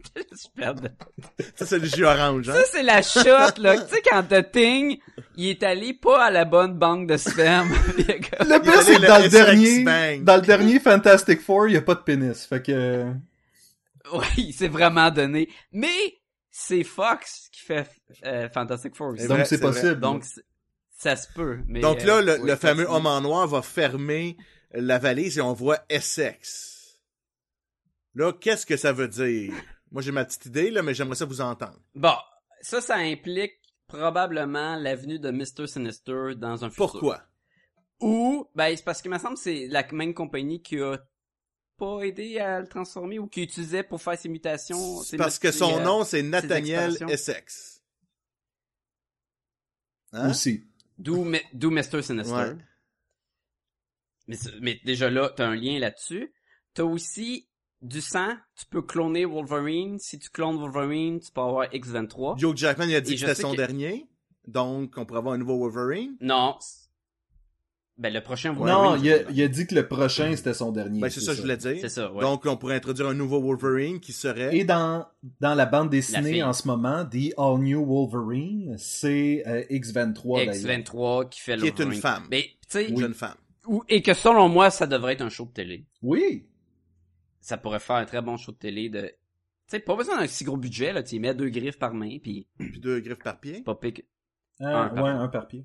T'as 0.56 0.74
Ça, 1.56 1.66
c'est 1.66 1.78
le 1.78 1.86
jus 1.86 2.04
orange, 2.04 2.48
hein? 2.48 2.54
Ça, 2.54 2.64
c'est 2.72 2.82
la 2.82 3.02
shot, 3.02 3.60
là. 3.60 3.76
tu 3.78 3.94
sais, 3.94 4.02
quand 4.02 4.22
The 4.24 4.50
Thing, 4.50 4.98
il 5.36 5.48
est 5.48 5.62
allé 5.62 5.94
pas 5.94 6.24
à 6.24 6.30
la 6.30 6.44
bonne 6.44 6.74
banque 6.74 7.08
de 7.08 7.16
sperme. 7.16 7.70
le 7.98 8.60
pire, 8.60 8.82
c'est 8.82 8.96
que 8.96 9.06
dans 9.06 9.22
le 9.22 9.28
dernier, 9.28 10.18
dans 10.20 10.36
le 10.36 10.42
dernier 10.42 10.80
Fantastic 10.80 11.40
Four, 11.40 11.68
il 11.68 11.74
y 11.74 11.76
a 11.76 11.82
pas 11.82 11.94
de 11.94 12.00
pénis. 12.00 12.44
Fait 12.46 12.62
que, 12.62 13.12
Oui, 14.12 14.26
il 14.36 14.52
s'est 14.52 14.68
vraiment 14.68 15.10
donné. 15.10 15.48
Mais, 15.72 16.18
c'est 16.50 16.82
Fox 16.84 17.48
qui 17.52 17.60
fait 17.60 17.88
euh, 18.24 18.48
Fantastic 18.48 18.96
Four 18.96 19.14
aussi. 19.14 19.28
Donc 19.28 19.46
c'est 19.46 19.60
vrai. 19.60 19.72
possible. 19.72 20.00
Donc, 20.00 20.24
ça 20.96 21.14
se 21.14 21.28
peut. 21.32 21.58
Mais, 21.68 21.80
Donc 21.80 22.02
là, 22.02 22.16
euh, 22.16 22.22
le, 22.22 22.40
oui, 22.40 22.48
le 22.48 22.56
fameux 22.56 22.88
homme 22.88 23.06
en 23.06 23.20
noir 23.20 23.46
va 23.46 23.62
fermer 23.62 24.36
la 24.72 24.98
valise 24.98 25.38
et 25.38 25.40
on 25.40 25.52
voit 25.52 25.78
Essex. 25.88 26.98
Là, 28.14 28.32
qu'est-ce 28.32 28.66
que 28.66 28.76
ça 28.76 28.92
veut 28.92 29.08
dire? 29.08 29.54
Moi, 29.90 30.02
j'ai 30.02 30.12
ma 30.12 30.24
petite 30.24 30.46
idée, 30.46 30.70
là, 30.70 30.82
mais 30.82 30.94
j'aimerais 30.94 31.16
ça 31.16 31.24
vous 31.24 31.40
entendre. 31.40 31.78
Bon, 31.94 32.14
ça, 32.60 32.80
ça 32.80 32.96
implique 32.96 33.54
probablement 33.86 34.76
l'avenue 34.76 35.18
de 35.18 35.30
Mr. 35.30 35.66
Sinister 35.66 36.34
dans 36.36 36.64
un 36.64 36.70
futur. 36.70 36.90
Pourquoi? 36.90 37.22
Ou, 38.00 38.46
ben, 38.54 38.76
c'est 38.76 38.84
parce 38.84 39.02
que, 39.02 39.08
il 39.08 39.12
me 39.12 39.18
semble, 39.18 39.34
que 39.34 39.40
c'est 39.40 39.66
la 39.68 39.86
même 39.92 40.14
compagnie 40.14 40.62
qui 40.62 40.78
a 40.80 40.98
pas 41.78 42.02
aidé 42.02 42.38
à 42.38 42.60
le 42.60 42.66
transformer 42.68 43.18
ou 43.18 43.28
qui 43.28 43.42
utilisait 43.42 43.82
pour 43.82 44.02
faire 44.02 44.18
ses 44.18 44.28
mutations. 44.28 45.02
ses 45.02 45.16
Parce 45.16 45.38
que 45.38 45.50
son 45.50 45.70
ses, 45.70 45.80
euh, 45.80 45.84
nom, 45.84 46.04
c'est 46.04 46.22
Nathaniel. 46.22 46.96
Essex. 47.08 47.82
Hein? 50.12 50.30
Aussi. 50.30 50.64
D'où, 50.98 51.24
Mr. 51.24 52.02
Sinister. 52.02 52.34
Ouais. 52.34 52.56
Mais, 54.26 54.36
mais 54.60 54.80
déjà 54.84 55.08
là, 55.08 55.32
t'as 55.34 55.46
un 55.46 55.54
lien 55.54 55.78
là-dessus. 55.78 56.32
T'as 56.74 56.82
aussi 56.82 57.47
du 57.82 58.00
sang. 58.00 58.34
Tu 58.56 58.66
peux 58.66 58.82
cloner 58.82 59.24
Wolverine. 59.24 59.98
Si 59.98 60.18
tu 60.18 60.30
clones 60.30 60.56
Wolverine, 60.56 61.20
tu 61.20 61.30
peux 61.32 61.40
avoir 61.40 61.72
X-23. 61.74 62.38
Hugh 62.42 62.56
Jackman, 62.56 62.86
il 62.88 62.94
a 62.96 63.00
dit 63.00 63.12
Et 63.12 63.14
que 63.16 63.20
c'était 63.20 63.34
son 63.34 63.52
que- 63.52 63.56
dernier. 63.56 64.06
Donc, 64.46 64.94
on 64.96 65.04
pourrait 65.04 65.18
avoir 65.18 65.34
un 65.34 65.38
nouveau 65.38 65.58
Wolverine. 65.58 66.16
Non. 66.20 66.56
Ben, 67.98 68.14
le 68.14 68.20
prochain 68.22 68.52
Wolverine. 68.52 68.82
non, 68.82 68.96
il 68.96 69.12
a, 69.12 69.18
ça. 69.18 69.24
il 69.30 69.42
a 69.42 69.48
dit 69.48 69.66
que 69.66 69.74
le 69.74 69.88
prochain, 69.88 70.34
c'était 70.36 70.54
son 70.54 70.70
dernier. 70.70 71.00
Ben, 71.00 71.10
c'est 71.10 71.20
ça 71.20 71.32
que 71.32 71.36
je 71.38 71.42
voulais 71.42 71.56
dire. 71.56 71.78
C'est 71.80 71.88
ça, 71.88 72.12
ouais. 72.12 72.20
Donc, 72.20 72.46
on 72.46 72.56
pourrait 72.56 72.76
introduire 72.76 73.08
un 73.08 73.14
nouveau 73.14 73.40
Wolverine 73.42 73.98
qui 73.98 74.12
serait... 74.12 74.56
Et 74.56 74.62
dans, 74.64 75.04
dans 75.40 75.54
la 75.56 75.66
bande 75.66 75.90
dessinée 75.90 76.40
en 76.44 76.52
ce 76.52 76.68
moment, 76.68 77.04
The 77.04 77.34
All 77.36 77.58
New 77.58 77.84
Wolverine, 77.84 78.76
c'est 78.78 79.42
euh, 79.48 79.64
X23 79.68 80.46
d'ailleurs. 80.46 80.54
X23 80.54 81.28
qui 81.28 81.40
fait 81.40 81.56
le 81.56 81.62
Qui 81.62 81.68
est 81.68 81.78
une 81.80 81.92
femme. 81.92 82.28
Mais, 82.30 82.42
tu 82.42 82.56
sais, 82.68 82.88
une 82.88 82.98
jeune 83.00 83.14
femme. 83.14 83.34
ou- 83.66 83.82
et 83.88 84.00
que 84.00 84.14
selon 84.14 84.48
moi, 84.48 84.70
ça 84.70 84.86
devrait 84.86 85.14
être 85.14 85.22
un 85.22 85.28
show 85.28 85.46
de 85.46 85.50
télé. 85.50 85.84
Oui. 86.00 86.46
Ça 87.40 87.56
pourrait 87.56 87.78
faire 87.80 87.96
un 87.96 88.04
très 88.04 88.22
bon 88.22 88.36
show 88.36 88.52
de 88.52 88.56
télé 88.56 88.88
de... 88.88 89.00
Tu 89.02 89.12
sais, 89.76 89.80
pas 89.80 89.96
besoin 89.96 90.18
d'un 90.18 90.26
si 90.26 90.44
gros 90.44 90.56
budget, 90.56 90.92
là. 90.92 91.02
Tu 91.02 91.16
y 91.16 91.20
mets 91.20 91.34
deux 91.34 91.50
griffes 91.50 91.78
par 91.78 91.94
main, 91.94 92.18
puis 92.22 92.46
Puis 92.58 92.80
deux 92.80 93.00
griffes 93.00 93.18
par 93.22 93.38
pied? 93.40 93.62
pas 93.62 93.74
pique. 93.74 94.04
Ah, 94.60 94.84
Un 94.84 94.88
par- 94.88 95.04
ouais, 95.04 95.10
un 95.10 95.28
par 95.28 95.46
pied. 95.46 95.64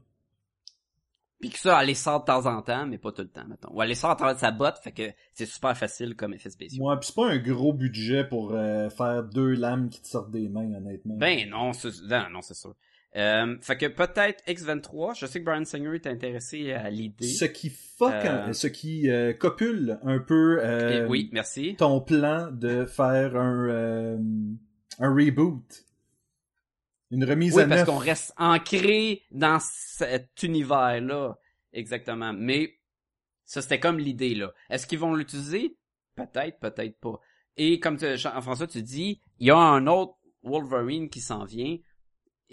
Puis 1.39 1.49
que 1.49 1.59
ça, 1.59 1.81
elle 1.81 1.87
les 1.87 1.95
sort 1.95 2.21
de 2.21 2.25
temps 2.25 2.45
en 2.45 2.61
temps, 2.61 2.85
mais 2.85 2.97
pas 2.97 3.11
tout 3.11 3.21
le 3.21 3.27
temps, 3.27 3.45
mettons. 3.45 3.69
Ou 3.73 3.81
elle 3.81 3.89
les 3.89 3.95
sort 3.95 4.11
à 4.11 4.15
travers 4.15 4.35
de 4.35 4.39
sa 4.39 4.51
botte, 4.51 4.77
fait 4.81 4.93
que 4.93 5.11
c'est 5.33 5.45
super 5.45 5.75
facile 5.77 6.15
comme 6.15 6.33
effet 6.33 6.49
spécial. 6.49 6.81
Ouais, 6.81 6.97
pis 6.97 7.07
c'est 7.07 7.15
pas 7.15 7.27
un 7.29 7.37
gros 7.37 7.73
budget 7.73 8.23
pour 8.23 8.53
euh, 8.53 8.89
faire 8.89 9.23
deux 9.23 9.51
lames 9.51 9.89
qui 9.89 10.01
te 10.01 10.07
sortent 10.07 10.31
des 10.31 10.47
mains, 10.47 10.73
honnêtement. 10.73 11.15
Ben 11.17 11.49
non, 11.49 11.73
c'est 11.73 11.89
non, 12.03 12.29
non, 12.29 12.41
c'est 12.41 12.53
sûr. 12.53 12.75
Euh, 13.15 13.57
fait 13.61 13.77
que 13.77 13.85
peut-être 13.85 14.43
X23, 14.47 15.15
je 15.19 15.27
sais 15.27 15.39
que 15.39 15.45
Brian 15.45 15.65
Singer 15.65 15.93
est 15.95 16.07
intéressé 16.07 16.73
à 16.73 16.89
l'idée. 16.89 17.27
Ce 17.27 17.45
qui 17.45 17.69
fuck, 17.69 18.11
Euh, 18.11 18.53
ce 18.53 18.65
qui 18.67 19.07
euh, 19.09 19.33
copule 19.33 19.99
un 20.01 20.17
peu 20.19 20.57
Et 20.59 20.63
euh, 20.65 21.07
oui, 21.07 21.29
merci. 21.31 21.75
ton 21.77 22.01
plan 22.01 22.49
de 22.51 22.85
faire 22.85 23.35
un, 23.35 23.67
euh, 23.69 24.17
un 24.99 25.13
reboot. 25.13 25.85
Une 27.11 27.23
remise 27.25 27.55
Oui, 27.55 27.61
à 27.61 27.67
parce 27.67 27.81
neuf. 27.81 27.89
qu'on 27.89 27.97
reste 27.97 28.33
ancré 28.37 29.21
dans 29.29 29.59
cet 29.61 30.41
univers-là. 30.41 31.37
Exactement. 31.71 32.33
Mais 32.33 32.79
ça, 33.45 33.61
c'était 33.61 33.79
comme 33.79 33.99
l'idée, 33.99 34.33
là. 34.33 34.51
Est-ce 34.71 34.87
qu'ils 34.87 34.97
vont 34.99 35.13
l'utiliser? 35.13 35.77
Peut-être, 36.15 36.59
peut-être 36.59 36.99
pas. 36.99 37.19
Et 37.57 37.79
comme 37.79 37.97
tu- 37.97 38.17
Jean-François, 38.17 38.65
tu 38.65 38.81
dis, 38.81 39.21
il 39.37 39.47
y 39.47 39.51
a 39.51 39.57
un 39.57 39.85
autre 39.85 40.15
Wolverine 40.41 41.09
qui 41.09 41.21
s'en 41.21 41.45
vient. 41.45 41.77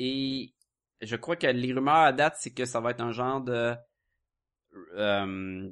Et 0.02 0.54
je 1.02 1.14
crois 1.16 1.36
que 1.36 1.46
les 1.46 1.74
rumeurs 1.74 1.94
à 1.94 2.12
date, 2.12 2.36
c'est 2.38 2.52
que 2.54 2.64
ça 2.64 2.80
va 2.80 2.92
être 2.92 3.02
un 3.02 3.12
genre 3.12 3.42
de 3.42 3.74
euh, 4.96 5.70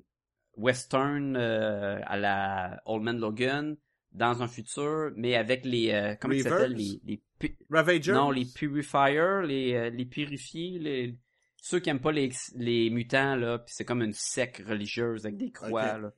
western 0.56 1.34
euh, 1.34 1.98
à 2.04 2.18
la 2.18 2.82
Old 2.84 3.02
Man 3.02 3.18
Logan 3.18 3.76
dans 4.12 4.42
un 4.42 4.48
futur, 4.48 5.12
mais 5.16 5.34
avec 5.34 5.64
les... 5.64 5.92
Euh, 5.92 6.14
comment 6.20 6.34
ils 6.34 6.42
s'appellent? 6.42 6.74
Les, 6.74 7.00
les, 7.04 7.22
pu- 7.38 7.58
Ravager? 7.70 8.12
non, 8.12 8.30
les 8.30 8.44
Purifiers, 8.44 9.42
les, 9.46 9.90
les 9.90 10.04
purifiés, 10.04 10.78
les, 10.78 11.18
ceux 11.56 11.80
qui 11.80 11.88
aiment 11.88 12.00
pas 12.00 12.12
les, 12.12 12.30
les 12.54 12.90
mutants, 12.90 13.34
là, 13.36 13.58
puis 13.58 13.72
c'est 13.74 13.86
comme 13.86 14.02
une 14.02 14.12
secte 14.12 14.62
religieuse 14.66 15.24
avec 15.24 15.38
des 15.38 15.52
croix, 15.52 15.98
là. 15.98 16.12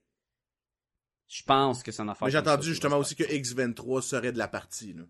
Je 1.29 1.45
pense 1.45 1.85
que 1.85 1.93
c'est 1.93 2.03
un 2.03 2.09
affaire. 2.09 2.27
Mais 2.27 2.33
j'ai 2.33 2.39
ça 2.39 2.43
entendu 2.43 2.67
justement 2.67 2.97
aussi 2.97 3.15
que 3.15 3.23
passer. 3.23 3.41
X23 3.41 4.01
serait 4.03 4.33
de 4.33 4.39
la 4.39 4.49
partie, 4.49 4.95
là. 4.95 5.05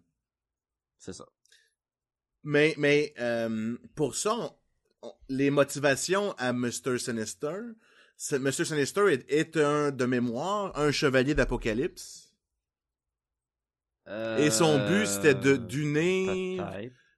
C'est 0.99 1.15
ça. 1.15 1.25
Mais, 2.43 2.75
mais 2.79 3.13
euh, 3.19 3.77
pour 3.95 4.15
ça, 4.17 4.35
on- 4.35 4.53
on- 5.03 5.13
les 5.29 5.51
motivations 5.51 6.33
à 6.39 6.53
Mr. 6.53 6.99
Sinister, 6.99 7.59
Mr. 8.33 8.65
Sinister 8.65 9.13
est, 9.13 9.31
est 9.33 9.57
un, 9.57 9.91
de 9.91 10.05
mémoire, 10.05 10.79
un 10.79 10.91
chevalier 10.93 11.35
d'Apocalypse. 11.35 12.27
Et 14.39 14.51
son 14.51 14.79
but, 14.89 15.07
c'était 15.07 15.35
de 15.37 15.53
Euh, 15.53 15.57
d'unir, 15.59 16.69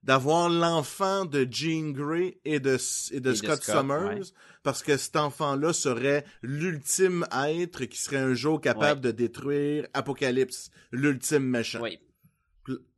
d'avoir 0.02 0.50
l'enfant 0.50 1.24
de 1.24 1.46
Jean 1.50 1.92
Grey 1.92 2.38
et 2.44 2.60
de, 2.60 2.76
et 3.12 3.20
de 3.20 3.30
Et 3.30 3.32
de 3.32 3.32
Scott, 3.34 3.62
Summers, 3.62 4.08
ouais. 4.18 4.20
parce 4.62 4.82
que 4.82 4.96
cet 4.98 5.16
enfant-là 5.16 5.72
serait 5.72 6.24
l'ultime 6.42 7.24
être 7.32 7.84
qui 7.86 7.98
serait 7.98 8.18
un 8.18 8.34
jour 8.34 8.60
capable 8.60 9.00
de 9.00 9.10
détruire 9.10 9.86
Apocalypse, 9.94 10.70
l'ultime 10.90 11.44
méchant. 11.44 11.80
Oui. 11.80 11.98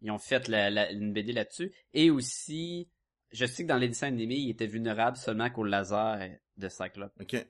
Ils 0.03 0.11
ont 0.11 0.19
fait 0.19 0.49
la, 0.49 0.71
la- 0.71 0.91
une 0.93 1.13
BD 1.13 1.33
là-dessus. 1.33 1.73
Et 1.93 2.11
aussi, 2.11 2.89
je 3.33 3.47
sais 3.47 3.63
que 3.65 3.69
dans 3.69 3.79
les 3.79 3.89
dessins 3.89 4.09
animés, 4.09 4.37
il 4.37 4.51
était 4.51 4.67
vulnérable 4.67 5.17
seulement 5.17 5.51
qu'au 5.51 5.65
laser 5.65 6.31
de 6.57 6.69
Cyclope, 6.69 7.13
Ok. 7.21 7.47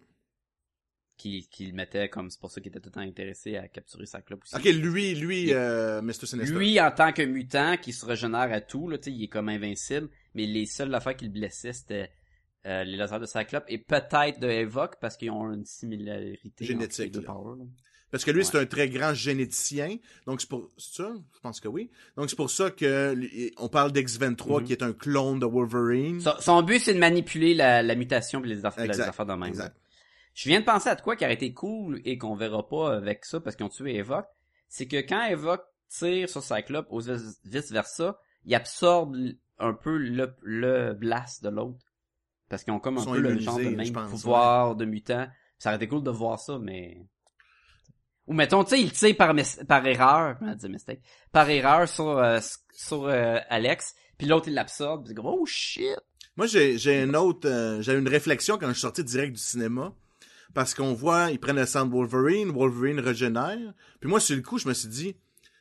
qui, 1.16 1.48
qui 1.48 1.66
le 1.66 1.72
mettait 1.74 2.08
comme, 2.08 2.30
c'est 2.30 2.40
pour 2.40 2.50
ça 2.50 2.60
qu'il 2.60 2.70
était 2.70 2.80
tout 2.80 2.88
le 2.88 2.92
temps 2.94 3.00
intéressé 3.00 3.56
à 3.56 3.68
capturer 3.68 4.06
Cyclope 4.06 4.42
aussi. 4.42 4.56
Ok, 4.56 4.64
lui, 4.64 5.14
lui, 5.14 5.42
Il- 5.44 5.52
euh, 5.54 6.02
Mr. 6.02 6.26
Sinister. 6.26 6.54
Lui, 6.56 6.80
en 6.80 6.90
tant 6.90 7.12
que 7.12 7.22
mutant, 7.22 7.76
qui 7.76 7.92
se 7.92 8.04
régénère 8.04 8.52
à 8.52 8.60
tout, 8.60 8.88
là, 8.88 8.98
tu 8.98 9.04
sais, 9.04 9.12
il 9.16 9.22
est 9.24 9.28
comme 9.28 9.48
invincible, 9.48 10.08
mais 10.34 10.46
les 10.46 10.66
seules 10.66 10.94
affaires 10.94 11.16
qui 11.16 11.26
le 11.26 11.30
blessaient, 11.30 11.72
c'était 11.72 12.10
euh, 12.66 12.82
les 12.84 12.96
lasers 12.96 13.20
de 13.20 13.26
Cyclope 13.26 13.64
et 13.68 13.78
peut-être 13.78 14.40
de 14.40 14.48
Evoque, 14.48 14.96
parce 15.00 15.16
qu'ils 15.18 15.30
ont 15.30 15.52
une 15.52 15.66
similarité 15.66 16.64
Génétique, 16.64 16.92
entre 16.92 17.02
les 17.02 17.10
deux 17.10 17.22
powers. 17.22 17.66
Parce 18.14 18.24
que 18.24 18.30
lui, 18.30 18.42
Ouais. 18.42 18.44
c'est 18.44 18.58
un 18.60 18.66
très 18.66 18.88
grand 18.88 19.12
généticien. 19.12 19.96
Donc, 20.24 20.40
c'est 20.40 20.48
pour 20.48 20.70
ça? 20.78 21.12
Je 21.34 21.40
pense 21.40 21.58
que 21.58 21.66
oui. 21.66 21.90
Donc, 22.16 22.30
c'est 22.30 22.36
pour 22.36 22.48
ça 22.48 22.70
que 22.70 23.16
on 23.60 23.68
parle 23.68 23.90
d'X-23, 23.90 24.60
Mhm. 24.60 24.64
qui 24.66 24.72
est 24.72 24.84
un 24.84 24.92
clone 24.92 25.40
de 25.40 25.46
Wolverine. 25.46 26.20
Son, 26.20 26.34
son 26.38 26.62
but, 26.62 26.78
c'est 26.78 26.94
de 26.94 27.00
manipuler 27.00 27.54
la, 27.54 27.82
la 27.82 27.94
mutation 27.96 28.40
et 28.44 28.46
les, 28.46 28.64
affaires 28.64 29.26
de 29.26 29.32
même. 29.32 29.48
exact. 29.48 29.76
Je 30.32 30.48
viens 30.48 30.60
de 30.60 30.64
penser 30.64 30.88
à 30.90 30.94
de 30.94 31.00
quoi 31.00 31.16
qui 31.16 31.24
aurait 31.24 31.34
été 31.34 31.52
cool 31.52 32.00
et 32.04 32.16
qu'on 32.16 32.36
verra 32.36 32.68
pas 32.68 32.94
avec 32.94 33.24
ça 33.24 33.40
parce 33.40 33.56
qu'ils 33.56 33.66
ont 33.66 33.68
tué 33.68 33.96
Evoque. 33.96 34.26
C'est 34.68 34.86
que 34.86 34.96
quand 34.98 35.24
Evoque 35.26 35.64
tire 35.88 36.28
sur 36.28 36.42
Cyclope 36.42 36.86
ou 36.90 37.00
vice 37.00 37.72
versa, 37.72 38.18
il 38.44 38.54
absorbe 38.54 39.16
un 39.58 39.74
peu 39.74 39.96
le, 39.96 40.34
le 40.42 40.92
blast 40.92 41.42
de 41.42 41.48
l'autre. 41.48 41.84
Parce 42.48 42.62
qu'ils 42.62 42.72
ont 42.72 42.78
comme 42.80 42.98
un 42.98 43.02
Ils 43.02 43.10
peu 43.12 43.18
le 43.18 43.38
genre 43.40 43.58
de 43.58 43.70
même 43.70 43.92
pouvoir 43.92 44.76
de 44.76 44.84
mutant. 44.84 45.26
Ça 45.58 45.70
aurait 45.70 45.76
été 45.76 45.88
cool 45.88 46.02
de 46.04 46.10
voir 46.10 46.38
ça, 46.38 46.58
mais... 46.60 47.06
Ou 48.26 48.32
mettons, 48.32 48.64
tu 48.64 48.70
sais, 48.70 48.80
il 48.80 48.92
tire 48.92 49.16
par, 49.16 49.86
erreur, 49.86 50.36
dire 50.56 50.70
mistake, 50.70 51.00
par 51.30 51.48
erreur 51.50 51.88
sur, 51.88 52.18
euh, 52.18 52.40
euh, 52.92 53.40
Alex, 53.50 53.94
puis 54.16 54.26
l'autre 54.26 54.48
il 54.48 54.54
l'absorbe, 54.54 55.04
puis 55.04 55.14
comme, 55.14 55.26
oh 55.26 55.44
shit! 55.44 55.98
Moi, 56.36 56.46
j'ai, 56.46 56.78
j'ai 56.78 57.02
une 57.02 57.16
autre, 57.16 57.48
euh, 57.48 57.80
j'ai 57.80 57.92
une 57.94 58.08
réflexion 58.08 58.58
quand 58.58 58.68
je 58.68 58.72
suis 58.72 58.80
sorti 58.80 59.04
direct 59.04 59.34
du 59.34 59.40
cinéma. 59.40 59.94
Parce 60.52 60.72
qu'on 60.72 60.94
voit, 60.94 61.30
ils 61.32 61.38
prennent 61.38 61.56
le 61.56 61.66
sang 61.66 61.84
de 61.84 61.92
Wolverine, 61.92 62.50
Wolverine 62.50 63.00
régénère. 63.00 63.74
Puis 64.00 64.08
moi, 64.08 64.20
sur 64.20 64.36
le 64.36 64.42
coup, 64.42 64.58
je 64.58 64.68
me 64.68 64.74
suis 64.74 64.88
dit, 64.88 65.16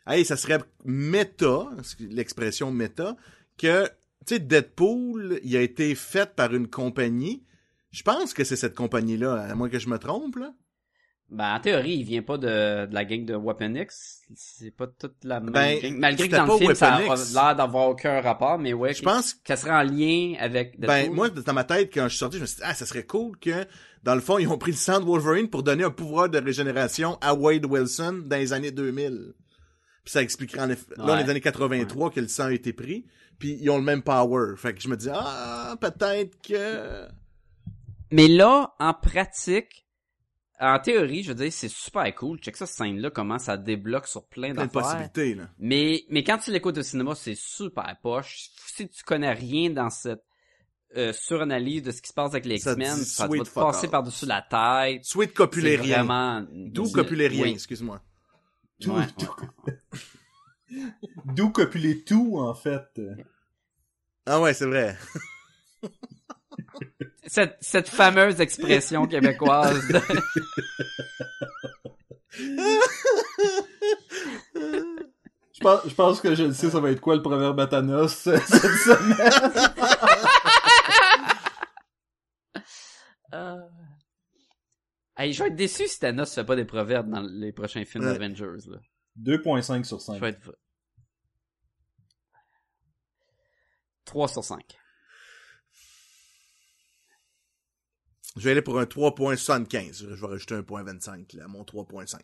hey, 0.07 0.23
ça 0.23 0.37
serait 0.37 0.59
méta, 0.85 1.69
l'expression 1.99 2.71
méta, 2.71 3.15
que, 3.57 3.85
tu 4.25 4.35
sais, 4.35 4.39
Deadpool, 4.39 5.39
il 5.43 5.57
a 5.57 5.61
été 5.61 5.95
fait 5.95 6.35
par 6.35 6.53
une 6.53 6.67
compagnie. 6.67 7.43
Je 7.91 8.03
pense 8.03 8.33
que 8.33 8.43
c'est 8.43 8.55
cette 8.55 8.75
compagnie-là, 8.75 9.35
à 9.35 9.55
moins 9.55 9.69
que 9.69 9.79
je 9.79 9.89
me 9.89 9.97
trompe, 9.97 10.35
là. 10.37 10.53
Ben, 11.33 11.55
en 11.55 11.59
théorie, 11.59 11.95
il 11.95 12.03
vient 12.03 12.21
pas 12.21 12.37
de, 12.37 12.85
de 12.85 12.93
la 12.93 13.05
gang 13.05 13.25
de 13.25 13.35
Weapon 13.35 13.73
X. 13.73 14.21
C'est 14.35 14.69
pas 14.69 14.85
toute 14.85 15.15
la 15.23 15.39
même 15.39 15.51
Ben, 15.51 15.79
gang. 15.81 15.97
Malgré 15.97 16.29
que 16.29 16.35
dans 16.35 16.45
le 16.45 16.57
film, 16.59 16.75
ça 16.75 16.93
a 16.93 16.99
Weapon 16.99 17.15
l'air 17.33 17.55
d'avoir 17.55 17.89
aucun 17.89 18.21
rapport, 18.21 18.59
mais 18.59 18.71
ouais. 18.73 18.93
Je 18.93 19.01
pense 19.01 19.33
qu'elle 19.33 19.57
serait 19.57 19.71
en 19.71 19.81
lien 19.81 20.35
avec 20.39 20.79
Ben, 20.79 21.11
moi, 21.11 21.29
dans 21.29 21.53
ma 21.53 21.63
tête, 21.63 21.91
quand 21.91 22.03
je 22.03 22.09
suis 22.09 22.19
sorti, 22.19 22.37
je 22.37 22.41
me 22.43 22.45
suis 22.45 22.57
dit, 22.57 22.63
ah, 22.63 22.75
ça 22.75 22.85
serait 22.85 23.05
cool 23.05 23.35
que, 23.39 23.65
dans 24.03 24.13
le 24.13 24.21
fond, 24.21 24.37
ils 24.37 24.47
ont 24.47 24.59
pris 24.59 24.71
le 24.71 24.77
sang 24.77 24.99
de 24.99 25.05
Wolverine 25.05 25.49
pour 25.49 25.63
donner 25.63 25.83
un 25.83 25.89
pouvoir 25.89 26.29
de 26.29 26.37
régénération 26.37 27.17
à 27.19 27.33
Wade 27.33 27.65
Wilson 27.65 28.23
dans 28.25 28.37
les 28.37 28.53
années 28.53 28.71
2000. 28.71 29.33
Puis 30.03 30.11
ça 30.11 30.21
expliquerait 30.21 30.61
en 30.61 30.69
effet, 30.69 30.85
là, 30.97 31.05
dans 31.05 31.15
les 31.15 31.29
années 31.29 31.41
83 31.41 32.11
que 32.11 32.19
le 32.19 32.27
sang 32.27 32.45
a 32.45 32.53
été 32.53 32.73
pris, 32.73 33.07
puis 33.39 33.57
ils 33.59 33.69
ont 33.71 33.77
le 33.77 33.83
même 33.83 34.03
power. 34.03 34.55
Fait 34.57 34.73
que 34.73 34.81
je 34.81 34.87
me 34.87 34.97
dis, 34.97 35.09
ah, 35.11 35.75
peut-être 35.81 36.39
que... 36.41 37.07
Mais 38.11 38.27
là, 38.27 38.75
en 38.79 38.93
pratique, 38.93 39.82
en 40.59 40.79
théorie, 40.79 41.23
je 41.23 41.29
veux 41.29 41.35
dire, 41.35 41.51
c'est 41.51 41.69
super 41.69 42.13
cool. 42.15 42.37
Check 42.39 42.55
ça, 42.55 42.65
cette 42.65 42.77
scène-là, 42.77 43.09
comment 43.09 43.39
ça 43.39 43.57
débloque 43.57 44.07
sur 44.07 44.25
plein 44.27 44.53
Plein 44.53 44.65
de 44.65 44.71
d'affaires. 44.71 44.81
possibilités, 44.83 45.35
là. 45.35 45.49
Mais, 45.59 46.05
mais 46.09 46.23
quand 46.23 46.37
tu 46.37 46.51
l'écoutes 46.51 46.77
au 46.77 46.83
cinéma, 46.83 47.15
c'est 47.15 47.35
super 47.35 47.95
poche. 48.01 48.49
Si 48.67 48.87
tu 48.87 49.03
connais 49.03 49.33
rien 49.33 49.69
dans 49.71 49.89
cette 49.89 50.23
euh, 50.95 51.11
suranalyse 51.11 51.81
de 51.83 51.91
ce 51.91 52.01
qui 52.01 52.09
se 52.09 52.13
passe 52.13 52.31
avec 52.31 52.45
les 52.45 52.55
X-Men, 52.57 52.95
ça 52.97 53.27
va 53.27 53.37
te 53.39 53.49
passer 53.49 53.87
par-dessus 53.87 54.25
la 54.27 54.41
tête. 54.43 55.03
Sweet 55.03 55.33
copulérien. 55.33 55.97
vraiment... 56.03 56.45
D'où 56.51 56.89
copulérien, 56.91 57.43
Oui. 57.43 57.51
excuse-moi. 57.53 58.01
Ouais, 58.85 59.05
D'où 61.25 61.49
copuler 61.51 62.03
tout, 62.03 62.37
en 62.39 62.53
fait. 62.53 63.01
Ah 64.25 64.39
ouais, 64.41 64.53
c'est 64.53 64.65
vrai. 64.65 64.97
cette, 67.25 67.57
cette 67.61 67.89
fameuse 67.89 68.39
expression 68.41 69.07
québécoise. 69.07 69.87
de- 69.87 70.01
Je 75.55 75.59
pense, 75.61 75.81
je 75.87 75.93
pense 75.93 76.21
que 76.21 76.33
je 76.35 76.43
le 76.43 76.53
sais, 76.53 76.69
ça 76.69 76.79
va 76.79 76.91
être 76.91 76.99
quoi 77.01 77.15
le 77.15 77.21
proverbe 77.21 77.59
à 77.59 77.67
Thanos 77.67 78.27
euh, 78.27 78.37
cette 78.47 78.59
semaine? 78.59 79.73
Euh. 83.33 83.57
Hey, 85.17 85.33
je 85.33 85.41
vais 85.41 85.49
être 85.49 85.55
déçu 85.55 85.87
si 85.87 85.99
Thanos 85.99 86.31
fait 86.35 86.43
pas 86.43 86.55
des 86.55 86.65
proverbes 86.65 87.09
dans 87.09 87.21
les 87.21 87.51
prochains 87.51 87.83
films 87.83 88.05
Ouais. 88.05 88.13
d'Avengers. 88.13 88.69
là. 88.69 88.77
2.5 89.19 89.83
sur 89.85 89.97
Je 89.97 90.03
5. 90.03 90.21
vais 90.21 90.29
être... 90.29 90.55
3 94.05 94.27
sur 94.27 94.43
5. 94.43 94.61
Je 98.35 98.43
vais 98.43 98.51
aller 98.51 98.61
pour 98.61 98.79
un 98.79 98.85
3.75. 98.85 99.99
Je 99.99 100.05
vais 100.07 100.27
rajouter 100.27 100.55
un 100.55 100.63
point 100.63 100.83
25, 100.83 101.33
là, 101.33 101.45
à 101.45 101.47
mon 101.47 101.63
3.5. 101.63 102.19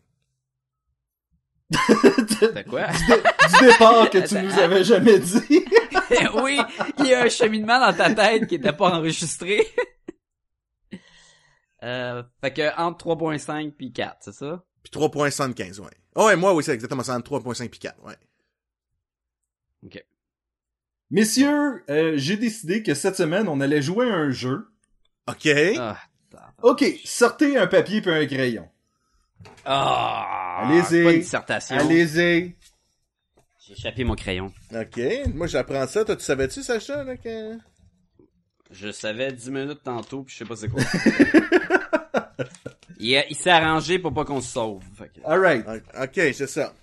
T'as 2.39 2.63
quoi? 2.69 2.87
Du 2.87 3.65
départ 3.65 4.09
que 4.09 4.27
tu 4.27 4.35
nous 4.35 4.59
avais 4.59 4.83
jamais 4.83 5.19
dit. 5.19 5.65
oui, 6.43 6.59
il 6.97 7.05
y 7.05 7.13
a 7.13 7.23
un 7.23 7.29
cheminement 7.29 7.79
dans 7.79 7.95
ta 7.95 8.13
tête 8.13 8.47
qui 8.47 8.55
était 8.55 8.73
pas 8.73 8.89
enregistré. 8.97 9.67
euh, 11.83 12.23
fait 12.41 12.53
que 12.53 12.79
entre 12.79 13.05
3.5 13.05 13.71
puis 13.73 13.93
4, 13.93 14.17
c'est 14.21 14.33
ça? 14.33 14.63
Puis 14.81 14.91
3.75, 14.91 15.79
ouais. 15.81 15.91
Oh, 16.15 16.25
ouais, 16.25 16.35
moi, 16.35 16.55
oui, 16.55 16.63
c'est 16.63 16.73
exactement 16.73 17.03
ça, 17.03 17.15
entre 17.15 17.39
3.5 17.39 17.69
puis 17.69 17.79
4, 17.79 18.03
ouais. 18.03 18.15
Messieurs, 21.11 21.83
euh, 21.89 22.13
j'ai 22.17 22.37
décidé 22.37 22.83
que 22.83 22.93
cette 22.93 23.15
semaine, 23.15 23.47
on 23.47 23.61
allait 23.61 23.81
jouer 23.81 24.09
à 24.09 24.13
un 24.13 24.29
jeu. 24.29 24.67
OK. 25.29 25.49
Ah. 25.77 25.97
Ok, 26.61 26.83
sortez 27.05 27.57
un 27.57 27.67
papier 27.67 28.01
et 28.05 28.09
un 28.09 28.25
crayon. 28.25 28.67
Ah, 29.65 30.63
Allez-y. 30.67 30.83
c'est 30.85 31.03
pas 31.03 31.11
une 31.13 31.19
dissertation. 31.21 31.75
Allez-y. 31.77 32.55
J'ai 33.65 33.73
échappé 33.73 34.03
mon 34.03 34.15
crayon. 34.15 34.51
OK. 34.75 34.99
Moi, 35.33 35.47
j'apprends 35.47 35.87
ça. 35.87 36.03
Toi, 36.03 36.15
tu 36.15 36.23
savais-tu, 36.23 36.61
Sacha, 36.63 37.03
là, 37.03 37.15
que... 37.17 37.57
Je 38.71 38.91
savais 38.91 39.31
10 39.31 39.49
minutes 39.51 39.81
tantôt, 39.83 40.23
puis 40.23 40.33
je 40.33 40.39
sais 40.39 40.45
pas 40.45 40.55
c'est 40.55 40.69
quoi. 40.69 40.81
il 42.99 43.17
a- 43.17 43.27
il 43.27 43.35
s'est 43.35 43.49
arrangé 43.49 43.97
pour 43.99 44.13
pas 44.13 44.25
qu'on 44.25 44.41
se 44.41 44.51
sauve. 44.51 44.83
Que- 44.97 45.21
Alright. 45.25 45.65
OK, 45.67 46.11
c'est 46.33 46.47
ça. 46.47 46.73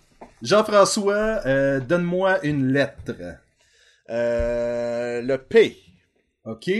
Jean-François, 0.42 1.40
euh, 1.46 1.80
donne-moi 1.80 2.44
une 2.44 2.72
lettre. 2.72 3.12
Euh, 4.10 5.22
le 5.22 5.38
P. 5.38 5.76
Ok. 6.44 6.70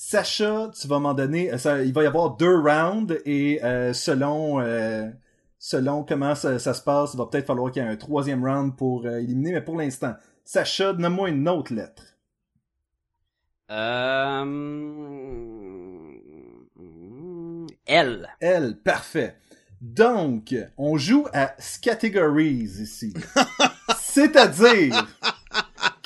Sacha, 0.00 0.70
tu 0.80 0.86
vas 0.86 1.00
m'en 1.00 1.12
donner. 1.12 1.52
euh, 1.52 1.58
ça- 1.58 1.82
il 1.82 1.92
va 1.92 2.04
y 2.04 2.06
avoir 2.06 2.36
deux 2.36 2.54
rounds 2.56 3.18
et 3.24 3.58
euh, 3.64 3.92
selon 3.92 4.60
euh, 4.60 5.10
selon 5.58 6.04
comment 6.04 6.36
ça, 6.36 6.60
ça 6.60 6.72
se 6.72 6.82
passe, 6.82 7.14
il 7.14 7.16
va 7.16 7.26
peut-être 7.26 7.46
falloir 7.48 7.72
qu'il 7.72 7.82
y 7.82 7.84
ait 7.84 7.88
un 7.88 7.96
troisième 7.96 8.44
round 8.44 8.76
pour 8.76 9.06
euh, 9.06 9.18
éliminer. 9.18 9.52
Mais 9.54 9.60
pour 9.60 9.76
l'instant, 9.76 10.14
Sacha, 10.44 10.92
donne-moi 10.92 11.30
une 11.30 11.48
autre 11.48 11.74
lettre. 11.74 12.04
Euh... 13.72 14.44
L. 17.86 18.28
Elle, 18.38 18.76
parfait. 18.76 19.34
Donc, 19.80 20.54
on 20.76 20.96
joue 20.96 21.26
à 21.32 21.56
categories 21.82 22.68
ici. 22.80 23.14
C'est-à-dire 23.98 25.06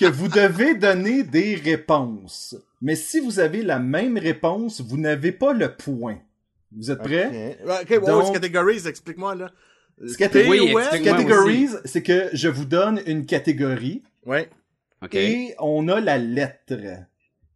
que 0.07 0.12
vous 0.12 0.28
devez 0.28 0.74
donner 0.74 1.22
des 1.22 1.55
réponses. 1.55 2.57
Mais 2.80 2.96
si 2.96 3.20
vous 3.20 3.38
avez 3.40 3.62
la 3.62 3.78
même 3.78 4.18
réponse, 4.18 4.80
vous 4.80 4.96
n'avez 4.96 5.32
pas 5.32 5.53
le 5.53 5.74
point. 5.74 6.18
Vous 6.76 6.90
êtes 6.90 6.98
prêts? 7.00 7.59
OK, 7.64 8.00
Donc- 8.07 8.32
categories, 8.32 8.86
explique-moi, 8.86 9.34
là. 9.34 9.50
Oui, 10.48 10.59
Categories, 11.05 11.68
c'est 11.84 12.03
que 12.03 12.28
je 12.32 12.48
vous 12.48 12.64
donne 12.64 13.00
une 13.07 13.26
catégorie 13.26 14.03
Ouais. 14.26 14.48
OK. 15.03 15.14
et 15.14 15.55
on 15.61 15.86
a 15.88 16.00
la 16.00 16.18
lettre. 16.18 16.74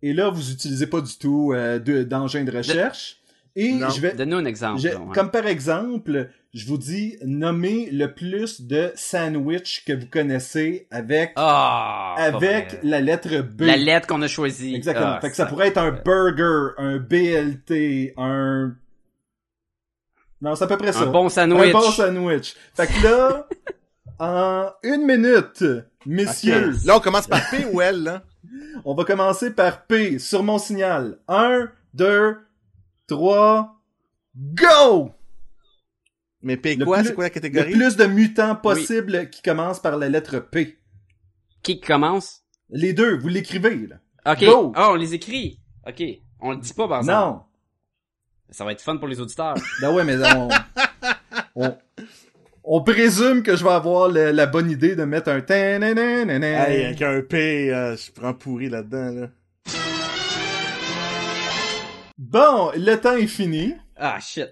Et 0.02 0.12
là, 0.12 0.28
vous 0.30 0.50
utilisez 0.52 0.86
pas 0.86 1.00
du 1.00 1.16
tout 1.18 1.52
euh, 1.54 1.78
de- 1.78 2.02
d'engin 2.04 2.44
de 2.44 2.50
recherche. 2.56 3.20
Et 3.58 3.72
Non. 3.72 3.88
je 3.88 4.00
vais, 4.02 4.12
Donne-nous 4.12 4.36
un 4.36 4.44
exemple. 4.44 4.80
je- 4.82 4.88
là, 4.88 4.98
ouais. 4.98 5.14
comme 5.14 5.30
par 5.30 5.46
exemple, 5.46 6.28
je 6.52 6.66
vous 6.66 6.76
dis 6.76 7.16
nommez 7.24 7.88
le 7.90 8.12
plus 8.12 8.60
de 8.60 8.92
sandwich 8.94 9.82
que 9.86 9.94
vous 9.94 10.06
connaissez 10.06 10.86
avec 10.90 11.32
Ah! 11.36 12.14
pas 12.16 12.22
avec 12.24 12.78
la 12.82 13.00
lettre 13.00 13.40
B. 13.40 13.62
La 13.62 13.76
lettre 13.78 14.06
qu'on 14.08 14.20
a 14.20 14.28
choisie. 14.28 14.74
Exactement. 14.74 15.14
Ah, 15.16 15.20
fait 15.22 15.30
que 15.30 15.36
ça 15.36 15.46
pourrait 15.46 15.68
être 15.68 15.78
un 15.78 15.90
burger, 15.90 16.74
un 16.76 16.98
BLT, 16.98 18.12
un 18.18 18.74
non, 20.42 20.54
c'est 20.54 20.64
à 20.64 20.66
peu 20.66 20.76
près 20.76 20.92
ça. 20.92 21.00
Un 21.00 21.06
bon 21.06 21.28
sandwich. 21.30 21.70
Un 21.70 21.72
bon 21.72 21.90
sandwich. 21.90 22.54
Fait 22.74 22.86
que 22.86 23.02
là, 23.04 23.48
en 24.18 24.70
une 24.82 25.06
minute, 25.06 25.64
messieurs, 26.04 26.74
OK. 26.74 26.84
Là, 26.84 26.96
on 26.96 27.00
commence 27.00 27.26
par 27.26 27.40
P 27.50 27.64
ou 27.72 27.80
L, 27.80 28.02
là? 28.02 28.22
On 28.84 28.94
va 28.94 29.04
commencer 29.04 29.50
par 29.50 29.86
P 29.86 30.18
sur 30.18 30.42
mon 30.42 30.58
signal. 30.58 31.18
1, 31.26 31.70
2, 31.94 32.36
3, 33.08 33.80
go! 34.36 35.10
Mais 36.42 36.56
P 36.56 36.76
Le 36.76 36.84
quoi? 36.84 37.02
C'est 37.02 37.14
quoi 37.14 37.24
la 37.24 37.28
Le 37.28 37.34
catégorie? 37.34 37.72
plus 37.72 37.96
de 37.96 38.04
mutants 38.06 38.54
possible 38.56 39.30
qui 39.30 39.42
commencent 39.42 39.80
par 39.80 39.96
la 39.96 40.08
lettre 40.08 40.38
P. 40.38 40.78
Qui 41.62 41.80
commence? 41.80 42.42
Les 42.70 42.92
deux, 42.92 43.16
vous 43.18 43.28
l'écrivez, 43.28 43.86
là. 43.86 43.96
Ok. 44.32 44.44
Go! 44.44 44.72
Ah, 44.74 44.90
on 44.90 44.94
les 44.94 45.14
écrit. 45.14 45.60
Ok. 45.86 46.02
On 46.40 46.50
le 46.52 46.56
dit 46.58 46.72
pas, 46.74 46.86
par 46.88 46.98
exemple. 46.98 47.18
Non. 47.18 47.42
Ça 48.50 48.64
va 48.64 48.72
être 48.72 48.80
fun 48.80 48.96
pour 48.96 49.08
les 49.08 49.20
auditeurs. 49.20 49.54
Ben 49.80 49.92
ouais, 49.92 50.04
mais 50.04 50.16
on, 50.36 50.48
on, 51.56 51.76
on 52.64 52.82
présume 52.82 53.42
que 53.42 53.56
je 53.56 53.64
vais 53.64 53.70
avoir 53.70 54.08
le- 54.08 54.30
la 54.30 54.46
bonne 54.46 54.70
idée 54.70 54.94
de 54.94 55.04
mettre 55.04 55.30
un. 55.30 55.44
Hey, 55.48 56.84
avec 56.84 57.02
un 57.02 57.22
P, 57.22 57.72
euh, 57.72 57.96
je 57.96 58.12
prends 58.12 58.34
pourri 58.34 58.68
là-dedans, 58.68 59.10
là. 59.20 59.28
Bon, 62.36 62.70
le 62.76 62.94
temps 62.96 63.16
est 63.16 63.26
fini. 63.26 63.74
Ah, 63.96 64.18
shit. 64.20 64.48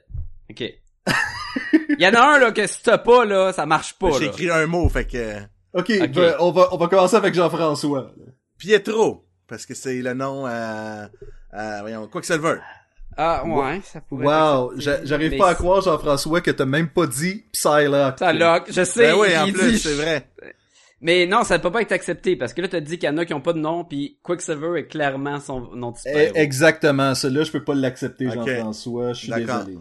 Ok. 0.50 0.60
Il 0.62 1.96
y 1.98 2.06
en 2.08 2.14
a 2.14 2.20
un, 2.36 2.38
là, 2.38 2.50
que 2.50 2.66
si 2.66 2.82
t'as 2.82 2.96
pas, 2.96 3.26
là, 3.26 3.52
ça 3.52 3.66
marche 3.66 3.92
pas, 3.98 4.10
J'ai 4.12 4.24
là. 4.26 4.30
écrit 4.32 4.50
un 4.50 4.66
mot, 4.66 4.88
fait 4.88 5.04
que... 5.06 5.36
Ok, 5.74 5.92
Ok. 6.00 6.08
ben, 6.12 6.34
on 6.38 6.50
va 6.50 6.68
on 6.72 6.78
va 6.78 6.88
commencer 6.88 7.16
avec 7.16 7.34
Jean-François. 7.34 8.10
Pietro, 8.58 9.26
parce 9.46 9.66
que 9.66 9.74
c'est 9.74 10.00
le 10.00 10.14
nom 10.14 10.46
à... 10.46 11.08
à 11.52 11.80
voyons, 11.82 12.06
Quicksilver. 12.08 12.56
Ah, 13.18 13.44
ouais, 13.44 13.80
ça 13.84 14.00
pourrait 14.00 14.26
Wow, 14.26 14.72
j'arrive 14.78 15.32
mais 15.32 15.36
pas 15.38 15.50
à 15.50 15.54
croire 15.54 15.82
Jean-François 15.82 16.40
que 16.40 16.50
t'as 16.52 16.64
même 16.64 16.88
pas 16.88 17.06
dit 17.06 17.44
Psylocke. 17.52 18.18
Ça 18.18 18.32
lock, 18.32 18.64
je 18.68 18.82
sais. 18.82 19.12
Ben 19.12 19.16
oui, 19.18 19.36
en 19.36 19.52
plus, 19.52 19.72
dit- 19.72 19.78
c'est 19.78 19.94
vrai. 19.94 20.26
Mais 21.04 21.26
non, 21.26 21.44
ça 21.44 21.58
peut 21.58 21.70
pas 21.70 21.82
être 21.82 21.92
accepté, 21.92 22.34
parce 22.34 22.54
que 22.54 22.62
là, 22.62 22.68
t'as 22.68 22.80
dit 22.80 22.98
qu'il 22.98 23.06
y 23.08 23.12
en 23.12 23.18
a 23.18 23.26
qui 23.26 23.34
ont 23.34 23.40
pas 23.42 23.52
de 23.52 23.58
nom, 23.58 23.84
puis 23.84 24.18
Quicksilver 24.22 24.78
est 24.80 24.86
clairement 24.86 25.38
son 25.38 25.60
nom 25.76 25.90
de 25.90 25.96
Eh, 25.96 26.00
super-héros. 26.00 26.36
Exactement, 26.36 27.14
celui-là 27.14 27.44
je 27.44 27.52
peux 27.52 27.62
pas 27.62 27.74
l'accepter 27.74 28.26
Ok. 28.26 28.34
Jean-François, 28.34 29.12
je 29.12 29.20
suis 29.20 29.28
D'accord. 29.28 29.64
désolé. 29.66 29.78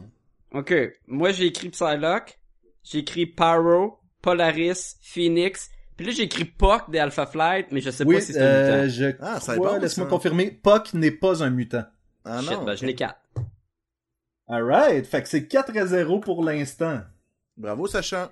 Ok, 0.53 0.73
moi 1.07 1.31
j'ai 1.31 1.45
écrit 1.45 1.69
Psylocke, 1.69 2.39
j'ai 2.83 2.99
écrit 2.99 3.25
Pyro, 3.25 3.99
Polaris, 4.21 4.97
Phoenix, 5.01 5.69
puis 5.95 6.05
là 6.07 6.11
j'ai 6.11 6.23
écrit 6.23 6.43
Puck 6.45 6.91
des 6.91 6.99
Alpha 6.99 7.25
Flight, 7.25 7.67
mais 7.71 7.79
je 7.79 7.89
sais 7.89 8.03
Oui, 8.05 8.15
pas 8.15 8.21
si 8.21 8.33
c'est 8.33 8.41
euh, 8.41 8.81
un 8.81 8.83
mutant. 8.83 8.93
je 8.93 9.15
Ah, 9.21 9.39
ça 9.39 9.55
bon, 9.55 9.77
laisse-moi 9.79 10.05
ça. 10.05 10.09
confirmer, 10.09 10.51
Puck 10.51 10.93
n'est 10.93 11.11
pas 11.11 11.41
un 11.41 11.49
mutant. 11.51 11.85
Ah 12.25 12.41
Shit, 12.41 12.51
non. 12.51 12.63
ben 12.65 12.75
j'en 12.75 12.85
ok. 12.85 12.91
ai 12.91 12.95
quatre. 12.95 13.19
Alright, 14.47 15.05
fait 15.07 15.23
que 15.23 15.29
c'est 15.29 15.47
4 15.47 15.75
à 15.77 15.85
0 15.85 16.19
pour 16.19 16.43
l'instant. 16.43 16.99
Bravo, 17.55 17.87
Sacha. 17.87 18.29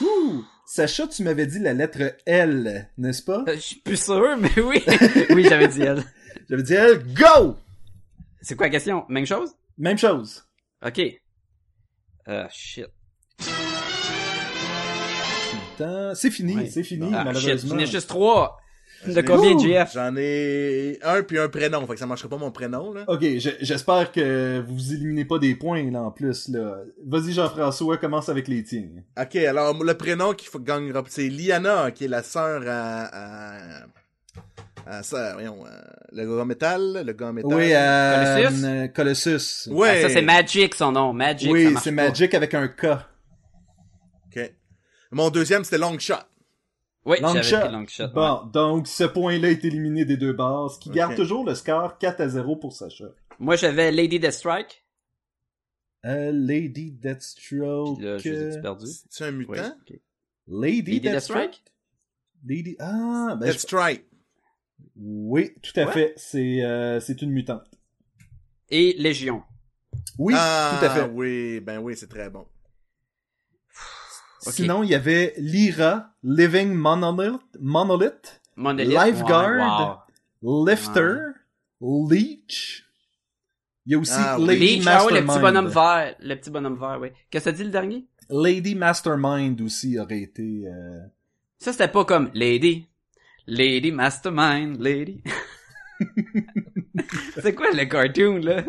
Ouh, 0.00 0.44
Sacha, 0.66 1.06
tu 1.06 1.22
m'avais 1.22 1.46
dit 1.46 1.58
la 1.58 1.72
lettre 1.74 2.16
L, 2.26 2.90
n'est-ce 2.98 3.22
pas? 3.22 3.44
Euh, 3.48 3.54
Je 3.54 3.60
suis 3.60 3.76
plus 3.76 4.02
sûr, 4.02 4.36
mais 4.38 4.50
oui. 4.60 4.82
oui, 5.30 5.46
j'avais 5.48 5.68
dit 5.68 5.82
elle. 5.82 6.02
J'avais 6.50 6.62
dit 6.62 6.74
L, 6.74 7.02
go! 7.14 7.56
C'est 8.42 8.56
quoi 8.56 8.66
la 8.66 8.70
question? 8.72 9.04
Même 9.08 9.24
chose? 9.26 9.52
Même 9.78 9.96
chose. 9.96 10.44
Ok. 10.84 11.00
Ah, 12.26 12.48
shit. 12.50 12.86
Putain, 15.76 16.14
C'est 16.14 16.30
fini, 16.30 16.56
Ouais. 16.56 16.66
c'est 16.68 16.82
fini, 16.82 17.10
Ah, 17.12 17.18
shit, 17.18 17.24
malheureusement. 17.26 17.70
j'en 17.76 17.78
ai 17.78 17.86
juste 17.86 18.08
trois. 18.08 18.58
De 19.06 19.20
combien! 19.22 19.58
JF? 19.58 19.92
J'en 19.94 20.14
ai 20.16 20.98
un 21.02 21.22
puis 21.22 21.38
un 21.38 21.48
prénom, 21.48 21.86
fait 21.86 21.94
que 21.94 21.98
ça 22.00 22.06
marcherait 22.06 22.28
pas 22.28 22.36
mon 22.38 22.50
prénom, 22.50 22.92
là. 22.92 23.04
Ok, 23.08 23.20
je- 23.22 23.50
j'espère 23.60 24.12
que 24.12 24.62
vous 24.66 24.92
éliminez 24.92 25.24
pas 25.24 25.38
des 25.38 25.54
points, 25.54 25.90
là, 25.90 26.02
en 26.02 26.10
plus, 26.10 26.48
là. 26.48 26.78
Vas-y, 27.06 27.32
Jean-François, 27.32 27.96
commence 27.98 28.28
avec 28.28 28.48
les 28.48 28.62
tiens. 28.62 28.88
Ok, 29.20 29.36
alors 29.36 29.82
le 29.82 29.94
prénom 29.94 30.32
qu'il 30.32 30.48
faut 30.48 30.58
gagner, 30.60 30.92
c'est 31.08 31.28
Liana, 31.28 31.90
qui 31.90 32.04
est 32.04 32.08
la 32.08 32.22
sœur 32.22 32.62
à, 32.66 33.04
à, 33.04 33.58
à 34.86 35.02
ça, 35.02 35.32
voyons, 35.34 35.64
euh, 35.66 35.70
le 36.12 36.36
gars 36.36 36.44
métal, 36.44 37.02
le 37.06 37.12
gars 37.12 37.32
métal. 37.32 37.52
Oui, 37.54 37.72
euh, 37.72 38.34
Colossus? 38.44 38.64
euh, 38.64 38.88
Colossus. 38.88 39.68
Ouais. 39.70 39.88
Ah, 40.04 40.08
ça, 40.08 40.14
c'est 40.14 40.22
Magic, 40.22 40.74
son 40.74 40.92
nom. 40.92 41.12
Magic, 41.12 41.50
oui, 41.52 41.74
c'est. 41.82 41.90
Magic 41.90 42.34
avec 42.34 42.54
un 42.54 42.68
K. 42.68 42.86
Ok. 44.26 44.52
Mon 45.12 45.30
deuxième, 45.30 45.64
c'était 45.64 45.78
Long 45.78 45.98
Shot. 45.98 46.14
Oui, 47.06 47.20
Long 47.20 47.42
shot. 47.42 47.60
pris 47.60 47.72
long 47.72 47.86
shot. 47.86 48.04
ouais. 48.04 48.10
Bon, 48.14 48.44
donc 48.46 48.86
ce 48.88 49.04
point-là 49.04 49.50
est 49.50 49.64
éliminé 49.64 50.04
des 50.06 50.16
deux 50.16 50.32
bases, 50.32 50.78
qui 50.78 50.88
garde 50.90 51.14
toujours 51.16 51.44
le 51.44 51.54
score 51.54 51.98
4 51.98 52.20
à 52.20 52.28
0 52.28 52.56
pour 52.56 52.72
Sacha. 52.72 53.04
Moi, 53.38 53.56
j'avais 53.56 53.90
Lady 53.92 54.18
Deathstrike. 54.18 54.84
Euh, 56.06 56.30
Lady 56.32 56.92
Deathstroke. 56.92 57.96
Puis 57.98 58.04
là, 58.06 58.18
je 58.18 58.60
perdus? 58.60 58.86
C'est 59.10 59.24
un 59.24 59.30
mutant? 59.32 59.52
Oui. 59.90 60.00
Lady, 60.48 60.92
Lady 60.92 61.00
Deathstroke? 61.00 61.38
Deathstrike? 61.50 61.62
Lady... 62.46 62.76
Ah, 62.78 63.36
ben, 63.40 63.46
je- 63.46 63.52
Deathstrike. 63.52 64.04
oui, 64.96 65.52
tout 65.62 65.78
à 65.80 65.84
Ouais. 65.86 65.92
fait. 65.92 66.14
C'est 66.16 66.62
euh, 66.62 67.00
c'est 67.00 67.22
une 67.22 67.30
mutante. 67.30 67.64
Et 68.70 68.94
Légion. 68.98 69.42
Oui, 70.18 70.34
ah, 70.36 70.76
tout 70.78 70.84
à 70.86 70.90
fait. 70.90 71.10
oui, 71.12 71.60
ben 71.60 71.78
oui, 71.78 71.96
c'est 71.96 72.08
très 72.08 72.28
bon. 72.30 72.46
Sinon, 74.52 74.82
il 74.82 74.90
y 74.90 74.94
avait 74.94 75.34
Lyra, 75.38 76.10
Living 76.22 76.72
Monolith, 76.74 77.40
Monolith 77.60 78.40
Monolith. 78.56 78.88
Lifeguard. 78.92 80.04
Wow. 80.42 80.66
Lifter, 80.66 81.16
Leech. 81.80 82.84
Il 83.86 83.92
y 83.92 83.94
a 83.94 83.98
aussi 83.98 84.12
Ah. 84.16 84.36
Lady 84.38 84.76
Leech, 84.78 84.86
ah 84.86 85.04
oui, 85.06 85.12
le 85.14 85.20
Mastermind. 85.22 85.26
petit 85.26 85.40
bonhomme 85.40 85.68
vert. 85.68 86.14
Le 86.20 86.34
petit 86.36 86.50
bonhomme 86.50 86.78
vert, 86.78 86.98
oui. 87.00 87.08
Qu'est-ce 87.30 87.44
que 87.44 87.50
ça 87.50 87.56
dit 87.56 87.64
le 87.64 87.70
dernier? 87.70 88.06
Lady 88.30 88.74
Mastermind 88.74 89.60
aussi 89.60 89.98
aurait 89.98 90.22
été... 90.22 90.64
euh, 90.66 91.00
Ça, 91.58 91.72
c'était 91.72 91.88
pas 91.88 92.04
comme 92.04 92.30
Lady. 92.34 92.86
Lady 93.46 93.92
Mastermind, 93.92 94.80
Lady. 94.80 95.22
c'est 97.42 97.54
quoi 97.54 97.70
le 97.72 97.84
cartoon, 97.84 98.38
là? 98.38 98.64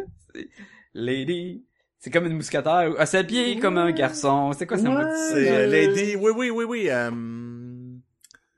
Lady. 0.93 1.63
C'est 2.05 2.11
comme 2.11 2.27
une 2.27 2.35
mousquetaire. 2.35 2.93
Ah, 2.99 3.07
c'est 3.07 3.17
habillé 3.17 3.57
comme 3.57 3.79
un 3.79 3.89
garçon. 3.89 4.51
C'est 4.55 4.67
quoi 4.67 4.77
ça 4.77 4.87
Ouais. 4.87 5.05
C'est 5.31 5.49
euh, 5.49 5.65
Lady, 5.65 6.15
oui, 6.15 6.31
oui, 6.35 6.51
oui, 6.51 6.63
oui, 6.63 6.87
euh... 6.91 7.09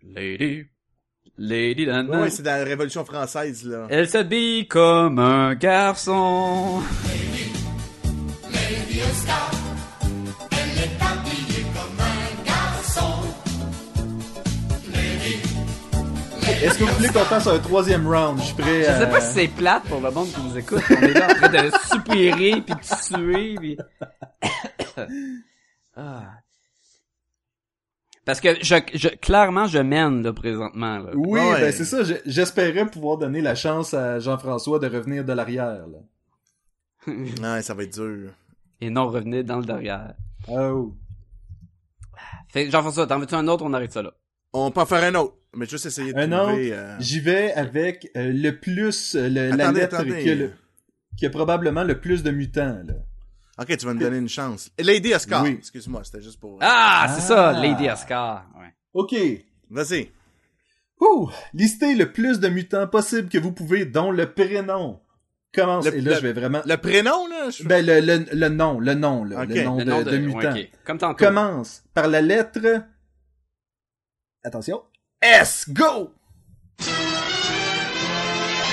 Lady. 0.03 0.65
Lady 1.37 1.85
Dan. 1.85 2.09
Oui, 2.11 2.29
c'est 2.29 2.43
dans 2.43 2.59
la 2.59 2.65
Révolution 2.65 3.05
française, 3.05 3.63
là. 3.63 3.87
Elle 3.89 4.09
s'habille 4.09 4.67
comme 4.67 5.17
un 5.19 5.55
garçon. 5.55 6.81
Est-ce 16.61 16.79
que 16.79 16.83
vous 16.85 16.93
voulez 16.95 17.09
qu'on 17.09 17.19
fasse 17.25 17.47
un 17.47 17.59
troisième 17.59 18.07
round? 18.07 18.39
Je 18.39 18.45
suis 18.45 18.55
prêt 18.55 18.81
Je 18.83 18.99
sais 18.99 19.09
pas 19.09 19.21
si 19.21 19.33
c'est 19.33 19.47
plate 19.47 19.83
pour 19.83 20.01
le 20.01 20.09
monde 20.11 20.27
qui 20.29 20.41
nous 20.41 20.57
écoute. 20.57 20.81
On 20.89 21.01
est 21.01 21.13
là 21.13 21.27
en 21.31 21.33
train 21.35 21.49
de 21.49 21.69
soupirer 21.89 22.61
puis 22.61 22.75
de 22.75 22.83
suer 22.83 23.55
puis... 23.55 23.77
Ah. 25.99 26.23
Parce 28.25 28.39
que 28.39 28.49
je, 28.61 28.75
je, 28.93 29.07
clairement, 29.07 29.65
je 29.67 29.79
mène, 29.79 30.21
là, 30.21 30.31
présentement, 30.33 30.99
là. 30.99 31.11
Oui, 31.15 31.39
Ouais. 31.39 31.59
ben 31.61 31.71
c'est 31.71 31.85
ça. 31.85 32.03
je- 32.03 32.13
J'espérais 32.25 32.85
pouvoir 32.85 33.17
donner 33.17 33.41
la 33.41 33.55
chance 33.55 33.93
à 33.95 34.19
Jean-François 34.19 34.77
de 34.79 34.87
revenir 34.87 35.23
de 35.25 35.33
l'arrière. 35.33 35.85
là. 35.87 35.99
Ouais, 37.55 37.61
ça 37.63 37.73
va 37.73 37.83
être 37.83 37.93
dur. 37.93 38.31
Et 38.81 38.89
non 38.91 39.07
revenir 39.07 39.43
dans 39.43 39.57
le 39.57 39.65
derrière. 39.65 40.13
Oh. 40.49 40.93
Fait 42.49 42.65
que, 42.65 42.71
Jean-François, 42.71 43.07
t'en 43.07 43.17
veux-tu 43.17 43.33
un 43.35 43.47
autre? 43.47 43.63
On 43.65 43.73
arrête 43.73 43.93
ça 43.93 44.01
là. 44.03 44.13
On 44.53 44.69
peut 44.71 44.81
en 44.81 44.85
faire 44.85 45.03
un 45.03 45.15
autre, 45.15 45.35
mais 45.55 45.65
juste 45.65 45.85
essayer 45.85 46.13
de 46.13 46.17
Un 46.19 46.29
trouver... 46.29 46.73
euh, 46.73 46.95
J'y 46.99 47.19
vais 47.19 47.53
avec 47.53 48.11
euh, 48.15 48.31
le 48.33 48.51
plus, 48.59 49.15
euh, 49.15 49.27
la 49.29 49.71
lettre 49.71 49.95
attendez. 49.95 50.21
Qui, 50.23 50.29
a 50.31 50.35
le- 50.35 50.51
qui 51.17 51.25
a 51.25 51.29
probablement 51.29 51.83
le 51.83 51.99
plus 51.99 52.23
de 52.23 52.31
mutants. 52.31 52.79
Là. 52.85 52.93
Ok, 53.59 53.75
tu 53.75 53.85
vas 53.85 53.93
me 53.95 53.99
donner 53.99 54.17
une 54.17 54.29
chance. 54.29 54.69
Lady 54.77 55.13
Oscar. 55.15 55.43
Oui. 55.43 55.55
Excuse-moi, 55.57 56.03
c'était 56.03 56.21
juste 56.21 56.39
pour... 56.39 56.59
Ah, 56.61 57.07
c'est 57.09 57.23
Ah. 57.33 57.53
ça, 57.53 57.53
Lady 57.53 57.89
Oscar. 57.89 58.47
Ouais. 58.59 58.73
Ok. 58.93 59.15
Vas-y. 59.71 60.11
Ouh, 60.99 61.29
listez 61.53 61.95
le 61.95 62.11
plus 62.11 62.39
de 62.39 62.47
mutants 62.49 62.87
possible 62.87 63.29
que 63.29 63.37
vous 63.37 63.51
pouvez, 63.51 63.85
dont 63.85 64.11
le 64.11 64.31
prénom. 64.31 64.99
Commence. 65.53 65.85
Le- 65.85 65.95
Et 65.95 66.01
là, 66.01 66.11
le- 66.11 66.15
je 66.17 66.21
vais 66.21 66.33
vraiment... 66.33 66.61
Le 66.65 66.75
prénom, 66.77 67.27
là? 67.27 67.49
je- 67.49 67.63
Ben, 67.63 67.83
le, 67.83 67.99
le, 67.99 68.25
le 68.31 68.49
nom, 68.49 68.79
le 68.79 68.93
nom, 68.93 69.23
là, 69.23 69.45
le 69.45 69.63
nom 69.63 69.77
Le 69.79 69.85
de, 69.85 69.89
nom 69.89 70.03
de 70.03 70.11
de, 70.11 70.17
mutant. 70.17 70.39
ouais, 70.53 70.69
ok. 70.73 70.79
Comme 70.85 70.97
tantôt. 70.99 71.25
Commence 71.25 71.83
par 71.95 72.07
la 72.07 72.21
lettre... 72.21 72.59
Attention. 74.43 74.83
S. 75.21 75.65
Go! 75.69 76.11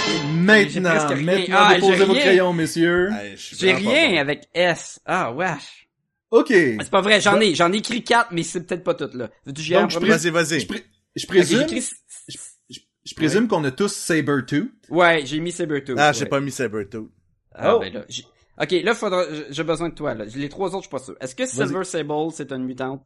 Et 0.06 0.26
maintenant, 0.34 1.14
maintenant, 1.22 1.56
Ah, 1.58 1.74
déposez 1.74 2.04
vos 2.04 2.14
crayons, 2.14 2.52
messieurs. 2.52 3.08
J'ai 3.36 3.72
rien 3.72 4.12
bon. 4.12 4.18
avec 4.20 4.48
S. 4.52 5.00
Ah, 5.06 5.32
wesh. 5.32 5.88
Ok. 6.30 6.48
C'est 6.48 6.90
pas 6.90 7.00
vrai, 7.00 7.20
j'en 7.20 7.40
ai, 7.40 7.54
j'en 7.54 7.72
ai 7.72 7.76
écrit 7.78 8.02
quatre, 8.04 8.30
mais 8.32 8.42
c'est 8.42 8.62
peut-être 8.66 8.84
pas 8.84 8.94
toutes, 8.94 9.14
là. 9.14 9.30
Veux-tu 9.46 9.72
Donc, 9.72 9.90
je? 9.90 9.98
Vas-y, 10.00 10.30
vas-y. 10.30 10.60
Je, 10.60 10.66
pré- 10.66 10.84
je 11.16 11.26
présume, 11.26 11.58
j'ai 11.68 11.76
écrit- 11.78 11.88
je 13.06 13.14
présume 13.14 13.48
qu'on 13.48 13.62
a 13.64 13.70
tous 13.70 13.92
Sabertooth. 13.94 14.70
Ouais, 14.90 15.22
j'ai 15.24 15.40
mis 15.40 15.52
Sabertooth. 15.52 15.96
Ah, 15.98 16.12
j'ai 16.12 16.24
ouais. 16.24 16.28
pas 16.28 16.40
mis 16.40 16.50
Sabertooth. 16.50 17.10
Ah, 17.54 17.76
Oh. 17.76 17.78
ben 17.80 17.92
là, 17.92 18.04
j'ai- 18.08 18.24
Ok, 18.60 18.70
là, 18.84 18.94
faudra, 18.94 19.24
j'ai 19.50 19.64
besoin 19.64 19.88
de 19.88 19.94
toi, 19.94 20.14
là. 20.14 20.24
Les 20.36 20.48
trois 20.48 20.68
autres, 20.68 20.84
je 20.84 20.88
suis 20.88 20.90
pas 20.90 20.98
sûr. 20.98 21.16
Est-ce 21.20 21.34
que 21.34 21.44
Silver 21.46 21.82
Sable, 21.84 22.30
c'est 22.32 22.52
une 22.52 22.64
mutante? 22.64 23.04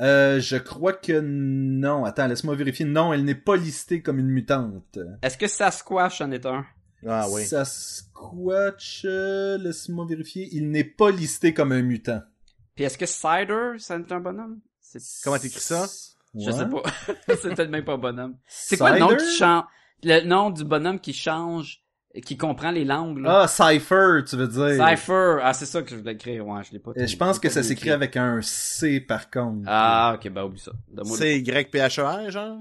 Euh, 0.00 0.40
je 0.40 0.56
crois 0.56 0.92
que 0.92 1.20
non. 1.20 2.04
Attends, 2.04 2.26
laisse-moi 2.26 2.56
vérifier. 2.56 2.84
Non, 2.84 3.12
elle 3.12 3.24
n'est 3.24 3.34
pas 3.34 3.56
listée 3.56 4.02
comme 4.02 4.18
une 4.18 4.26
mutante. 4.28 4.98
Est-ce 5.22 5.38
que 5.38 5.46
Sasquatch 5.46 6.20
en 6.20 6.30
est 6.32 6.44
un? 6.46 6.64
Ah 7.06 7.26
oui. 7.30 7.44
Sasquatch, 7.44 9.02
euh, 9.04 9.58
laisse-moi 9.58 10.06
vérifier. 10.08 10.48
Il 10.52 10.70
n'est 10.70 10.84
pas 10.84 11.10
listé 11.10 11.54
comme 11.54 11.72
un 11.72 11.82
mutant. 11.82 12.22
Puis 12.74 12.84
est-ce 12.84 12.98
que 12.98 13.06
Cider, 13.06 13.74
ça 13.78 13.96
est 13.96 14.10
un 14.12 14.20
bonhomme? 14.20 14.60
C'est- 14.80 15.22
Comment 15.22 15.38
t'écris 15.38 15.60
ça? 15.60 15.86
Je 16.34 16.46
Ouais. 16.50 16.52
sais 16.52 16.66
pas. 16.68 16.82
c'est 17.40 17.54
peut-être 17.54 17.70
même 17.70 17.84
pas 17.84 17.92
un 17.94 17.98
bonhomme. 17.98 18.36
C'est 18.48 18.76
quoi 18.76 18.94
le 18.94 18.98
nom 18.98 19.14
qui 19.14 19.30
change? 19.36 19.64
Le 20.02 20.20
nom 20.26 20.50
du 20.50 20.64
bonhomme 20.64 20.98
qui 20.98 21.12
change, 21.12 21.83
qui 22.20 22.36
comprend 22.36 22.70
les 22.70 22.84
langues, 22.84 23.18
là? 23.18 23.42
Ah, 23.42 23.48
Cypher, 23.48 24.20
tu 24.28 24.36
veux 24.36 24.46
dire. 24.48 24.86
Cypher. 24.88 25.38
Ah, 25.42 25.52
c'est 25.52 25.66
ça 25.66 25.82
que 25.82 25.90
je 25.90 25.96
voulais 25.96 26.12
écrire. 26.12 26.46
Ouais, 26.46 26.62
je 26.64 26.72
l'ai 26.72 26.78
pas. 26.78 26.92
Euh, 26.96 27.06
Je 27.06 27.16
pense 27.16 27.38
que 27.38 27.48
ça 27.48 27.62
s'écrit 27.62 27.86
écrit. 27.88 27.90
avec 27.90 28.16
un 28.16 28.40
C 28.42 29.00
par 29.00 29.30
contre. 29.30 29.64
Ah, 29.66 30.16
ok, 30.16 30.30
bah 30.30 30.44
oublie 30.46 30.60
ça. 30.60 30.72
C'est 31.16 31.40
Y-P-H-E-R, 31.40 32.30
genre? 32.30 32.58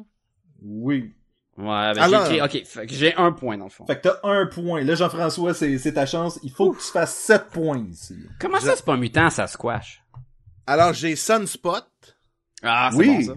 Oui. 0.63 1.13
Ouais, 1.55 1.65
ben 1.93 1.97
Alors- 2.01 2.25
j'ai 2.25 2.37
écrit. 2.37 2.59
Ok, 2.61 2.65
fait 2.65 2.87
que 2.87 2.93
j'ai 2.95 3.13
un 3.15 3.31
point 3.31 3.57
dans 3.59 3.65
le 3.65 3.69
fond. 3.69 3.85
Fait 3.85 3.97
que 3.97 4.07
t'as 4.07 4.19
un 4.23 4.47
point. 4.47 4.81
Là, 4.83 4.95
Jean-François, 4.95 5.53
c'est 5.53 5.93
ta 5.93 6.07
chance. 6.07 6.39
Il 6.41 6.51
faut 6.51 6.71
que 6.71 6.79
tu 6.81 6.87
fasses 6.91 7.15
7 7.15 7.45
points 7.51 7.85
ici. 7.91 8.15
Comment 8.39 8.57
Je- 8.59 8.65
ça, 8.65 8.75
c'est 8.75 8.85
pas 8.85 8.93
un 8.93 8.97
mutant, 8.97 9.29
Sasquatch? 9.29 10.01
Alors, 10.65 10.93
j'ai 10.93 11.15
Sunspot. 11.15 11.83
Ah, 12.63 12.89
c'est 12.91 12.97
Oui. 12.97 13.27
bon 13.27 13.35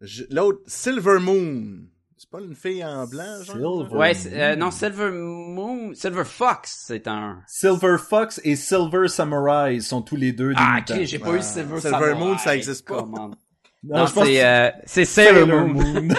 ça. 0.00 0.16
L'autre, 0.30 0.60
Silver 0.66 1.18
Moon. 1.20 1.80
C'est 2.18 2.30
pas 2.30 2.40
une 2.40 2.54
fille 2.54 2.82
en 2.84 3.06
blanc, 3.06 3.42
genre? 3.42 3.56
Silver 3.84 3.96
Ouais, 3.96 4.12
euh, 4.32 4.56
non, 4.56 4.70
Silver 4.70 5.10
Moon, 5.10 5.92
Silver 5.94 6.24
Fox, 6.24 6.84
c'est 6.86 7.06
un. 7.08 7.42
Silver 7.46 7.96
Fox 7.98 8.40
et 8.42 8.56
Silver 8.56 9.08
Samurai 9.08 9.80
sont 9.80 10.00
tous 10.00 10.16
les 10.16 10.32
deux 10.32 10.48
des 10.50 10.54
Ah, 10.58 10.76
mutants. 10.76 10.94
ok, 10.94 11.02
j'ai 11.04 11.18
pas 11.18 11.32
Ah, 11.32 11.36
eu 11.36 11.42
Silver 11.42 11.80
Silver 11.80 11.90
Samurai. 11.90 12.14
Moon, 12.14 12.38
ça 12.38 12.56
existe 12.56 12.88
pas. 12.88 13.00
Come 13.02 13.14
on. 13.18 13.30
Non, 13.84 14.06
c'est 14.06 14.44
euh, 14.44 14.70
c'est 14.86 15.04
Sailor 15.04 15.46
Moon. 15.68 16.08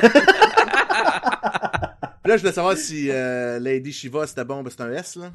Là, 2.26 2.36
je 2.36 2.42
voulais 2.42 2.52
savoir 2.54 2.76
si 2.78 3.10
euh, 3.10 3.58
Lady 3.60 3.92
Shiva, 3.94 4.28
c'était 4.28 4.44
bon, 4.44 4.64
c'est 4.70 4.82
un 4.82 4.92
S, 4.92 5.16
là. 5.16 5.32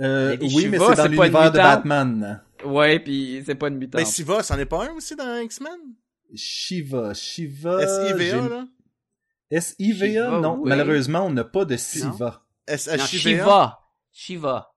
Euh, 0.00 0.36
oui, 0.40 0.68
mais 0.68 0.78
Shiva, 0.78 0.86
c'est 0.90 0.96
dans 0.96 1.02
c'est 1.10 1.16
pas 1.16 1.26
une 1.26 1.32
l'univers 1.32 1.52
de. 1.52 1.56
Batman. 1.58 2.42
Ouais, 2.64 2.98
puis 3.00 3.42
c'est 3.44 3.54
pas 3.56 3.68
une 3.68 3.76
mutante. 3.78 4.00
Ben, 4.00 4.06
Shiva, 4.06 4.42
c'en 4.42 4.58
est 4.58 4.64
pas 4.64 4.84
un 4.86 4.92
aussi 4.94 5.16
dans 5.16 5.36
X-Men? 5.40 5.72
Shiva, 6.34 7.14
Shiva. 7.14 7.82
S-I-V-A, 7.82 8.48
là? 8.48 8.64
S-I-V-A, 9.56 10.06
Shiva, 10.24 10.40
non. 10.40 10.58
oui. 10.60 10.68
Malheureusement, 10.68 11.26
on 11.26 11.30
n'a 11.30 11.44
pas 11.44 11.64
de 11.64 11.76
Shiva. 11.76 12.08
Non, 12.10 12.32
S-H-I-V-A? 12.66 13.06
Shiva. 13.06 13.80
Shiva. 14.12 14.70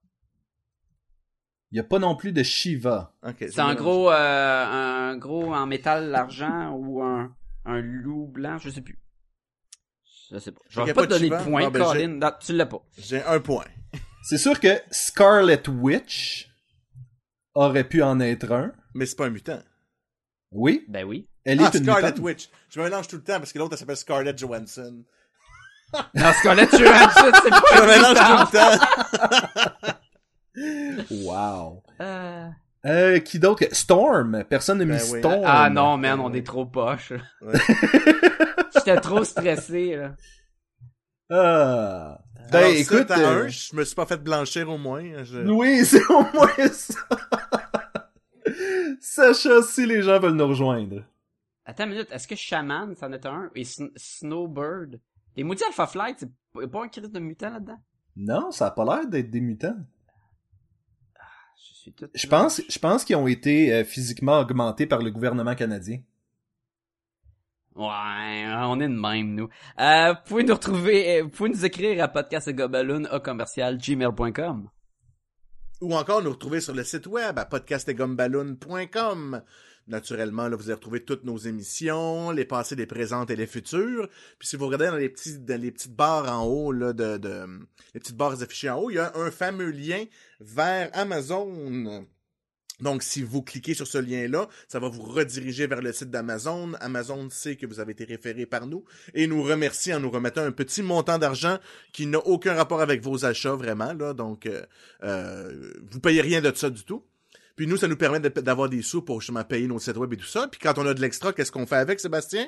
Il 1.71 1.75
n'y 1.75 1.79
a 1.79 1.83
pas 1.83 1.99
non 1.99 2.15
plus 2.15 2.31
de 2.31 2.43
Shiva. 2.43 3.13
C'est 3.39 3.59
un 3.59 3.75
gros, 3.75 4.09
euh, 4.11 4.65
un 4.65 5.17
gros 5.17 5.53
en 5.53 5.65
métal 5.67 6.09
l'argent 6.09 6.71
ou 6.71 7.01
un, 7.03 7.35
un 7.65 7.81
loup 7.81 8.27
blanc, 8.27 8.57
je 8.57 8.69
sais 8.69 8.81
plus. 8.81 8.99
Je 10.31 10.37
sais 10.39 10.51
pas. 10.51 10.61
Je 10.69 10.81
vais 10.81 10.93
pas 10.93 11.03
a 11.03 11.07
te 11.07 11.09
donner 11.11 11.29
de 11.29 11.35
points, 11.43 11.65
Bon, 11.65 11.71
ben, 11.71 11.79
j'ai- 11.93 11.99
Colin. 12.05 12.07
Non, 12.19 12.31
tu 12.39 12.53
l'as 12.53 12.65
pas. 12.65 12.81
J'ai 12.97 13.21
un 13.23 13.39
point. 13.39 13.65
C'est 14.23 14.37
sûr 14.37 14.59
que 14.59 14.79
Scarlet 14.91 15.67
Witch 15.69 16.49
aurait 17.53 17.85
pu 17.87 18.01
en 18.03 18.19
être 18.19 18.51
un. 18.51 18.73
Mais 18.93 19.05
c'est 19.05 19.15
pas 19.15 19.25
un 19.27 19.29
mutant. 19.29 19.59
Oui, 20.51 20.85
Ben 20.87 21.05
oui. 21.05 21.27
Elle 21.47 21.59
Ah, 21.61 21.65
est 21.73 21.77
une 21.77 21.83
Scarlet 21.83 22.07
mutante. 22.07 22.23
Witch. 22.23 22.49
Je 22.69 22.79
me 22.79 22.83
mélange 22.85 23.07
tout 23.07 23.15
le 23.15 23.23
temps 23.23 23.39
parce 23.39 23.51
que 23.53 23.57
l'autre, 23.59 23.73
elle 23.73 23.79
s'appelle 23.79 23.97
Scarlett 23.97 24.37
Johansson. 24.37 25.03
Non, 26.13 26.33
Scarlett 26.39 26.69
Johansson, 26.69 27.31
c'est 27.33 27.49
Je 27.49 27.55
me 27.55 27.79
pas 27.79 27.87
mélange 27.87 28.49
tout 28.51 28.57
le 28.57 29.79
temps. 29.79 29.97
Wow. 31.11 31.83
Euh, 32.01 32.47
Euh, 32.85 33.19
qui 33.19 33.39
d'autre? 33.39 33.63
Storm. 33.71 34.43
Personne 34.49 34.79
n'a 34.79 34.85
mis 34.85 34.91
Ben 34.91 35.01
oui. 35.11 35.19
Storm. 35.19 35.43
Ah 35.45 35.69
non, 35.69 35.97
man, 35.97 36.19
on 36.19 36.33
est 36.33 36.45
trop 36.45 36.65
poche. 36.65 37.11
Ouais. 37.41 37.53
J'étais 38.75 38.99
trop 39.01 39.23
stressé, 39.23 39.95
là. 39.95 40.11
Ah. 41.29 42.19
Ben 42.51 42.59
Alors, 42.59 42.69
écoute. 42.71 42.97
écoute, 42.99 43.11
à 43.11 43.19
euh, 43.19 43.43
un, 43.45 43.47
je 43.49 43.75
me 43.75 43.83
suis 43.83 43.95
pas 43.95 44.05
fait 44.05 44.17
blanchir 44.23 44.69
au 44.69 44.77
moins. 44.77 45.03
Je... 45.23 45.39
Oui, 45.49 45.85
c'est 45.85 46.05
au 46.09 46.21
moins 46.33 46.49
ça. 46.71 46.99
Sacha, 49.01 49.61
si 49.63 49.85
les 49.85 50.01
gens 50.01 50.19
veulent 50.19 50.33
nous 50.33 50.47
rejoindre. 50.47 51.03
Attends 51.69 51.83
une 51.83 51.89
minute, 51.91 52.07
est-ce 52.11 52.29
que 52.29 52.35
Shaman, 52.35 52.95
c'en 52.95 53.11
est 53.11 53.25
un? 53.25 53.51
Et 53.53 53.63
Sn- 53.63 53.91
Snowbird? 53.97 55.01
Les 55.35 55.43
maudits 55.43 55.65
Alpha 55.65 55.85
Flight, 55.85 56.17
c'est 56.19 56.31
pas 56.71 56.81
un 56.83 56.87
crise 56.87 57.11
de 57.11 57.19
mutant 57.19 57.49
là-dedans? 57.49 57.77
Non, 58.15 58.51
ça 58.51 58.67
a 58.67 58.71
pas 58.71 58.85
l'air 58.85 59.05
d'être 59.07 59.29
des 59.29 59.41
mutants. 59.41 59.75
Je 61.57 61.73
suis 61.73 61.91
tout... 61.93 62.07
Je 62.13 62.25
pense, 62.27 62.61
je 62.69 62.79
pense 62.79 63.03
qu'ils 63.03 63.17
ont 63.17 63.27
été 63.27 63.73
euh, 63.73 63.83
physiquement 63.83 64.39
augmentés 64.39 64.87
par 64.87 65.01
le 65.01 65.11
gouvernement 65.11 65.55
canadien. 65.55 65.99
Ouais, 67.75 68.45
on 68.63 68.79
est 68.79 68.87
de 68.87 68.99
même, 68.99 69.35
nous. 69.35 69.49
Euh, 69.79 70.13
vous 70.13 70.19
pouvez 70.25 70.43
nous 70.43 70.53
retrouver, 70.53 71.19
euh, 71.19 71.23
vous 71.23 71.29
pouvez 71.29 71.49
nous 71.49 71.65
écrire 71.65 72.01
à 72.03 72.07
gmail.com. 73.73 74.69
Ou 75.81 75.93
encore 75.95 76.23
nous 76.23 76.31
retrouver 76.31 76.61
sur 76.61 76.73
le 76.73 76.83
site 76.83 77.05
web 77.05 77.37
à 77.37 77.45
podcastetgumballoon.com. 77.45 79.43
Naturellement, 79.87 80.49
là, 80.49 80.57
vous 80.57 80.63
allez 80.65 80.73
retrouver 80.73 81.03
toutes 81.03 81.23
nos 81.23 81.37
émissions, 81.37 82.31
les 82.31 82.43
passées, 82.45 82.75
les 82.75 82.85
présentes 82.85 83.29
et 83.29 83.35
les 83.35 83.47
futures. 83.47 84.09
Puis 84.37 84.49
si 84.49 84.55
vous 84.57 84.65
regardez 84.65 84.87
dans 84.87 84.97
les 84.97 85.09
petits, 85.09 85.39
dans 85.39 85.59
les 85.59 85.71
petites 85.71 85.95
barres 85.95 86.31
en 86.31 86.45
haut, 86.45 86.71
là, 86.73 86.91
de, 86.91 87.17
de, 87.17 87.45
les 87.93 87.99
petites 87.99 88.17
barres 88.17 88.41
affichées 88.41 88.69
en 88.69 88.79
haut, 88.79 88.89
il 88.89 88.95
y 88.95 88.99
a 88.99 89.15
un 89.15 89.31
fameux 89.31 89.71
lien 89.71 90.03
vers 90.41 90.89
Amazon. 90.93 92.05
Donc, 92.79 93.01
si 93.01 93.23
vous 93.23 93.41
cliquez 93.41 93.73
sur 93.73 93.87
ce 93.87 93.97
lien-là, 93.97 94.47
ça 94.67 94.79
va 94.79 94.87
vous 94.87 95.01
rediriger 95.01 95.65
vers 95.65 95.81
le 95.81 95.91
site 95.91 96.11
d'Amazon. 96.11 96.73
Amazon 96.79 97.29
sait 97.29 97.55
que 97.55 97.65
vous 97.65 97.79
avez 97.79 97.93
été 97.93 98.03
référé 98.03 98.45
par 98.45 98.67
nous 98.67 98.83
et 99.15 99.25
nous 99.25 99.41
remercie 99.41 99.93
en 99.93 99.99
nous 99.99 100.11
remettant 100.11 100.43
un 100.43 100.51
petit 100.51 100.83
montant 100.83 101.17
d'argent 101.17 101.57
qui 101.91 102.05
n'a 102.05 102.19
aucun 102.19 102.53
rapport 102.53 102.81
avec 102.81 103.01
vos 103.01 103.25
achats, 103.25 103.55
vraiment. 103.55 103.93
Là. 103.93 104.13
Donc, 104.13 104.45
euh, 104.45 104.63
euh, 105.03 105.73
vous 105.89 105.99
payez 105.99 106.21
rien 106.21 106.41
de 106.41 106.51
ça 106.55 106.69
du 106.69 106.83
tout. 106.83 107.03
Puis 107.57 107.65
nous, 107.65 107.75
ça 107.75 107.87
nous 107.87 107.97
permet 107.97 108.19
d'avoir 108.19 108.69
des 108.69 108.83
sous 108.83 109.01
pour 109.01 109.19
justement 109.19 109.43
payer 109.43 109.67
nos 109.67 109.79
sites 109.79 109.97
web 109.97 110.13
et 110.13 110.17
tout 110.17 110.25
ça. 110.25 110.47
Puis 110.47 110.59
quand 110.61 110.77
on 110.77 110.85
a 110.85 110.93
de 110.93 111.01
l'extra, 111.01 111.33
qu'est-ce 111.33 111.51
qu'on 111.51 111.65
fait 111.65 111.77
avec, 111.77 111.99
Sébastien? 111.99 112.47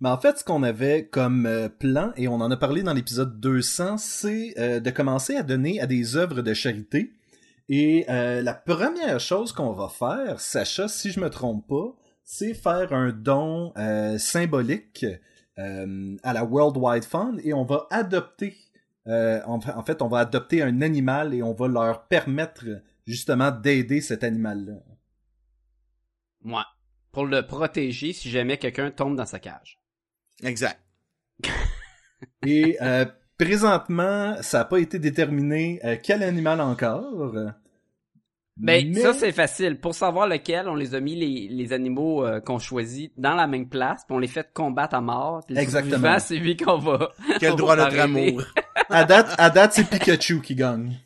Mais 0.00 0.08
en 0.08 0.18
fait, 0.18 0.38
ce 0.38 0.44
qu'on 0.44 0.64
avait 0.64 1.06
comme 1.06 1.46
euh, 1.46 1.68
plan, 1.68 2.12
et 2.16 2.26
on 2.26 2.34
en 2.34 2.50
a 2.50 2.56
parlé 2.56 2.82
dans 2.82 2.92
l'épisode 2.92 3.38
200, 3.38 3.98
c'est 3.98 4.54
euh, 4.58 4.80
de 4.80 4.90
commencer 4.90 5.36
à 5.36 5.44
donner 5.44 5.80
à 5.80 5.86
des 5.86 6.16
œuvres 6.16 6.42
de 6.42 6.52
charité. 6.52 7.12
Et 7.68 8.04
euh, 8.08 8.42
la 8.42 8.54
première 8.54 9.20
chose 9.20 9.52
qu'on 9.52 9.72
va 9.72 9.88
faire, 9.88 10.40
Sacha, 10.40 10.88
si 10.88 11.12
je 11.12 11.20
me 11.20 11.30
trompe 11.30 11.68
pas, 11.68 11.94
c'est 12.24 12.54
faire 12.54 12.92
un 12.92 13.12
don 13.12 13.72
symbolique 14.18 15.04
à 15.56 16.32
la 16.32 16.44
World 16.44 16.76
Wide 16.76 17.04
Fund 17.04 17.40
et 17.44 17.52
on 17.52 17.64
va 17.64 17.86
adopter, 17.90 18.56
en 19.06 19.82
fait, 19.84 20.00
on 20.00 20.08
va 20.08 20.20
adopter 20.20 20.62
un 20.62 20.80
animal 20.80 21.34
et 21.34 21.42
on 21.42 21.52
va 21.52 21.66
leur 21.66 22.06
permettre 22.06 22.64
justement 23.10 23.50
d'aider 23.50 24.00
cet 24.00 24.24
animal-là. 24.24 24.78
Ouais. 26.44 26.62
Pour 27.12 27.26
le 27.26 27.46
protéger 27.46 28.12
si 28.12 28.30
jamais 28.30 28.56
quelqu'un 28.56 28.90
tombe 28.90 29.16
dans 29.16 29.26
sa 29.26 29.38
cage. 29.40 29.78
Exact. 30.42 30.80
Et 32.46 32.76
euh, 32.82 33.04
présentement, 33.36 34.36
ça 34.42 34.58
n'a 34.58 34.64
pas 34.64 34.78
été 34.78 34.98
déterminé 34.98 35.80
euh, 35.84 35.96
quel 36.02 36.22
animal 36.22 36.60
encore. 36.60 37.32
Ben, 38.56 38.92
Mais- 38.92 39.00
ça 39.00 39.12
c'est 39.14 39.32
facile. 39.32 39.80
Pour 39.80 39.94
savoir 39.94 40.28
lequel, 40.28 40.68
on 40.68 40.74
les 40.74 40.94
a 40.94 41.00
mis 41.00 41.16
les, 41.16 41.48
les 41.48 41.72
animaux 41.72 42.24
euh, 42.24 42.40
qu'on 42.40 42.58
choisit 42.58 43.12
dans 43.16 43.34
la 43.34 43.46
même 43.46 43.68
place, 43.68 44.04
puis 44.06 44.14
on 44.14 44.18
les 44.18 44.28
fait 44.28 44.48
combattre 44.52 44.94
à 44.94 45.00
mort. 45.00 45.42
Puis 45.46 45.56
Exactement. 45.58 46.18
c'est 46.18 46.36
lui 46.36 46.56
qu'on 46.56 46.78
va. 46.78 47.10
Quel 47.40 47.54
droit 47.56 47.72
à 47.74 47.76
notre 47.84 47.98
amour. 48.00 48.42
à 48.88 49.04
date, 49.04 49.34
à 49.38 49.50
date 49.50 49.72
c'est 49.72 49.84
Pikachu 49.88 50.40
qui 50.42 50.54
gagne. 50.54 50.96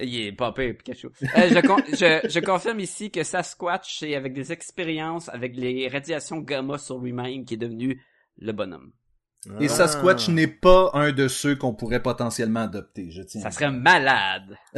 Il 0.00 0.20
est 0.26 0.32
pas 0.32 0.52
pire, 0.52 0.74
Pikachu. 0.76 1.08
Euh, 1.22 1.26
je, 1.50 1.66
con- 1.66 1.82
je, 1.92 2.28
je 2.28 2.40
confirme 2.40 2.80
ici 2.80 3.10
que 3.10 3.22
Sasquatch, 3.22 3.98
c'est 4.00 4.14
avec 4.14 4.32
des 4.34 4.52
expériences, 4.52 5.28
avec 5.30 5.56
les 5.56 5.88
radiations 5.88 6.38
gamma 6.38 6.78
sur 6.78 6.98
lui-même, 6.98 7.44
qui 7.44 7.54
est 7.54 7.58
devenu 7.58 8.00
le 8.38 8.52
bonhomme. 8.52 8.92
Et 9.60 9.66
Ah. 9.66 9.68
Sasquatch 9.68 10.28
n'est 10.28 10.48
pas 10.48 10.90
un 10.94 11.12
de 11.12 11.28
ceux 11.28 11.54
qu'on 11.56 11.72
pourrait 11.74 12.02
potentiellement 12.02 12.60
adopter, 12.64 13.10
je 13.10 13.22
tiens. 13.22 13.40
Ça 13.42 13.50
serait 13.50 13.70
malade. 13.70 14.56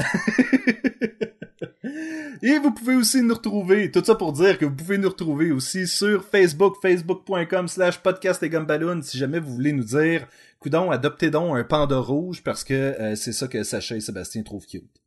Et 2.43 2.59
vous 2.59 2.70
pouvez 2.73 2.95
aussi 2.95 3.23
nous 3.23 3.35
retrouver, 3.35 3.90
tout 3.90 4.05
ça 4.05 4.15
pour 4.15 4.32
dire 4.32 4.59
que 4.59 4.65
vous 4.65 4.74
pouvez 4.74 4.99
nous 4.99 5.09
retrouver 5.09 5.51
aussi 5.51 5.89
sur 5.89 6.24
Facebook, 6.24 6.77
facebook.com 6.81 7.66
slash 7.66 7.99
podcast 7.99 8.43
et 8.45 8.49
gumballoon, 8.49 9.03
si 9.03 9.19
jamais 9.19 9.40
vous 9.40 9.53
voulez 9.55 9.73
nous 9.73 9.82
dire, 9.85 10.27
coudon, 10.61 10.90
adoptez 10.93 11.31
donc 11.31 11.57
un 11.57 11.65
panda 11.65 11.99
rouge 11.99 12.43
parce 12.45 12.62
que 12.62 12.74
euh, 12.74 13.16
c'est 13.16 13.32
ça 13.32 13.49
que 13.49 13.65
Sacha 13.65 13.97
et 13.97 14.01
Sébastien 14.01 14.43
trouvent 14.45 14.66
cute. 14.66 14.98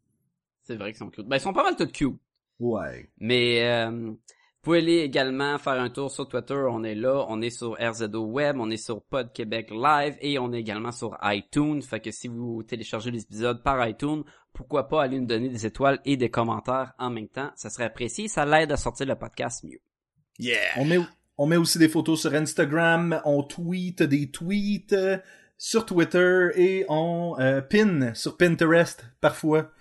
C'est 0.64 0.76
vrai 0.76 0.92
qu'ils 0.92 1.00
sont 1.00 1.10
cute. 1.10 1.28
Ben, 1.28 1.38
ils 1.38 1.42
sont 1.42 1.54
pas 1.54 1.64
mal 1.64 1.76
tous 1.76 1.92
cute. 1.92 2.20
Ouais. 2.60 3.10
Mais 3.18 3.64
euh, 3.64 3.90
vous 3.92 4.20
pouvez 4.62 4.78
aller 4.80 5.00
également 5.00 5.58
faire 5.58 5.82
un 5.82 5.90
tour 5.90 6.12
sur 6.12 6.28
Twitter. 6.28 6.64
On 6.70 6.84
est 6.84 6.96
là. 6.96 7.26
On 7.30 7.42
est 7.42 7.50
sur 7.50 7.78
RZO 7.80 8.26
Web. 8.26 8.58
On 8.60 8.70
est 8.70 8.78
sur 8.78 9.02
Pod 9.02 9.34
Québec 9.34 9.72
Live. 9.72 10.16
Et 10.22 10.38
on 10.38 10.54
est 10.54 10.60
également 10.60 10.92
sur 10.92 11.18
iTunes. 11.24 11.82
Fait 11.82 12.00
que 12.00 12.12
si 12.12 12.28
vous 12.28 12.62
téléchargez 12.64 13.10
les 13.10 13.24
épisodes 13.24 13.64
par 13.64 13.88
iTunes, 13.88 14.24
pourquoi 14.54 14.88
pas 14.88 15.04
aller 15.04 15.20
nous 15.20 15.26
donner 15.26 15.50
des 15.50 15.66
étoiles 15.66 16.00
et 16.06 16.18
des 16.18 16.30
commentaires 16.30 16.94
en 17.00 17.10
même 17.10 17.28
temps. 17.28 17.52
Ça 17.56 17.70
serait 17.70 17.86
apprécié. 17.86 18.28
Ça 18.28 18.46
l'aide 18.46 18.72
à 18.72 18.78
sortir 18.78 19.08
le 19.08 19.16
podcast 19.16 19.64
mieux. 19.64 19.82
Yeah! 20.38 20.58
On 20.78 20.86
met, 20.86 21.00
On 21.38 21.48
met 21.48 21.58
aussi 21.58 21.80
des 21.80 21.90
photos 21.90 22.22
sur 22.22 22.34
Instagram, 22.34 23.22
on 23.26 23.44
tweet 23.44 24.04
des 24.04 24.30
tweets 24.30 24.94
euh, 24.94 25.18
sur 25.58 25.86
Twitter 25.86 26.50
et 26.56 26.86
on 26.90 27.36
euh, 27.40 27.62
pin 27.62 28.14
sur 28.14 28.38
Pinterest 28.38 29.06
parfois. 29.22 29.72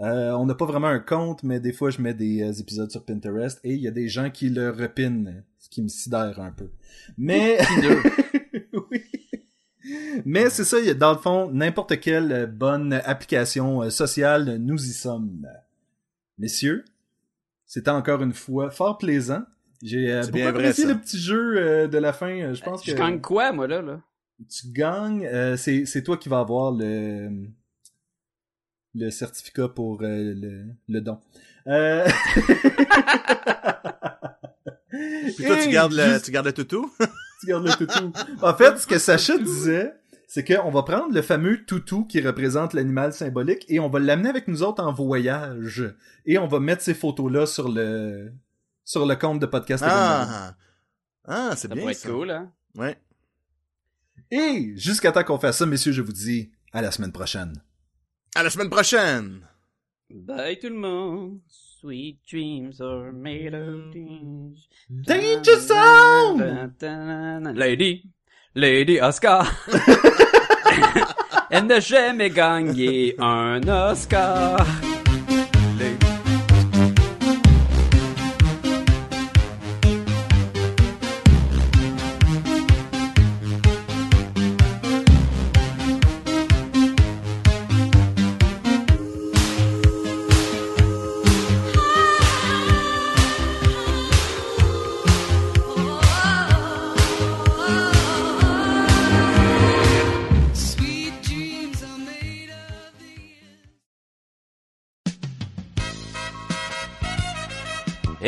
Euh, 0.00 0.32
on 0.32 0.46
n'a 0.46 0.54
pas 0.54 0.64
vraiment 0.64 0.86
un 0.88 0.98
compte, 0.98 1.42
mais 1.42 1.60
des 1.60 1.72
fois 1.72 1.90
je 1.90 2.00
mets 2.00 2.14
des 2.14 2.42
euh, 2.42 2.52
épisodes 2.52 2.90
sur 2.90 3.04
Pinterest 3.04 3.60
et 3.64 3.74
il 3.74 3.80
y 3.80 3.88
a 3.88 3.90
des 3.90 4.08
gens 4.08 4.30
qui 4.30 4.48
le 4.48 4.70
repinent, 4.70 5.44
ce 5.58 5.68
qui 5.68 5.82
me 5.82 5.88
sidère 5.88 6.40
un 6.40 6.52
peu. 6.52 6.70
Mais 7.18 7.58
oui. 8.90 9.02
Mais 10.24 10.48
c'est 10.50 10.64
ça, 10.64 10.76
dans 10.94 11.12
le 11.12 11.18
fond, 11.18 11.50
n'importe 11.52 11.98
quelle 12.00 12.32
euh, 12.32 12.46
bonne 12.46 12.94
application 13.04 13.88
sociale, 13.90 14.56
nous 14.58 14.82
y 14.82 14.92
sommes. 14.92 15.46
Messieurs, 16.38 16.84
c'était 17.66 17.90
encore 17.90 18.22
une 18.22 18.32
fois 18.32 18.70
fort 18.70 18.96
plaisant. 18.98 19.42
J'ai 19.82 20.12
euh, 20.12 20.22
beaucoup 20.26 20.46
apprécié 20.46 20.86
le 20.86 20.94
petit 20.98 21.18
jeu 21.18 21.88
de 21.88 21.98
la 21.98 22.12
fin. 22.12 22.52
Je 22.54 22.62
pense 22.62 22.84
Je 22.84 22.92
que 22.92 22.96
gagne 22.98 23.20
quoi, 23.20 23.52
moi, 23.52 23.66
là, 23.66 23.82
là? 23.82 24.00
tu 24.48 24.68
gagnes. 24.72 25.26
euh, 25.26 25.56
c'est 25.58 25.84
c'est 25.84 26.02
toi 26.02 26.16
qui 26.16 26.28
vas 26.30 26.40
avoir 26.40 26.72
le 26.72 27.30
le 28.94 29.10
certificat 29.10 29.68
pour 29.68 30.02
euh, 30.02 30.34
le, 30.34 30.64
le 30.88 31.00
don. 31.00 31.20
Euh... 31.66 32.06
Puis 35.36 35.44
toi, 35.46 35.56
tu 35.56 35.68
Et 35.68 35.72
gardes 35.72 35.92
le, 35.92 36.02
juste- 36.04 36.24
tu 36.24 36.30
gardes 36.32 36.46
le 36.46 36.52
toutou? 36.52 36.90
tu 37.40 37.46
gardes 37.46 37.66
le 37.66 37.72
toutou. 37.74 38.12
En 38.42 38.54
fait, 38.54 38.78
ce 38.78 38.86
que 38.86 38.98
Sacha 38.98 39.38
disait, 39.38 39.94
c'est 40.26 40.44
qu'on 40.44 40.70
va 40.70 40.82
prendre 40.82 41.14
le 41.14 41.22
fameux 41.22 41.64
toutou 41.64 42.04
qui 42.04 42.20
représente 42.20 42.74
l'animal 42.74 43.12
symbolique 43.12 43.64
et 43.68 43.78
on 43.80 43.88
va 43.88 43.98
l'amener 44.00 44.28
avec 44.28 44.48
nous 44.48 44.62
autres 44.62 44.82
en 44.82 44.92
voyage. 44.92 45.94
Et 46.26 46.38
on 46.38 46.46
va 46.48 46.60
mettre 46.60 46.82
ces 46.82 46.94
photos-là 46.94 47.46
sur 47.46 47.68
le 47.70 48.32
sur 48.84 49.06
le 49.06 49.14
compte 49.14 49.38
de 49.40 49.46
podcast. 49.46 49.84
Ah, 49.86 50.54
ah 51.24 51.50
c'est 51.56 51.68
Ça 51.68 51.74
bien 51.74 51.82
pourrait 51.82 51.92
être 51.92 51.98
ça. 52.00 52.08
cool, 52.10 52.30
hein? 52.30 52.52
Ouais. 52.76 52.96
Et 54.32 54.72
jusqu'à 54.76 55.12
temps 55.12 55.22
qu'on 55.24 55.38
fasse 55.38 55.58
ça, 55.58 55.66
messieurs, 55.66 55.92
je 55.92 56.02
vous 56.02 56.12
dis 56.12 56.50
à 56.72 56.82
la 56.82 56.90
semaine 56.90 57.12
prochaine. 57.12 57.52
À 58.34 58.42
la 58.44 58.50
semaine 58.50 58.70
prochaine! 58.70 59.40
Bye 60.08 60.58
tout 60.60 60.68
le 60.68 60.76
monde. 60.76 61.40
Sweet 61.48 62.18
dreams 62.28 62.80
are 62.80 63.12
made 63.12 63.54
of 63.54 63.90
dreams. 63.90 64.68
Danger 64.88 65.58
Zone! 65.58 66.72
Zone! 66.80 67.52
Lady, 67.54 68.04
Lady 68.54 69.00
Oscar. 69.00 69.46
Elle 71.50 71.66
n'a 71.66 71.80
jamais 71.80 72.30
gagné 72.30 73.16
un 73.18 73.60
Oscar. 73.66 74.64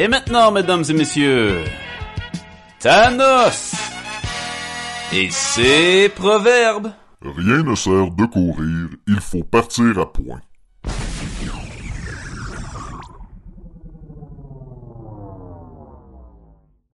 Et 0.03 0.09
maintenant, 0.09 0.51
mesdames 0.51 0.83
et 0.89 0.95
messieurs, 0.95 1.63
Thanos 2.81 3.73
et 5.13 5.31
ses 5.31 6.09
proverbes. 6.09 6.91
Rien 7.25 7.63
ne 7.63 7.77
sert 7.77 8.11
de 8.11 8.25
courir, 8.25 8.89
il 9.07 9.21
faut 9.21 9.45
partir 9.45 9.97
à 10.01 10.13
point. 10.13 10.41